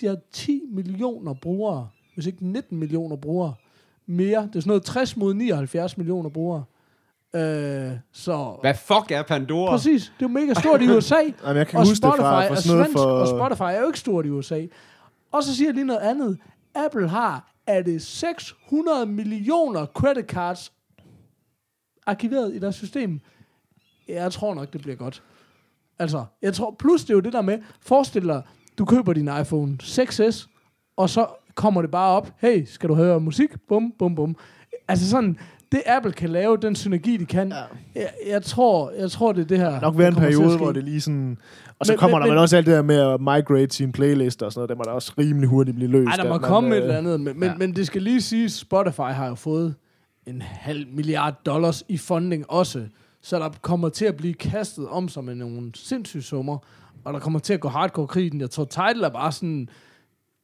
De 0.00 0.06
har 0.06 0.16
10 0.32 0.60
millioner 0.72 1.34
brugere, 1.34 1.88
hvis 2.14 2.26
ikke 2.26 2.46
19 2.46 2.78
millioner 2.78 3.16
brugere. 3.16 3.54
Mere. 4.06 4.42
Det 4.42 4.56
er 4.56 4.60
sådan 4.60 4.68
noget 4.68 4.82
60 4.84 5.16
mod 5.16 5.34
79 5.34 5.96
millioner 5.98 6.30
brugere. 6.30 6.64
Uh, 7.34 7.40
så 8.12 8.58
Hvad 8.60 8.74
fuck 8.74 9.10
er 9.10 9.22
Pandora? 9.22 9.70
Præcis. 9.70 10.02
Det 10.02 10.10
er 10.10 10.14
jo 10.22 10.28
mega 10.28 10.54
stort 10.54 10.82
i 10.82 10.88
USA. 10.88 11.14
Jamen, 11.44 11.56
jeg 11.56 11.66
kan 11.66 11.78
og 11.78 11.86
huske 11.86 11.92
det 11.92 11.96
Spotify 11.96 12.20
fra, 12.20 12.46
fra 12.46 12.54
er 12.54 12.60
svensk, 12.60 12.92
for... 12.92 13.00
og 13.00 13.28
Spotify 13.28 13.62
er 13.62 13.80
jo 13.80 13.86
ikke 13.86 13.98
stort 13.98 14.26
i 14.26 14.30
USA. 14.30 14.66
Og 15.32 15.42
så 15.42 15.56
siger 15.56 15.68
jeg 15.68 15.74
lige 15.74 15.86
noget 15.86 16.00
andet. 16.00 16.38
Apple 16.74 17.08
har, 17.08 17.52
er 17.66 17.82
det 17.82 18.02
600 18.02 19.06
millioner 19.06 19.86
credit 19.86 20.26
cards 20.26 20.72
arkiveret 22.06 22.54
i 22.54 22.58
deres 22.58 22.74
system. 22.74 23.20
Jeg 24.08 24.32
tror 24.32 24.54
nok, 24.54 24.72
det 24.72 24.82
bliver 24.82 24.96
godt. 24.96 25.22
Altså, 25.98 26.24
jeg 26.42 26.54
tror, 26.54 26.76
plus 26.78 27.00
det 27.00 27.10
er 27.10 27.14
jo 27.14 27.20
det 27.20 27.32
der 27.32 27.42
med, 27.42 27.58
forestil 27.80 28.24
dig, 28.24 28.42
du 28.78 28.84
køber 28.84 29.12
din 29.12 29.30
iPhone 29.40 29.78
6S, 29.82 30.48
og 30.96 31.10
så 31.10 31.26
kommer 31.54 31.82
det 31.82 31.90
bare 31.90 32.16
op, 32.16 32.30
hey, 32.38 32.64
skal 32.64 32.88
du 32.88 32.94
høre 32.94 33.20
musik? 33.20 33.50
Bum, 33.68 33.92
bum, 33.98 34.14
bum. 34.14 34.36
Altså 34.88 35.10
sådan, 35.10 35.38
det 35.74 35.82
Apple 35.86 36.12
kan 36.12 36.30
lave, 36.30 36.56
den 36.56 36.76
synergi, 36.76 37.16
de 37.16 37.26
kan, 37.26 37.48
ja. 37.48 37.56
jeg, 37.94 38.10
jeg, 38.28 38.42
tror, 38.42 38.90
jeg 38.98 39.10
tror, 39.10 39.32
det 39.32 39.40
er 39.40 39.46
det 39.46 39.58
her. 39.58 39.80
nok 39.80 39.98
være 39.98 40.08
en 40.08 40.14
der 40.14 40.20
periode, 40.20 40.56
hvor 40.56 40.72
det 40.72 40.84
lige 40.84 41.00
sådan... 41.00 41.38
Og 41.78 41.86
så 41.86 41.92
Men- 41.92 41.98
kommer 41.98 42.18
men- 42.18 42.26
der 42.28 42.34
men- 42.34 42.42
også 42.42 42.56
alt 42.56 42.66
det 42.66 42.74
der 42.74 42.82
med 42.82 42.96
at 42.96 43.20
migrate 43.20 43.76
sin 43.76 43.92
playlist 43.92 44.42
og 44.42 44.52
sådan 44.52 44.58
noget. 44.58 44.68
Det 44.68 44.76
må 44.78 44.82
da 44.84 44.90
også 44.90 45.12
rimelig 45.18 45.48
hurtigt 45.48 45.74
blive 45.76 45.90
løst. 45.90 46.08
Ej, 46.08 46.16
der 46.16 46.24
må 46.24 46.28
man, 46.30 46.40
komme 46.40 46.70
øh, 46.70 46.76
et 46.76 46.82
eller 46.82 46.98
andet. 46.98 47.20
Men, 47.20 47.40
men, 47.40 47.48
ja. 47.48 47.54
men 47.58 47.76
det 47.76 47.86
skal 47.86 48.02
lige 48.02 48.22
sige, 48.22 48.50
Spotify 48.50 49.00
har 49.00 49.26
jo 49.28 49.34
fået 49.34 49.74
en 50.26 50.42
halv 50.42 50.86
milliard 50.92 51.34
dollars 51.46 51.84
i 51.88 51.98
funding 51.98 52.50
også. 52.50 52.82
Så 53.22 53.38
der 53.38 53.48
kommer 53.62 53.88
til 53.88 54.04
at 54.04 54.16
blive 54.16 54.34
kastet 54.34 54.88
om 54.88 55.08
sig 55.08 55.24
med 55.24 55.34
nogle 55.34 55.70
sindssyge 55.74 56.22
summer. 56.22 56.58
Og 57.04 57.12
der 57.14 57.18
kommer 57.20 57.38
til 57.38 57.54
at 57.54 57.60
gå 57.60 57.68
hardcore 57.68 58.06
krig 58.06 58.26
i 58.26 58.28
den. 58.28 58.40
Jeg 58.40 58.50
tror, 58.50 58.64
Tidal 58.64 59.00
er 59.02 59.08
bare 59.08 59.32
sådan... 59.32 59.68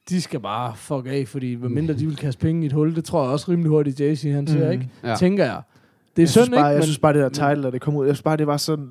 De 0.09 0.21
skal 0.23 0.41
bare 0.41 0.77
fuck 0.77 1.07
af, 1.07 1.29
fordi 1.29 1.57
medmindre 1.57 1.95
de 1.95 2.07
vil 2.07 2.17
kaste 2.17 2.41
penge 2.41 2.63
i 2.63 2.67
et 2.67 2.73
hul, 2.73 2.95
det 2.97 3.05
tror 3.05 3.23
jeg 3.23 3.33
også 3.33 3.51
rimelig 3.51 3.69
hurtigt, 3.71 4.01
JC 4.01 4.31
han 4.33 4.47
siger, 4.47 4.67
Mm. 4.67 4.73
ikke? 4.73 4.89
Ja. 5.05 5.15
Tænker 5.17 5.45
jeg. 5.45 5.63
Det 6.17 6.19
er 6.19 6.23
Jeg 6.23 6.29
synes, 6.29 6.49
bare, 6.49 6.59
ikke? 6.71 6.75
jeg 6.75 6.83
synes 6.85 6.99
bare, 6.99 7.13
det 7.13 7.23
der 7.23 7.29
title, 7.49 7.63
da 7.63 7.71
det 7.71 7.81
kom 7.81 7.97
ud, 7.97 8.07
jeg 8.07 8.15
synes 8.17 8.23
bare, 8.23 8.37
det 8.37 8.47
var 8.47 8.57
sådan... 8.57 8.89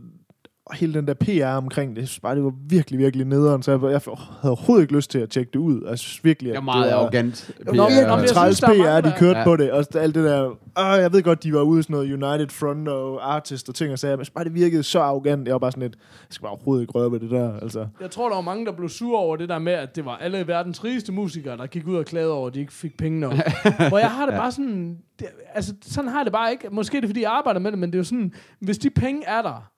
Og 0.70 0.76
hele 0.76 0.93
den 0.93 1.07
der 1.07 1.13
PR 1.13 1.57
omkring 1.57 1.95
det, 1.95 2.01
jeg 2.01 2.07
synes 2.07 2.20
bare, 2.20 2.36
det 2.36 2.43
var 2.43 2.53
virkelig, 2.70 2.99
virkelig 2.99 3.26
nederen. 3.26 3.63
Så 3.63 3.72
jeg, 3.72 3.82
jeg 3.84 3.91
havde 3.91 4.17
overhovedet 4.43 4.82
ikke 4.84 4.95
lyst 4.95 5.11
til 5.11 5.20
at 5.20 5.30
tjekke 5.30 5.49
det 5.53 5.59
ud. 5.59 5.86
Jeg 5.89 5.99
synes 5.99 6.24
virkelig, 6.26 6.51
Det 6.51 6.57
at 6.57 6.63
meget 6.63 6.86
det 6.86 6.93
var, 6.95 6.99
arrogant. 7.01 7.51
Men- 7.65 7.76
nå, 7.76 7.89
men 7.89 7.97
jeg 7.97 8.07
virkelig 8.09 8.30
træls 8.30 8.61
er 8.63 8.67
PR, 8.67 9.01
de 9.01 9.13
kørte 9.17 9.39
Ja. 9.39 9.43
på 9.45 9.55
det. 9.55 9.72
Og 9.72 9.86
alt 9.95 10.15
det 10.15 10.24
der... 10.24 10.49
Øh, 10.49 11.01
jeg 11.01 11.13
ved 11.13 11.24
godt, 11.24 11.43
de 11.43 11.53
var 11.53 11.61
ude 11.61 11.80
i 11.80 11.84
sådan 11.84 11.93
noget 11.93 12.11
United 12.13 12.49
Front 12.49 12.88
og 12.88 13.36
Artist 13.36 13.70
og 13.70 13.76
ting 13.76 13.91
og 13.93 13.99
sager, 13.99 14.15
men 14.17 14.26
bare, 14.36 14.43
det 14.43 14.53
virkede 14.53 14.84
så 14.84 14.99
arrogant. 14.99 15.45
Jeg 15.47 15.53
var 15.53 15.59
bare 15.59 15.72
sådan 15.72 15.82
lidt, 15.84 15.95
jeg 15.99 16.28
skal 16.30 16.43
bare 16.43 16.51
overhovedet 16.51 16.84
ikke 16.84 16.91
røre 16.93 17.11
ved 17.11 17.20
det 17.20 17.32
der. 17.32 17.53
Altså. 17.61 17.88
Jeg 18.01 18.11
tror, 18.11 18.28
der 18.30 18.36
var 18.36 18.41
mange, 18.41 18.65
der 18.65 18.72
blev 18.72 18.89
sure 18.89 19.20
over 19.20 19.36
det 19.36 19.49
der 19.49 19.59
med, 19.59 19.74
at 19.74 19.95
det 19.95 20.05
var 20.05 20.17
alle 20.17 20.47
verdens 20.47 20.84
rigeste 20.84 21.11
musikere, 21.11 21.57
der 21.57 21.65
gik 21.67 21.88
ud 21.88 21.95
og 21.95 22.05
klagede 22.05 22.32
over, 22.34 22.47
at 22.47 22.53
de 22.53 22.59
ikke 22.59 22.74
fik 22.74 22.97
penge 22.97 23.20
nok. 23.20 23.34
Hvor 23.89 23.97
jeg 23.99 24.11
har 24.11 24.26
det 24.26 24.36
bare 24.36 24.51
sådan... 24.51 24.97
Det, 25.20 25.28
altså, 25.53 25.74
sådan 25.82 26.09
har 26.09 26.20
jeg 26.20 26.26
det 26.26 26.34
bare 26.34 26.51
ikke. 26.51 26.67
Måske 26.72 26.97
er 26.97 27.01
det, 27.01 27.09
fordi 27.09 27.22
jeg 27.22 27.32
arbejder 27.32 27.59
med 27.59 27.72
det, 27.72 27.80
men 27.80 27.89
det 27.89 27.95
er 27.95 27.99
jo 27.99 28.03
sådan... 28.03 28.34
Hvis 28.59 28.78
de 28.78 28.89
penge 28.89 29.22
er 29.28 29.41
der, 29.41 29.70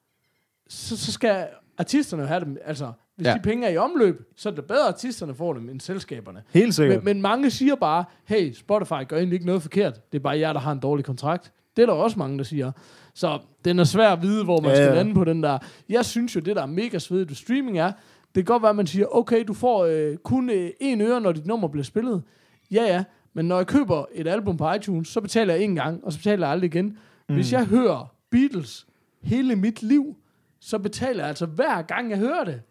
så, 0.71 0.97
så 0.97 1.11
skal 1.11 1.47
artisterne 1.77 2.27
have 2.27 2.39
dem. 2.45 2.57
Altså, 2.65 2.91
Hvis 3.15 3.27
Ja. 3.27 3.33
de 3.33 3.39
penge 3.43 3.67
er 3.67 3.71
i 3.71 3.77
omløb, 3.77 4.21
så 4.35 4.49
er 4.49 4.53
det 4.53 4.65
bedre, 4.65 4.81
at 4.87 4.93
artisterne 4.93 5.35
får 5.35 5.53
dem, 5.53 5.69
end 5.69 5.79
selskaberne. 5.79 6.41
Helt 6.53 6.75
sikkert. 6.75 7.03
Men, 7.03 7.05
men 7.15 7.21
mange 7.21 7.51
siger 7.51 7.75
bare, 7.75 8.05
hey, 8.25 8.53
Spotify 8.53 9.07
gør 9.07 9.17
egentlig 9.17 9.33
ikke 9.33 9.45
noget 9.45 9.61
forkert. 9.61 10.11
Det 10.11 10.17
er 10.17 10.21
bare 10.23 10.39
jer, 10.39 10.53
der 10.53 10.59
har 10.59 10.71
en 10.71 10.79
dårlig 10.79 11.05
kontrakt. 11.05 11.51
Det 11.75 11.81
er 11.81 11.85
der 11.85 11.93
også 11.93 12.19
mange, 12.19 12.37
der 12.37 12.43
siger. 12.43 12.71
Så 13.13 13.39
den 13.65 13.79
er 13.79 13.83
svær 13.83 14.09
at 14.09 14.21
vide, 14.21 14.43
hvor 14.43 14.61
man 14.61 14.69
Ja, 14.69 14.75
skal 14.75 14.85
ja. 14.87 14.93
lande 14.95 15.13
på 15.13 15.23
den 15.23 15.43
der. 15.43 15.57
Jeg 15.89 16.05
synes 16.05 16.35
jo, 16.35 16.39
det 16.41 16.55
der 16.55 16.61
er 16.61 16.65
mega 16.65 16.99
svedigt 16.99 17.29
ved 17.29 17.35
streaming 17.35 17.79
er, 17.79 17.87
det 17.87 17.95
kan 18.35 18.43
godt 18.45 18.61
være, 18.61 18.69
at 18.69 18.75
man 18.75 18.87
siger, 18.87 19.05
okay, 19.15 19.43
du 19.47 19.53
får 19.53 19.85
øh, 19.85 20.17
kun 20.17 20.49
øh, 20.49 20.69
en 20.79 21.01
øre, 21.01 21.21
når 21.21 21.31
dit 21.31 21.45
nummer 21.45 21.67
bliver 21.67 21.83
spillet. 21.83 22.23
Ja, 22.71 22.83
ja. 22.83 23.03
Men 23.33 23.45
når 23.45 23.57
jeg 23.57 23.67
køber 23.67 24.05
et 24.13 24.27
album 24.27 24.57
på 24.57 24.71
iTunes, 24.73 25.07
så 25.07 25.21
betaler 25.21 25.53
jeg 25.53 25.63
en 25.63 25.75
gang, 25.75 26.05
og 26.05 26.11
så 26.13 26.19
betaler 26.19 26.47
jeg 26.47 26.51
aldrig 26.51 26.67
igen. 26.75 26.97
Mm. 27.29 27.35
Hvis 27.35 27.51
jeg 27.53 27.65
hører 27.65 28.13
Beatles 28.31 28.87
hele 29.21 29.55
mit 29.55 29.83
liv, 29.83 30.15
så 30.61 30.79
betaler 30.79 31.19
jeg 31.19 31.27
altså 31.29 31.45
hver 31.45 31.81
gang, 31.81 32.09
jeg 32.09 32.17
hører 32.17 32.43
det. 32.43 32.61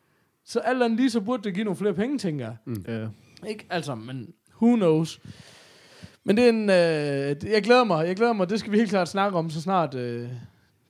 Så 0.45 0.59
alt 0.61 0.83
andet 0.83 0.97
lige, 1.01 1.11
så 1.11 1.21
burde 1.21 1.43
det 1.43 1.55
give 1.55 1.65
nogle 1.65 1.77
flere 1.77 1.95
penge, 1.95 2.19
tænker 2.19 2.45
jeg. 2.47 2.57
Ja. 2.89 3.07
Ikke? 3.49 3.67
Altså, 3.71 3.95
men 3.95 4.29
who 4.63 4.77
knows? 4.77 5.21
Men 6.25 6.37
det 6.37 6.45
er 6.45 6.49
en... 6.49 6.71
Øh, 6.71 7.53
jeg 7.53 7.63
glæder 7.63 7.85
mig, 7.85 8.07
jeg 8.07 8.17
glæder 8.17 8.33
mig. 8.33 8.51
Det 8.51 8.61
skal 8.61 8.73
vi 8.73 8.77
helt 8.79 8.91
klart 8.91 9.09
snakke 9.09 9.39
om, 9.39 9.51
så 9.51 9.61
snart 9.61 9.95
øh, 9.95 10.01
det 10.03 10.29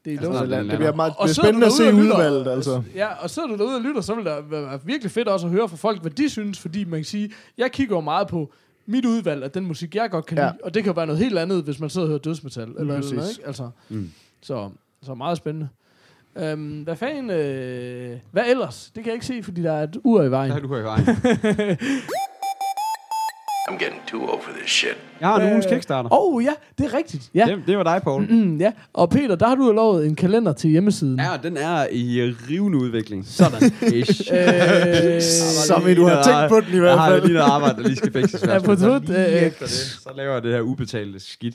er 0.07 0.11
i 0.11 0.17
den 0.17 0.33
Det 0.71 0.77
bliver, 0.79 0.95
meget, 0.95 1.13
det 1.13 1.19
Og 1.19 1.25
bliver 1.25 1.35
spændende 1.35 1.67
at 1.67 1.73
se 1.73 1.95
udvalget, 1.95 2.49
altså. 2.53 2.83
Ja, 2.95 3.15
og 3.15 3.31
sidder 3.31 3.49
du 3.49 3.57
derude 3.57 3.75
og 3.77 3.81
lytter, 3.83 4.01
så 4.01 4.15
vil 4.15 4.25
det 4.25 4.51
være 4.51 4.81
virkelig 4.85 5.11
fedt 5.11 5.29
også 5.29 5.47
at 5.47 5.53
høre 5.53 5.69
fra 5.69 5.77
folk, 5.77 6.01
hvad 6.03 6.11
de 6.11 6.29
synes, 6.31 6.59
fordi 6.61 6.85
man 6.85 6.99
kan 6.99 7.05
sige, 7.05 7.33
jeg 7.59 7.73
kigger 7.73 7.97
jo 7.97 8.01
meget 8.01 8.29
på 8.29 8.53
mit 8.87 9.05
udvalg 9.07 9.43
af 9.45 9.51
den 9.51 9.67
musik, 9.67 9.95
jeg 9.95 10.11
godt 10.11 10.27
kan 10.27 10.39
Ja. 10.39 10.45
lide, 10.45 10.59
og 10.65 10.75
det 10.75 10.83
kan 10.85 10.91
jo 10.91 10.95
være 10.95 11.07
noget 11.07 11.19
helt 11.23 11.39
andet, 11.39 11.63
hvis 11.65 11.81
man 11.81 11.91
sidder 11.91 12.05
og 12.07 12.09
hører 12.09 12.19
dødsmetal, 12.21 12.63
eller, 12.69 12.81
eller 12.81 12.95
noget, 13.15 13.31
ikke? 13.39 13.47
Altså, 13.47 13.71
Mm. 13.89 14.11
så, 14.43 14.71
så 15.03 15.15
meget 15.15 15.37
spændende. 15.37 15.69
Øhm, 16.39 16.83
hvad 16.83 16.97
fanden, 16.97 17.31
øh, 17.31 18.17
hvad 18.33 18.43
ellers? 18.49 18.85
Det 18.95 19.05
kan 19.05 19.07
jeg 19.07 19.15
ikke 19.15 19.27
se, 19.27 19.43
fordi 19.43 19.63
der 19.63 19.73
er 19.73 19.83
et 19.83 19.97
ur 20.05 20.23
i 20.23 20.31
vejen. 20.31 20.51
Der 20.51 20.57
er 20.57 20.61
du 20.61 20.69
her 20.69 20.81
i 20.81 20.85
vejen. 20.85 21.07
I'm 23.71 23.79
getting 23.79 24.01
too 24.07 24.21
old 24.23 24.43
for 24.43 24.53
this 24.61 24.71
shit. 24.71 24.97
Jeg 25.21 25.29
har 25.29 25.37
en 25.37 25.43
Øh, 25.43 25.51
ugens 25.51 25.67
Kickstarter. 25.67 26.13
Åh, 26.13 26.35
oh, 26.35 26.45
ja, 26.45 26.51
det 26.79 26.87
er 26.87 26.97
rigtigt. 26.97 27.31
Ja, 27.35 27.45
Det, 27.49 27.63
det 27.67 27.77
var 27.79 27.83
dig, 27.83 28.01
Paul. 28.03 28.23
mm, 28.31 28.57
ja. 28.61 28.73
Og 28.93 29.11
Peter, 29.11 29.35
der 29.37 29.47
har 29.49 29.55
du 29.55 29.67
jo 29.67 29.73
lovet 29.73 30.07
en 30.07 30.15
kalender 30.15 30.53
til 30.53 30.71
hjemmesiden. 30.71 31.19
Ja, 31.19 31.29
den 31.43 31.57
er 31.57 31.87
i 31.93 32.21
rivende 32.51 32.79
udvikling. 32.79 33.27
Sådan. 33.27 33.73
Ish. 33.95 34.33
øh, 34.35 35.21
Som 35.69 35.89
i, 35.89 35.95
du 35.95 36.05
har 36.07 36.23
tænkt 36.23 36.49
på 36.49 36.61
den 36.61 36.75
i 36.77 36.79
hvert 36.79 36.91
Jeg 36.91 36.99
har 36.99 37.11
fald. 37.11 37.23
lige 37.23 37.35
noget 37.35 37.51
arbejde, 37.51 37.77
der 37.77 37.83
lige 37.89 37.97
skal 37.97 38.13
fikses. 38.13 38.43
Ja, 38.43 38.59
på 38.59 38.75
lige 38.77 39.11
øh, 39.11 39.69
så 39.69 40.11
laver 40.17 40.33
jeg 40.33 40.43
det 40.43 40.53
her 40.53 40.61
ubetalte 40.61 41.21
skidt. 41.21 41.55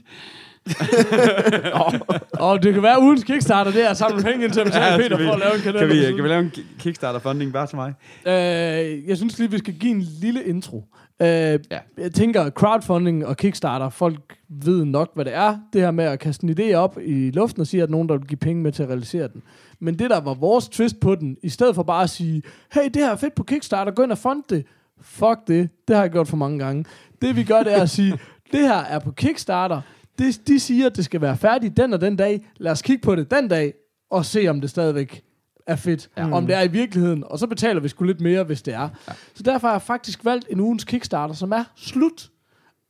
og 2.45 2.63
det 2.63 2.73
kan 2.73 2.83
være 2.83 3.01
ugens 3.01 3.23
Kickstarter, 3.23 3.71
det 3.71 3.85
er 3.85 3.89
at 3.89 3.97
samle 3.97 4.23
penge 4.23 4.43
ind 4.45 4.51
til 4.53 4.59
at 4.59 4.65
betale 4.65 4.85
Ja, 4.85 4.97
Peter 4.97 5.17
vi- 5.17 5.25
for 5.25 5.31
at 5.31 5.39
lave 5.39 5.55
en 5.55 5.61
kalender. 5.61 5.87
Kan 5.87 5.97
vi, 6.09 6.15
kan 6.15 6.23
vi 6.23 6.29
lave 6.29 6.41
en 6.41 6.51
ki- 6.57 6.79
Kickstarter-funding 6.79 7.53
bare 7.53 7.67
til 7.67 7.75
mig? 7.75 7.93
Øh, 8.27 9.07
jeg 9.09 9.17
synes 9.17 9.39
lige, 9.39 9.51
vi 9.51 9.57
skal 9.57 9.73
give 9.73 9.91
en 9.91 10.01
lille 10.21 10.43
intro. 10.43 10.83
Øh, 11.21 11.27
ja. 11.27 11.57
Jeg 11.97 12.11
tænker, 12.13 12.49
crowdfunding 12.49 13.25
og 13.25 13.37
Kickstarter, 13.37 13.89
folk 13.89 14.19
ved 14.49 14.85
nok, 14.85 15.11
hvad 15.15 15.25
det 15.25 15.35
er. 15.35 15.57
Det 15.73 15.81
her 15.81 15.91
med 15.91 16.05
at 16.05 16.19
kaste 16.19 16.43
en 16.47 16.57
idé 16.59 16.73
op 16.73 16.97
i 17.05 17.31
luften 17.31 17.61
og 17.61 17.67
sige, 17.67 17.83
at 17.83 17.89
nogen, 17.89 18.09
der 18.09 18.17
vil 18.17 18.27
give 18.27 18.37
penge 18.37 18.63
med 18.63 18.71
til 18.71 18.83
at 18.83 18.89
realisere 18.89 19.27
den. 19.27 19.41
Men 19.79 19.99
det, 19.99 20.09
der 20.09 20.19
var 20.19 20.33
vores 20.33 20.69
twist 20.69 20.99
på 20.99 21.15
den, 21.15 21.37
i 21.43 21.49
stedet 21.49 21.75
for 21.75 21.83
bare 21.83 22.03
at 22.03 22.09
sige, 22.09 22.41
hey, 22.73 22.83
det 22.85 22.95
her 22.95 23.11
er 23.11 23.15
fedt 23.15 23.35
på 23.35 23.43
Kickstarter, 23.43 23.91
gå 23.91 24.03
ind 24.03 24.11
og 24.11 24.17
fund 24.17 24.43
det. 24.49 24.65
Fuck 25.01 25.39
det. 25.47 25.69
Det 25.87 25.95
har 25.95 26.03
jeg 26.03 26.11
gjort 26.11 26.27
for 26.27 26.37
mange 26.37 26.59
gange. 26.59 26.85
Det 27.21 27.35
vi 27.35 27.43
gør, 27.43 27.63
det 27.63 27.73
er 27.77 27.81
at 27.81 27.89
sige, 27.89 28.11
det 28.51 28.59
her 28.61 28.77
er 28.83 28.99
på 28.99 29.11
Kickstarter. 29.11 29.81
Det, 30.19 30.47
de 30.47 30.59
siger, 30.59 30.85
at 30.85 30.95
det 30.95 31.05
skal 31.05 31.21
være 31.21 31.37
færdigt 31.37 31.77
den 31.77 31.93
og 31.93 32.01
den 32.01 32.15
dag. 32.15 32.45
Lad 32.57 32.71
os 32.71 32.81
kigge 32.81 33.01
på 33.01 33.15
det 33.15 33.31
den 33.31 33.47
dag, 33.47 33.73
og 34.11 34.25
se, 34.25 34.47
om 34.47 34.61
det 34.61 34.69
stadigvæk 34.69 35.21
er 35.67 35.75
fedt. 35.75 36.09
Ja. 36.17 36.31
Om 36.31 36.47
det 36.47 36.55
er 36.55 36.61
i 36.61 36.67
virkeligheden. 36.71 37.23
Og 37.27 37.39
så 37.39 37.47
betaler 37.47 37.81
vi 37.81 37.87
sgu 37.87 38.03
lidt 38.03 38.21
mere, 38.21 38.43
hvis 38.43 38.61
det 38.61 38.73
er. 38.73 38.89
Ja. 39.07 39.13
Så 39.33 39.43
derfor 39.43 39.67
har 39.67 39.73
jeg 39.73 39.81
faktisk 39.81 40.25
valgt 40.25 40.45
en 40.49 40.59
ugens 40.59 40.83
Kickstarter, 40.83 41.33
som 41.35 41.51
er 41.51 41.63
slut. 41.75 42.29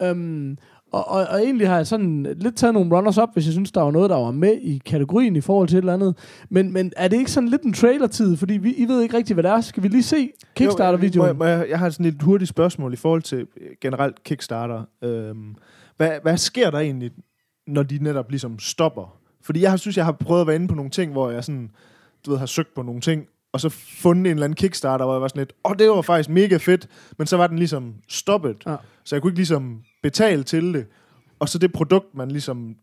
Øhm, 0.01 0.57
og, 0.91 1.07
og, 1.07 1.25
og 1.29 1.39
egentlig 1.43 1.67
har 1.69 1.75
jeg 1.75 1.87
sådan 1.87 2.27
lidt 2.39 2.55
taget 2.57 2.73
nogle 2.73 2.95
runners 2.97 3.17
op, 3.17 3.29
hvis 3.33 3.45
jeg 3.45 3.53
synes, 3.53 3.71
der 3.71 3.81
var 3.81 3.91
noget, 3.91 4.09
der 4.09 4.15
var 4.15 4.31
med 4.31 4.57
i 4.61 4.81
kategorien 4.85 5.35
i 5.35 5.41
forhold 5.41 5.67
til 5.67 5.77
et 5.77 5.81
eller 5.81 5.93
andet. 5.93 6.15
Men, 6.49 6.73
men 6.73 6.91
er 6.97 7.07
det 7.07 7.17
ikke 7.17 7.31
sådan 7.31 7.49
lidt 7.49 7.61
en 7.61 7.73
trailer-tid? 7.73 8.37
Fordi 8.37 8.53
vi, 8.53 8.73
I 8.73 8.85
ved 8.87 9.01
ikke 9.01 9.17
rigtigt, 9.17 9.35
hvad 9.35 9.43
det 9.43 9.51
er. 9.51 9.61
Skal 9.61 9.83
vi 9.83 9.87
lige 9.87 10.03
se 10.03 10.29
Kickstarter-videoen? 10.55 11.27
Jo, 11.27 11.33
må, 11.33 11.45
jeg- 11.45 11.57
må 11.57 11.61
jeg, 11.61 11.69
jeg 11.69 11.79
har 11.79 11.89
sådan 11.89 12.05
et 12.05 12.21
hurtigt 12.21 12.49
spørgsmål 12.49 12.93
i 12.93 12.95
forhold 12.95 13.21
til 13.21 13.37
øh, 13.37 13.67
generelt 13.81 14.23
Kickstarter. 14.23 14.83
Øhm, 15.03 15.55
hvad, 15.97 16.19
hvad 16.21 16.37
sker 16.37 16.69
der 16.69 16.79
egentlig, 16.79 17.11
når 17.67 17.83
de 17.83 17.97
netop 18.03 18.29
ligesom 18.29 18.59
stopper? 18.59 19.17
Fordi 19.41 19.61
jeg 19.61 19.69
har, 19.69 19.77
synes, 19.77 19.97
jeg 19.97 20.05
har 20.05 20.11
prøvet 20.11 20.41
at 20.41 20.47
være 20.47 20.55
inde 20.55 20.67
på 20.67 20.75
nogle 20.75 20.91
ting, 20.91 21.11
hvor 21.11 21.31
jeg 21.31 21.43
sådan, 21.43 21.71
du 22.25 22.31
ved, 22.31 22.37
har 22.39 22.45
søgt 22.45 22.73
på 22.75 22.81
nogle 22.81 23.01
ting, 23.01 23.27
og 23.53 23.61
så 23.61 23.69
fundet 23.69 24.21
en 24.21 24.37
eller 24.37 24.43
anden 24.43 24.55
Kickstarter, 24.55 25.05
hvor 25.05 25.13
jeg 25.13 25.21
var 25.21 25.27
sådan 25.27 25.39
lidt, 25.39 25.53
åh, 25.65 25.71
oh, 25.71 25.77
det 25.77 25.89
var 25.89 26.01
faktisk 26.01 26.29
mega 26.29 26.57
fedt, 26.57 26.87
men 27.17 27.27
så 27.27 27.37
var 27.37 27.47
den 27.47 27.59
ligesom 27.59 27.95
stoppet. 28.07 28.63
Ja. 28.65 28.75
Så 29.03 29.15
jeg 29.15 29.21
kunne 29.21 29.29
ikke 29.29 29.39
ligesom 29.39 29.81
betale 30.03 30.43
til 30.43 30.73
det. 30.73 30.87
Og 31.39 31.49
så 31.49 31.57
det 31.57 31.73
produkt, 31.73 32.15
man 32.15 32.31
ligesom, 32.31 32.75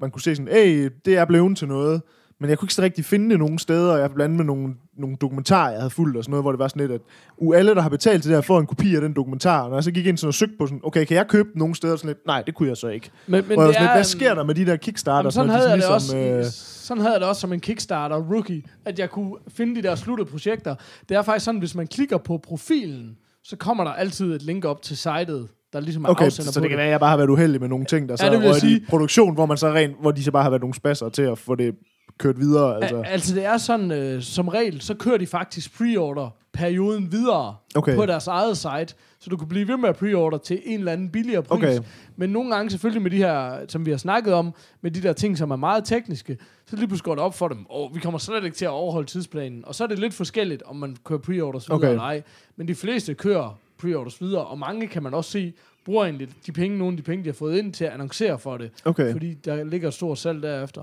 man 0.00 0.10
kunne 0.10 0.22
se 0.22 0.36
sådan, 0.36 0.52
hey, 0.52 0.90
det 1.04 1.16
er 1.16 1.24
blevet 1.24 1.56
til 1.56 1.68
noget, 1.68 2.02
men 2.40 2.50
jeg 2.50 2.58
kunne 2.58 2.66
ikke 2.66 2.74
så 2.74 2.82
rigtig 2.82 3.04
finde 3.04 3.30
det 3.30 3.38
nogen 3.38 3.58
steder, 3.58 3.92
og 3.92 4.00
jeg 4.00 4.10
blandt 4.10 4.36
med 4.36 4.44
nogle, 4.44 4.74
nogle 4.98 5.16
dokumentarer, 5.16 5.70
jeg 5.70 5.80
havde 5.80 5.90
fulgt 5.90 6.16
og 6.16 6.24
sådan 6.24 6.30
noget, 6.30 6.44
hvor 6.44 6.52
det 6.52 6.58
var 6.58 6.68
sådan 6.68 6.80
lidt, 6.80 6.92
at 6.92 7.00
u 7.38 7.52
alle, 7.52 7.74
der 7.74 7.80
har 7.80 7.88
betalt 7.88 8.22
til 8.22 8.30
det 8.30 8.36
her, 8.36 8.42
får 8.42 8.60
en 8.60 8.66
kopi 8.66 8.94
af 8.94 9.00
den 9.00 9.12
dokumentar. 9.12 9.62
Og 9.62 9.68
når 9.68 9.76
jeg 9.76 9.84
så 9.84 9.90
gik 9.90 10.06
ind 10.06 10.18
sådan 10.18 10.28
og 10.28 10.34
søgte 10.34 10.54
på 10.58 10.66
sådan, 10.66 10.80
okay, 10.84 11.04
kan 11.04 11.16
jeg 11.16 11.26
købe 11.28 11.48
den 11.52 11.58
nogen 11.58 11.74
steder? 11.74 11.96
Sådan 11.96 12.08
lidt, 12.08 12.26
nej, 12.26 12.42
det 12.42 12.54
kunne 12.54 12.68
jeg 12.68 12.76
så 12.76 12.88
ikke. 12.88 13.10
Men, 13.26 13.44
Men 13.48 13.58
det 13.58 13.76
er, 13.76 13.92
hvad 13.92 14.04
sker 14.04 14.34
der 14.34 14.44
med 14.44 14.54
de 14.54 14.66
der 14.66 14.76
Kickstarter? 14.76 15.18
Jamen, 15.18 15.32
sådan, 15.32 15.46
når 15.46 15.54
havde 15.54 15.66
de 15.66 15.70
jeg 15.70 15.82
det 15.82 15.90
ligesom, 15.90 16.18
også, 16.18 16.18
øh, 16.18 16.44
sådan 16.50 17.00
havde 17.00 17.12
jeg 17.12 17.20
det 17.20 17.28
også 17.28 17.40
som 17.40 17.52
en 17.52 17.60
Kickstarter 17.60 18.16
rookie, 18.16 18.62
at 18.84 18.98
jeg 18.98 19.10
kunne 19.10 19.34
finde 19.48 19.76
de 19.76 19.82
der 19.82 19.94
sluttede 19.94 20.30
projekter. 20.30 20.74
Det 21.08 21.16
er 21.16 21.22
faktisk 21.22 21.44
sådan, 21.44 21.58
hvis 21.58 21.74
man 21.74 21.86
klikker 21.86 22.18
på 22.18 22.38
profilen, 22.38 23.16
så 23.44 23.56
kommer 23.56 23.84
der 23.84 23.90
altid 23.90 24.34
et 24.34 24.42
link 24.42 24.64
op 24.64 24.82
til 24.82 24.96
sitet, 24.96 25.48
der 25.72 25.80
ligesom 25.80 26.04
er 26.04 26.08
Okay, 26.08 26.24
afsender 26.24 26.52
så 26.52 26.60
på 26.60 26.62
det 26.62 26.70
kan 26.70 26.76
være, 26.76 26.86
at 26.86 26.92
jeg 26.92 27.00
bare 27.00 27.10
har 27.10 27.16
været 27.16 27.30
uheldig 27.30 27.60
med 27.60 27.68
nogle 27.68 27.84
ting, 27.84 28.08
der 28.08 28.16
så 28.16 28.24
Ja, 28.24 28.32
det 28.32 28.38
vil 28.38 28.46
jeg 28.46 28.54
sige. 28.54 28.84
produktion, 28.88 29.34
hvor 29.34 29.46
man 29.46 29.56
så 29.56 29.72
rent, 29.72 30.00
hvor 30.00 30.10
de 30.10 30.24
så 30.24 30.30
bare 30.30 30.42
har 30.42 30.50
været 30.50 30.62
nogle 30.62 30.74
spasser 30.74 31.08
til 31.08 31.22
at 31.22 31.38
få 31.38 31.54
det 31.54 31.74
kørt 32.18 32.38
videre. 32.38 32.74
Altså. 32.76 32.96
Altså. 32.96 33.12
altså 33.12 33.34
det 33.34 33.44
er 33.44 33.56
sådan, 33.56 33.90
øh, 33.90 34.22
som 34.22 34.48
regel, 34.48 34.80
så 34.80 34.94
kører 34.94 35.16
de 35.16 35.26
faktisk 35.26 35.78
pre-order-perioden 35.78 37.12
videre 37.12 37.56
Okay. 37.74 37.94
på 37.96 38.06
deres 38.06 38.26
eget 38.26 38.56
site, 38.56 38.94
så 39.18 39.30
du 39.30 39.36
kan 39.36 39.48
blive 39.48 39.68
ved 39.68 39.76
med 39.76 39.88
at 39.88 39.96
pre-order 39.96 40.38
til 40.38 40.60
en 40.64 40.78
eller 40.78 40.92
anden 40.92 41.08
billigere 41.10 41.42
pris. 41.42 41.56
Okay. 41.64 41.78
Men 42.16 42.30
nogle 42.30 42.54
gange 42.54 42.70
selvfølgelig 42.70 43.02
med 43.02 43.10
de 43.10 43.16
her, 43.16 43.56
som 43.68 43.86
vi 43.86 43.90
har 43.90 43.98
snakket 43.98 44.34
om, 44.34 44.54
med 44.80 44.90
de 44.90 45.02
der 45.02 45.12
ting, 45.12 45.38
som 45.38 45.50
er 45.50 45.56
meget 45.56 45.84
tekniske, 45.84 46.38
så 46.66 46.76
lige 46.76 46.86
pludselig 46.88 47.04
går 47.04 47.14
det 47.14 47.24
op 47.24 47.34
for 47.34 47.48
dem, 47.48 47.66
og 47.68 47.90
vi 47.94 48.00
kommer 48.00 48.18
slet 48.18 48.44
ikke 48.44 48.56
til 48.56 48.64
at 48.64 48.70
overholde 48.70 49.08
tidsplanen. 49.08 49.64
Og 49.66 49.74
så 49.74 49.84
er 49.84 49.88
det 49.88 49.98
lidt 49.98 50.14
forskelligt, 50.14 50.62
om 50.62 50.76
man 50.76 50.96
kører 51.04 51.18
pre-orders 51.18 51.68
videre 51.68 51.76
Okay. 51.78 51.88
eller 51.88 52.02
ej. 52.02 52.22
Men 52.56 52.68
de 52.68 52.74
fleste 52.74 53.14
kører 53.14 53.58
pre-orders 53.78 54.20
videre, 54.20 54.44
og 54.44 54.58
mange 54.58 54.86
kan 54.86 55.02
man 55.02 55.14
også 55.14 55.30
se, 55.30 55.52
bruger 55.84 56.04
egentlig 56.04 56.28
de 56.46 56.52
penge, 56.52 56.78
nogle 56.78 56.92
af 56.92 56.96
de 56.96 57.02
penge, 57.02 57.24
de 57.24 57.28
har 57.28 57.34
fået 57.34 57.58
ind 57.58 57.72
til 57.72 57.84
at 57.84 57.92
annoncere 57.92 58.38
for 58.38 58.56
det. 58.56 58.70
Okay. 58.84 59.12
Fordi 59.12 59.34
der 59.34 59.64
ligger 59.64 59.88
et 59.88 59.94
stort 59.94 60.18
salg 60.18 60.42
derefter. 60.42 60.82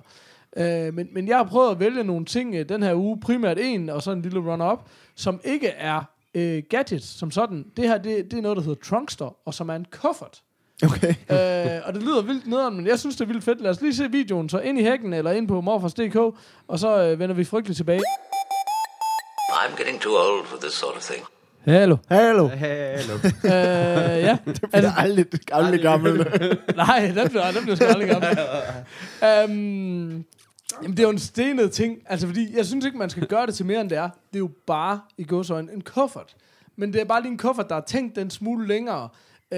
Øh, 0.57 0.93
men, 0.93 1.07
men 1.11 1.27
jeg 1.27 1.37
har 1.37 1.43
prøvet 1.43 1.71
at 1.71 1.79
vælge 1.79 2.03
nogle 2.03 2.25
ting 2.25 2.55
øh, 2.55 2.69
den 2.69 2.83
her 2.83 2.95
uge, 2.95 3.19
primært 3.19 3.57
en, 3.59 3.89
og 3.89 4.01
så 4.03 4.11
en 4.11 4.21
lille 4.21 4.39
run-up, 4.39 4.79
som 5.15 5.41
ikke 5.43 5.67
er 5.67 6.01
øh, 6.35 6.63
gadgets 6.69 7.19
som 7.19 7.31
sådan. 7.31 7.65
Det 7.77 7.87
her, 7.87 7.97
det, 7.97 8.31
det 8.31 8.37
er 8.37 8.41
noget, 8.41 8.57
der 8.57 8.63
hedder 8.63 8.81
Trunkster, 8.83 9.35
og 9.45 9.53
som 9.53 9.69
er 9.69 9.75
en 9.75 9.85
kuffert. 9.91 10.41
Okay. 10.85 11.09
øh, 11.09 11.81
og 11.87 11.93
det 11.93 12.03
lyder 12.03 12.21
vildt 12.21 12.47
nederen, 12.47 12.75
men 12.75 12.87
jeg 12.87 12.99
synes, 12.99 13.15
det 13.15 13.23
er 13.23 13.27
vildt 13.27 13.43
fedt. 13.43 13.61
Lad 13.61 13.71
os 13.71 13.81
lige 13.81 13.95
se 13.95 14.11
videoen, 14.11 14.49
så 14.49 14.59
ind 14.59 14.79
i 14.79 14.83
hækken, 14.83 15.13
eller 15.13 15.31
ind 15.31 15.47
på 15.47 15.61
morfars.dk, 15.61 16.15
og 16.67 16.79
så 16.79 17.03
øh, 17.03 17.19
vender 17.19 17.35
vi 17.35 17.43
frygteligt 17.43 17.77
tilbage. 17.77 18.01
I'm 19.49 19.77
getting 19.77 20.01
too 20.01 20.13
old 20.13 20.45
for 20.45 20.57
this 20.57 20.73
sort 20.73 20.95
of 20.95 21.01
thing. 21.01 21.25
Hallo. 21.65 21.97
Hallo. 22.09 22.47
Hallo. 22.47 23.13
Øh, 23.45 23.49
ja. 23.49 24.37
Det 24.45 24.59
er 24.73 24.93
aldrig, 24.97 25.25
aldrig 25.51 25.81
gammel. 25.81 26.17
Nej, 26.75 27.11
den 27.15 27.29
bliver, 27.29 27.51
den 27.51 27.61
bliver 27.61 27.75
sgu 27.75 27.85
aldrig 27.85 28.09
gammel. 28.09 28.37
um, 29.49 30.25
jamen, 30.81 30.97
det 30.97 30.99
er 30.99 31.07
jo 31.07 31.09
en 31.11 31.19
stenet 31.19 31.71
ting. 31.71 31.97
Altså, 32.05 32.27
fordi 32.27 32.57
jeg 32.57 32.65
synes 32.65 32.85
ikke, 32.85 32.97
man 32.97 33.09
skal 33.09 33.27
gøre 33.27 33.45
det 33.45 33.55
til 33.55 33.65
mere, 33.65 33.81
end 33.81 33.89
det 33.89 33.97
er. 33.97 34.03
Det 34.09 34.35
er 34.35 34.39
jo 34.39 34.49
bare, 34.67 34.99
i 35.17 35.23
gåsøjne, 35.23 35.73
en 35.73 35.81
kuffert. 35.81 36.35
Men 36.75 36.93
det 36.93 37.01
er 37.01 37.05
bare 37.05 37.21
lige 37.21 37.31
en 37.31 37.37
kuffert, 37.37 37.69
der 37.69 37.75
er 37.75 37.81
tænkt 37.81 38.15
den 38.15 38.29
smule 38.29 38.67
længere. 38.67 39.01
Uh, 39.03 39.07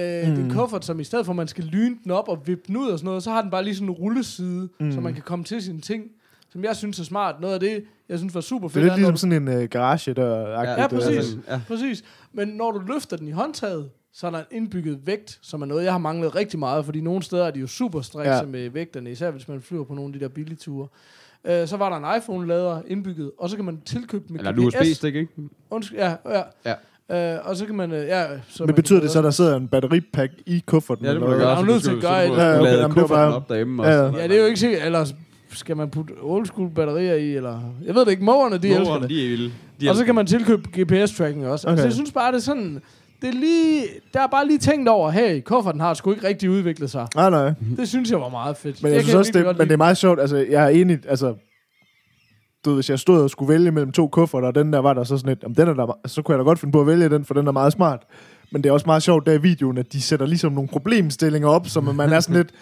Det 0.00 0.38
er 0.38 0.44
en 0.44 0.50
kuffert, 0.50 0.84
som 0.84 1.00
i 1.00 1.04
stedet 1.04 1.26
for, 1.26 1.32
at 1.32 1.36
man 1.36 1.48
skal 1.48 1.64
lyne 1.64 1.96
den 2.04 2.10
op 2.10 2.28
og 2.28 2.46
vippe 2.46 2.62
den 2.66 2.76
ud 2.76 2.88
og 2.88 2.98
sådan 2.98 3.06
noget, 3.06 3.22
så 3.22 3.30
har 3.30 3.42
den 3.42 3.50
bare 3.50 3.64
lige 3.64 3.74
sådan 3.74 3.88
en 3.88 3.94
rulleside, 3.94 4.68
mm. 4.80 4.92
så 4.92 5.00
man 5.00 5.14
kan 5.14 5.22
komme 5.22 5.44
til 5.44 5.62
sine 5.62 5.80
ting. 5.80 6.04
Som 6.52 6.64
jeg 6.64 6.76
synes 6.76 7.00
er 7.00 7.04
smart. 7.04 7.40
Noget 7.40 7.54
af 7.54 7.60
det, 7.60 7.84
jeg 8.08 8.18
synes 8.18 8.34
var 8.34 8.40
super 8.40 8.68
Det 8.68 8.74
fedt. 8.74 8.82
er 8.82 8.86
lidt 8.86 8.92
er, 8.92 9.02
når 9.02 9.10
ligesom 9.10 9.30
sådan 9.30 9.48
en 9.48 9.62
uh, 9.62 9.64
garage 9.64 10.14
der 10.14 10.48
Ja, 10.62 10.70
Ja, 10.82 10.86
præcis. 10.86 11.36
ja. 11.48 11.60
Præcis. 11.68 12.04
Men 12.32 12.48
når 12.48 12.70
du 12.72 12.78
løfter 12.78 13.16
den 13.16 13.28
i 13.28 13.30
håndtaget, 13.30 13.90
så 14.18 14.26
er 14.26 14.30
der 14.30 14.38
en 14.38 14.44
indbygget 14.50 14.98
vægt, 15.04 15.38
som 15.42 15.62
er 15.62 15.66
noget, 15.66 15.84
jeg 15.84 15.92
har 15.92 15.98
manglet 15.98 16.34
rigtig 16.36 16.58
meget, 16.58 16.84
fordi 16.84 17.00
nogle 17.00 17.22
steder 17.22 17.44
er 17.46 17.50
de 17.50 17.60
jo 17.60 17.66
super 17.66 18.00
strikse 18.00 18.30
Ja. 18.30 18.36
ja. 18.36 18.42
med 18.46 18.70
vægterne, 18.70 19.10
især 19.10 19.30
hvis 19.30 19.48
man 19.48 19.62
flyver 19.62 19.84
på 19.84 19.94
nogle 19.94 20.14
af 20.14 20.18
de 20.18 20.24
der 20.24 20.28
billige 20.30 20.56
ture. 20.56 20.88
Øh, 21.44 21.68
så 21.68 21.76
var 21.76 21.88
der 21.98 22.10
en 22.10 22.18
iPhone-lader 22.18 22.82
indbygget, 22.86 23.30
og 23.38 23.50
så 23.50 23.56
kan 23.56 23.64
man 23.64 23.80
tilkøbe 23.84 24.24
med 24.30 24.38
Eller 24.40 24.52
GPS. 24.52 24.76
USB-stik, 24.76 25.14
ikke? 25.14 25.32
Undskyld, 25.70 25.98
ja, 25.98 26.14
ja. 26.30 26.42
Ja. 27.10 27.34
Øh, 27.34 27.40
og 27.48 27.56
så 27.56 27.66
kan 27.66 27.74
man, 27.74 27.92
øh, 27.92 28.06
ja... 28.06 28.26
Så 28.48 28.62
Men 28.62 28.66
man 28.66 28.74
betyder 28.74 29.00
det 29.00 29.10
så, 29.10 29.18
at 29.18 29.24
der 29.24 29.30
sidder 29.30 29.56
en 29.56 29.68
batteripack 29.68 30.32
i 30.46 30.62
kufferten? 30.66 31.04
Ja, 31.04 31.12
det 31.12 31.20
må 31.20 31.26
eller 31.26 31.38
du 31.38 31.44
gøre. 31.44 31.56
er 31.56 31.60
jo 31.60 31.66
nødt 31.66 31.82
til 31.82 31.90
at 31.90 32.00
gøre 32.00 32.26
et. 32.26 32.32
et- 32.32 32.36
Ja, 32.36 32.42
Ja, 32.42 32.50
okay, 32.58 32.60
okay, 32.70 32.78
jamen, 32.80 32.96
det 32.96 33.10
var 33.10 33.32
op 33.32 33.48
derhjemme 33.48 33.84
Ja, 33.88 34.00
også. 34.00 34.18
Ja, 34.18 34.28
det 34.28 34.36
er 34.36 34.40
jo 34.40 34.46
ikke 34.46 34.60
sikkert, 34.60 34.82
eller 34.86 35.06
skal 35.50 35.76
man 35.76 35.90
putte 35.90 36.12
old 36.22 36.46
school 36.46 36.70
batterier 36.70 37.14
i, 37.14 37.36
eller... 37.36 37.60
Jeg 37.84 37.94
ved 37.94 38.04
det 38.04 38.10
ikke, 38.10 38.24
mågerne, 38.24 38.58
de 38.58 38.68
elsker 38.68 38.84
Mågerne, 38.84 39.02
det. 39.02 39.10
de 39.10 39.24
er 39.24 39.28
vilde. 39.28 39.44
De 39.44 39.50
Og 39.50 39.80
så 39.80 39.90
elsker 39.90 40.04
kan 40.04 40.14
man 40.14 40.26
tilkøbe 40.26 40.62
GPS-tracking 40.76 41.18
også. 41.18 41.44
Okay. 41.44 41.50
Altså, 41.52 41.68
Okay. 41.70 41.82
jeg 41.84 41.92
synes 41.92 42.12
bare, 42.12 42.32
det 42.32 42.36
er 42.38 42.42
sådan... 42.42 42.82
Det 43.22 43.28
er 43.28 43.32
lige, 43.32 43.84
der 44.14 44.20
er 44.20 44.26
bare 44.26 44.46
lige 44.46 44.58
tænkt 44.58 44.88
over, 44.88 45.10
hey, 45.10 45.42
kufferten 45.42 45.80
har 45.80 45.94
sgu 45.94 46.12
ikke 46.12 46.28
rigtig 46.28 46.50
udviklet 46.50 46.90
sig. 46.90 47.06
Nej, 47.14 47.30
nej. 47.30 47.52
Det 47.76 47.88
synes 47.88 48.10
jeg 48.10 48.20
var 48.20 48.28
meget 48.28 48.56
fedt. 48.56 48.82
Men 48.82 48.92
jeg, 48.92 49.00
synes 49.00 49.12
kan 49.12 49.18
også, 49.18 49.32
det, 49.34 49.46
men 49.46 49.54
lide 49.56 49.64
det 49.64 49.72
er 49.72 49.76
meget 49.76 49.96
sjovt. 49.96 50.20
Altså, 50.20 50.36
jeg 50.36 50.64
er 50.64 50.68
enig, 50.68 50.98
altså... 51.08 51.34
Du 52.64 52.70
ved, 52.70 52.76
hvis 52.76 52.90
jeg 52.90 52.98
stod 52.98 53.22
og 53.22 53.30
skulle 53.30 53.52
vælge 53.52 53.70
mellem 53.70 53.92
to 53.92 54.08
kufferter, 54.08 54.48
og 54.48 54.54
den 54.54 54.72
der 54.72 54.78
var 54.78 54.94
der 54.94 55.04
så 55.04 55.18
sådan 55.18 55.28
lidt, 55.28 55.42
jamen, 55.42 55.56
den 55.56 55.68
er 55.68 55.74
der, 55.74 55.98
så 56.06 56.22
kunne 56.22 56.32
jeg 56.32 56.38
da 56.38 56.44
godt 56.44 56.58
finde 56.58 56.72
på 56.72 56.80
at 56.80 56.86
vælge 56.86 57.08
den, 57.08 57.24
for 57.24 57.34
den 57.34 57.46
er 57.46 57.52
meget 57.52 57.72
smart. 57.72 58.02
Men 58.52 58.62
det 58.62 58.68
er 58.68 58.72
også 58.72 58.86
meget 58.86 59.02
sjovt 59.02 59.26
der 59.26 59.32
i 59.32 59.42
videoen, 59.42 59.78
at 59.78 59.92
de 59.92 60.02
sætter 60.02 60.26
ligesom 60.26 60.52
nogle 60.52 60.68
problemstillinger 60.68 61.48
op, 61.48 61.66
som 61.68 61.84
man 61.84 62.12
er 62.12 62.20
sådan 62.20 62.36
lidt... 62.36 62.52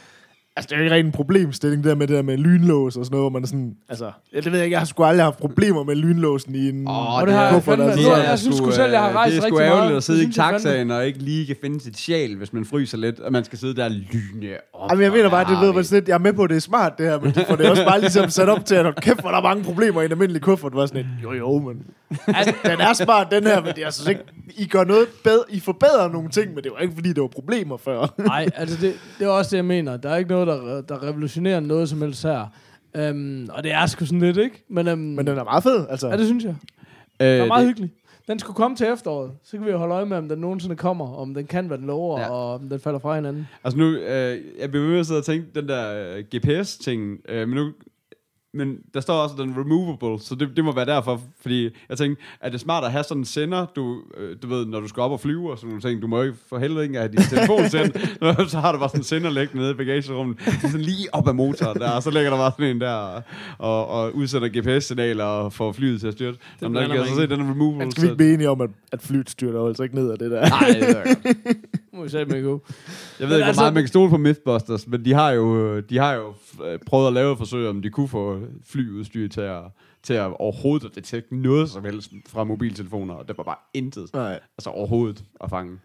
Altså, 0.57 0.69
det 0.69 0.73
er 0.75 0.79
jo 0.79 0.83
ikke 0.85 0.95
rigtig 0.95 1.07
en 1.07 1.13
problemstilling, 1.13 1.85
det 1.85 1.89
der 1.91 1.97
med 1.97 2.07
det 2.07 2.17
der 2.17 2.23
med 2.23 2.37
lynlås 2.39 2.97
og 2.97 3.05
sådan 3.05 3.15
noget, 3.17 3.23
hvor 3.23 3.31
man 3.31 3.43
er 3.43 3.47
sådan... 3.47 3.75
Altså, 3.89 4.11
jeg 4.33 4.45
det 4.45 4.53
ved 4.53 4.59
jeg 4.59 4.65
ikke, 4.67 4.73
jeg 4.75 4.81
har 4.81 4.85
sgu 4.87 5.05
aldrig 5.05 5.25
haft 5.25 5.39
problemer 5.39 5.85
med 5.85 5.95
lynlåsen 5.97 6.55
i 6.55 6.69
en 6.69 6.89
Åh, 6.89 7.15
Og 7.21 7.27
det 7.27 7.35
har 7.35 7.45
jeg 7.45 7.55
kuffert. 7.55 7.79
fandme- 7.79 7.83
Altså. 7.83 8.09
nu 8.09 8.15
er 8.15 8.17
jeg 8.23 8.39
synes 8.39 8.57
sgu 8.57 8.71
selv, 8.71 8.91
jeg 8.93 9.01
har 9.01 9.13
rejst 9.13 9.33
Det 9.33 9.39
er 9.45 9.49
sgu 9.49 9.57
rigtig 9.57 9.67
ærgerligt 9.67 9.87
meget. 9.87 9.97
at 9.97 10.03
sidde 10.03 10.19
Det 10.19 10.25
i 10.25 10.29
jeg 10.29 10.35
taxaen 10.53 10.91
og 10.91 11.07
ikke 11.07 11.19
lige 11.19 11.47
kan 11.47 11.57
finde 11.61 11.81
sit 11.81 11.99
sjæl, 11.99 12.37
hvis 12.37 12.53
man 12.53 12.65
fryser 12.65 12.99
lidt, 12.99 13.21
og 13.21 13.33
man 13.33 13.45
skal 13.45 13.59
sidde 13.59 13.77
der 13.77 13.85
og 13.85 13.91
lyne 13.91 14.49
op. 14.73 14.91
Jamen, 14.91 15.05
jeg 15.05 15.13
mener 15.13 15.31
bare, 15.31 15.55
det 15.55 15.61
ved 15.67 15.73
man 15.73 15.85
sådan 15.85 15.97
lidt, 16.03 16.09
jeg 16.09 16.15
er 16.15 16.19
med 16.19 16.33
på, 16.33 16.43
at 16.43 16.51
det 16.51 16.57
er 16.57 16.61
smart 16.61 16.99
det 16.99 17.07
her, 17.07 17.21
men 17.21 17.31
de 17.35 17.45
får 17.49 17.57
det 17.57 17.71
også 17.71 17.85
bare 17.85 18.01
ligesom 18.01 18.29
sat 18.31 18.49
op 18.49 18.65
til, 18.65 18.75
at 18.75 18.83
hold 18.85 18.95
kæft, 18.95 19.21
hvor 19.21 19.31
der 19.31 19.39
er 19.39 19.43
mange 19.43 19.65
problemer 19.65 20.03
i 20.03 20.05
en 20.05 20.11
almindelig 20.11 20.43
kuffert. 20.43 20.73
Det 20.73 20.79
var 20.81 20.87
sådan 20.87 21.03
lidt, 21.03 21.23
jo 21.23 21.33
jo, 21.33 21.59
men 21.59 21.83
altså, 22.27 22.55
den 22.65 22.81
er 22.81 22.93
smart, 22.93 23.27
den 23.31 23.45
her, 23.47 23.61
men 23.63 23.73
jeg 23.79 23.93
synes 23.93 24.09
ikke, 24.09 24.21
I 24.57 24.67
gør 24.67 24.85
noget 24.85 25.07
bedre, 25.25 25.43
I 25.49 25.61
forbedrer 25.61 26.09
nogle 26.13 26.29
ting, 26.29 26.55
men 26.55 26.65
det 26.65 26.73
var 26.75 26.79
ikke, 26.83 26.95
fordi 26.95 27.09
det 27.13 27.21
var 27.23 27.29
problemer 27.29 27.77
før. 27.77 28.15
Nej, 28.19 28.47
altså 28.57 28.77
det, 28.81 28.95
det 29.19 29.25
er 29.25 29.29
også 29.29 29.51
det, 29.51 29.57
jeg 29.57 29.65
mener. 29.65 29.97
Der 29.97 30.09
er 30.11 30.17
ikke 30.17 30.31
noget, 30.31 30.44
der, 30.45 30.81
der 30.81 31.03
revolutionerer 31.03 31.61
noget 31.61 31.89
som 31.89 32.03
helst 32.03 32.23
her. 32.23 32.47
Um, 33.11 33.49
og 33.53 33.63
det 33.65 33.73
er 33.73 33.87
sgu 33.87 34.05
sådan 34.07 34.21
lidt, 34.21 34.37
ikke? 34.37 34.65
Men, 34.71 34.89
um, 34.89 34.99
Men 34.99 35.27
den 35.27 35.39
er 35.39 35.45
meget 35.45 35.63
fed, 35.63 35.87
altså. 35.91 36.09
ja, 36.09 36.17
det 36.17 36.27
synes 36.27 36.45
jeg. 36.45 36.55
Øh, 37.21 37.27
Det 37.27 37.39
er 37.41 37.47
meget 37.47 37.61
det- 37.61 37.69
hyggeligt. 37.69 37.93
Den 38.29 38.39
skulle 38.39 38.57
komme 38.57 38.77
til 38.77 38.87
efteråret. 38.87 39.31
Så 39.45 39.57
kan 39.57 39.67
vi 39.67 39.71
jo 39.71 39.79
holde 39.79 39.95
øje 39.95 40.07
med, 40.07 40.17
om 40.17 40.29
den 40.29 40.39
nogensinde 40.39 40.77
kommer. 40.77 41.15
Om 41.15 41.35
den 41.35 41.47
kan, 41.47 41.67
hvad 41.67 41.79
den 41.79 41.87
lover, 41.87 42.19
Ja. 42.21 42.25
ja. 42.27 42.31
og 42.33 42.55
om 42.55 42.69
den 42.69 42.81
falder 42.81 42.99
fra 42.99 43.15
hinanden. 43.15 43.49
Altså 43.65 43.79
nu, 43.79 43.85
øh, 43.91 44.39
jeg 44.61 44.71
bliver 44.71 44.83
ved 44.85 44.91
med 44.91 45.01
at 45.01 45.07
sidde 45.07 45.19
og 45.19 45.25
tænke 45.25 45.47
den 45.55 45.69
der 45.69 46.15
øh, 46.17 46.25
GPS-ting, 46.35 47.19
øh, 47.29 47.49
men 47.49 47.57
nu, 47.57 47.73
men 48.55 48.79
der 48.95 49.01
står 49.01 49.15
også 49.15 49.35
den 49.39 49.55
removable, 49.59 50.25
så 50.25 50.35
det, 50.35 50.49
det 50.57 50.65
må 50.65 50.73
være 50.73 50.87
derfor, 50.87 51.21
fordi 51.41 51.71
jeg 51.89 51.99
tænkte, 51.99 52.23
er 52.41 52.51
det 52.51 52.61
smart 52.61 52.85
at 52.85 52.93
have 52.93 53.05
sådan 53.05 53.21
en 53.21 53.25
sender, 53.25 53.67
du, 53.77 54.03
øh, 54.17 54.37
du 54.43 54.49
ved, 54.49 54.67
når 54.67 54.81
du 54.81 54.89
skal 54.89 55.01
op 55.01 55.11
og 55.11 55.21
flyve 55.21 55.51
og 55.51 55.59
sådan 55.59 55.69
nogle 55.69 55.83
ting, 55.83 56.03
du 56.03 56.07
må 56.07 56.23
ikke 56.23 56.37
for 56.49 56.59
helvede 56.59 56.85
ikke 56.85 56.99
have 56.99 57.09
din 57.09 57.21
telefon 57.21 57.69
sendt, 57.69 57.97
så 58.51 58.59
har 58.59 58.73
du 58.73 58.79
bare 58.79 58.89
sådan 58.89 59.01
en 59.01 59.05
sender 59.05 59.31
liggende 59.31 59.63
nede 59.63 59.71
i 59.71 59.75
bagagerummet, 59.75 60.39
sådan 60.61 60.81
lige 60.81 61.15
op 61.15 61.29
ad 61.29 61.33
motoren 61.33 61.79
der, 61.79 61.91
og 61.91 62.03
så 62.03 62.11
ligger 62.11 62.31
der 62.31 62.37
bare 62.37 62.53
sådan 62.59 62.77
en 62.77 62.81
der, 62.81 63.23
og, 63.59 63.89
og 63.89 64.15
udsætter 64.15 64.49
GPS-signaler 64.49 65.25
og 65.25 65.53
får 65.53 65.73
flyet 65.73 66.01
til 66.01 66.07
at 66.07 66.13
styrte. 66.13 66.39
Man 66.61 66.71
blander 66.71 66.83
ikke 66.83 66.97
mig 66.97 67.07
kan 67.07 67.15
så 67.15 67.21
se, 67.21 67.27
den 67.29 67.41
er 67.41 67.51
removable. 67.51 67.79
Men 67.79 67.91
skal 67.91 68.03
vi 68.03 68.07
ikke 68.07 68.17
blive 68.17 68.35
enige 68.35 68.51
om, 68.51 68.61
at, 68.61 68.71
at 68.93 69.03
flyet 69.03 69.31
styrter 69.31 69.67
altså 69.67 69.83
ikke 69.83 69.95
ned 69.95 70.11
af 70.11 70.19
det 70.19 70.31
der? 70.31 70.49
Nej, 70.49 70.69
det 70.69 70.91
er 70.91 70.95
godt. 70.95 71.37
Må 71.95 72.03
vi 72.03 72.09
se, 72.09 72.25
med 72.25 72.43
gå. 72.43 72.63
Jeg 73.21 73.29
ved 73.29 73.37
ikke, 73.37 73.47
altså- 73.47 73.61
hvor 73.61 73.65
meget 73.65 73.75
man 73.75 73.83
kan 73.83 73.89
stole 73.89 74.11
på 74.11 74.17
Mythbusters, 74.17 74.87
men 74.87 75.05
de 75.05 75.13
har 75.13 75.31
jo, 75.31 75.81
de 75.81 75.99
har 75.99 76.13
jo 76.15 76.35
øh, 76.65 76.79
prøvet 76.87 77.07
at 77.07 77.13
lave 77.13 77.33
et 77.33 77.39
forsøg, 77.39 77.69
om 77.69 77.83
de 77.83 77.91
kunne 77.91 78.09
få 78.09 78.41
flyudstyr 78.67 79.29
til 79.29 79.41
at, 79.41 79.63
til 80.03 80.15
at 80.15 80.33
overhovedet 80.41 80.87
at 80.87 80.95
detekte 80.95 81.37
noget 81.37 81.71
som 81.71 81.85
helst 81.85 82.11
fra 82.29 82.45
mobiltelefoner, 82.45 83.15
og 83.15 83.29
det 83.29 83.39
var 83.39 83.45
bare 83.45 83.57
intet. 83.75 84.11
Nej. 84.15 84.41
Altså 84.59 84.71
overhovedet 84.71 85.25
at 85.41 85.51
fange. 85.51 85.79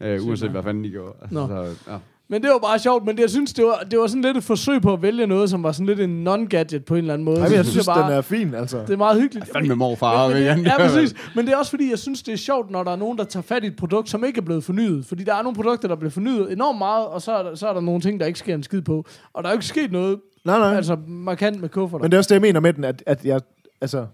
Øh, 0.00 0.26
uanset 0.26 0.50
hvad 0.50 0.62
fanden 0.62 0.84
de 0.84 0.90
gjorde. 0.90 1.12
Altså, 1.22 1.34
Nå. 1.34 1.46
så, 1.48 1.90
ja. 1.92 1.98
Men 2.28 2.42
det 2.42 2.50
var 2.50 2.58
bare 2.58 2.78
sjovt, 2.78 3.04
men 3.04 3.16
det, 3.16 3.22
jeg 3.22 3.30
synes, 3.30 3.52
det 3.52 3.64
var, 3.64 3.86
det 3.90 3.98
var 3.98 4.06
sådan 4.06 4.22
lidt 4.22 4.36
et 4.36 4.44
forsøg 4.44 4.82
på 4.82 4.92
at 4.92 5.02
vælge 5.02 5.26
noget, 5.26 5.50
som 5.50 5.62
var 5.62 5.72
sådan 5.72 5.86
lidt 5.86 6.00
en 6.00 6.28
non-gadget 6.28 6.84
på 6.84 6.94
en 6.94 6.98
eller 6.98 7.14
anden 7.14 7.24
måde. 7.24 7.36
Ej, 7.36 7.42
men 7.42 7.50
Så 7.50 7.56
jeg 7.56 7.66
synes, 7.66 7.86
bare, 7.86 8.10
den 8.10 8.18
er 8.18 8.20
fin, 8.20 8.54
altså. 8.54 8.80
Det 8.80 8.90
er 8.90 8.96
meget 8.96 9.20
hyggeligt. 9.20 9.52
Fandme 9.52 9.74
morfar. 9.74 10.28
Men, 10.28 10.56
men 10.56 10.66
ja, 10.66 10.76
præcis. 10.78 11.14
Men 11.34 11.46
det 11.46 11.52
er 11.52 11.56
også 11.56 11.70
fordi, 11.70 11.90
jeg 11.90 11.98
synes, 11.98 12.22
det 12.22 12.32
er 12.32 12.36
sjovt, 12.36 12.70
når 12.70 12.84
der 12.84 12.90
er 12.90 12.96
nogen, 12.96 13.18
der 13.18 13.24
tager 13.24 13.42
fat 13.42 13.64
i 13.64 13.66
et 13.66 13.76
produkt, 13.76 14.08
som 14.08 14.24
ikke 14.24 14.38
er 14.38 14.42
blevet 14.42 14.64
fornyet. 14.64 15.06
Fordi 15.06 15.24
der 15.24 15.34
er 15.34 15.42
nogle 15.42 15.56
produkter, 15.56 15.88
der 15.88 15.96
bliver 15.96 16.10
fornyet 16.10 16.52
enormt 16.52 16.78
meget, 16.78 17.06
og 17.06 17.22
så 17.22 17.32
er 17.32 17.42
der, 17.42 17.54
så 17.54 17.68
er 17.68 17.72
der 17.72 17.80
nogle 17.80 18.00
ting, 18.00 18.20
der 18.20 18.26
ikke 18.26 18.38
sker 18.38 18.54
en 18.54 18.62
skid 18.62 18.82
på. 18.82 19.06
Og 19.32 19.42
der 19.42 19.48
er 19.48 19.52
jo 19.52 19.56
ikke 19.56 19.66
sket 19.66 19.92
noget 19.92 20.18
Nej, 20.44 20.58
nej. 20.58 20.76
altså, 20.76 20.96
markant 21.06 21.60
med 21.60 21.68
kufferter. 21.68 22.02
Men 22.02 22.10
det 22.10 22.16
er 22.16 22.18
også 22.18 22.28
det, 22.28 22.34
jeg 22.34 22.42
mener 22.42 22.60
med 22.60 22.72
den, 22.72 22.84
at, 22.84 23.02
at 23.06 23.24
jeg, 23.24 23.40
altså, 23.80 24.06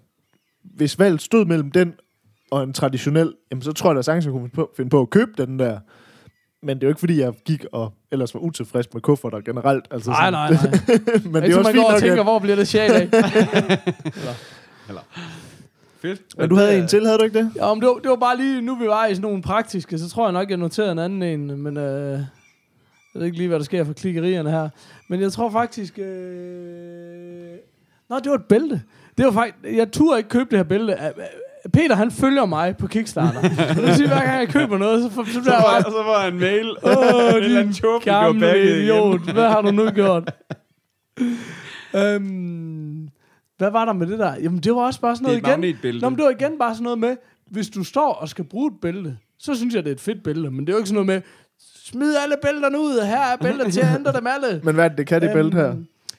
hvis 0.62 0.98
valget 0.98 1.22
stod 1.22 1.44
mellem 1.44 1.70
den 1.70 1.94
og 2.50 2.62
en 2.62 2.72
traditionel, 2.72 3.34
jamen 3.50 3.62
så 3.62 3.72
tror 3.72 3.90
jeg, 3.90 3.98
at 3.98 4.04
sagtens 4.04 4.24
jeg 4.24 4.32
kunne 4.32 4.42
finde 4.42 4.54
på, 4.54 4.70
finde 4.76 4.90
på 4.90 5.00
at 5.00 5.10
købe 5.10 5.30
den 5.38 5.58
der. 5.58 5.78
Men 6.62 6.76
det 6.76 6.82
er 6.84 6.86
jo 6.86 6.90
ikke, 6.90 7.00
fordi 7.00 7.20
jeg 7.20 7.32
gik 7.44 7.64
og 7.72 7.92
ellers 8.12 8.34
var 8.34 8.40
utilfreds 8.40 8.92
med 8.94 9.02
kufferter 9.02 9.40
generelt. 9.40 9.84
Altså 9.90 10.10
nej, 10.10 10.18
sådan- 10.20 10.32
nej, 10.32 10.50
nej. 10.56 11.20
Men 11.24 11.42
det 11.42 11.48
er 11.48 11.52
så 11.52 11.58
også 11.58 11.72
man 11.72 11.82
går 11.82 11.92
og 11.92 12.00
tænker, 12.00 12.16
at, 12.20 12.24
hvor 12.26 12.38
bliver 12.38 12.56
det 12.56 12.68
sjæl 12.68 12.90
af? 12.92 13.08
Fedt. 16.02 16.20
men 16.38 16.48
du 16.48 16.56
havde 16.56 16.78
en 16.78 16.88
til, 16.88 17.06
havde 17.06 17.18
du 17.18 17.24
ikke 17.24 17.38
det? 17.38 17.50
Ja, 17.56 17.74
men 17.74 17.80
det, 17.82 17.88
var, 17.88 17.94
det 17.94 18.10
var 18.10 18.16
bare 18.16 18.36
lige, 18.36 18.60
nu 18.60 18.74
vi 18.76 18.86
var 18.86 19.06
i 19.06 19.14
sådan 19.14 19.22
nogle 19.22 19.42
praktiske, 19.42 19.98
så 19.98 20.08
tror 20.08 20.26
jeg 20.26 20.32
nok, 20.32 20.50
jeg 20.50 20.56
noterede 20.56 20.92
en 20.92 20.98
anden 20.98 21.22
en, 21.22 21.62
men 21.62 21.76
øh, 21.76 22.10
jeg 22.12 22.26
ved 23.14 23.24
ikke 23.24 23.36
lige, 23.36 23.48
hvad 23.48 23.58
der 23.58 23.64
sker 23.64 23.84
for 23.84 23.92
klikkerierne 23.92 24.50
her. 24.50 24.68
Men 25.08 25.20
jeg 25.20 25.32
tror 25.32 25.50
faktisk... 25.50 25.98
Øh... 25.98 27.52
Nå, 28.10 28.18
det 28.18 28.30
var 28.30 28.34
et 28.36 28.44
bælte. 28.44 28.82
Det 29.18 29.26
var 29.26 29.32
faktisk... 29.32 29.76
Jeg 29.76 29.92
turde 29.92 30.18
ikke 30.18 30.28
købe 30.30 30.50
det 30.50 30.58
her 30.58 30.64
bælte. 30.64 30.92
Øh, 30.92 31.04
øh, 31.06 31.12
Peter, 31.72 31.94
han 31.94 32.10
følger 32.10 32.44
mig 32.46 32.76
på 32.76 32.86
Kickstarter. 32.86 33.40
Det 33.40 33.82
vil 33.82 33.94
sige, 33.94 34.08
hver 34.08 34.24
gang 34.24 34.38
jeg 34.38 34.48
køber 34.48 34.78
noget, 34.78 35.02
så, 35.02 35.08
så 35.32 35.40
bliver 35.40 35.54
jeg 35.54 35.64
bare... 35.66 35.84
Og 35.84 35.92
så 35.92 36.02
var 36.02 36.26
en 36.26 36.38
mail. 36.38 36.76
Åh, 36.82 37.36
en 37.36 37.42
eller 37.42 37.80
går 37.82 38.04
Gamle 38.04 38.62
idiot. 38.62 39.20
igen. 39.22 39.34
Hvad 39.34 39.48
har 39.48 39.62
du 39.62 39.70
nu 39.70 39.90
gjort? 39.90 40.34
øhm, 42.00 43.08
hvad 43.58 43.70
var 43.70 43.84
der 43.84 43.92
med 43.92 44.06
det 44.06 44.18
der? 44.18 44.34
Jamen, 44.42 44.58
det 44.58 44.74
var 44.74 44.80
også 44.80 45.00
bare 45.00 45.16
sådan 45.16 45.34
Det 45.34 45.46
er 45.46 45.56
noget 45.56 45.70
et 45.70 45.84
igen. 45.84 46.00
Nå, 46.00 46.08
men 46.08 46.18
det 46.18 46.24
var 46.24 46.30
igen 46.30 46.58
bare 46.58 46.74
sådan 46.74 46.84
noget 46.84 46.98
med, 46.98 47.16
hvis 47.50 47.68
du 47.70 47.84
står 47.84 48.12
og 48.12 48.28
skal 48.28 48.44
bruge 48.44 48.70
et 48.72 48.80
bælte, 48.82 49.18
så 49.38 49.54
synes 49.54 49.74
jeg, 49.74 49.84
det 49.84 49.90
er 49.90 49.94
et 49.94 50.00
fedt 50.00 50.22
bælte. 50.22 50.50
Men 50.50 50.60
det 50.60 50.68
er 50.68 50.72
jo 50.72 50.78
ikke 50.78 50.88
sådan 50.88 51.06
noget 51.06 51.06
med, 51.06 51.30
smid 51.84 52.16
alle 52.16 52.36
bælterne 52.42 52.80
ud, 52.80 53.06
her 53.06 53.20
er 53.20 53.36
bælter 53.36 53.70
til 53.70 53.80
at 53.80 53.94
ændre 53.94 54.12
dem 54.12 54.26
alle. 54.26 54.60
Men 54.64 54.74
hvad 54.74 54.84
er 54.84 54.88
det, 54.88 54.98
det 54.98 55.06
kan 55.06 55.22
det 55.22 55.30
bælte 55.34 55.56
her? 55.56 55.74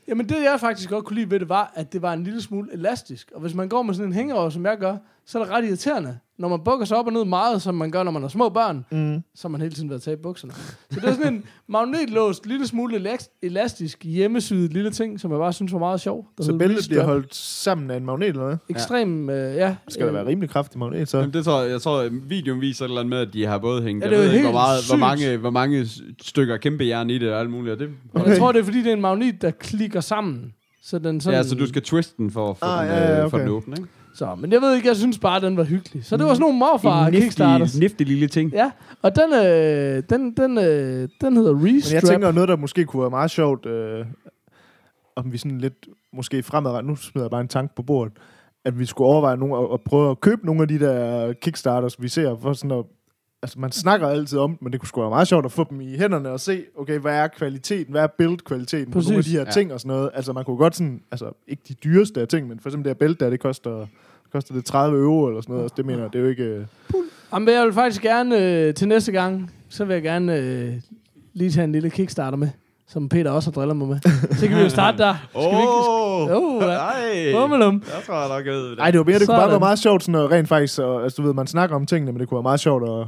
Jamen 0.07 0.29
det, 0.29 0.43
jeg 0.43 0.59
faktisk 0.59 0.89
godt 0.89 1.05
kunne 1.05 1.15
lide 1.15 1.31
ved 1.31 1.39
det, 1.39 1.49
var, 1.49 1.71
at 1.75 1.93
det 1.93 2.01
var 2.01 2.13
en 2.13 2.23
lille 2.23 2.41
smule 2.41 2.73
elastisk. 2.73 3.31
Og 3.35 3.41
hvis 3.41 3.53
man 3.53 3.69
går 3.69 3.81
med 3.81 3.93
sådan 3.93 4.09
en 4.09 4.13
hængerøv, 4.13 4.51
som 4.51 4.65
jeg 4.65 4.77
gør, 4.77 4.97
så 5.25 5.39
er 5.39 5.43
det 5.43 5.53
ret 5.53 5.65
irriterende. 5.65 6.19
Når 6.37 6.49
man 6.49 6.59
bukker 6.65 6.85
sig 6.85 6.97
op 6.97 7.07
og 7.07 7.13
ned 7.13 7.25
meget, 7.25 7.61
som 7.61 7.75
man 7.75 7.91
gør, 7.91 8.03
når 8.03 8.11
man 8.11 8.21
har 8.21 8.29
små 8.29 8.49
børn, 8.49 8.85
mm. 8.91 9.21
så 9.35 9.47
er 9.47 9.49
man 9.49 9.61
hele 9.61 9.73
tiden 9.73 9.89
ved 9.89 9.95
at 9.95 10.01
tage 10.01 10.13
i 10.13 10.19
bukserne. 10.23 10.53
Så 10.91 10.99
det 10.99 11.03
er 11.09 11.13
sådan 11.13 11.33
en 11.33 11.43
magnetlåst, 11.67 12.45
lille 12.45 12.67
smule 12.67 12.95
elast- 12.97 13.39
elastisk, 13.43 14.03
hjemmesyet 14.03 14.73
lille 14.73 14.91
ting, 14.91 15.19
som 15.19 15.31
jeg 15.31 15.39
bare 15.39 15.53
synes 15.53 15.73
var 15.73 15.79
meget 15.79 16.01
sjov. 16.01 16.27
Der 16.37 16.43
Så 16.43 16.53
bæltet 16.57 16.85
bliver 16.89 17.03
holdt 17.03 17.35
sammen 17.35 17.91
af 17.91 17.97
en 17.97 18.05
magnet, 18.05 18.27
eller 18.29 18.45
hvad? 18.45 18.57
Ekstrem, 18.69 19.29
øh, 19.29 19.55
ja. 19.55 19.75
Det 19.85 19.93
skal 19.93 20.07
da 20.07 20.11
være 20.11 20.25
rimelig 20.25 20.49
kraftig 20.49 20.79
magnet, 20.79 21.09
så. 21.09 21.17
Jamen, 21.17 21.33
det 21.33 21.45
tror 21.45 21.61
jeg, 21.61 21.71
jeg 21.71 21.81
tror, 21.81 22.09
videoen 22.11 22.61
viser 22.61 22.85
et 22.85 22.89
eller 22.89 23.01
andet 23.01 23.09
med, 23.09 23.17
at 23.19 23.33
de 23.33 23.45
har 23.45 23.57
både 23.57 23.81
hængt, 23.81 24.03
Ja, 24.05 24.09
ja, 24.09 24.15
det 24.15 24.19
er 24.19 24.23
jeg 24.23 24.29
ved 24.31 24.37
ikke, 24.37 24.47
hvor, 24.47 24.59
meget, 24.59 24.79
hvor, 24.89 24.97
mange, 24.97 25.37
hvor 25.37 25.49
mange 25.49 25.87
stykker 26.21 26.57
kæmpe 26.57 26.83
jern 26.85 27.09
i 27.09 27.17
det 27.17 27.33
og 27.33 27.39
alt 27.39 27.49
muligt. 27.49 27.73
Og 27.73 27.79
det, 27.79 27.89
Men 28.13 28.25
jeg 28.25 28.37
tror, 28.37 28.51
det 28.51 28.59
er 28.59 28.63
fordi, 28.63 28.77
det 28.77 28.87
er 28.87 28.93
en 28.93 29.01
magnet, 29.01 29.41
der 29.41 29.51
klikker 29.51 29.99
sammen. 30.01 30.53
Så 30.83 30.99
den 30.99 31.21
sådan... 31.21 31.37
ja, 31.39 31.43
så 31.43 31.55
du 31.55 31.67
skal 31.67 31.81
twiste 31.81 32.13
den 32.17 32.31
for 32.31 32.49
at 32.49 32.57
få 32.57 32.65
Ah, 32.65 32.85
den, 32.87 32.95
ja, 32.95 33.01
ja, 33.01 33.23
øh, 33.23 33.29
for 33.29 33.37
okay. 33.37 33.45
den 33.45 33.53
åbne, 33.55 33.75
ikke? 33.77 33.89
Så, 34.13 34.35
men 34.35 34.51
jeg 34.51 34.61
ved 34.61 34.75
ikke, 34.75 34.87
jeg 34.87 34.95
synes 34.95 35.19
bare, 35.19 35.41
den 35.41 35.57
var 35.57 35.63
hyggelig. 35.63 36.05
Så 36.05 36.17
det 36.17 36.25
var 36.25 36.33
sådan 36.33 36.41
nogle 36.41 36.57
morfar 36.59 37.05
En 37.05 37.11
nifty, 37.11 37.23
kickstarters. 37.25 37.79
nifty 37.79 38.03
lille 38.03 38.27
ting. 38.27 38.51
Ja, 38.51 38.71
og 39.01 39.15
den, 39.15 39.33
øh, 39.33 40.03
den, 40.09 40.31
den, 40.37 40.57
øh, 40.57 41.09
den 41.21 41.35
hedder 41.37 41.53
Men 41.53 41.75
Restrap. 41.77 41.93
jeg 41.93 42.03
tænker 42.03 42.31
noget, 42.31 42.49
der 42.49 42.55
måske 42.55 42.85
kunne 42.85 43.01
være 43.01 43.09
meget 43.09 43.31
sjovt, 43.31 43.65
øh, 43.65 44.05
om 45.15 45.31
vi 45.31 45.37
sådan 45.37 45.57
lidt, 45.57 45.87
måske 46.13 46.43
fremadrettet, 46.43 46.89
nu 46.89 46.95
smider 46.95 47.25
jeg 47.25 47.31
bare 47.31 47.41
en 47.41 47.47
tanke 47.47 47.75
på 47.75 47.81
bordet, 47.83 48.13
at 48.65 48.79
vi 48.79 48.85
skulle 48.85 49.07
overveje 49.07 49.37
nogle, 49.37 49.57
at, 49.57 49.73
at 49.73 49.81
prøve 49.81 50.11
at 50.11 50.19
købe 50.19 50.45
nogle 50.45 50.61
af 50.61 50.67
de 50.67 50.79
der 50.79 51.33
Kickstarters, 51.33 52.01
vi 52.01 52.07
ser, 52.07 52.37
for 52.41 52.53
sådan 52.53 52.71
at, 52.79 52.85
altså 53.43 53.59
man 53.59 53.71
snakker 53.71 54.07
altid 54.07 54.37
om, 54.39 54.57
men 54.61 54.71
det 54.71 54.79
kunne 54.81 54.87
sgu 54.87 55.01
være 55.01 55.09
meget 55.09 55.27
sjovt 55.27 55.45
at 55.45 55.51
få 55.51 55.65
dem 55.69 55.81
i 55.81 55.97
hænderne 55.97 56.29
og 56.29 56.39
se, 56.39 56.63
okay, 56.77 56.99
hvad 56.99 57.15
er 57.15 57.27
kvaliteten, 57.27 57.91
hvad 57.91 58.03
er 58.03 58.07
build-kvaliteten 58.17 58.93
på 58.93 58.99
nogle 58.99 59.17
af 59.17 59.23
de 59.23 59.29
her 59.29 59.39
Ja. 59.45 59.51
ting 59.51 59.73
og 59.73 59.79
sådan 59.79 59.95
noget. 59.95 60.09
Altså 60.13 60.33
man 60.33 60.45
kunne 60.45 60.57
godt 60.57 60.75
sådan, 60.75 61.01
altså 61.11 61.31
ikke 61.47 61.61
de 61.67 61.73
dyreste 61.73 62.21
af 62.21 62.27
ting, 62.27 62.47
men 62.47 62.59
for 62.59 62.69
eksempel 62.69 62.83
det 62.89 62.89
her 62.89 62.99
bælte 63.07 63.23
der, 63.25 63.29
det 63.29 63.39
koster, 63.39 63.85
koster 64.33 64.53
det 64.53 64.65
30 64.65 64.97
euro 65.03 65.27
eller 65.27 65.41
sådan 65.41 65.53
noget, 65.53 65.63
altså 65.63 65.73
det 65.77 65.85
mener 65.85 66.01
jeg, 66.01 66.13
det 66.13 66.19
er 66.19 66.23
jo 66.23 66.29
ikke... 66.29 66.43
øh, 66.43 66.65
Jamen, 67.33 67.49
jeg 67.55 67.65
vil 67.65 67.73
faktisk 67.73 68.01
gerne 68.01 68.37
øh, 68.37 68.73
til 68.73 68.87
næste 68.87 69.11
gang, 69.11 69.51
så 69.69 69.85
vil 69.85 69.93
jeg 69.93 70.03
gerne 70.03 70.37
øh, 70.37 70.73
lige 71.33 71.51
tage 71.51 71.63
en 71.63 71.71
lille 71.71 71.89
kickstarter 71.89 72.37
med, 72.37 72.49
som 72.87 73.09
Peter 73.09 73.31
også 73.31 73.49
har 73.49 73.53
drillet 73.53 73.77
mig 73.77 73.87
med. 73.87 73.99
Så 74.35 74.47
kan 74.47 74.57
vi 74.57 74.61
jo 74.61 74.69
starte 74.69 74.97
der. 74.97 75.13
Skal 75.29 75.41
vi 75.41 75.45
ikke? 75.45 75.67
Åh! 75.67 76.31
Oh. 76.31 76.59
Nej! 76.61 77.31
Bummelum. 77.33 77.83
Jeg 77.95 78.03
tror 78.05 78.19
jeg 78.19 78.29
nok, 78.37 78.45
jeg 78.45 78.53
ved 78.53 78.69
det. 78.69 78.77
Nej, 78.77 78.91
det 78.91 78.97
var 78.97 79.03
mere, 79.05 79.19
det 79.19 79.27
kunne 79.27 79.37
bare 79.37 79.49
være 79.49 79.59
meget 79.59 79.79
sjovt, 79.79 80.03
sådan 80.03 80.21
at 80.21 80.31
rent 80.31 80.47
faktisk, 80.47 80.79
og, 80.79 81.03
altså 81.03 81.21
du 81.21 81.27
ved, 81.27 81.33
man 81.33 81.47
snakker 81.47 81.75
om 81.75 81.85
tingene, 81.85 82.11
men 82.11 82.19
det 82.19 82.27
kunne 82.29 82.35
være 82.37 82.43
meget 82.43 82.59
sjovt 82.59 82.83
at, 82.89 83.07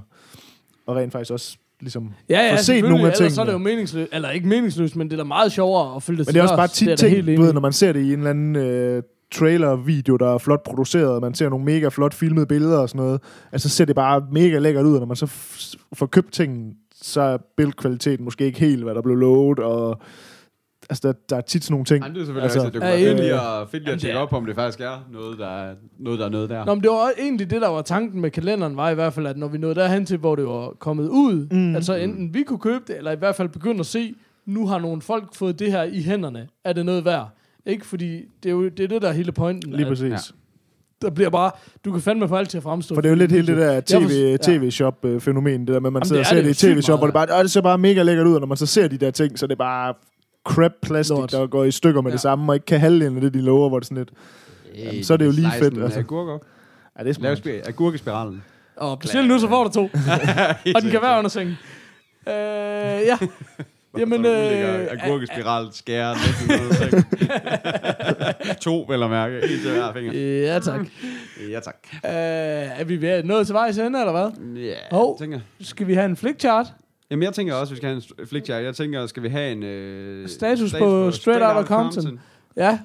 og 0.88 0.96
rent 0.96 1.12
faktisk 1.12 1.32
også 1.32 1.58
ligesom... 1.82 2.14
Ja, 2.30 2.40
ja, 2.48 2.54
Få 2.54 2.64
set 2.64 2.84
nogle 2.84 2.98
af 2.98 3.02
ellers 3.02 3.18
så 3.18 3.24
er 3.24 3.28
det 3.28 3.36
tingene. 3.36 3.52
jo 3.52 3.58
meningsløst. 3.58 4.10
Eller 4.14 4.30
ikke 4.30 4.48
meningsløst, 4.48 4.96
men 4.96 5.08
det 5.08 5.14
er 5.14 5.18
da 5.18 5.24
meget 5.24 5.52
sjovere 5.52 5.96
at 5.96 6.04
følge 6.04 6.18
det 6.20 6.28
Men 6.28 6.34
det 6.34 6.40
er 6.40 6.44
også 6.44 6.56
bare 6.56 6.68
tit 6.68 7.00
ting, 7.00 7.38
du 7.38 7.42
ved, 7.42 7.54
når 7.54 7.62
man 7.62 7.74
ser 7.74 7.92
det 7.94 8.00
i 8.00 8.14
en 8.14 8.20
eller 8.20 8.30
anden 8.30 8.56
øh, 8.56 9.04
trailer-video, 9.32 10.16
der 10.18 10.34
er 10.34 10.38
flot 10.38 10.64
produceret, 10.64 11.08
og 11.10 11.22
man 11.22 11.34
ser 11.34 11.50
nogle 11.50 11.66
mega 11.66 11.88
flot 11.88 12.14
filmede 12.14 12.46
billeder 12.46 12.78
og 12.78 12.90
sådan 12.90 13.06
noget, 13.06 13.22
altså 13.52 13.70
så 13.70 13.76
ser 13.76 13.86
det 13.86 13.96
bare 13.96 14.26
mega 14.32 14.58
lækkert 14.58 14.86
ud, 14.86 14.94
og 14.94 15.00
når 15.00 15.08
man 15.08 15.16
så 15.16 15.28
får 15.94 16.06
købt 16.06 16.34
tingene, 16.34 16.74
så 17.02 17.22
er 17.22 17.38
bildkvaliteten 17.58 18.26
måske 18.26 18.46
ikke 18.46 18.60
helt, 18.60 18.84
hvad 18.84 18.96
der 18.96 19.02
blev 19.02 19.16
lovet, 19.16 19.60
og 19.60 20.00
Altså, 20.90 21.08
der, 21.08 21.14
der 21.30 21.36
er 21.36 21.42
tit 21.42 21.64
sådan 21.64 21.74
nogle 21.74 21.86
ting. 21.86 22.04
Ej, 22.04 22.08
det 22.08 22.18
er 22.18 22.20
selvfølgelig 22.20 22.44
Altså, 22.44 22.60
altså, 22.60 22.72
det 22.72 22.82
kunne 22.82 22.90
ja, 22.90 22.96
være 22.96 23.08
fedt 23.08 23.20
lige 23.20 23.34
at, 23.34 23.70
fedt 23.70 23.74
lige 23.74 23.82
Jamen, 23.84 23.94
at 23.94 24.00
tjekke 24.02 24.18
er- 24.18 24.22
op 24.22 24.30
på, 24.30 24.38
om 24.38 24.46
det 24.46 24.56
faktisk 24.56 24.80
er 24.82 25.08
noget, 25.12 25.40
der 25.40 25.48
er 25.48 25.76
noget, 26.00 26.20
der 26.20 26.26
er 26.26 26.30
noget 26.30 26.50
der. 26.50 26.66
Nå, 26.66 26.74
men 26.74 26.84
det 26.84 26.90
var 26.90 27.12
egentlig 27.20 27.50
det, 27.50 27.62
der 27.62 27.68
var 27.68 27.82
tanken 27.82 28.22
med 28.22 28.32
kalenderen, 28.32 28.78
var 28.78 28.90
i 28.90 28.94
hvert 28.94 29.14
fald, 29.14 29.28
at 29.28 29.38
når 29.38 29.48
vi 29.48 29.58
nåede 29.58 29.76
derhen 29.76 30.06
til, 30.06 30.18
hvor 30.18 30.36
det 30.36 30.46
var 30.46 30.70
kommet 30.80 31.08
ud, 31.08 31.48
mm. 31.52 31.76
altså 31.76 31.94
enten 31.96 32.34
vi 32.34 32.44
kunne 32.44 32.60
købe 32.60 32.84
det, 32.88 32.98
eller 32.98 33.12
i 33.12 33.16
hvert 33.16 33.36
fald 33.36 33.50
begynde 33.50 33.80
at 33.80 33.86
se, 33.86 34.14
nu 34.46 34.68
har 34.68 34.80
nogle 34.80 35.02
folk 35.02 35.36
fået 35.36 35.60
det 35.60 35.72
her 35.72 35.84
i 35.84 36.02
hænderne. 36.02 36.48
Er 36.64 36.74
det 36.74 36.86
noget 36.86 37.06
værd? 37.06 37.30
Ikke? 37.66 37.86
Fordi 37.86 38.22
det 38.44 38.50
er 38.50 38.54
jo 38.54 38.64
det, 38.70 38.80
er 38.80 38.88
det 38.88 39.02
der 39.02 39.08
er 39.08 39.14
hele 39.14 39.32
pointen. 39.32 39.72
Lige 39.72 39.82
at 39.82 39.88
præcis. 39.88 40.12
Ja. 40.12 40.18
Der 41.02 41.10
bliver 41.10 41.30
bare, 41.30 41.52
du 41.86 41.92
kan 41.92 42.02
fandme 42.02 42.28
få 42.28 42.36
alt 42.36 42.50
til 42.50 42.58
at 42.58 42.64
fremstå. 42.64 42.96
For 42.96 43.02
det 43.02 43.10
er 43.10 43.12
jo 43.14 43.18
lidt 43.18 43.32
hele 43.32 43.48
det 43.48 43.58
der 43.58 43.82
TV, 43.82 44.38
tv-shop-fænomen, 44.38 45.60
det 45.60 45.68
der 45.68 45.80
med, 45.80 45.88
at 45.90 45.94
man 45.94 45.94
Jamen, 45.94 46.06
sidder 46.06 46.24
det 46.24 46.32
og 46.32 46.38
er 46.38 46.42
ser 46.42 46.48
det 46.48 46.62
det 46.62 46.74
i 46.74 46.74
tv-shop, 46.76 47.00
hvor 47.00 47.08
det 47.08 47.14
bare, 47.14 47.28
og 47.38 47.44
det 47.44 47.52
ser 47.52 47.62
bare 47.62 47.78
mega 47.78 48.02
lækkert 48.04 48.28
ud, 48.28 48.34
og 48.34 48.40
når 48.40 48.48
man 48.48 48.58
så 48.58 48.66
ser 48.66 48.88
de 48.88 48.98
der 48.98 49.12
ting, 49.12 49.40
så 49.40 49.46
er 49.46 49.48
det 49.48 49.58
bare 49.58 49.94
crap 50.46 50.72
plastik, 50.82 51.18
Lort. 51.18 51.32
der 51.32 51.48
går 51.48 51.64
i 51.64 51.72
stykker 51.72 52.02
med 52.02 52.12
Ja. 52.12 52.14
det 52.14 52.22
samme, 52.22 52.52
og 52.52 52.56
ikke 52.56 52.66
kan 52.66 52.80
halvdelen 52.80 53.16
af 53.16 53.22
det, 53.22 53.34
de 53.34 53.42
lover, 53.42 53.70
hvor 53.70 53.80
det 53.80 53.88
sådan 53.88 53.98
lidt, 53.98 54.10
Jamen, 54.76 55.04
så 55.04 55.14
er 55.14 55.18
det 55.18 55.26
jo 55.26 55.32
lige 55.32 55.52
fedt, 55.60 55.84
altså. 55.84 56.00
Agurker. 56.00 56.32
ja, 57.00 57.04
det 57.04 57.18
er 57.18 57.22
Lav 57.22 57.36
smart. 57.36 57.48
spi- 57.48 57.68
agurkespiralen. 57.70 58.44
Og 58.76 59.00
bestil 59.00 59.28
nu, 59.28 59.40
så 59.40 59.48
får 59.48 59.64
du 59.64 59.70
to. 59.70 59.84
og 60.76 60.82
den 60.82 60.92
kan 60.92 61.02
være 61.02 61.18
under 61.18 61.30
sengen. 61.30 61.58
Øh, 62.28 62.34
ja. 62.34 63.18
Jamen, 64.00 64.26
øh, 64.26 64.88
agurkespiral 64.92 65.68
skærer 65.74 66.16
To, 68.62 68.86
vel 68.90 69.04
at 69.04 69.10
mærke. 69.10 69.36
En 69.38 69.60
til 69.62 69.72
hver 69.72 69.94
finger. 69.94 70.14
ja, 70.54 70.60
tak. 70.60 70.80
Ja, 71.52 71.60
tak. 71.60 71.76
Øh, 71.94 72.80
er 72.80 72.84
vi 72.84 73.02
ved 73.02 73.10
at 73.10 73.26
nået 73.26 73.46
til 73.48 73.54
vejs 73.54 73.78
ende, 73.78 74.00
eller 74.00 74.12
hvad? 74.12 74.56
Ja, 74.64 74.74
Hov. 74.92 75.20
tænker. 75.20 75.40
Skal 75.62 75.88
vi 75.88 75.94
have 75.94 76.06
en 76.06 76.18
flickchart? 76.18 76.66
Jamen, 77.12 77.24
jeg 77.24 77.34
tænker 77.34 77.54
også, 77.54 77.74
vi 77.74 77.78
skal 77.78 77.90
have 77.90 78.02
en 78.20 78.28
flickchart. 78.28 78.64
Jeg 78.64 78.76
tænker, 78.76 79.06
skal 79.08 79.24
vi 79.24 79.30
have 79.30 79.52
en... 79.52 79.64
Øh, 79.64 80.30
Status 80.30 80.74
på 80.74 81.12
Straight 81.12 81.44
Outta 81.44 81.64
Compton. 81.64 82.20
Ja. 82.58 82.80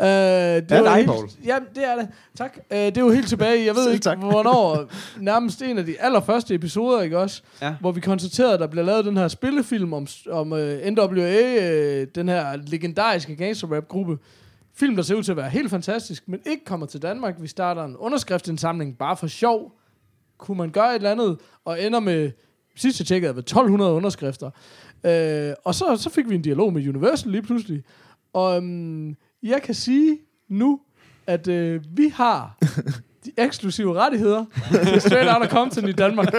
Øh, 0.00 0.06
det 0.06 0.72
er 0.72 0.78
jo 0.78 0.84
dig, 0.84 0.94
helt, 0.94 1.06
Poul. 1.06 1.28
Ja, 1.44 1.58
det 1.74 1.84
er 1.84 1.96
det. 1.96 2.08
Tak. 2.36 2.58
Øh, 2.70 2.78
det 2.78 2.96
er 2.96 3.00
jo 3.00 3.10
helt 3.10 3.28
tilbage. 3.28 3.64
Jeg 3.64 3.74
ved 3.74 3.90
ikke, 3.92 4.02
tak. 4.02 4.18
hvornår. 4.18 4.90
Nærmest 5.20 5.62
en 5.62 5.78
af 5.78 5.86
de 5.86 6.00
allerførste 6.00 6.54
episoder, 6.54 7.02
ikke 7.02 7.18
også? 7.18 7.42
Ja. 7.62 7.74
Hvor 7.80 7.92
vi 7.92 8.00
konstaterede, 8.00 8.54
at 8.54 8.60
der 8.60 8.66
bliver 8.66 8.84
lavet 8.84 9.04
den 9.04 9.16
her 9.16 9.28
spillefilm 9.28 9.92
om, 9.92 10.06
om 10.30 10.52
uh, 10.52 10.58
NWA, 10.58 11.40
uh, 11.56 12.06
den 12.14 12.28
her 12.28 12.56
legendariske 12.56 13.36
gangsterrap-gruppe. 13.36 14.18
Film, 14.74 14.96
der 14.96 15.02
ser 15.02 15.14
ud 15.14 15.22
til 15.22 15.32
at 15.32 15.36
være 15.36 15.50
helt 15.50 15.70
fantastisk, 15.70 16.28
men 16.28 16.40
ikke 16.46 16.64
kommer 16.64 16.86
til 16.86 17.02
Danmark. 17.02 17.34
Vi 17.40 17.48
starter 17.48 17.84
en 17.84 17.96
underskriftsindsamling 17.96 18.98
bare 18.98 19.16
for 19.16 19.26
sjov. 19.26 19.72
Kunne 20.38 20.58
man 20.58 20.70
gøre 20.70 20.90
et 20.90 20.94
eller 20.94 21.10
andet, 21.10 21.38
og 21.64 21.82
ender 21.82 22.00
med, 22.00 22.30
sidste 22.78 23.04
tjekket 23.04 23.36
ved 23.36 23.42
1200 23.42 23.92
underskrifter. 23.92 24.50
Øh, 25.04 25.52
og 25.64 25.74
så, 25.74 25.96
så 25.96 26.10
fik 26.10 26.28
vi 26.28 26.34
en 26.34 26.42
dialog 26.42 26.72
med 26.72 26.88
Universal 26.88 27.32
lige 27.32 27.42
pludselig. 27.42 27.82
Og 28.32 28.56
øhm, 28.56 29.16
jeg 29.42 29.62
kan 29.62 29.74
sige 29.74 30.18
nu, 30.48 30.80
at 31.26 31.48
øh, 31.48 31.80
vi 31.96 32.12
har 32.14 32.58
de 33.24 33.30
eksklusive 33.36 33.94
rettigheder 33.94 34.44
til 34.84 35.00
Straight 35.00 35.30
Outta 35.30 35.48
Compton 35.48 35.88
i 35.88 35.92
Danmark. 35.92 36.34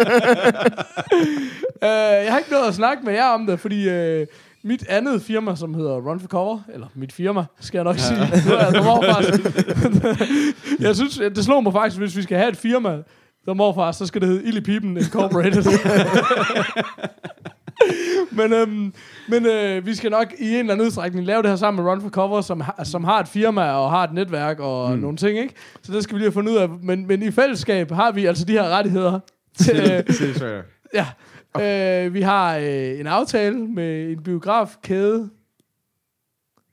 øh, 1.84 1.90
jeg 2.24 2.32
har 2.32 2.38
ikke 2.38 2.52
noget 2.52 2.68
at 2.68 2.76
snakke 2.76 3.06
med 3.06 3.14
jer 3.14 3.28
om 3.28 3.46
det, 3.48 3.60
fordi 3.60 3.90
øh, 3.90 4.28
mit 4.64 4.88
andet 4.88 5.22
firma, 5.22 5.56
som 5.56 5.74
hedder 5.74 5.96
Run 5.96 6.20
for 6.20 6.28
Cover, 6.28 6.60
eller 6.74 6.88
mit 6.96 7.14
firma, 7.14 7.46
skal 7.60 7.78
jeg 7.78 7.84
nok 7.84 7.96
ja. 7.96 8.02
sige. 8.02 8.20
Jeg 8.20 8.74
der 8.74 8.84
morfars. 8.84 9.26
jeg 10.86 10.96
synes, 10.96 11.18
det 11.18 11.46
slår 11.46 11.62
mig 11.62 11.74
faktisk, 11.74 12.00
hvis 12.00 12.18
vi 12.18 12.22
skal 12.22 12.38
have 12.38 12.50
et 12.50 12.58
firma, 12.58 12.98
der 13.46 13.54
morfars, 13.54 13.96
så 13.96 14.06
skal 14.06 14.22
det 14.22 14.30
hedde 14.30 14.44
Illy 14.44 14.60
Pipen 14.60 14.98
Incorporated. 14.98 15.64
men 18.40 18.54
øhm, 18.54 18.94
men 19.30 19.46
øh, 19.46 19.86
vi 19.86 19.96
skal 19.96 20.12
nok 20.12 20.34
i 20.40 20.50
en 20.50 20.60
eller 20.60 20.74
anden 20.74 20.88
udstrækning 20.88 21.26
lave 21.26 21.42
det 21.42 21.50
her 21.50 21.58
sammen 21.58 21.84
med 21.84 21.92
Run 21.92 22.02
for 22.02 22.10
Cover, 22.10 22.42
som, 22.42 22.62
har, 22.62 22.84
som 22.84 23.04
har 23.04 23.20
et 23.20 23.28
firma 23.28 23.72
og 23.72 23.92
har 23.92 24.04
et 24.04 24.14
netværk 24.14 24.60
og 24.60 24.92
mm. 24.92 25.00
nogle 25.00 25.18
ting, 25.18 25.40
ikke? 25.40 25.54
Så 25.82 25.92
det 25.92 26.04
skal 26.04 26.16
vi 26.16 26.20
lige 26.20 26.26
have 26.26 26.34
fundet 26.34 26.52
ud 26.52 26.58
af. 26.58 26.70
Men, 26.70 27.08
men 27.08 27.24
i 27.24 27.32
fællesskab 27.32 27.92
har 27.92 28.12
vi 28.12 28.26
altså 28.26 28.46
de 28.46 28.52
her 28.52 28.70
rettigheder. 28.70 29.20
Til, 29.58 29.76
øh, 29.76 30.64
ja. 30.94 31.06
Øh, 32.06 32.14
vi 32.14 32.22
har 32.22 32.58
øh, 32.58 33.00
en 33.00 33.08
aftale 33.08 33.58
med 33.58 34.12
en 34.12 34.24
biografkæde, 34.24 35.30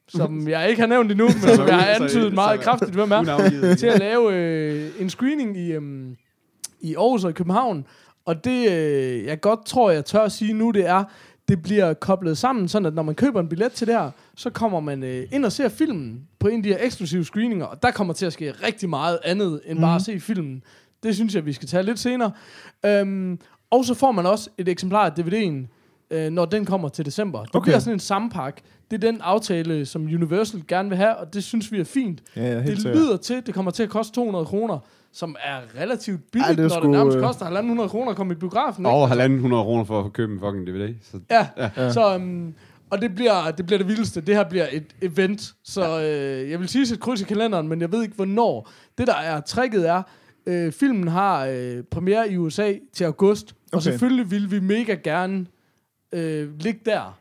som 0.08 0.42
jeg 0.48 0.70
ikke 0.70 0.80
har 0.80 0.86
nævnt 0.86 1.10
endnu, 1.10 1.24
men 1.24 1.56
som 1.56 1.68
jeg 1.68 1.76
har 1.76 1.86
antydet 1.86 2.34
meget 2.34 2.60
kraftigt, 2.60 2.94
hvem 2.94 3.10
er 3.10 3.74
til 3.78 3.86
at 3.86 3.98
lave 3.98 4.34
øh, 4.34 4.90
en 4.98 5.10
screening 5.10 5.58
i, 5.58 5.72
øhm, 5.72 6.16
i 6.86 6.94
Aarhus 6.94 7.24
og 7.24 7.30
i 7.30 7.32
København. 7.32 7.86
Og 8.24 8.44
det, 8.44 8.70
øh, 8.72 9.24
jeg 9.24 9.40
godt 9.40 9.66
tror, 9.66 9.90
jeg 9.90 10.04
tør 10.04 10.22
at 10.22 10.32
sige 10.32 10.52
nu, 10.52 10.70
det 10.70 10.86
er, 10.86 11.04
det 11.48 11.62
bliver 11.62 11.94
koblet 11.94 12.38
sammen, 12.38 12.68
sådan 12.68 12.86
at 12.86 12.94
når 12.94 13.02
man 13.02 13.14
køber 13.14 13.40
en 13.40 13.48
billet 13.48 13.72
til 13.72 13.86
det 13.86 13.94
her, 13.94 14.10
så 14.36 14.50
kommer 14.50 14.80
man 14.80 15.02
øh, 15.02 15.26
ind 15.32 15.44
og 15.44 15.52
ser 15.52 15.68
filmen 15.68 16.22
på 16.38 16.48
en 16.48 16.56
af 16.56 16.62
de 16.62 16.68
her 16.68 16.78
eksklusive 16.80 17.24
screeninger, 17.24 17.66
og 17.66 17.82
der 17.82 17.90
kommer 17.90 18.14
til 18.14 18.26
at 18.26 18.32
ske 18.32 18.52
rigtig 18.52 18.88
meget 18.88 19.18
andet, 19.24 19.60
end 19.66 19.80
bare 19.80 19.96
at 19.96 20.02
se 20.02 20.20
filmen. 20.20 20.62
Det 21.02 21.14
synes 21.14 21.34
jeg, 21.34 21.46
vi 21.46 21.52
skal 21.52 21.68
tage 21.68 21.82
lidt 21.82 21.98
senere. 21.98 22.32
Øhm, 22.86 23.38
og 23.70 23.84
så 23.84 23.94
får 23.94 24.12
man 24.12 24.26
også 24.26 24.50
et 24.58 24.68
eksemplar 24.68 25.06
af 25.06 25.10
DVD'en, 25.10 25.75
øh, 26.10 26.30
når 26.30 26.44
den 26.44 26.64
kommer 26.64 26.88
til 26.88 27.06
december. 27.06 27.40
Det 27.44 27.54
Okay. 27.54 27.64
bliver 27.64 27.78
sådan 27.78 27.92
en 27.92 28.00
sampak. 28.00 28.60
Det 28.90 29.04
er 29.04 29.10
den 29.10 29.20
aftale, 29.20 29.86
som 29.86 30.02
Universal 30.04 30.62
gerne 30.68 30.88
vil 30.88 30.98
have, 30.98 31.16
og 31.16 31.34
det 31.34 31.44
synes 31.44 31.72
vi 31.72 31.80
er 31.80 31.84
fint. 31.84 32.22
Ja, 32.36 32.42
ja, 32.42 32.52
helt 32.54 32.66
Det 32.66 32.76
sikkert. 32.82 32.96
lyder 33.02 33.16
til, 33.16 33.46
det 33.46 33.54
kommer 33.54 33.70
til 33.70 33.82
at 33.82 33.88
koste 33.88 34.14
200 34.14 34.44
kroner, 34.44 34.78
som 35.12 35.36
er 35.44 35.80
relativt 35.82 36.20
Ej, 36.20 36.26
billigt, 36.32 36.48
det 36.50 36.58
er 36.58 36.62
når 36.62 36.68
sgu, 36.68 36.82
det 36.82 36.90
nærmest 36.90 37.16
øh, 37.16 37.22
koster 37.24 37.46
1.500 37.84 37.88
kroner 37.88 38.10
at 38.10 38.16
komme 38.16 38.32
i 38.32 38.36
biografen. 38.36 38.86
Over 38.86 39.06
halvanden 39.06 39.40
hundrede 39.40 39.62
kroner 39.62 39.84
for 39.84 40.04
at 40.04 40.12
købe 40.12 40.32
en 40.32 40.40
fucking 40.40 40.66
DVD. 40.66 40.94
Så 41.02 41.18
Ja, 41.30 41.46
Ja. 41.56 41.70
ja. 41.76 41.92
så... 41.92 42.14
Um, 42.16 42.54
og 42.90 43.02
det 43.02 43.14
bliver, 43.14 43.50
det 43.50 43.66
bliver 43.66 43.78
det 43.78 43.88
vildeste. 43.88 44.20
Det 44.20 44.34
her 44.34 44.48
bliver 44.48 44.66
et 44.72 44.84
event. 45.02 45.54
Så 45.64 46.00
øh, 46.02 46.50
jeg 46.50 46.60
vil 46.60 46.68
sige 46.68 46.94
et 46.94 47.00
kryds 47.00 47.20
i 47.20 47.24
kalenderen, 47.24 47.68
men 47.68 47.80
jeg 47.80 47.92
ved 47.92 48.02
ikke, 48.02 48.14
hvornår. 48.14 48.70
Det, 48.98 49.06
der 49.06 49.14
er 49.14 49.40
tricket, 49.40 49.88
er, 49.88 50.02
øh, 50.46 50.72
filmen 50.72 51.08
har 51.08 51.46
øh, 51.46 51.82
premiere 51.90 52.30
i 52.32 52.36
USA 52.36 52.72
til 52.92 53.04
august. 53.04 53.50
Okay. 53.50 53.76
Og 53.76 53.82
selvfølgelig 53.82 54.30
vil 54.30 54.50
vi 54.50 54.60
mega 54.60 54.94
gerne 55.04 55.46
øh, 56.12 56.58
ligge 56.60 56.80
der. 56.84 57.18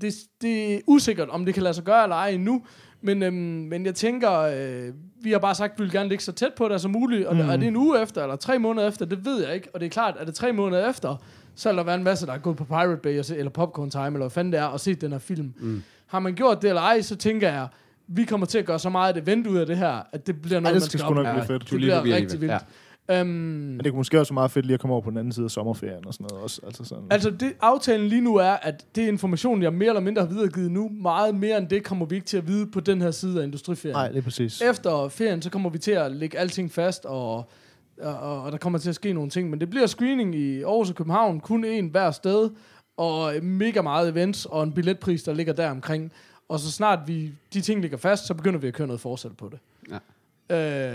Det, 0.00 0.14
det 0.42 0.74
er 0.74 0.80
usikkert, 0.86 1.28
om 1.28 1.44
det 1.44 1.54
kan 1.54 1.62
lade 1.62 1.74
sig 1.74 1.84
gøre 1.84 2.02
eller 2.02 2.16
ej 2.16 2.28
endnu. 2.28 2.62
Men, 3.02 3.22
øhm, 3.22 3.34
men 3.34 3.86
jeg 3.86 3.94
tænker, 3.94 4.32
øh, 4.32 4.94
vi 5.22 5.32
har 5.32 5.38
bare 5.38 5.54
sagt, 5.54 5.72
at 5.72 5.78
vi 5.78 5.84
vil 5.84 5.92
gerne 5.92 6.08
ligge 6.08 6.24
så 6.24 6.32
tæt 6.32 6.54
på 6.56 6.68
det 6.68 6.80
som 6.80 6.90
muligt. 6.90 7.26
Og 7.26 7.34
mm. 7.34 7.40
er 7.40 7.56
det 7.56 7.68
en 7.68 7.76
uge 7.76 8.02
efter, 8.02 8.22
eller 8.22 8.36
tre 8.36 8.58
måneder 8.58 8.88
efter, 8.88 9.04
det 9.04 9.24
ved 9.24 9.44
jeg 9.44 9.54
ikke. 9.54 9.68
Og 9.74 9.80
det 9.80 9.86
er 9.86 9.90
klart, 9.90 10.16
at 10.18 10.26
det 10.26 10.34
tre 10.34 10.52
måneder 10.52 10.90
efter, 10.90 11.16
så 11.54 11.68
vil 11.68 11.78
der 11.78 11.84
være 11.84 11.94
en 11.94 12.04
masse, 12.04 12.26
der 12.26 12.32
er 12.32 12.38
gået 12.38 12.56
på 12.56 12.64
Pirate 12.64 12.96
Bay, 12.96 13.18
og 13.18 13.24
se, 13.24 13.36
eller 13.36 13.50
Popcorn 13.50 13.90
Time, 13.90 14.06
eller 14.06 14.18
hvad 14.18 14.30
fanden 14.30 14.52
det 14.52 14.60
er, 14.60 14.64
og 14.64 14.80
set 14.80 15.00
den 15.00 15.12
her 15.12 15.18
film. 15.18 15.54
Mm. 15.60 15.82
Har 16.06 16.20
man 16.20 16.34
gjort 16.34 16.62
det 16.62 16.68
eller 16.68 16.82
ej, 16.82 17.00
så 17.00 17.16
tænker 17.16 17.48
jeg, 17.48 17.68
vi 18.06 18.24
kommer 18.24 18.46
til 18.46 18.58
at 18.58 18.66
gøre 18.66 18.78
så 18.78 18.90
meget 18.90 19.16
et 19.16 19.22
event 19.22 19.46
ud 19.46 19.56
af 19.56 19.66
det 19.66 19.78
her, 19.78 20.02
at 20.12 20.26
det 20.26 20.42
bliver 20.42 20.60
noget, 20.60 20.74
det 20.74 20.82
man 20.82 20.88
skal 20.88 20.98
skal 20.98 21.00
sgu 21.00 21.14
nok 21.14 21.34
blive 21.34 21.46
fedt. 21.46 21.70
Det 21.70 21.78
bliver 21.78 22.04
rigtig 22.04 22.40
vildt. 22.40 22.64
Øhm, 23.10 23.28
Men 23.28 23.78
det 23.78 23.92
kunne 23.92 23.96
måske 23.96 24.20
også 24.20 24.32
være 24.32 24.34
meget 24.34 24.50
fedt 24.50 24.66
lige 24.66 24.74
at 24.74 24.80
komme 24.80 24.94
over 24.94 25.02
på 25.02 25.10
den 25.10 25.18
anden 25.18 25.32
side 25.32 25.44
af 25.44 25.50
sommerferien 25.50 26.06
og 26.06 26.14
sådan 26.14 26.26
noget 26.30 26.44
også. 26.44 26.60
Altså 26.66 26.84
sådan. 26.84 27.04
Altså, 27.10 27.30
det, 27.30 27.52
aftalen 27.60 28.08
lige 28.08 28.20
nu 28.20 28.36
er, 28.36 28.50
at 28.50 28.86
det 28.94 29.08
information, 29.08 29.62
jeg 29.62 29.72
mere 29.72 29.88
eller 29.88 30.00
mindre 30.00 30.22
har 30.22 30.28
videregivet 30.28 30.70
nu, 30.70 30.88
meget 30.88 31.34
mere 31.34 31.58
end 31.58 31.68
det 31.68 31.84
kommer 31.84 32.06
vi 32.06 32.14
ikke 32.14 32.26
til 32.26 32.36
at 32.36 32.48
vide 32.48 32.66
på 32.66 32.80
den 32.80 33.02
her 33.02 33.10
side 33.10 33.40
af 33.40 33.44
industriferien. 33.44 33.96
Nej, 33.96 34.08
det 34.08 34.18
er 34.18 34.22
præcis. 34.22 34.60
Efter 34.60 35.08
ferien, 35.08 35.42
så 35.42 35.50
kommer 35.50 35.70
vi 35.70 35.78
til 35.78 35.90
at 35.92 36.12
lægge 36.12 36.38
alting 36.38 36.72
fast, 36.72 37.04
og, 37.04 37.36
og, 37.36 38.18
og, 38.18 38.42
og 38.42 38.52
der 38.52 38.58
kommer 38.58 38.78
til 38.78 38.88
at 38.88 38.94
ske 38.94 39.12
nogle 39.12 39.30
ting. 39.30 39.50
Men 39.50 39.60
det 39.60 39.70
bliver 39.70 39.86
screening 39.86 40.34
i 40.34 40.62
Aarhus 40.62 40.90
og 40.90 40.96
København, 40.96 41.40
kun 41.40 41.64
en 41.64 41.88
hver 41.88 42.10
sted, 42.10 42.50
og 42.96 43.32
mega 43.42 43.82
meget 43.82 44.08
events, 44.08 44.46
og 44.46 44.62
en 44.62 44.72
billetpris, 44.72 45.22
der 45.22 45.34
ligger 45.34 45.52
der 45.52 45.70
omkring. 45.70 46.12
Og 46.48 46.60
så 46.60 46.70
snart 46.72 46.98
vi, 47.06 47.32
de 47.54 47.60
ting 47.60 47.80
ligger 47.80 47.96
fast, 47.96 48.26
så 48.26 48.34
begynder 48.34 48.58
vi 48.58 48.68
at 48.68 48.74
køre 48.74 48.86
noget 48.86 49.00
forsæt 49.00 49.36
på 49.36 49.50
det. 49.50 49.58
Ja. 49.90 49.94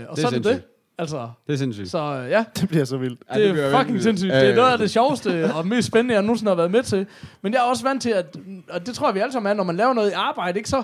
Øh, 0.00 0.04
og 0.08 0.16
Det 0.16 0.22
så 0.22 0.26
er 0.26 0.30
det 0.30 0.44
det. 0.44 0.62
Altså, 0.98 1.28
det 1.46 1.52
er 1.52 1.56
sindssygt. 1.56 1.90
så 1.90 1.98
ja, 2.30 2.44
Det 2.60 2.68
bliver 2.68 2.84
så 2.84 2.96
vildt. 2.96 3.20
Ja, 3.30 3.38
det, 3.38 3.48
det 3.48 3.56
det 3.56 3.64
er 3.64 3.70
fucking 3.70 3.92
vildt. 3.92 4.04
sindssygt. 4.04 4.32
Det 4.32 4.50
er 4.50 4.54
noget 4.54 4.72
af 4.72 4.78
det 4.78 4.90
sjoveste 4.90 5.54
og 5.54 5.66
mest 5.66 5.88
spændende, 5.88 6.14
jeg 6.14 6.22
nogensinde 6.22 6.50
har 6.50 6.56
været 6.56 6.70
med 6.70 6.82
til. 6.82 7.06
Men 7.42 7.52
jeg 7.52 7.58
er 7.58 7.62
også 7.62 7.82
vant 7.82 8.02
til, 8.02 8.10
at, 8.10 8.36
og 8.70 8.86
det 8.86 8.94
tror 8.94 9.06
jeg, 9.08 9.14
vi 9.14 9.20
alle 9.20 9.32
sammen 9.32 9.50
er, 9.50 9.54
når 9.54 9.64
man 9.64 9.76
laver 9.76 9.92
noget 9.92 10.10
i 10.10 10.12
arbejde, 10.12 10.58
ikke, 10.58 10.68
så 10.68 10.82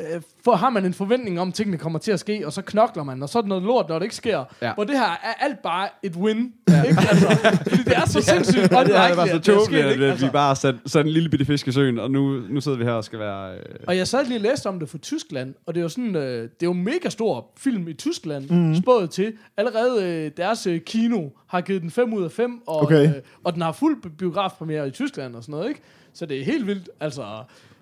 øh, 0.00 0.22
for, 0.44 0.52
har 0.54 0.70
man 0.70 0.84
en 0.84 0.94
forventning 0.94 1.40
om, 1.40 1.48
at 1.48 1.54
tingene 1.54 1.78
kommer 1.78 1.98
til 1.98 2.12
at 2.12 2.20
ske, 2.20 2.42
og 2.46 2.52
så 2.52 2.62
knokler 2.62 3.02
man, 3.02 3.22
og 3.22 3.28
så 3.28 3.38
er 3.38 3.42
det 3.42 3.48
noget 3.48 3.64
lort, 3.64 3.88
når 3.88 3.98
det 3.98 4.04
ikke 4.04 4.14
sker. 4.14 4.44
Ja. 4.62 4.74
Hvor 4.74 4.84
det 4.84 4.98
her 4.98 5.04
er 5.10 5.32
alt 5.40 5.58
bare 5.62 5.88
et 6.02 6.16
win. 6.16 6.52
Ja. 6.68 6.82
Ikke? 6.82 7.00
Altså, 7.10 7.26
fordi 7.62 7.82
det 7.82 7.96
er 7.96 8.06
så 8.06 8.20
sindssygt 8.32 8.72
Ja, 8.72 8.84
det 8.84 8.96
er 8.96 9.14
bare 9.14 9.28
så 9.28 9.34
at 9.34 9.42
tåbeligt, 9.42 9.64
sket, 9.66 9.78
at 9.78 9.90
ikke? 9.90 10.04
vi 10.04 10.10
Altså. 10.10 10.30
bare 10.32 10.56
sat, 10.56 10.74
sat 10.86 11.06
en 11.06 11.12
lille 11.12 11.28
bitte 11.28 11.44
fisk 11.44 11.68
i 11.68 11.72
søen, 11.72 11.98
og 11.98 12.10
nu, 12.10 12.40
nu 12.48 12.60
sidder 12.60 12.78
vi 12.78 12.84
her 12.84 12.92
og 12.92 13.04
skal 13.04 13.18
være... 13.18 13.54
Øh, 13.54 13.60
Og 13.86 13.96
jeg 13.96 14.08
sad 14.08 14.24
lige 14.24 14.36
og 14.38 14.40
læste 14.42 14.66
om 14.66 14.78
det 14.80 14.88
fra 14.88 14.98
Tyskland, 14.98 15.54
og 15.66 15.74
det 15.74 15.80
er 15.80 15.82
jo 15.82 15.88
sådan, 15.88 16.16
øh, 16.16 16.22
det 16.42 16.44
er 16.44 16.48
jo 16.62 16.72
en 16.72 16.84
mega 16.84 17.08
stor 17.08 17.50
film 17.58 17.88
i 17.88 17.92
Tyskland, 17.92 18.50
mm. 18.50 18.74
spået 18.74 19.10
til. 19.10 19.32
Allerede 19.56 20.04
øh, 20.04 20.30
deres 20.36 20.66
øh, 20.66 20.80
kino 20.80 21.28
har 21.46 21.60
givet 21.60 21.82
den 21.82 21.90
5 21.90 22.12
ud 22.14 22.24
af 22.24 22.30
5, 22.32 22.60
og, 22.66 22.82
Okay. 22.82 23.08
øh, 23.08 23.14
og 23.44 23.52
den 23.54 23.62
har 23.62 23.72
fuld 23.72 24.02
bi- 24.02 24.08
biografpremiere 24.08 24.88
i 24.88 24.90
Tyskland 24.90 25.36
og 25.36 25.42
sådan 25.42 25.52
noget, 25.52 25.68
ikke? 25.68 25.80
Så 26.14 26.26
det 26.26 26.40
er 26.40 26.44
helt 26.44 26.66
vildt, 26.66 26.88
altså. 27.00 27.22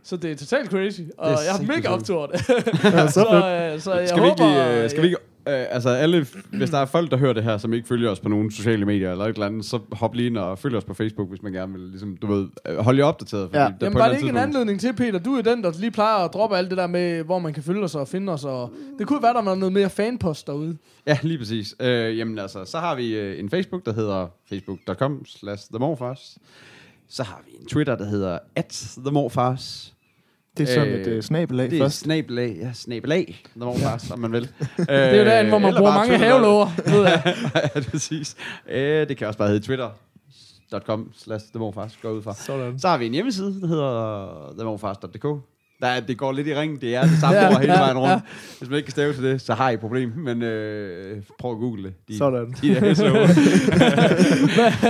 Så 0.05 0.17
det 0.17 0.31
er 0.31 0.37
totalt 0.37 0.71
crazy, 0.71 1.01
og 1.19 1.31
Det 1.31 1.39
er 1.39 1.43
jeg 1.45 1.55
har 1.55 1.77
mega 1.77 1.89
optur 1.89 2.27
det. 2.27 2.49
Ja, 2.85 3.09
så 3.09 3.21
øh, 3.21 3.81
så 3.81 3.95
jeg 3.95 4.09
skal, 4.09 4.23
vi 4.23 4.27
ikke, 4.29 4.43
håber... 4.43 4.73
lige, 4.75 4.83
øh, 4.83 4.91
skal 4.91 5.03
vi 5.03 5.07
ikke 5.07 5.19
Øh, 5.49 5.67
altså 5.71 5.89
alle, 5.89 6.27
hvis 6.53 6.71
der 6.71 6.79
er 6.79 6.85
folk, 6.85 7.11
der 7.11 7.17
hører 7.17 7.33
det 7.33 7.43
her, 7.43 7.59
som 7.59 7.73
ikke 7.73 7.89
følger 7.89 8.11
os 8.11 8.21
på 8.21 8.29
nogle 8.29 8.53
sociale 8.53 8.85
medier 8.87 9.13
eller 9.13 9.25
et 9.25 9.29
eller 9.29 9.47
andet, 9.47 9.65
så 9.65 9.79
hop 9.93 10.15
lige 10.15 10.27
ind 10.27 10.39
og 10.39 10.59
følg 10.59 10.77
os 10.77 10.85
på 10.85 10.95
Facebook, 10.95 11.29
hvis 11.29 11.43
man 11.43 11.53
gerne 11.53 11.73
vil, 11.73 11.83
ligesom, 11.83 12.17
du 12.17 12.27
ved, 12.27 12.49
øh, 12.69 12.79
holde 12.79 12.99
jer 12.99 13.05
opdateret. 13.05 13.43
Fordi 13.43 13.59
Ja. 13.59 13.65
der 13.65 13.71
Jamen 13.81 13.87
eller 13.87 13.99
var 13.99 14.09
det 14.09 14.17
ikke 14.17 14.29
en 14.29 14.37
anledning 14.37 14.81
til, 14.81 14.93
Peter? 14.93 15.19
Du 15.19 15.35
er 15.35 15.43
den, 15.43 15.65
der 15.65 15.73
lige 15.79 15.91
plejer 15.91 16.25
at 16.25 16.31
droppe 16.35 16.57
alt 16.57 16.71
det 16.71 16.79
der 16.79 16.87
med, 16.87 17.23
hvor 17.23 17.39
man 17.39 17.53
kan 17.53 17.63
følge 17.63 17.85
os 17.85 17.95
og 17.95 18.09
finde 18.09 18.33
os. 18.33 18.45
Og 18.45 18.71
det 18.99 19.07
kunne 19.07 19.23
være, 19.23 19.35
der 19.35 19.43
var 19.43 19.55
noget 19.55 19.73
mere 19.73 19.91
fanpost 19.91 20.47
derude. 20.47 20.77
Ja, 21.07 21.19
lige 21.23 21.39
præcis. 21.39 21.75
Øh, 21.81 22.19
jamen 22.19 22.39
altså, 22.39 22.65
så 22.65 22.79
har 22.79 22.95
vi 22.95 23.17
øh, 23.17 23.39
en 23.41 23.51
Facebook, 23.51 23.87
der 23.87 23.93
hedder 23.93 24.27
facebook.com 24.49 25.25
slash 25.27 25.69
themorfars. 25.71 26.39
Så 27.09 27.23
har 27.23 27.43
vi 27.47 27.51
en 27.61 27.67
Twitter, 27.67 27.97
der 27.97 28.05
hedder 28.05 28.39
at 28.57 28.97
themorfars. 29.05 29.94
Det 30.57 30.69
er 30.71 30.75
sådan 30.75 30.89
Øh, 30.89 31.01
et 31.01 31.17
uh, 31.17 31.21
snabelag 31.23 31.71
Det 31.71 31.79
er 31.79 31.85
først. 31.85 31.99
snabelag, 31.99 32.57
ja, 32.63 32.73
snabelag, 32.73 33.43
themorfars, 33.57 34.11
om 34.11 34.19
man 34.19 34.33
vil. 34.33 34.43
Det 34.77 34.87
er 34.89 35.19
jo 35.19 35.25
derinde, 35.25 35.49
hvor 35.51 35.59
man 35.59 35.75
bruger 35.75 35.93
mange 35.95 36.19
havelåger. 36.19 36.91
ved 36.91 37.03
jeg. 37.03 37.35
ja, 37.75 37.81
præcis. 37.91 38.37
Øh, 38.71 39.09
det 39.09 39.17
kan 39.17 39.27
også 39.27 39.39
bare 39.39 39.49
hedde 39.49 39.65
twitter.com 39.67 41.11
slash 41.19 41.45
themorfars, 41.53 41.99
går 42.03 42.11
ud 42.11 42.23
fra. 42.23 42.35
Sådan. 42.35 42.79
Så 42.79 42.89
har 42.89 42.99
vi 42.99 43.07
en 43.07 43.13
hjemmeside, 43.13 43.61
der 43.61 43.67
hedder 43.67 44.53
themorfars.dk. 44.59 45.27
Der 45.81 45.87
er, 45.91 46.01
det 46.01 46.19
går 46.19 46.33
lidt 46.33 46.47
i 46.47 46.55
ring, 46.55 46.81
det 46.81 46.95
er 46.95 47.03
det 47.03 47.19
samme 47.21 47.37
Ja, 47.41 47.49
ord 47.55 47.61
hele 47.61 47.73
ja, 47.73 47.79
vejen 47.81 47.99
rundt. 47.99 48.11
ja. 48.13 48.21
Hvis 48.59 48.69
man 48.71 48.77
ikke 48.77 48.87
kan 48.87 48.91
stave 48.91 49.13
til 49.13 49.23
det, 49.25 49.41
så 49.41 49.55
har 49.55 49.71
I 49.71 49.75
et 49.75 49.81
problem. 49.81 50.13
Men 50.17 50.43
øh, 50.43 51.23
prøv 51.39 51.51
at 51.53 51.59
google 51.59 51.83
det. 51.83 51.95
De, 52.09 52.19
Sådan. 52.19 52.55
De 52.63 52.75
der 52.75 52.95
SEO. 52.95 53.15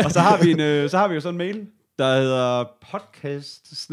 og 0.05 0.11
så 0.11 0.21
har 0.21 0.45
vi 0.45 0.51
en, 0.51 0.61
øh, 0.61 0.91
så 0.91 0.99
har 0.99 1.09
vi 1.09 1.15
jo 1.15 1.21
sådan 1.21 1.35
en 1.35 1.39
mail, 1.39 1.67
der 1.99 2.21
hedder 2.21 2.65
podcast 2.93 3.87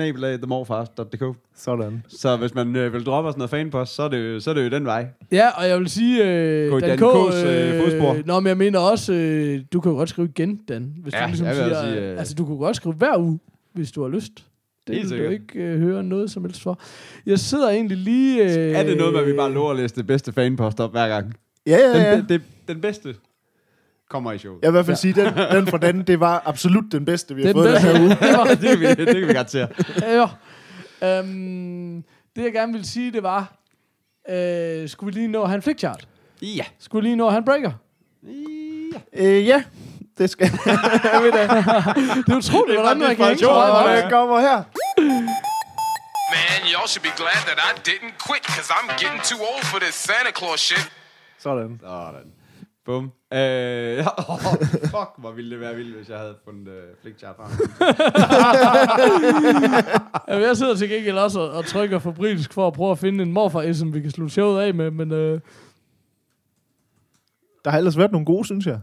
Sådan. 1.56 2.04
Så 2.08 2.38
hvis 2.38 2.54
man 2.56 2.76
øh, 2.76 2.94
vil 2.94 3.04
droppe 3.06 3.30
os 3.30 3.38
noget 3.38 3.50
fanpost, 3.50 3.96
så 3.96 4.04
er 4.04 4.08
det, 4.10 4.18
jo- 4.18 4.40
så 4.40 4.50
er 4.50 4.54
det 4.54 4.64
jo 4.64 4.70
den 4.70 4.86
vej. 4.86 5.08
Ja, 5.32 5.50
og 5.50 5.68
jeg 5.68 5.80
vil 5.80 5.90
sige, 5.90 6.24
øh, 6.26 6.70
Gå 6.70 6.78
i 6.78 6.82
Dan 6.82 7.00
K's, 7.00 7.46
øh, 7.46 7.82
fodspor. 7.84 8.18
Nå, 8.26 8.40
men 8.40 8.48
jeg 8.48 8.58
mener 8.58 8.80
også, 8.80 9.14
øh, 9.14 9.62
du 9.74 9.80
kan 9.82 9.92
jo 9.92 9.98
godt 9.98 10.10
skrive 10.10 10.28
igen, 10.28 10.56
Dan. 10.68 10.94
Hvis 11.04 11.14
Ja, 11.14 11.22
du 11.22 11.28
ligesom 11.28 11.48
jeg 11.48 11.56
vil 11.56 11.64
siger, 11.64 11.78
også 11.78 11.90
sige, 11.92 12.02
øh, 12.06 12.12
øh, 12.14 12.20
altså 12.20 12.36
du 12.36 12.46
kunne 12.46 12.58
godt 12.58 12.76
skrive 12.76 12.96
hver 12.96 13.18
uge, 13.18 13.40
hvis 13.74 13.92
du 13.92 14.02
har 14.02 14.10
lyst. 14.10 14.32
Det 14.88 14.96
Helt 14.96 15.10
vil 15.10 15.18
du 15.20 15.24
sikkert. 15.30 15.32
ikke 15.32 15.60
øh, 15.60 15.80
høre 15.80 16.04
noget 16.04 16.32
som 16.32 16.44
helst 16.46 16.62
for. 16.62 16.80
Jeg 17.26 17.40
sidder 17.40 17.70
egentlig 17.70 17.98
lige... 17.98 18.44
Øh, 18.44 18.72
Er 18.76 18.84
det 18.84 18.98
noget 18.98 19.14
med, 19.14 19.22
at 19.22 19.28
vi 19.28 19.34
bare 19.34 19.52
lover 19.52 19.72
at 19.72 19.78
læse 19.78 19.96
det 19.96 20.08
bedste 20.08 20.32
fanpost 20.34 20.80
op 20.80 20.92
hver 20.92 21.08
gang? 21.08 21.34
Ja, 21.68 21.78
ja, 21.78 22.02
ja. 22.10 22.16
Den, 22.18 22.26
det, 22.30 22.42
den 22.68 22.82
bedste 22.82 23.16
kommer 24.12 24.32
i 24.32 24.38
showet. 24.38 24.60
Jeg 24.62 24.68
vil 24.74 24.74
i 24.74 24.78
hvert 24.78 24.86
fald 24.86 24.98
sige, 24.98 25.14
den, 25.14 25.34
den 25.38 25.68
fra 25.68 25.78
den, 25.78 26.02
det 26.04 26.20
var 26.20 26.42
absolut 26.46 26.92
den 26.92 27.06
bedste, 27.06 27.36
vi 27.36 27.42
har 27.46 27.54
Den 27.54 27.56
fået 27.56 27.66
den 27.66 27.74
bedste. 27.74 27.88
her 27.98 28.02
uge. 28.02 28.10
det, 28.62 28.70
kan 28.70 28.80
vi, 28.80 28.86
det 29.06 29.08
kan 29.16 29.28
vi 29.28 29.34
godt 29.34 29.52
se. 29.52 29.68
Ja. 30.02 30.28
Øhm, 31.20 32.04
det 32.36 32.44
jeg 32.44 32.54
gerne 32.54 32.72
ville 32.74 32.88
sige, 32.88 33.12
det 33.12 33.24
var, 33.24 33.54
øh, 34.30 34.90
skulle 34.90 35.14
vi 35.14 35.20
lige 35.20 35.28
nå 35.28 35.42
at 35.42 35.48
have 35.50 35.56
en 35.56 35.62
flickchart? 35.62 36.08
Ja. 36.42 36.64
Skulle 36.80 37.02
vi 37.04 37.08
lige 37.08 37.16
nå 37.16 37.26
at 37.26 37.32
have 37.32 37.38
en 37.40 37.46
breaker? 37.46 37.72
Øh, 39.14 39.48
ja, 39.48 39.64
det 40.18 40.30
skal 40.30 40.52
ved 41.24 41.32
da. 41.32 41.42
Det 41.48 42.34
er 42.34 42.38
utroligt, 42.38 42.80
hvordan 42.80 42.98
man 43.00 43.16
kan 43.16 43.26
hænge 43.26 43.40
så 43.40 44.02
det 44.04 44.12
kommer 44.12 44.40
her. 44.40 44.64
Man, 46.34 46.62
y'all 46.74 46.88
should 46.88 47.04
be 47.10 47.14
glad 47.22 47.40
that 47.50 47.60
I 47.70 47.72
didn't 47.90 48.14
quit, 48.28 48.44
cause 48.56 48.68
I'm 48.78 48.88
getting 49.02 49.22
too 49.32 49.40
old 49.52 49.64
for 49.72 49.80
this 49.80 49.96
Santa 49.96 50.32
Claus 50.40 50.60
shit. 50.60 50.92
Sådan. 51.40 51.80
Sådan. 51.84 52.32
Bum. 52.86 53.04
Øh, 53.34 54.06
oh, 54.30 54.40
fuck, 54.84 55.10
hvor 55.18 55.32
ville 55.32 55.52
det 55.52 55.60
være 55.60 55.76
vildt, 55.76 55.96
hvis 55.96 56.10
jeg 56.10 56.18
havde 56.20 56.36
fundet 56.46 56.68
øh, 56.68 56.84
flickchart 57.02 57.36
frem. 57.36 57.50
Jamen, 60.28 60.44
jeg 60.48 60.58
sidder 60.58 60.76
til 60.76 60.90
gengæld 60.90 61.18
også 61.18 61.40
og, 61.40 61.50
og 61.52 61.66
trykker 61.66 62.00
fabrilsk 62.00 62.54
for 62.54 62.68
at 62.68 62.74
prøve 62.74 62.92
at 62.92 63.00
finde 63.00 63.24
en 63.24 63.32
morfar 63.34 63.74
som 63.74 63.94
vi 63.94 64.02
kan 64.02 64.12
slutte 64.12 64.34
showet 64.34 64.62
af 64.62 64.74
med, 64.74 64.92
men 64.92 65.12
øh, 65.12 65.40
Der 67.66 67.72
har 67.72 67.78
ellers 67.78 67.98
været 67.98 68.12
nogle 68.12 68.26
gode, 68.26 68.46
synes 68.46 68.66
jeg. 68.66 68.80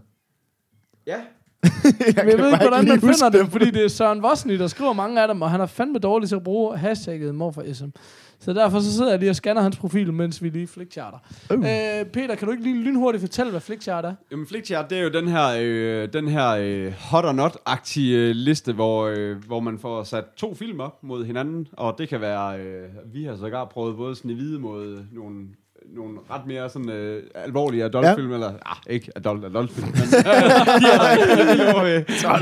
ja. 1.06 1.20
jeg, 2.16 2.24
men 2.24 2.28
jeg 2.28 2.38
ved 2.38 2.52
ikke, 2.52 2.68
hvordan 2.68 2.88
man 2.88 3.00
finder 3.00 3.28
dem, 3.28 3.50
fordi 3.50 3.70
det 3.70 3.84
er 3.84 3.88
Søren 3.88 4.22
Vosny, 4.22 4.58
der 4.58 4.66
skriver 4.66 4.92
mange 4.92 5.22
af 5.22 5.28
dem, 5.28 5.42
og 5.42 5.50
han 5.50 5.60
er 5.60 5.66
fandme 5.66 5.98
dårlig 5.98 6.28
til 6.28 6.36
at 6.36 6.42
bruge 6.42 6.76
hashtagget 6.76 7.34
morfar 7.34 7.90
Så 8.38 8.52
derfor 8.52 8.80
så 8.80 8.92
sidder 8.92 9.10
jeg 9.10 9.18
lige 9.18 9.30
og 9.30 9.36
scanner 9.36 9.62
hans 9.62 9.76
profil, 9.76 10.12
mens 10.12 10.42
vi 10.42 10.48
lige 10.48 10.66
flickcharter. 10.66 11.18
Uh. 11.50 11.58
Øh, 11.58 12.06
Peter, 12.06 12.34
kan 12.34 12.46
du 12.46 12.52
ikke 12.52 12.62
lige 12.62 12.82
lynhurtigt 12.82 13.20
fortælle, 13.20 13.50
hvad 13.50 13.60
flickchart 13.60 14.04
er? 14.04 14.14
Jamen, 14.30 14.46
flickchart, 14.46 14.90
det 14.90 14.98
er 14.98 15.02
jo 15.02 15.08
den 15.08 15.28
her, 15.28 15.48
øh, 15.60 16.12
den 16.12 16.28
her 16.28 16.48
øh, 16.48 16.92
hot 16.92 17.24
or 17.24 17.32
not-agtige 17.32 18.16
øh, 18.16 18.30
liste, 18.30 18.72
hvor, 18.72 19.06
øh, 19.06 19.44
hvor 19.46 19.60
man 19.60 19.78
får 19.78 20.02
sat 20.02 20.24
to 20.36 20.54
film 20.54 20.80
op 20.80 21.02
mod 21.02 21.24
hinanden, 21.24 21.68
og 21.72 21.94
det 21.98 22.08
kan 22.08 22.20
være, 22.20 22.60
øh, 22.60 22.88
vi 23.12 23.24
har 23.24 23.36
sågar 23.36 23.64
prøvet 23.64 23.96
både 23.96 24.16
sådan 24.16 24.30
i 24.30 24.34
hvide 24.34 24.58
mod 24.58 25.04
nogle 25.12 25.46
nogle 25.94 26.18
ret 26.30 26.46
mere 26.46 26.70
sådan 26.70 26.90
øh, 26.90 27.22
alvorlige 27.34 27.84
adultfilm, 27.84 28.28
ja. 28.28 28.34
eller 28.34 28.52
ah, 28.66 28.76
ikke 28.86 29.12
adult 29.16 29.44
adultfilm, 29.44 29.86
men 29.98 30.08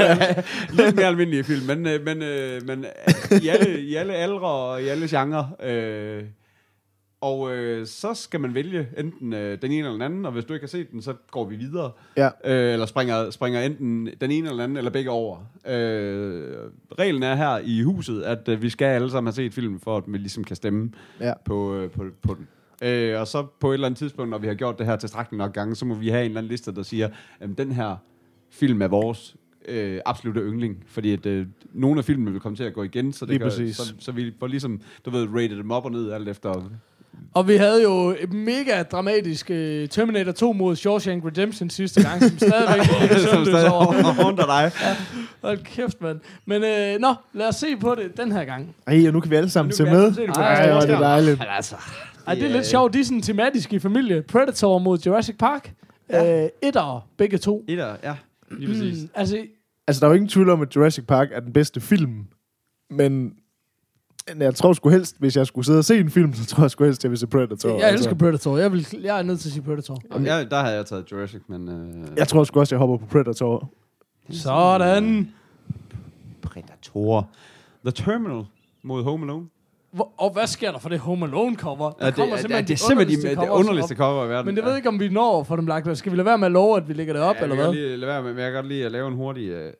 ja, 0.00 0.42
lidt 0.84 0.96
mere 0.96 1.06
almindelige 1.06 1.44
film, 1.44 1.66
men, 1.66 1.86
øh, 1.86 2.04
men, 2.04 2.22
øh, 2.22 2.66
men 2.66 2.84
øh, 2.84 3.42
i, 3.42 3.48
alle, 3.48 3.80
i 3.80 3.94
alle 3.94 4.14
aldre 4.14 4.46
og 4.48 4.82
i 4.82 4.88
alle 4.88 5.08
genrer. 5.08 5.44
Øh, 5.62 6.22
og 7.20 7.54
øh, 7.54 7.86
så 7.86 8.14
skal 8.14 8.40
man 8.40 8.54
vælge 8.54 8.88
enten 8.98 9.32
øh, 9.32 9.62
den 9.62 9.72
ene 9.72 9.78
eller 9.78 9.92
den 9.92 10.02
anden, 10.02 10.26
og 10.26 10.32
hvis 10.32 10.44
du 10.44 10.52
ikke 10.54 10.64
har 10.64 10.68
set 10.68 10.90
den, 10.92 11.02
så 11.02 11.14
går 11.30 11.44
vi 11.44 11.56
videre. 11.56 11.90
Ja. 12.16 12.28
Øh, 12.44 12.72
eller 12.72 12.86
springer, 12.86 13.30
springer 13.30 13.60
enten 13.62 14.08
den 14.20 14.30
ene 14.30 14.46
eller 14.48 14.52
den 14.52 14.60
anden, 14.60 14.76
eller 14.78 14.90
begge 14.90 15.10
over. 15.10 15.36
Øh, 15.66 16.54
reglen 16.98 17.22
er 17.22 17.34
her 17.34 17.58
i 17.64 17.82
huset, 17.82 18.22
at 18.22 18.48
øh, 18.48 18.62
vi 18.62 18.70
skal 18.70 18.86
alle 18.86 19.10
sammen 19.10 19.26
have 19.26 19.34
set 19.34 19.54
filmen, 19.54 19.80
for 19.80 19.96
at 19.96 20.02
vi 20.06 20.18
ligesom 20.18 20.44
kan 20.44 20.56
stemme 20.56 20.92
Ja. 21.20 21.32
på, 21.44 21.74
øh, 21.76 21.90
på, 21.90 22.04
på 22.22 22.34
den. 22.34 22.48
Øh, 22.82 23.20
og 23.20 23.26
så 23.26 23.46
på 23.60 23.70
et 23.70 23.74
eller 23.74 23.86
andet 23.86 23.98
tidspunkt, 23.98 24.30
når 24.30 24.38
vi 24.38 24.46
har 24.46 24.54
gjort 24.54 24.78
det 24.78 24.86
her 24.86 24.96
tilstrækkeligt 24.96 25.38
nok 25.38 25.52
gange, 25.52 25.74
så 25.74 25.84
må 25.84 25.94
vi 25.94 26.08
have 26.08 26.20
en 26.20 26.30
eller 26.30 26.40
anden 26.40 26.50
liste, 26.50 26.74
der 26.74 26.82
siger, 26.82 27.08
at 27.40 27.48
den 27.58 27.72
her 27.72 27.96
film 28.50 28.82
er 28.82 28.88
vores 28.88 29.36
øh, 29.68 30.00
absolutte 30.06 30.40
yndling. 30.40 30.84
Fordi 30.86 31.12
at, 31.12 31.26
øh, 31.26 31.46
nogle 31.72 31.98
af 31.98 32.04
filmene 32.04 32.30
vil 32.30 32.40
komme 32.40 32.56
til 32.56 32.64
at 32.64 32.74
gå 32.74 32.82
igen, 32.82 33.12
så, 33.12 33.24
det 33.24 33.30
Lige 33.30 33.38
gør, 33.38 33.48
så, 33.72 33.94
så 33.98 34.12
vi 34.12 34.32
får 34.38 34.46
ligesom, 34.46 34.80
du 35.04 35.10
ved, 35.10 35.28
rated 35.34 35.56
dem 35.56 35.70
op 35.70 35.84
og 35.84 35.90
ned, 35.90 36.12
alt 36.12 36.28
efter... 36.28 36.70
Og 37.34 37.48
vi 37.48 37.56
havde 37.56 37.82
jo 37.82 38.16
et 38.20 38.32
mega 38.32 38.82
dramatisk 38.82 39.50
uh, 39.50 39.56
Terminator 39.90 40.32
2 40.32 40.52
mod 40.52 40.76
Shawshank 40.76 41.24
Redemption 41.24 41.70
sidste 41.70 42.02
gang, 42.02 42.22
som 42.22 42.38
stadigvæk 42.38 43.18
som 43.32 43.44
stadig 43.44 43.72
over. 43.72 44.12
håndter 44.22 44.46
dig. 44.46 44.72
Hold 45.42 45.58
kæft, 45.64 46.02
mand. 46.02 46.20
Men 46.46 46.64
øh, 46.64 47.00
nå, 47.00 47.14
lad 47.32 47.48
os 47.48 47.54
se 47.54 47.76
på 47.76 47.94
det 47.94 48.16
den 48.16 48.32
her 48.32 48.44
gang. 48.44 48.74
Ej, 48.86 49.04
og 49.06 49.12
nu 49.12 49.20
kan 49.20 49.30
vi 49.30 49.36
alle 49.36 49.50
sammen 49.50 49.72
se 49.72 49.84
med. 49.84 50.12
det 50.12 50.28
Ej, 50.28 50.70
hvor 50.70 50.80
er 50.80 50.86
det 50.86 50.98
dejligt. 51.00 51.42
Altså... 51.48 51.76
Ej, 52.26 52.34
det 52.34 52.44
er 52.44 52.48
lidt 52.48 52.66
sjovt. 52.66 52.92
De 52.94 53.00
er 53.00 53.04
sådan 53.04 53.20
tematiske 53.22 53.76
i 53.76 53.78
familie. 53.78 54.22
Predator 54.22 54.78
mod 54.78 54.98
Jurassic 54.98 55.36
Park. 55.38 55.74
Ja. 56.10 56.44
Øh, 56.44 56.48
etter, 56.62 57.08
begge 57.16 57.38
to. 57.38 57.64
Etter, 57.68 57.96
ja. 58.02 58.16
Lige 58.50 58.68
præcis. 58.68 59.02
Mm, 59.02 59.08
altså, 59.14 59.46
Altså, 59.88 60.00
der 60.00 60.06
er 60.06 60.10
jo 60.10 60.14
ingen 60.14 60.28
tvivl 60.28 60.50
om, 60.50 60.62
at 60.62 60.76
Jurassic 60.76 61.04
Park 61.06 61.28
er 61.32 61.40
den 61.40 61.52
bedste 61.52 61.80
film. 61.80 62.24
Men 62.90 63.32
jeg 64.38 64.54
tror 64.54 64.72
sgu 64.72 64.88
helst, 64.88 65.16
hvis 65.18 65.36
jeg 65.36 65.46
skulle 65.46 65.64
sidde 65.64 65.78
og 65.78 65.84
se 65.84 65.98
en 65.98 66.10
film, 66.10 66.34
så 66.34 66.46
tror 66.46 66.62
jeg 66.64 66.70
sgu 66.70 66.84
helst, 66.84 67.00
at 67.00 67.04
jeg 67.04 67.10
vil 67.10 67.18
se 67.18 67.26
Predator. 67.26 67.68
jeg 67.68 67.88
altså. 67.88 67.94
elsker 68.08 68.14
Predator. 68.14 68.56
Jeg, 68.58 68.72
vil, 68.72 68.86
jeg 69.02 69.18
er 69.18 69.22
nødt 69.22 69.40
til 69.40 69.48
at 69.48 69.52
sige 69.52 69.62
Predator. 69.62 70.02
Jamen, 70.12 70.26
ja, 70.26 70.44
der 70.44 70.60
havde 70.60 70.76
jeg 70.76 70.86
taget 70.86 71.12
Jurassic, 71.12 71.40
men... 71.48 71.68
Øh, 71.68 72.18
Jeg 72.18 72.28
tror 72.28 72.44
sgu 72.44 72.60
også, 72.60 72.74
jeg 72.74 72.78
hopper 72.78 72.96
på 72.96 73.06
Predator. 73.06 73.72
Sådan. 74.30 75.30
Predator. 76.42 77.30
The 77.84 77.90
Terminal 77.92 78.44
mod 78.82 79.02
Home 79.04 79.24
Alone. 79.26 79.46
Hvor, 79.92 80.12
og 80.18 80.30
hvad 80.32 80.46
sker 80.46 80.72
der 80.72 80.78
for 80.78 80.88
det 80.88 80.98
Home 80.98 81.26
Alone 81.26 81.56
cover? 81.56 81.90
Der 81.90 81.96
Ja, 82.00 82.06
det, 82.06 82.14
kommer 82.14 82.36
er, 82.36 82.42
det, 82.42 82.50
er, 82.56 82.60
det 82.60 82.70
er 82.70 82.76
simpelthen 82.76 83.22
de, 83.22 83.28
det 83.28 83.36
covers 83.36 83.60
underligste 83.60 83.94
cover 83.96 84.24
i 84.24 84.28
verden. 84.28 84.46
Men 84.46 84.56
det 84.56 84.64
ved 84.64 84.70
jeg 84.70 84.78
ikke, 84.78 84.88
om 84.88 85.00
vi 85.00 85.08
når 85.08 85.42
få 85.42 85.56
dem 85.56 85.66
lagt. 85.66 85.98
Skal 85.98 86.12
vi 86.12 86.16
lade 86.16 86.26
være 86.26 86.38
med 86.38 86.46
at 86.46 86.52
love, 86.52 86.76
at 86.76 86.88
vi 86.88 86.92
lægger 86.92 87.12
det 87.14 87.22
op, 87.22 87.36
ja, 87.36 87.42
eller 87.42 87.56
jeg 87.56 87.64
hvad? 87.64 87.74
Lige, 87.74 87.96
lade 87.96 88.08
være 88.12 88.22
med, 88.22 88.32
men 88.32 88.42
jeg 88.42 88.52
kan 88.52 88.54
godt 88.54 88.68
lige 88.68 88.84
at 88.86 88.92
lave 88.92 89.08
en 89.08 89.14
hurtig... 89.14 89.48
Øh, 89.48 89.72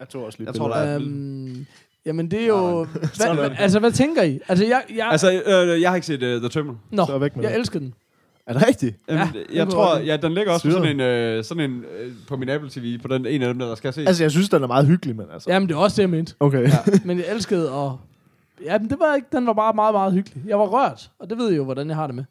Jeg 0.00 0.08
tror 0.08 0.26
også 0.26 0.38
lidt 0.38 0.46
Jeg 0.46 0.54
tror, 0.54 0.68
der 0.68 0.74
er- 0.76 0.96
Øhm, 0.96 1.66
jamen, 2.06 2.30
det 2.30 2.42
er 2.42 2.46
jo... 2.46 2.84
Hvad, 2.84 3.50
altså, 3.58 3.78
hvad 3.78 3.90
tænker 3.92 4.22
I? 4.22 4.40
Altså, 4.48 4.64
jeg... 4.66 4.82
jeg 4.96 5.08
altså, 5.10 5.32
øh, 5.32 5.80
jeg 5.80 5.90
har 5.90 5.94
ikke 5.96 6.06
set 6.06 6.22
uh, 6.22 6.28
The 6.40 6.48
Terminal. 6.48 6.76
nå, 6.90 7.06
så 7.06 7.18
væk 7.18 7.36
med 7.36 7.44
jeg 7.44 7.52
det. 7.52 7.58
elsker 7.58 7.78
den. 7.78 7.94
Er 8.46 8.52
det 8.52 8.66
rigtigt? 8.66 8.96
Jamen, 9.08 9.28
Ja, 9.34 9.40
jeg 9.56 9.66
det 9.66 9.74
tror, 9.74 9.96
ja, 9.98 10.16
den 10.16 10.32
ligger 10.34 10.52
også 10.52 10.68
på 10.68 10.72
sådan 10.72 10.88
en, 10.90 11.00
øh, 11.00 11.44
sådan 11.44 11.70
en 11.70 11.84
øh, 12.00 12.12
på 12.28 12.36
min 12.36 12.48
Apple 12.48 12.70
TV, 12.70 12.98
på 12.98 13.08
den 13.08 13.26
en 13.26 13.42
af 13.42 13.48
dem, 13.48 13.58
der, 13.58 13.66
der 13.68 13.74
skal 13.74 13.92
ses. 13.92 14.06
Altså, 14.06 14.24
jeg 14.24 14.30
synes, 14.30 14.48
den 14.48 14.62
er 14.62 14.66
meget 14.66 14.86
hyggelig, 14.86 15.16
men 15.16 15.26
altså... 15.32 15.50
Jamen, 15.50 15.68
det 15.68 15.74
er 15.74 15.78
også 15.78 15.96
det, 15.96 16.02
jeg 16.02 16.10
mente. 16.10 16.34
Okay. 16.40 16.62
Ja, 16.68 16.76
men 17.04 17.18
jeg 17.18 17.26
elskede 17.34 17.70
at... 17.72 17.90
Ja, 18.64 18.78
men 18.78 18.90
det 18.90 18.98
var 19.00 19.14
ikke... 19.14 19.28
Den 19.32 19.46
var 19.46 19.52
bare 19.52 19.72
meget, 19.74 19.94
meget 19.94 20.12
hyggelig. 20.12 20.42
Jeg 20.46 20.58
var 20.58 20.66
rørt, 20.66 21.10
og 21.18 21.30
det 21.30 21.38
ved 21.38 21.48
jeg 21.48 21.56
jo, 21.56 21.64
hvordan 21.64 21.88
jeg 21.88 21.96
har 21.96 22.06
det 22.06 22.14
med. 22.16 22.24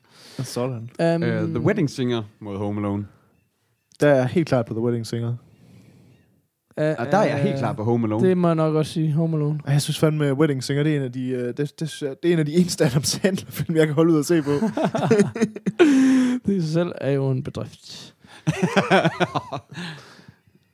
Sådan. 0.43 0.89
Um, 0.99 1.23
uh, 1.23 1.29
The 1.29 1.59
Wedding 1.59 1.89
Singer 1.89 2.23
mod 2.39 2.57
Home 2.57 2.79
Alone. 2.81 3.07
Der 3.99 4.07
er 4.07 4.15
jeg 4.15 4.25
helt 4.27 4.47
klart 4.47 4.65
på 4.65 4.73
The 4.73 4.81
Wedding 4.81 5.07
Singer. 5.07 5.29
Uh, 5.29 5.35
Ja, 6.77 6.87
der 6.93 7.17
er 7.17 7.23
jeg 7.23 7.37
helt 7.43 7.57
klar 7.57 7.73
på 7.73 7.83
Home 7.83 8.07
Alone. 8.07 8.27
Det 8.27 8.37
må 8.37 8.47
jeg 8.47 8.55
nok 8.55 8.75
også 8.75 8.91
sige, 8.93 9.11
Home 9.13 9.37
Alone. 9.37 9.59
Og 9.65 9.71
Jeg 9.71 9.81
synes 9.81 9.99
fandme, 9.99 10.33
Wedding 10.33 10.63
Singer, 10.63 10.83
det 10.83 10.91
er 10.93 10.97
en 10.97 11.03
af 11.03 11.11
de, 11.11 11.27
øh, 11.27 11.47
det, 11.57 11.57
det, 11.57 11.99
det 12.23 12.29
er 12.29 12.33
en 12.33 12.39
af 12.39 12.45
de 12.45 12.53
eneste 12.53 12.85
Adam 12.85 13.03
Sandler-film, 13.03 13.75
jeg 13.75 13.85
kan 13.87 13.95
holde 13.95 14.13
ud 14.13 14.19
og 14.19 14.25
se 14.25 14.41
på. 14.41 14.51
Det 16.45 16.53
i 16.53 16.61
sig 16.61 16.69
selv 16.69 16.91
er 16.97 17.11
jo 17.11 17.29
en 17.31 17.43
bedrift. 17.43 18.15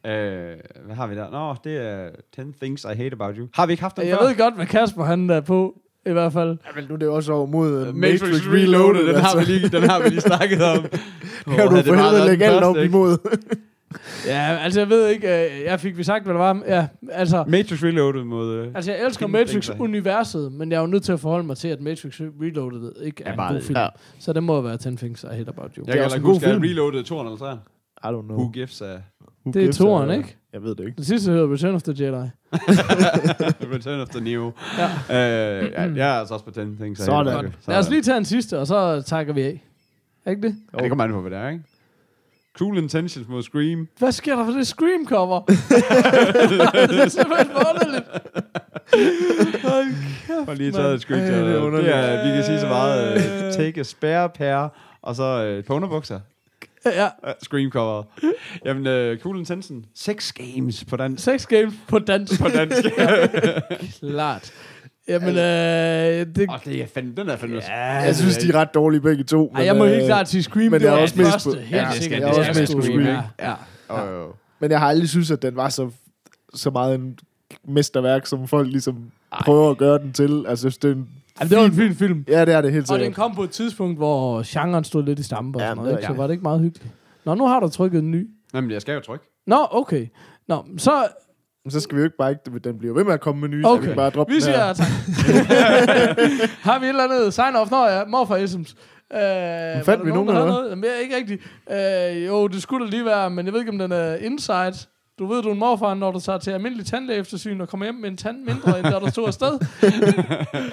Øh, 0.07 0.55
hvad 0.85 0.95
har 0.95 1.07
vi 1.07 1.15
der? 1.15 1.29
Nå, 1.31 1.55
det 1.63 1.77
er 1.77 2.09
10 2.35 2.41
Things 2.61 2.83
I 2.83 2.87
Hate 2.97 3.13
About 3.13 3.35
You. 3.37 3.47
Har 3.53 3.65
vi 3.65 3.73
ikke 3.73 3.83
haft 3.83 3.97
den 3.97 4.07
Jeg 4.07 4.17
før? 4.21 4.27
ved 4.27 4.37
godt, 4.37 4.55
hvad 4.55 4.65
Kasper 4.65 5.03
han 5.03 5.29
er 5.29 5.41
på. 5.41 5.79
I 6.05 6.11
hvert 6.11 6.33
fald. 6.33 6.49
Ja, 6.49 6.69
men 6.81 6.85
nu 6.89 6.93
er 6.93 6.97
det 6.99 7.07
også 7.07 7.33
over 7.33 7.45
mod 7.45 7.87
uh, 7.89 7.95
Matrix, 7.95 8.47
Reloaded, 8.47 9.07
den, 9.07 9.15
har 9.15 9.37
vi 9.39 9.43
lige, 9.45 9.69
den 9.69 9.83
har 9.89 10.01
vi 10.03 10.09
lige 10.09 10.21
snakket 10.21 10.61
om. 10.63 10.85
Kan 11.55 11.67
du 11.69 11.75
for 11.75 11.95
helvede 11.95 12.25
lægge 12.27 12.45
alt 12.45 12.63
op 12.63 12.77
imod? 12.77 13.17
Ja, 14.25 14.57
altså 14.63 14.79
jeg 14.79 14.89
ved 14.89 15.07
ikke, 15.07 15.27
øh, 15.27 15.63
jeg 15.65 15.79
fik 15.79 15.97
vi 15.97 16.03
sagt, 16.03 16.23
hvad 16.23 16.33
det 16.33 16.39
var. 16.39 16.61
Ja, 16.67 16.87
altså, 17.11 17.43
Matrix 17.47 17.83
Reloaded 17.83 18.23
mod... 18.23 18.53
Øh, 18.55 18.67
altså 18.75 18.91
jeg 18.91 19.05
elsker 19.05 19.27
Matrix-universet, 19.27 20.51
men 20.51 20.71
jeg 20.71 20.77
er 20.77 20.81
jo 20.81 20.87
nødt 20.87 21.03
til 21.03 21.11
at 21.11 21.19
forholde 21.19 21.47
mig 21.47 21.57
til, 21.57 21.67
at 21.67 21.81
Matrix 21.81 22.21
Reloaded 22.41 22.91
ikke 23.01 23.23
er, 23.23 23.27
Er 23.27 23.31
en 23.31 23.37
bare- 23.37 23.53
god 23.53 23.61
film. 23.61 23.79
ja. 23.79 23.87
Så 24.19 24.33
det 24.33 24.43
må 24.43 24.61
være 24.61 24.77
10 24.77 24.95
Things 24.95 25.23
I 25.23 25.27
Hate 25.27 25.49
About 25.49 25.71
You. 25.77 25.83
jeg 25.87 25.95
kan 25.95 26.03
også 26.03 26.15
heller 26.15 26.15
en 26.15 26.15
ikke 26.15 26.25
god 26.25 26.33
huske, 26.33 26.45
at 26.47 26.51
film. 26.53 26.63
Reloaded 26.63 27.03
2 27.03 27.19
eller 27.21 27.37
3. 27.37 27.53
I 27.53 27.57
don't 28.05 28.25
know. 28.25 28.37
Who 28.37 28.49
gives 28.51 28.81
a... 28.81 28.85
Det 29.53 29.79
er 29.79 30.09
a- 30.09 30.13
ikke? 30.13 30.35
Jeg 30.53 30.63
ved 30.63 30.75
det 30.75 30.83
ikke. 30.85 30.95
Den 30.95 31.03
sidste 31.03 31.31
hedder 31.31 31.53
Return 31.53 31.75
of 31.75 31.81
the 31.83 32.05
Jedi. 32.05 32.15
Return 33.75 33.99
of 33.99 34.07
the 34.09 34.21
Neo. 34.23 34.51
Ja. 34.77 34.85
Øh, 35.63 35.71
ja, 35.71 35.81
jeg 35.95 36.15
er 36.15 36.19
altså 36.19 36.33
også 36.33 36.45
på 36.45 36.51
10 36.51 36.59
things. 36.59 36.99
I 36.99 37.03
Sådan. 37.03 37.45
you. 37.45 37.51
Lad 37.67 37.77
os 37.77 37.89
lige 37.89 38.01
tage 38.01 38.17
en 38.17 38.25
sidste, 38.25 38.59
og 38.59 38.67
så 38.67 39.01
takker 39.05 39.33
vi 39.33 39.41
af. 39.41 39.63
Er 40.25 40.29
ikke 40.31 40.41
det? 40.41 40.55
Ja, 40.73 40.83
det 40.83 40.89
kommer 40.89 41.03
an 41.03 41.11
på, 41.11 41.21
hvad 41.21 41.31
det 41.31 41.39
er, 41.39 41.49
ikke? 41.49 41.63
Cruel 42.57 42.77
Intentions 42.77 43.27
mod 43.27 43.43
Scream. 43.43 43.87
Hvad 43.99 44.11
sker 44.11 44.35
der 44.35 44.45
for 44.45 44.51
det 44.51 44.67
Scream-cover? 44.67 45.45
det 46.89 46.99
er 47.03 47.07
simpelthen 47.07 47.47
underligt. 47.55 48.07
Og 50.47 50.55
lige 50.55 50.71
taget 50.71 50.93
et 50.95 51.01
screenshot. 51.01 51.33
Det 51.33 51.43
er 51.43 51.47
det, 51.53 51.55
underligt. 51.59 51.93
er, 51.93 52.25
vi 52.25 52.35
kan 52.35 52.43
sige 52.43 52.59
så 52.59 52.67
meget. 52.67 53.15
Uh, 53.15 53.53
take 53.53 53.79
a 53.79 53.83
spare 53.83 54.29
pair. 54.29 54.67
Og 55.01 55.15
så 55.15 55.23
øh, 55.43 55.63
på 55.63 55.73
underbukser. 55.73 56.19
Ja, 56.95 57.07
Scream 57.43 57.71
cover. 57.71 58.03
Jamen, 58.65 59.11
uh, 59.11 59.17
Cool 59.19 59.39
Intention. 59.39 59.85
Sex 59.95 60.31
Games 60.33 60.85
på 60.85 60.97
dansk. 60.97 61.23
sex 61.23 61.45
games 61.45 61.73
på 61.87 61.99
dansk. 61.99 62.41
På 62.41 62.47
dansk. 62.47 62.83
Klart. 64.11 64.51
Jamen, 65.07 65.29
øh, 65.29 65.35
det, 66.35 66.45
Og 66.49 66.59
det 66.65 66.81
er 66.81 66.87
fandme, 66.93 67.13
den 67.17 67.29
er 67.29 67.35
fandme... 67.37 67.57
Ja, 67.67 67.83
Jeg 67.83 68.15
synes, 68.15 68.37
de 68.37 68.49
er 68.49 68.55
ret 68.55 68.73
dårlige 68.73 69.01
begge 69.01 69.23
to. 69.23 69.51
ej, 69.55 69.65
jeg 69.65 69.75
må 69.75 69.85
øh, 69.85 69.91
helt 69.91 70.05
klart 70.05 70.29
sige 70.29 70.43
Scream. 70.43 70.71
men 70.71 70.81
det 70.81 70.87
er 70.87 70.91
også 70.91 71.15
den 71.15 71.23
mest 71.23 71.31
første, 71.33 71.49
på- 71.49 71.55
helt 71.59 71.71
Ja, 71.71 71.87
det 71.93 72.01
sikkert. 72.01 72.19
jeg 72.21 72.29
er 72.29 72.33
også 72.49 72.61
mest 72.61 72.75
på 72.75 72.81
Scream. 72.81 72.99
Ja, 72.99 73.21
ja. 73.41 73.53
Oh, 73.89 74.27
oh. 74.27 74.33
Men 74.59 74.71
jeg 74.71 74.79
har 74.79 74.87
aldrig 74.87 75.09
synes, 75.09 75.31
at 75.31 75.41
den 75.41 75.55
var 75.55 75.69
så, 75.69 75.89
så 76.53 76.69
meget 76.69 76.95
en 76.95 77.17
mesterværk, 77.67 78.25
som 78.25 78.47
folk 78.47 78.67
ligesom 78.67 79.11
prøver 79.41 79.71
at 79.71 79.77
gøre 79.77 79.99
den 79.99 80.13
til. 80.13 80.45
Altså, 80.47 80.49
jeg 80.49 80.57
synes, 80.57 80.77
det 80.77 80.91
er 80.91 80.95
en, 80.95 81.09
Jamen, 81.39 81.49
det 81.49 81.57
var 81.57 81.65
en 81.65 81.71
fin 81.73 81.95
film. 81.95 82.25
ja, 82.27 82.45
det 82.45 82.53
er 82.53 82.61
det 82.61 82.71
helt 82.73 82.91
Og 82.91 82.99
den 82.99 83.05
sikkert. 83.05 83.15
kom 83.23 83.35
på 83.35 83.43
et 83.43 83.49
tidspunkt, 83.49 83.97
hvor 83.97 84.43
genren 84.59 84.83
stod 84.83 85.03
lidt 85.03 85.19
i 85.19 85.23
stampe 85.23 85.57
og 85.57 85.61
Ja, 85.61 85.67
sådan 85.67 85.77
noget, 85.77 85.91
det 85.93 85.99
ikke? 85.99 86.07
så 86.07 86.17
var 86.17 86.27
det 86.27 86.33
ikke 86.33 86.43
meget 86.43 86.59
hyggeligt. 86.61 86.93
Nå, 87.25 87.35
nu 87.35 87.47
har 87.47 87.59
du 87.59 87.69
trykket 87.69 87.99
en 87.99 88.11
ny. 88.11 88.27
Jamen, 88.53 88.71
jeg 88.71 88.81
skal 88.81 88.93
jo 88.93 88.99
trykke. 88.99 89.25
Nå, 89.47 89.67
okay. 89.71 90.07
Nå, 90.47 90.65
så 90.77 91.07
Men 91.63 91.71
så 91.71 91.79
skal 91.79 91.95
vi 91.95 91.99
jo 92.01 92.05
ikke 92.05 92.17
bare 92.17 92.29
ikke... 92.29 92.59
Den 92.63 92.77
bliver 92.79 92.93
ved 92.93 93.03
med 93.03 93.13
at 93.13 93.21
komme 93.21 93.41
med 93.41 93.49
nye, 93.49 93.63
så 93.63 93.69
vi 93.69 93.77
Okay. 93.77 93.87
kan 93.87 93.95
bare 93.95 94.09
droppe 94.09 94.33
vi 94.33 94.39
den 94.39 94.47
her. 94.53 94.73
siger 94.73 94.73
tak. 94.73 94.87
har 96.67 96.79
vi 96.79 96.85
et 96.85 96.89
eller 96.89 97.03
andet 97.03 97.39
sign-off? 97.39 97.69
Nå 97.71 97.85
ja, 97.85 98.05
morfar 98.05 98.35
isms. 98.35 98.75
Øh, 99.13 99.19
fandt 99.83 100.05
vi 100.05 100.09
nogen, 100.11 100.29
eller 100.29 100.41
hvad? 100.41 100.51
noget? 100.53 100.69
Jamen, 100.69 100.83
jeg 100.83 100.91
er 100.93 100.99
ikke 100.99 101.15
rigtigt. 101.15 101.41
Øh, 101.71 102.27
jo, 102.27 102.47
det 102.47 102.61
skulle 102.61 102.85
da 102.85 102.89
lige 102.91 103.05
være, 103.05 103.29
men 103.29 103.45
jeg 103.45 103.53
ved 103.53 103.59
ikke, 103.61 103.71
om 103.71 103.77
den 103.77 103.91
er 103.91 104.15
inside. 104.15 104.73
Du 105.19 105.25
ved, 105.25 105.41
du 105.43 105.47
er 105.49 105.53
en 105.53 105.59
morfar, 105.59 105.93
når 105.93 106.11
du 106.11 106.19
tager 106.19 106.37
til 106.39 106.51
almindelig 106.51 106.85
tandlægeeftersyn 106.85 107.61
og 107.61 107.69
kommer 107.69 107.85
hjem 107.85 107.95
med 107.95 108.09
en 108.09 108.17
tand 108.17 108.37
mindre, 108.37 108.77
end 108.79 108.87
der 108.87 108.99
du 108.99 109.09
stod 109.09 109.27
afsted. 109.27 109.51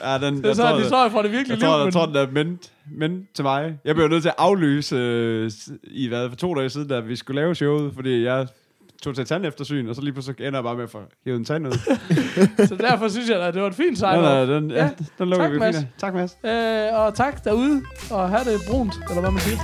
Ja, 0.04 0.18
den, 0.18 0.36
Det 0.36 0.46
er 0.50 0.54
så 0.54 0.74
en 0.74 0.80
historie 0.82 1.10
fra 1.10 1.22
det 1.22 1.32
virkelige 1.32 1.58
jeg 1.60 1.68
tror, 1.68 1.76
liv. 1.78 1.84
jeg 1.84 1.92
tror, 1.92 2.06
den 2.06 2.16
er 2.16 2.26
ment, 2.30 2.72
ment 2.96 3.34
til 3.34 3.44
mig. 3.44 3.78
Jeg 3.84 3.94
blev 3.94 4.08
nødt 4.08 4.22
til 4.22 4.28
at 4.28 4.34
aflyse 4.38 4.96
øh, 4.96 5.50
i 5.84 6.08
hvad, 6.08 6.28
for 6.28 6.36
to 6.36 6.54
dage 6.54 6.70
siden, 6.70 6.88
da 6.88 7.00
vi 7.00 7.16
skulle 7.16 7.40
lave 7.40 7.54
showet, 7.54 7.92
fordi 7.94 8.24
jeg 8.24 8.46
tog 9.02 9.14
til 9.14 9.24
tandeftersyn, 9.26 9.88
og 9.88 9.94
så 9.94 10.00
lige 10.02 10.12
pludselig 10.12 10.40
ender 10.46 10.58
jeg 10.58 10.64
bare 10.64 10.74
med 10.76 10.84
at 10.84 10.90
få 10.90 10.98
hævet 11.24 11.38
en 11.38 11.44
tand 11.44 11.66
ud. 11.66 11.72
Så 12.68 12.74
derfor 12.80 13.08
synes 13.08 13.28
jeg, 13.30 13.40
at 13.42 13.54
det 13.54 13.62
var 13.62 13.68
et 13.68 13.74
fint 13.74 13.98
sign-off. 13.98 14.20
nej, 14.20 14.44
den, 14.44 14.70
ja, 14.70 14.76
Ja. 14.84 14.90
den 15.18 15.28
lukker 15.28 15.44
Tak, 15.46 15.52
vi 15.52 15.58
Mads. 15.58 15.76
fint. 15.76 15.88
Tak, 15.98 16.14
Mads. 16.14 16.36
Øh, 16.44 16.98
og 17.00 17.14
tak 17.14 17.44
derude, 17.44 17.82
og 18.10 18.28
have 18.28 18.44
det 18.44 18.60
brunt, 18.70 18.94
eller 19.08 19.20
hvad 19.20 19.30
man 19.30 19.40
siger. 19.40 19.58